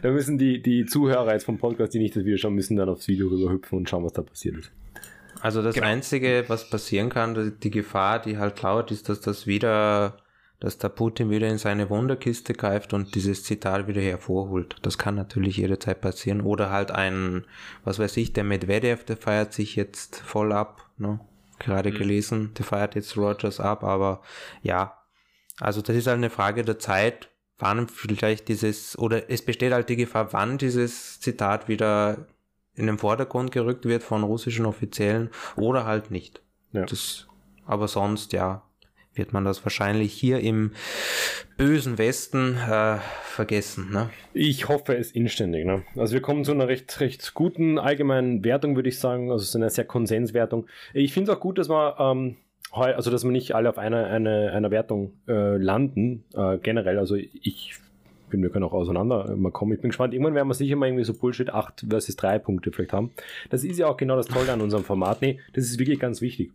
da 0.00 0.10
müssen 0.10 0.38
die, 0.38 0.62
die 0.62 0.86
Zuhörer 0.86 1.32
jetzt 1.32 1.44
vom 1.44 1.58
Podcast, 1.58 1.92
die 1.92 1.98
nicht 1.98 2.16
das 2.16 2.24
Video 2.24 2.38
schauen, 2.38 2.54
müssen 2.54 2.78
dann 2.78 2.88
aufs 2.88 3.08
Video 3.08 3.28
rüberhüpfen 3.28 3.76
und 3.76 3.90
schauen, 3.90 4.04
was 4.04 4.14
da 4.14 4.22
passiert 4.22 4.56
ist. 4.56 4.72
Also 5.42 5.62
das 5.62 5.74
genau. 5.74 5.88
Einzige, 5.88 6.44
was 6.48 6.70
passieren 6.70 7.10
kann, 7.10 7.58
die 7.62 7.70
Gefahr, 7.70 8.22
die 8.22 8.38
halt 8.38 8.62
lauert, 8.62 8.90
ist, 8.90 9.08
dass 9.08 9.20
das 9.20 9.46
wieder 9.46 10.16
dass 10.62 10.78
der 10.78 10.90
Putin 10.90 11.28
wieder 11.28 11.48
in 11.48 11.58
seine 11.58 11.90
Wunderkiste 11.90 12.54
greift 12.54 12.92
und 12.92 13.16
dieses 13.16 13.42
Zitat 13.42 13.88
wieder 13.88 14.00
hervorholt. 14.00 14.76
Das 14.82 14.96
kann 14.96 15.16
natürlich 15.16 15.56
jederzeit 15.56 16.00
passieren. 16.00 16.40
Oder 16.40 16.70
halt 16.70 16.92
ein, 16.92 17.44
was 17.82 17.98
weiß 17.98 18.16
ich, 18.18 18.32
der 18.32 18.44
Medvedev, 18.44 19.02
der 19.02 19.16
feiert 19.16 19.52
sich 19.52 19.74
jetzt 19.74 20.20
voll 20.20 20.52
ab, 20.52 20.88
ne? 20.98 21.18
Gerade 21.58 21.90
mhm. 21.90 21.96
gelesen, 21.96 22.54
der 22.56 22.64
feiert 22.64 22.94
jetzt 22.94 23.16
Rogers 23.16 23.58
ab, 23.58 23.82
aber 23.82 24.22
ja, 24.62 24.98
also 25.58 25.82
das 25.82 25.96
ist 25.96 26.06
halt 26.06 26.18
eine 26.18 26.30
Frage 26.30 26.64
der 26.64 26.78
Zeit, 26.78 27.28
wann 27.58 27.88
vielleicht 27.88 28.46
dieses, 28.46 28.96
oder 28.96 29.28
es 29.30 29.44
besteht 29.44 29.72
halt 29.72 29.88
die 29.88 29.96
Gefahr, 29.96 30.32
wann 30.32 30.58
dieses 30.58 31.18
Zitat 31.18 31.66
wieder 31.66 32.28
in 32.74 32.86
den 32.86 32.98
Vordergrund 32.98 33.50
gerückt 33.50 33.84
wird 33.84 34.04
von 34.04 34.22
russischen 34.22 34.64
Offiziellen 34.64 35.28
oder 35.56 35.86
halt 35.86 36.12
nicht. 36.12 36.40
Ja. 36.70 36.86
Das, 36.86 37.26
aber 37.66 37.88
sonst, 37.88 38.32
ja, 38.32 38.62
wird 39.14 39.32
man 39.32 39.44
das 39.44 39.64
wahrscheinlich 39.64 40.12
hier 40.12 40.40
im 40.40 40.72
bösen 41.56 41.98
Westen 41.98 42.56
äh, 42.56 42.96
vergessen. 43.22 43.90
Ne? 43.92 44.10
Ich 44.32 44.68
hoffe 44.68 44.96
es 44.96 45.12
inständig. 45.12 45.64
Ne? 45.64 45.82
Also 45.96 46.14
wir 46.14 46.22
kommen 46.22 46.44
zu 46.44 46.52
einer 46.52 46.68
recht, 46.68 47.00
recht 47.00 47.34
guten 47.34 47.78
allgemeinen 47.78 48.44
Wertung, 48.44 48.76
würde 48.76 48.88
ich 48.88 48.98
sagen. 48.98 49.30
Also 49.30 49.42
es 49.42 49.50
ist 49.50 49.56
eine 49.56 49.70
sehr 49.70 49.84
Konsenswertung. 49.84 50.66
Ich 50.94 51.12
finde 51.12 51.30
es 51.30 51.36
auch 51.36 51.40
gut, 51.40 51.58
dass 51.58 51.68
wir 51.68 51.96
ähm, 51.98 52.36
also 52.72 53.10
dass 53.10 53.24
wir 53.24 53.30
nicht 53.30 53.54
alle 53.54 53.68
auf 53.68 53.78
einer, 53.78 54.06
eine, 54.06 54.52
einer 54.52 54.70
Wertung 54.70 55.12
äh, 55.28 55.56
landen, 55.56 56.24
äh, 56.34 56.56
generell. 56.58 56.98
Also 56.98 57.16
ich 57.16 57.74
bin, 58.30 58.42
wir 58.42 58.48
können 58.48 58.64
auch 58.64 58.72
auseinander 58.72 59.28
äh, 59.28 59.36
mal 59.36 59.52
kommen. 59.52 59.72
Ich 59.72 59.80
bin 59.80 59.90
gespannt. 59.90 60.14
Irgendwann 60.14 60.34
werden 60.34 60.48
wir 60.48 60.54
sicher 60.54 60.76
mal 60.76 60.86
irgendwie 60.86 61.04
so 61.04 61.12
Bullshit 61.12 61.50
8 61.50 61.86
versus 61.88 62.16
3 62.16 62.38
Punkte 62.38 62.72
vielleicht 62.72 62.94
haben. 62.94 63.10
Das 63.50 63.62
ist 63.62 63.78
ja 63.78 63.88
auch 63.88 63.98
genau 63.98 64.16
das 64.16 64.26
Tolle 64.26 64.52
an 64.52 64.62
unserem 64.62 64.84
Format. 64.84 65.20
Nee, 65.20 65.38
das 65.52 65.64
ist 65.64 65.78
wirklich 65.78 66.00
ganz 66.00 66.22
wichtig 66.22 66.50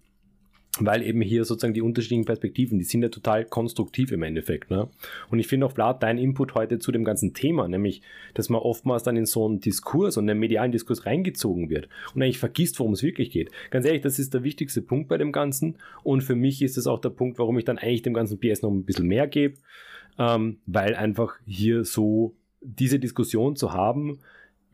weil 0.80 1.02
eben 1.02 1.22
hier 1.22 1.46
sozusagen 1.46 1.74
die 1.74 1.82
unterschiedlichen 1.82 2.26
Perspektiven, 2.26 2.78
die 2.78 2.86
sind 2.86 3.02
ja 3.02 3.10
total 3.10 3.46
konstruktiv 3.46 4.12
im 4.12 4.24
Endeffekt. 4.24 4.70
Ne? 4.70 4.90
Und 5.30 5.40
ich 5.40 5.48
finde 5.48 5.66
auch, 5.66 5.72
Vlad, 5.72 6.04
dein 6.04 6.18
Input 6.18 6.56
heute 6.56 6.80
zu 6.80 6.92
dem 6.92 7.04
ganzen 7.04 7.34
Thema, 7.34 7.68
nämlich, 7.68 8.02
dass 8.34 8.50
man 8.50 8.62
oftmals 8.62 9.04
dann 9.04 9.18
in 9.18 9.26
so 9.26 9.46
einen 9.46 9.60
Diskurs 9.60 10.18
und 10.18 10.30
einen 10.30 10.40
medialen 10.40 10.72
Diskurs 10.72 11.06
reingezogen 11.06 11.70
wird 11.70 11.90
und 12.14 12.22
eigentlich 12.22 12.40
vergisst, 12.40 12.80
worum 12.80 12.94
es 12.94 13.04
wirklich 13.04 13.32
geht. 13.32 13.52
Ganz 13.72 13.86
ehrlich, 13.86 14.02
das 14.02 14.20
ist 14.20 14.34
der 14.34 14.44
wichtigste 14.44 14.82
Punkt 14.82 15.08
bei 15.08 15.18
dem 15.18 15.32
Ganzen 15.32 15.78
und 16.04 16.22
für 16.22 16.36
mich 16.36 16.62
ist 16.62 16.78
es 16.78 16.88
auch 16.88 17.00
der 17.00 17.10
Punkt, 17.10 17.40
warum 17.40 17.58
ich 17.58 17.66
dann 17.66 17.78
eigentlich 17.78 18.04
dem 18.04 18.14
ganzen 18.14 18.40
PS 18.40 18.62
noch 18.62 18.72
ein 18.72 18.86
bisschen 18.86 19.08
mehr 19.08 19.28
gebe, 19.28 19.56
ähm, 20.20 20.58
weil 20.66 20.96
einfach 20.96 21.36
hier 21.46 21.84
so 21.84 22.36
diese 22.62 23.00
Diskussion 23.00 23.56
zu 23.56 23.74
haben, 23.74 24.20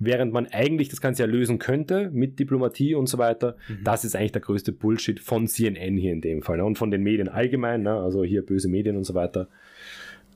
während 0.05 0.33
man 0.33 0.47
eigentlich 0.47 0.89
das 0.89 1.01
Ganze 1.01 1.23
ja 1.23 1.27
lösen 1.27 1.59
könnte 1.59 2.09
mit 2.11 2.39
Diplomatie 2.39 2.95
und 2.95 3.07
so 3.07 3.17
weiter. 3.17 3.55
Mhm. 3.67 3.83
Das 3.83 4.05
ist 4.05 4.15
eigentlich 4.15 4.31
der 4.31 4.41
größte 4.41 4.71
Bullshit 4.71 5.19
von 5.19 5.47
CNN 5.47 5.97
hier 5.97 6.13
in 6.13 6.21
dem 6.21 6.41
Fall 6.41 6.57
ne? 6.57 6.65
und 6.65 6.77
von 6.77 6.91
den 6.91 7.03
Medien 7.03 7.29
allgemein, 7.29 7.83
ne? 7.83 7.95
also 7.95 8.23
hier 8.23 8.45
böse 8.45 8.69
Medien 8.69 8.97
und 8.97 9.03
so 9.03 9.13
weiter. 9.13 9.47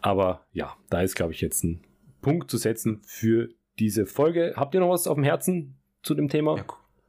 Aber 0.01 0.45
ja, 0.53 0.75
da 0.89 1.01
ist, 1.01 1.15
glaube 1.15 1.33
ich, 1.33 1.41
jetzt 1.41 1.63
ein 1.63 1.81
Punkt 2.21 2.51
zu 2.51 2.57
setzen 2.57 3.01
für 3.05 3.49
diese 3.79 4.05
Folge. 4.05 4.53
Habt 4.55 4.73
ihr 4.73 4.79
noch 4.79 4.89
was 4.89 5.07
auf 5.07 5.15
dem 5.15 5.23
Herzen 5.23 5.75
zu 6.03 6.15
dem 6.15 6.29
Thema? 6.29 6.57
Ja, 6.57 6.65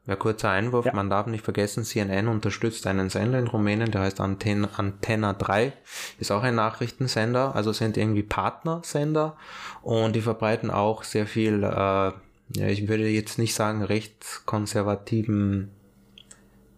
ja 0.07 0.17
kurzer 0.17 0.51
Einwurf, 0.51 0.87
ja. 0.87 0.95
man 0.95 1.11
darf 1.11 1.27
nicht 1.27 1.45
vergessen, 1.45 1.85
CNN 1.85 2.29
unterstützt 2.29 2.87
einen 2.87 3.11
Sender 3.11 3.39
in 3.39 3.47
Rumänien, 3.47 3.91
der 3.91 4.03
heißt 4.03 4.21
Anten 4.21 4.65
Antenna 4.65 5.33
3, 5.33 5.73
ist 6.19 6.33
auch 6.33 6.43
ein 6.43 6.55
Nachrichtensender, 6.55 7.55
also 7.55 7.73
sind 7.73 7.97
irgendwie 7.97 8.23
Partnersender 8.23 9.37
und 9.83 10.15
die 10.15 10.21
verbreiten 10.21 10.71
auch 10.71 11.05
sehr 11.05 11.27
viel 11.27 11.63
äh, 11.65 12.13
ja, 12.55 12.67
ich 12.69 12.89
würde 12.89 13.09
jetzt 13.09 13.39
nicht 13.39 13.55
sagen 13.55 13.83
rechtskonservativen, 13.83 15.71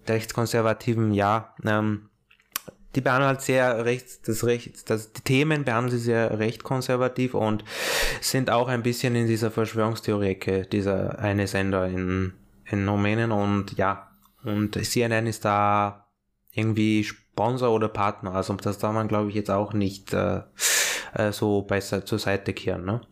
rechtskonservativen, 0.06 1.12
ja, 1.12 1.54
ähm, 1.64 2.10
die 2.96 3.00
behandeln 3.00 3.28
halt 3.28 3.40
sehr 3.40 3.84
rechts, 3.84 4.20
das 4.22 4.44
Recht, 4.44 4.90
das, 4.90 5.12
die 5.12 5.22
Themen 5.22 5.64
behandeln 5.64 5.96
sie 5.96 6.04
sehr 6.04 6.38
recht 6.38 6.64
konservativ 6.64 7.34
und 7.34 7.64
sind 8.20 8.50
auch 8.50 8.68
ein 8.68 8.82
bisschen 8.82 9.14
in 9.14 9.28
dieser 9.28 9.50
Verschwörungstheorie-Ecke, 9.52 10.66
dieser 10.66 11.18
eine 11.20 11.46
Sender 11.46 11.86
in, 11.86 12.32
in 12.64 12.88
Rumänien 12.88 13.30
und 13.30 13.76
ja, 13.76 14.10
und 14.42 14.84
CNN 14.84 15.26
ist 15.26 15.44
da 15.44 16.08
irgendwie 16.52 17.04
Sponsor 17.04 17.70
oder 17.70 17.88
Partner, 17.88 18.34
also 18.34 18.54
das 18.54 18.78
darf 18.78 18.92
man 18.92 19.06
glaube 19.06 19.28
ich 19.28 19.36
jetzt 19.36 19.50
auch 19.50 19.72
nicht 19.72 20.12
äh, 20.12 20.40
äh 21.14 21.30
so 21.30 21.62
besser 21.62 22.04
zur 22.04 22.18
Seite 22.18 22.52
kehren, 22.52 22.84
ne? 22.84 23.02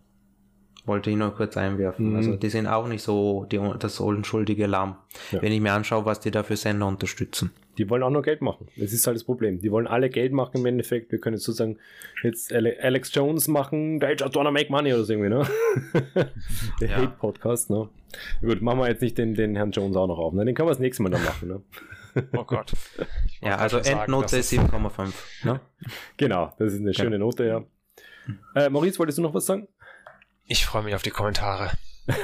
Wollte 0.89 1.11
ich 1.11 1.17
nur 1.17 1.35
kurz 1.35 1.57
einwerfen. 1.57 2.11
Mhm. 2.11 2.17
Also 2.17 2.37
die 2.37 2.49
sind 2.49 2.67
auch 2.67 2.89
nicht 2.89 3.03
so 3.03 3.47
die, 3.51 3.61
das 3.79 4.01
unschuldige 4.01 4.67
Lamm, 4.67 4.97
ja. 5.31 5.43
wenn 5.43 5.53
ich 5.53 5.61
mir 5.61 5.73
anschaue, 5.73 6.05
was 6.05 6.21
die 6.21 6.31
da 6.31 6.43
für 6.43 6.57
Sender 6.57 6.87
unterstützen. 6.87 7.53
Die 7.79 7.89
wollen 7.89 8.03
auch 8.03 8.11
nur 8.11 8.23
Geld 8.23 8.43
machen. 8.43 8.67
Das 8.77 8.93
ist 8.93 9.07
halt 9.07 9.15
das 9.15 9.23
Problem. 9.23 9.61
Die 9.61 9.71
wollen 9.71 9.87
alle 9.87 10.11
Geld 10.11 10.33
machen 10.33 10.59
im 10.59 10.67
Endeffekt. 10.67 11.13
Wir 11.13 11.21
können 11.21 11.37
jetzt 11.37 11.45
sozusagen 11.45 11.79
jetzt 12.25 12.53
Alex 12.53 13.15
Jones 13.15 13.47
machen, 13.47 14.01
they 14.01 14.17
just 14.19 14.35
wanna 14.35 14.51
make 14.51 14.71
money 14.71 14.93
oder 14.93 15.05
so 15.05 15.13
irgendwie, 15.13 15.29
ne? 15.29 15.47
Der 16.81 16.89
ja. 16.89 16.97
Hate-Podcast, 16.97 17.71
ne? 17.71 17.89
Gut, 18.41 18.63
machen 18.63 18.81
wir 18.81 18.89
jetzt 18.89 19.03
nicht 19.03 19.17
den, 19.17 19.35
den 19.35 19.55
Herrn 19.55 19.71
Jones 19.71 19.97
auch 19.97 20.09
noch 20.09 20.19
auf. 20.19 20.33
Ne? 20.33 20.45
Den 20.45 20.55
können 20.57 20.67
wir 20.67 20.73
das 20.73 20.81
nächste 20.81 21.05
Mal 21.05 21.11
dann 21.11 21.25
machen, 21.25 21.49
ne? 21.49 21.63
Oh 22.37 22.45
Gott. 22.45 22.73
Ja, 23.41 23.57
also 23.57 23.79
Endnote 23.79 24.39
7,5. 24.39 25.13
Ne? 25.45 25.61
Genau, 26.17 26.53
das 26.59 26.73
ist 26.73 26.81
eine 26.81 26.93
schöne 26.93 27.13
ja. 27.13 27.19
Note, 27.19 27.45
ja. 27.45 27.65
Äh, 28.57 28.69
Maurice, 28.69 28.99
wolltest 28.99 29.19
du 29.19 29.23
noch 29.23 29.33
was 29.33 29.47
sagen? 29.47 29.69
Ich 30.51 30.65
freue 30.65 30.83
mich 30.83 30.95
auf 30.95 31.03
die 31.03 31.11
Kommentare. 31.11 31.71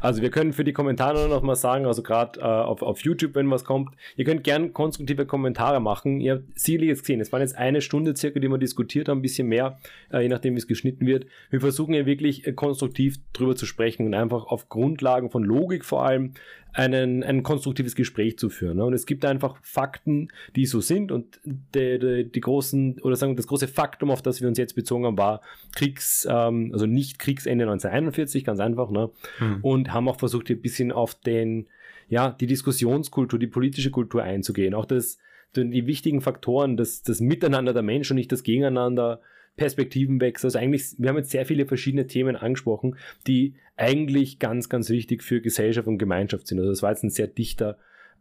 Also 0.00 0.22
wir 0.22 0.30
können 0.30 0.52
für 0.52 0.64
die 0.64 0.74
Kommentare 0.74 1.28
noch 1.28 1.42
mal 1.42 1.56
sagen, 1.56 1.86
also 1.86 2.02
gerade 2.02 2.38
äh, 2.40 2.44
auf, 2.44 2.82
auf 2.82 3.00
YouTube, 3.00 3.34
wenn 3.34 3.50
was 3.50 3.64
kommt, 3.64 3.94
ihr 4.16 4.26
könnt 4.26 4.44
gern 4.44 4.72
konstruktive 4.74 5.26
Kommentare 5.26 5.80
machen. 5.80 6.20
Ihr 6.20 6.34
habt 6.34 6.60
sicherlich 6.60 6.90
jetzt 6.90 7.00
gesehen, 7.00 7.20
es 7.20 7.32
waren 7.32 7.40
jetzt 7.40 7.56
eine 7.56 7.80
Stunde 7.80 8.14
circa, 8.14 8.38
die 8.38 8.48
wir 8.48 8.58
diskutiert 8.58 9.08
haben, 9.08 9.18
ein 9.18 9.22
bisschen 9.22 9.48
mehr, 9.48 9.78
äh, 10.12 10.20
je 10.20 10.28
nachdem 10.28 10.54
wie 10.54 10.58
es 10.58 10.66
geschnitten 10.66 11.06
wird. 11.06 11.26
Wir 11.50 11.60
versuchen 11.60 11.94
ja 11.94 12.06
wirklich 12.06 12.46
äh, 12.46 12.52
konstruktiv 12.52 13.16
drüber 13.32 13.56
zu 13.56 13.66
sprechen 13.66 14.06
und 14.06 14.14
einfach 14.14 14.44
auf 14.44 14.68
Grundlagen 14.68 15.30
von 15.30 15.42
Logik 15.42 15.84
vor 15.84 16.04
allem 16.04 16.34
einen, 16.72 17.22
ein 17.22 17.42
konstruktives 17.42 17.94
Gespräch 17.94 18.38
zu 18.38 18.50
führen. 18.50 18.76
Ne? 18.76 18.84
Und 18.84 18.92
es 18.92 19.06
gibt 19.06 19.24
einfach 19.24 19.58
Fakten, 19.62 20.28
die 20.54 20.66
so 20.66 20.80
sind 20.80 21.10
und 21.10 21.40
die, 21.44 21.98
die, 21.98 22.30
die, 22.30 22.40
großen, 22.40 23.00
oder 23.00 23.16
sagen 23.16 23.32
wir, 23.32 23.36
das 23.36 23.46
große 23.46 23.68
Faktum, 23.68 24.10
auf 24.10 24.22
das 24.22 24.40
wir 24.40 24.48
uns 24.48 24.58
jetzt 24.58 24.74
bezogen 24.74 25.04
haben, 25.04 25.18
war 25.18 25.40
Kriegs, 25.74 26.26
ähm, 26.30 26.70
also 26.72 26.86
nicht 26.86 27.18
Kriegsende 27.18 27.64
1941, 27.64 28.44
ganz 28.44 28.60
einfach, 28.60 28.90
ne? 28.90 29.10
Hm. 29.38 29.58
Und 29.62 29.92
haben 29.92 30.08
auch 30.08 30.18
versucht, 30.18 30.46
hier 30.46 30.56
ein 30.56 30.62
bisschen 30.62 30.92
auf 30.92 31.14
den, 31.14 31.66
ja, 32.08 32.30
die 32.30 32.46
Diskussionskultur, 32.46 33.38
die 33.38 33.46
politische 33.46 33.90
Kultur 33.90 34.22
einzugehen. 34.22 34.74
Auch 34.74 34.86
das, 34.86 35.18
die 35.56 35.86
wichtigen 35.86 36.20
Faktoren, 36.20 36.76
das, 36.76 37.02
das 37.02 37.20
Miteinander 37.20 37.72
der 37.72 37.82
Menschen, 37.82 38.14
nicht 38.14 38.30
das 38.30 38.42
Gegeneinander, 38.42 39.20
Perspektivenwechsel. 39.58 40.46
Also 40.46 40.58
eigentlich, 40.58 40.94
wir 40.96 41.10
haben 41.10 41.18
jetzt 41.18 41.30
sehr 41.30 41.44
viele 41.44 41.66
verschiedene 41.66 42.06
Themen 42.06 42.36
angesprochen, 42.36 42.96
die 43.26 43.54
eigentlich 43.76 44.38
ganz, 44.38 44.70
ganz 44.70 44.88
wichtig 44.88 45.22
für 45.22 45.42
Gesellschaft 45.42 45.86
und 45.86 45.98
Gemeinschaft 45.98 46.46
sind. 46.46 46.58
Also 46.58 46.70
das 46.70 46.82
war 46.82 46.90
jetzt 46.90 47.04
ein 47.04 47.10
sehr 47.10 47.26
dichter 47.26 47.76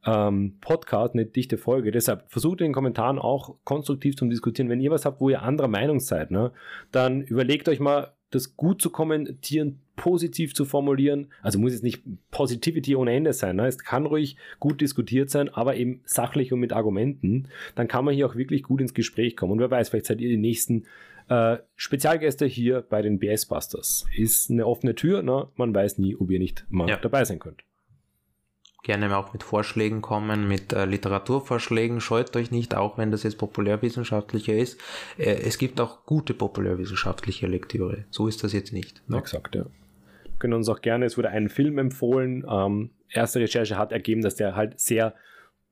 ähm, 0.05 0.57
Podcast, 0.61 1.13
eine 1.13 1.25
dichte 1.25 1.57
Folge. 1.57 1.91
Deshalb 1.91 2.29
versucht 2.29 2.61
in 2.61 2.67
den 2.67 2.73
Kommentaren 2.73 3.19
auch 3.19 3.55
konstruktiv 3.63 4.15
zu 4.15 4.25
diskutieren. 4.25 4.69
Wenn 4.69 4.81
ihr 4.81 4.91
was 4.91 5.05
habt, 5.05 5.21
wo 5.21 5.29
ihr 5.29 5.41
anderer 5.41 5.67
Meinung 5.67 5.99
seid, 5.99 6.31
ne, 6.31 6.51
dann 6.91 7.21
überlegt 7.21 7.69
euch 7.69 7.79
mal, 7.79 8.13
das 8.29 8.57
gut 8.57 8.81
zu 8.81 8.89
kommentieren, 8.89 9.79
positiv 9.95 10.53
zu 10.53 10.65
formulieren. 10.65 11.27
Also 11.41 11.59
muss 11.59 11.73
es 11.73 11.83
nicht 11.83 12.03
Positivity 12.31 12.95
ohne 12.95 13.13
Ende 13.13 13.33
sein. 13.33 13.55
Ne? 13.55 13.67
Es 13.67 13.77
kann 13.77 14.05
ruhig 14.05 14.37
gut 14.59 14.81
diskutiert 14.81 15.29
sein, 15.29 15.49
aber 15.49 15.75
eben 15.75 16.01
sachlich 16.05 16.53
und 16.53 16.59
mit 16.59 16.73
Argumenten. 16.73 17.47
Dann 17.75 17.87
kann 17.87 18.05
man 18.05 18.13
hier 18.13 18.27
auch 18.27 18.35
wirklich 18.35 18.63
gut 18.63 18.81
ins 18.81 18.93
Gespräch 18.93 19.35
kommen. 19.35 19.53
Und 19.53 19.59
wer 19.59 19.71
weiß, 19.71 19.89
vielleicht 19.89 20.07
seid 20.07 20.21
ihr 20.21 20.29
die 20.29 20.37
nächsten 20.37 20.85
äh, 21.29 21.57
Spezialgäste 21.75 22.45
hier 22.45 22.81
bei 22.81 23.01
den 23.01 23.19
BS 23.19 23.45
Busters. 23.45 24.05
Ist 24.15 24.51
eine 24.51 24.65
offene 24.65 24.95
Tür. 24.95 25.21
Ne? 25.21 25.47
Man 25.55 25.73
weiß 25.73 25.97
nie, 25.97 26.15
ob 26.15 26.29
ihr 26.29 26.39
nicht 26.39 26.65
mal 26.69 26.89
ja. 26.89 26.97
dabei 26.97 27.25
sein 27.25 27.39
könnt 27.39 27.66
gerne 28.87 29.15
auch 29.15 29.33
mit 29.33 29.43
Vorschlägen 29.43 30.01
kommen, 30.01 30.47
mit 30.47 30.73
äh, 30.73 30.85
Literaturvorschlägen. 30.85 32.01
Scheut 32.01 32.35
euch 32.35 32.51
nicht, 32.51 32.73
auch 32.73 32.97
wenn 32.97 33.11
das 33.11 33.23
jetzt 33.23 33.37
populärwissenschaftlicher 33.37 34.53
ist. 34.53 34.79
Äh, 35.17 35.41
es 35.45 35.57
gibt 35.57 35.79
auch 35.79 36.05
gute 36.05 36.33
populärwissenschaftliche 36.33 37.47
Lektüre. 37.47 38.05
So 38.09 38.27
ist 38.27 38.43
das 38.43 38.53
jetzt 38.53 38.73
nicht. 38.73 39.07
Ne? 39.07 39.17
Exakt, 39.17 39.55
ja. 39.55 39.65
Wir 40.23 40.39
können 40.39 40.53
uns 40.53 40.69
auch 40.69 40.81
gerne, 40.81 41.05
es 41.05 41.17
wurde 41.17 41.29
ein 41.29 41.49
Film 41.49 41.77
empfohlen. 41.77 42.45
Ähm, 42.49 42.91
erste 43.09 43.39
Recherche 43.39 43.77
hat 43.77 43.91
ergeben, 43.91 44.21
dass 44.21 44.35
der 44.35 44.55
halt 44.55 44.79
sehr 44.79 45.13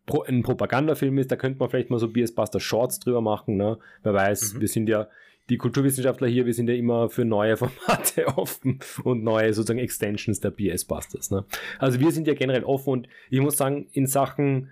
pro, 0.06 0.24
ein 0.24 0.44
Propagandafilm 0.44 1.18
ist. 1.18 1.32
Da 1.32 1.38
könnte 1.38 1.60
man 1.60 1.70
vielleicht 1.70 1.90
mal 1.90 2.00
so 2.00 2.10
BS 2.10 2.36
Buster 2.36 2.60
Shorts 2.60 3.00
drüber 3.00 3.22
machen. 3.22 3.56
Ne? 3.56 3.78
Wer 4.04 4.14
weiß, 4.14 4.56
mhm. 4.56 4.62
wir 4.62 4.68
sind 4.68 4.90
ja 4.90 5.08
die 5.50 5.58
Kulturwissenschaftler 5.58 6.28
hier, 6.28 6.46
wir 6.46 6.54
sind 6.54 6.70
ja 6.70 6.76
immer 6.76 7.10
für 7.10 7.26
neue 7.26 7.58
Formate 7.58 8.28
offen 8.38 8.80
und 9.04 9.24
neue 9.24 9.54
sozusagen 9.54 9.80
Extensions 9.80 10.40
der 10.40 10.52
BS 10.52 10.86
Busters. 10.86 11.32
Ne? 11.32 11.46
Also 11.80 12.00
wir 12.00 12.12
sind 12.12 12.28
ja 12.28 12.34
generell 12.34 12.64
offen 12.64 12.90
und 12.90 13.08
ich 13.30 13.42
muss 13.42 13.58
sagen, 13.58 13.88
in 13.92 14.08
Sachen 14.08 14.70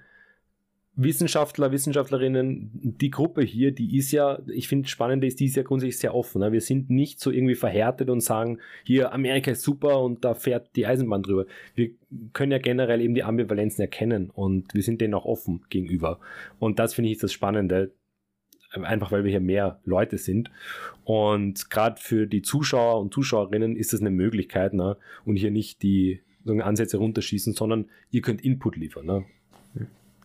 Wissenschaftler, 0.96 1.72
Wissenschaftlerinnen, 1.72 2.70
die 2.74 3.10
Gruppe 3.10 3.42
hier, 3.42 3.72
die 3.72 3.98
ist 3.98 4.12
ja, 4.12 4.40
ich 4.48 4.68
finde 4.68 4.88
spannend 4.88 5.24
ist, 5.24 5.40
die 5.40 5.46
ist 5.46 5.56
ja 5.56 5.64
grundsätzlich 5.64 5.98
sehr 5.98 6.14
offen. 6.14 6.42
Ne? 6.42 6.52
Wir 6.52 6.62
sind 6.62 6.92
nicht 6.92 7.20
so 7.20 7.32
irgendwie 7.32 7.56
verhärtet 7.56 8.12
und 8.12 8.22
sagen, 8.22 8.60
hier 8.84 9.12
Amerika 9.12 9.50
ist 9.52 9.64
super 9.64 10.02
und 10.02 10.24
da 10.24 10.36
fährt 10.36 10.76
die 10.76 10.86
Eisenbahn 10.86 11.24
drüber. 11.24 11.48
Wir 11.74 11.90
können 12.34 12.52
ja 12.52 12.60
generell 12.60 13.02
eben 13.02 13.16
die 13.16 13.24
Ambivalenzen 13.24 13.82
erkennen 13.82 14.30
und 14.30 14.72
wir 14.76 14.84
sind 14.84 15.02
denen 15.02 15.16
auch 15.16 15.26
offen 15.26 15.64
gegenüber. 15.70 16.20
Und 16.60 16.78
das 16.78 16.94
finde 16.94 17.10
ich 17.10 17.18
das 17.18 17.34
Spannende 17.34 17.92
einfach 18.82 19.12
weil 19.12 19.24
wir 19.24 19.32
hier 19.32 19.40
mehr 19.40 19.80
Leute 19.86 20.18
sind. 20.18 20.50
Und 21.04 21.70
gerade 21.70 22.00
für 22.02 22.28
die 22.28 22.42
Zuschauer 22.42 23.00
und 23.02 23.14
Zuschauerinnen 23.14 23.76
ist 23.76 23.94
das 23.94 24.02
eine 24.02 24.12
Möglichkeit, 24.12 24.74
ne? 24.74 24.98
und 25.26 25.36
hier 25.36 25.52
nicht 25.52 25.84
die 25.84 26.22
Ansätze 26.46 26.98
runterschießen, 26.98 27.54
sondern 27.54 27.86
ihr 28.12 28.22
könnt 28.22 28.44
Input 28.44 28.76
liefern. 28.76 29.06
Ne? 29.06 29.26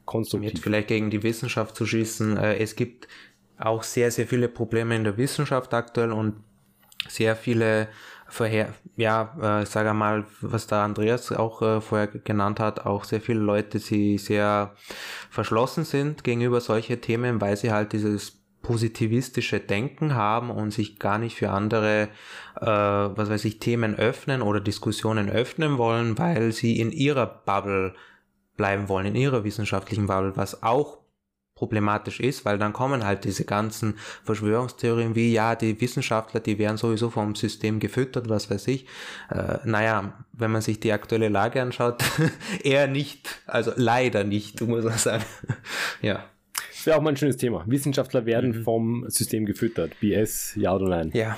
Konstruktiv. 0.04 0.54
Mit 0.54 0.62
vielleicht 0.62 0.88
gegen 0.88 1.10
die 1.10 1.22
Wissenschaft 1.22 1.76
zu 1.76 1.84
schießen. 1.84 2.36
Äh, 2.36 2.56
es 2.58 2.76
gibt 2.76 3.08
auch 3.58 3.82
sehr, 3.82 4.10
sehr 4.10 4.26
viele 4.26 4.48
Probleme 4.48 4.96
in 4.96 5.04
der 5.04 5.18
Wissenschaft 5.18 5.74
aktuell 5.74 6.12
und 6.12 6.34
sehr 7.08 7.36
viele 7.36 7.88
vorher, 8.28 8.74
ja, 8.96 9.60
äh, 9.60 9.66
sage 9.66 9.94
mal, 9.94 10.24
was 10.40 10.66
da 10.66 10.84
Andreas 10.84 11.32
auch 11.32 11.62
äh, 11.62 11.80
vorher 11.80 12.08
genannt 12.08 12.60
hat, 12.60 12.84
auch 12.84 13.04
sehr 13.04 13.20
viele 13.20 13.40
Leute, 13.40 13.78
die 13.78 14.18
sehr 14.18 14.74
verschlossen 15.30 15.84
sind 15.84 16.24
gegenüber 16.24 16.60
solche 16.60 17.00
Themen, 17.00 17.40
weil 17.40 17.56
sie 17.56 17.72
halt 17.72 17.92
dieses 17.92 18.38
positivistische 18.62 19.60
Denken 19.60 20.14
haben 20.14 20.50
und 20.50 20.72
sich 20.72 20.98
gar 20.98 21.18
nicht 21.18 21.36
für 21.36 21.50
andere, 21.50 22.08
äh, 22.60 22.66
was 22.66 23.30
weiß 23.30 23.44
ich, 23.46 23.60
Themen 23.60 23.94
öffnen 23.94 24.42
oder 24.42 24.60
Diskussionen 24.60 25.30
öffnen 25.30 25.78
wollen, 25.78 26.18
weil 26.18 26.52
sie 26.52 26.78
in 26.78 26.92
ihrer 26.92 27.26
Bubble 27.26 27.94
bleiben 28.56 28.88
wollen, 28.88 29.06
in 29.06 29.14
ihrer 29.14 29.44
wissenschaftlichen 29.44 30.06
Bubble, 30.06 30.36
was 30.36 30.62
auch 30.62 30.98
problematisch 31.58 32.20
ist, 32.20 32.44
weil 32.44 32.56
dann 32.56 32.72
kommen 32.72 33.04
halt 33.04 33.24
diese 33.24 33.44
ganzen 33.44 33.94
Verschwörungstheorien 34.22 35.16
wie, 35.16 35.32
ja, 35.32 35.56
die 35.56 35.80
Wissenschaftler, 35.80 36.38
die 36.38 36.56
werden 36.58 36.76
sowieso 36.76 37.10
vom 37.10 37.34
System 37.34 37.80
gefüttert, 37.80 38.28
was 38.28 38.48
weiß 38.48 38.68
ich. 38.68 38.86
Äh, 39.30 39.58
naja, 39.64 40.12
wenn 40.32 40.52
man 40.52 40.62
sich 40.62 40.78
die 40.78 40.92
aktuelle 40.92 41.28
Lage 41.28 41.60
anschaut, 41.60 42.04
eher 42.62 42.86
nicht, 42.86 43.40
also 43.46 43.72
leider 43.74 44.22
nicht, 44.22 44.60
muss 44.60 44.84
man 44.84 44.98
sagen. 44.98 45.24
ja. 46.02 46.24
Das 46.70 46.86
wäre 46.86 46.96
auch 46.96 47.02
mal 47.02 47.10
ein 47.10 47.16
schönes 47.16 47.36
Thema. 47.36 47.64
Wissenschaftler 47.66 48.24
werden 48.24 48.58
mhm. 48.58 48.62
vom 48.62 49.04
System 49.08 49.44
gefüttert. 49.46 49.98
BS, 49.98 50.54
ja 50.54 50.72
oder 50.72 50.88
nein? 50.88 51.10
Ja. 51.12 51.36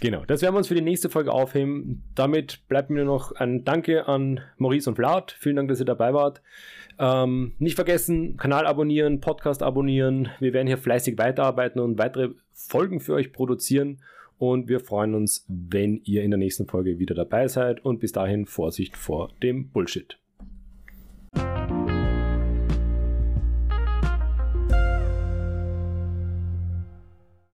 Genau, 0.00 0.24
das 0.26 0.42
werden 0.42 0.54
wir 0.54 0.58
uns 0.58 0.68
für 0.68 0.74
die 0.74 0.80
nächste 0.80 1.10
Folge 1.10 1.32
aufheben. 1.32 2.02
Damit 2.14 2.66
bleibt 2.68 2.90
mir 2.90 3.04
noch 3.04 3.32
ein 3.32 3.64
Danke 3.64 4.08
an 4.08 4.40
Maurice 4.56 4.88
und 4.90 4.96
Vlad. 4.96 5.36
Vielen 5.38 5.56
Dank, 5.56 5.68
dass 5.68 5.80
ihr 5.80 5.86
dabei 5.86 6.12
wart. 6.12 6.40
Ähm, 6.98 7.52
nicht 7.58 7.74
vergessen, 7.74 8.36
Kanal 8.36 8.66
abonnieren, 8.66 9.20
Podcast 9.20 9.62
abonnieren. 9.62 10.28
Wir 10.40 10.52
werden 10.52 10.66
hier 10.66 10.78
fleißig 10.78 11.18
weiterarbeiten 11.18 11.80
und 11.80 11.98
weitere 11.98 12.30
Folgen 12.52 13.00
für 13.00 13.14
euch 13.14 13.32
produzieren. 13.32 14.00
Und 14.38 14.68
wir 14.68 14.80
freuen 14.80 15.14
uns, 15.14 15.44
wenn 15.48 16.00
ihr 16.04 16.22
in 16.22 16.30
der 16.30 16.38
nächsten 16.38 16.66
Folge 16.66 16.98
wieder 16.98 17.14
dabei 17.14 17.48
seid. 17.48 17.84
Und 17.84 18.00
bis 18.00 18.12
dahin 18.12 18.46
Vorsicht 18.46 18.96
vor 18.96 19.30
dem 19.42 19.70
Bullshit. 19.70 20.18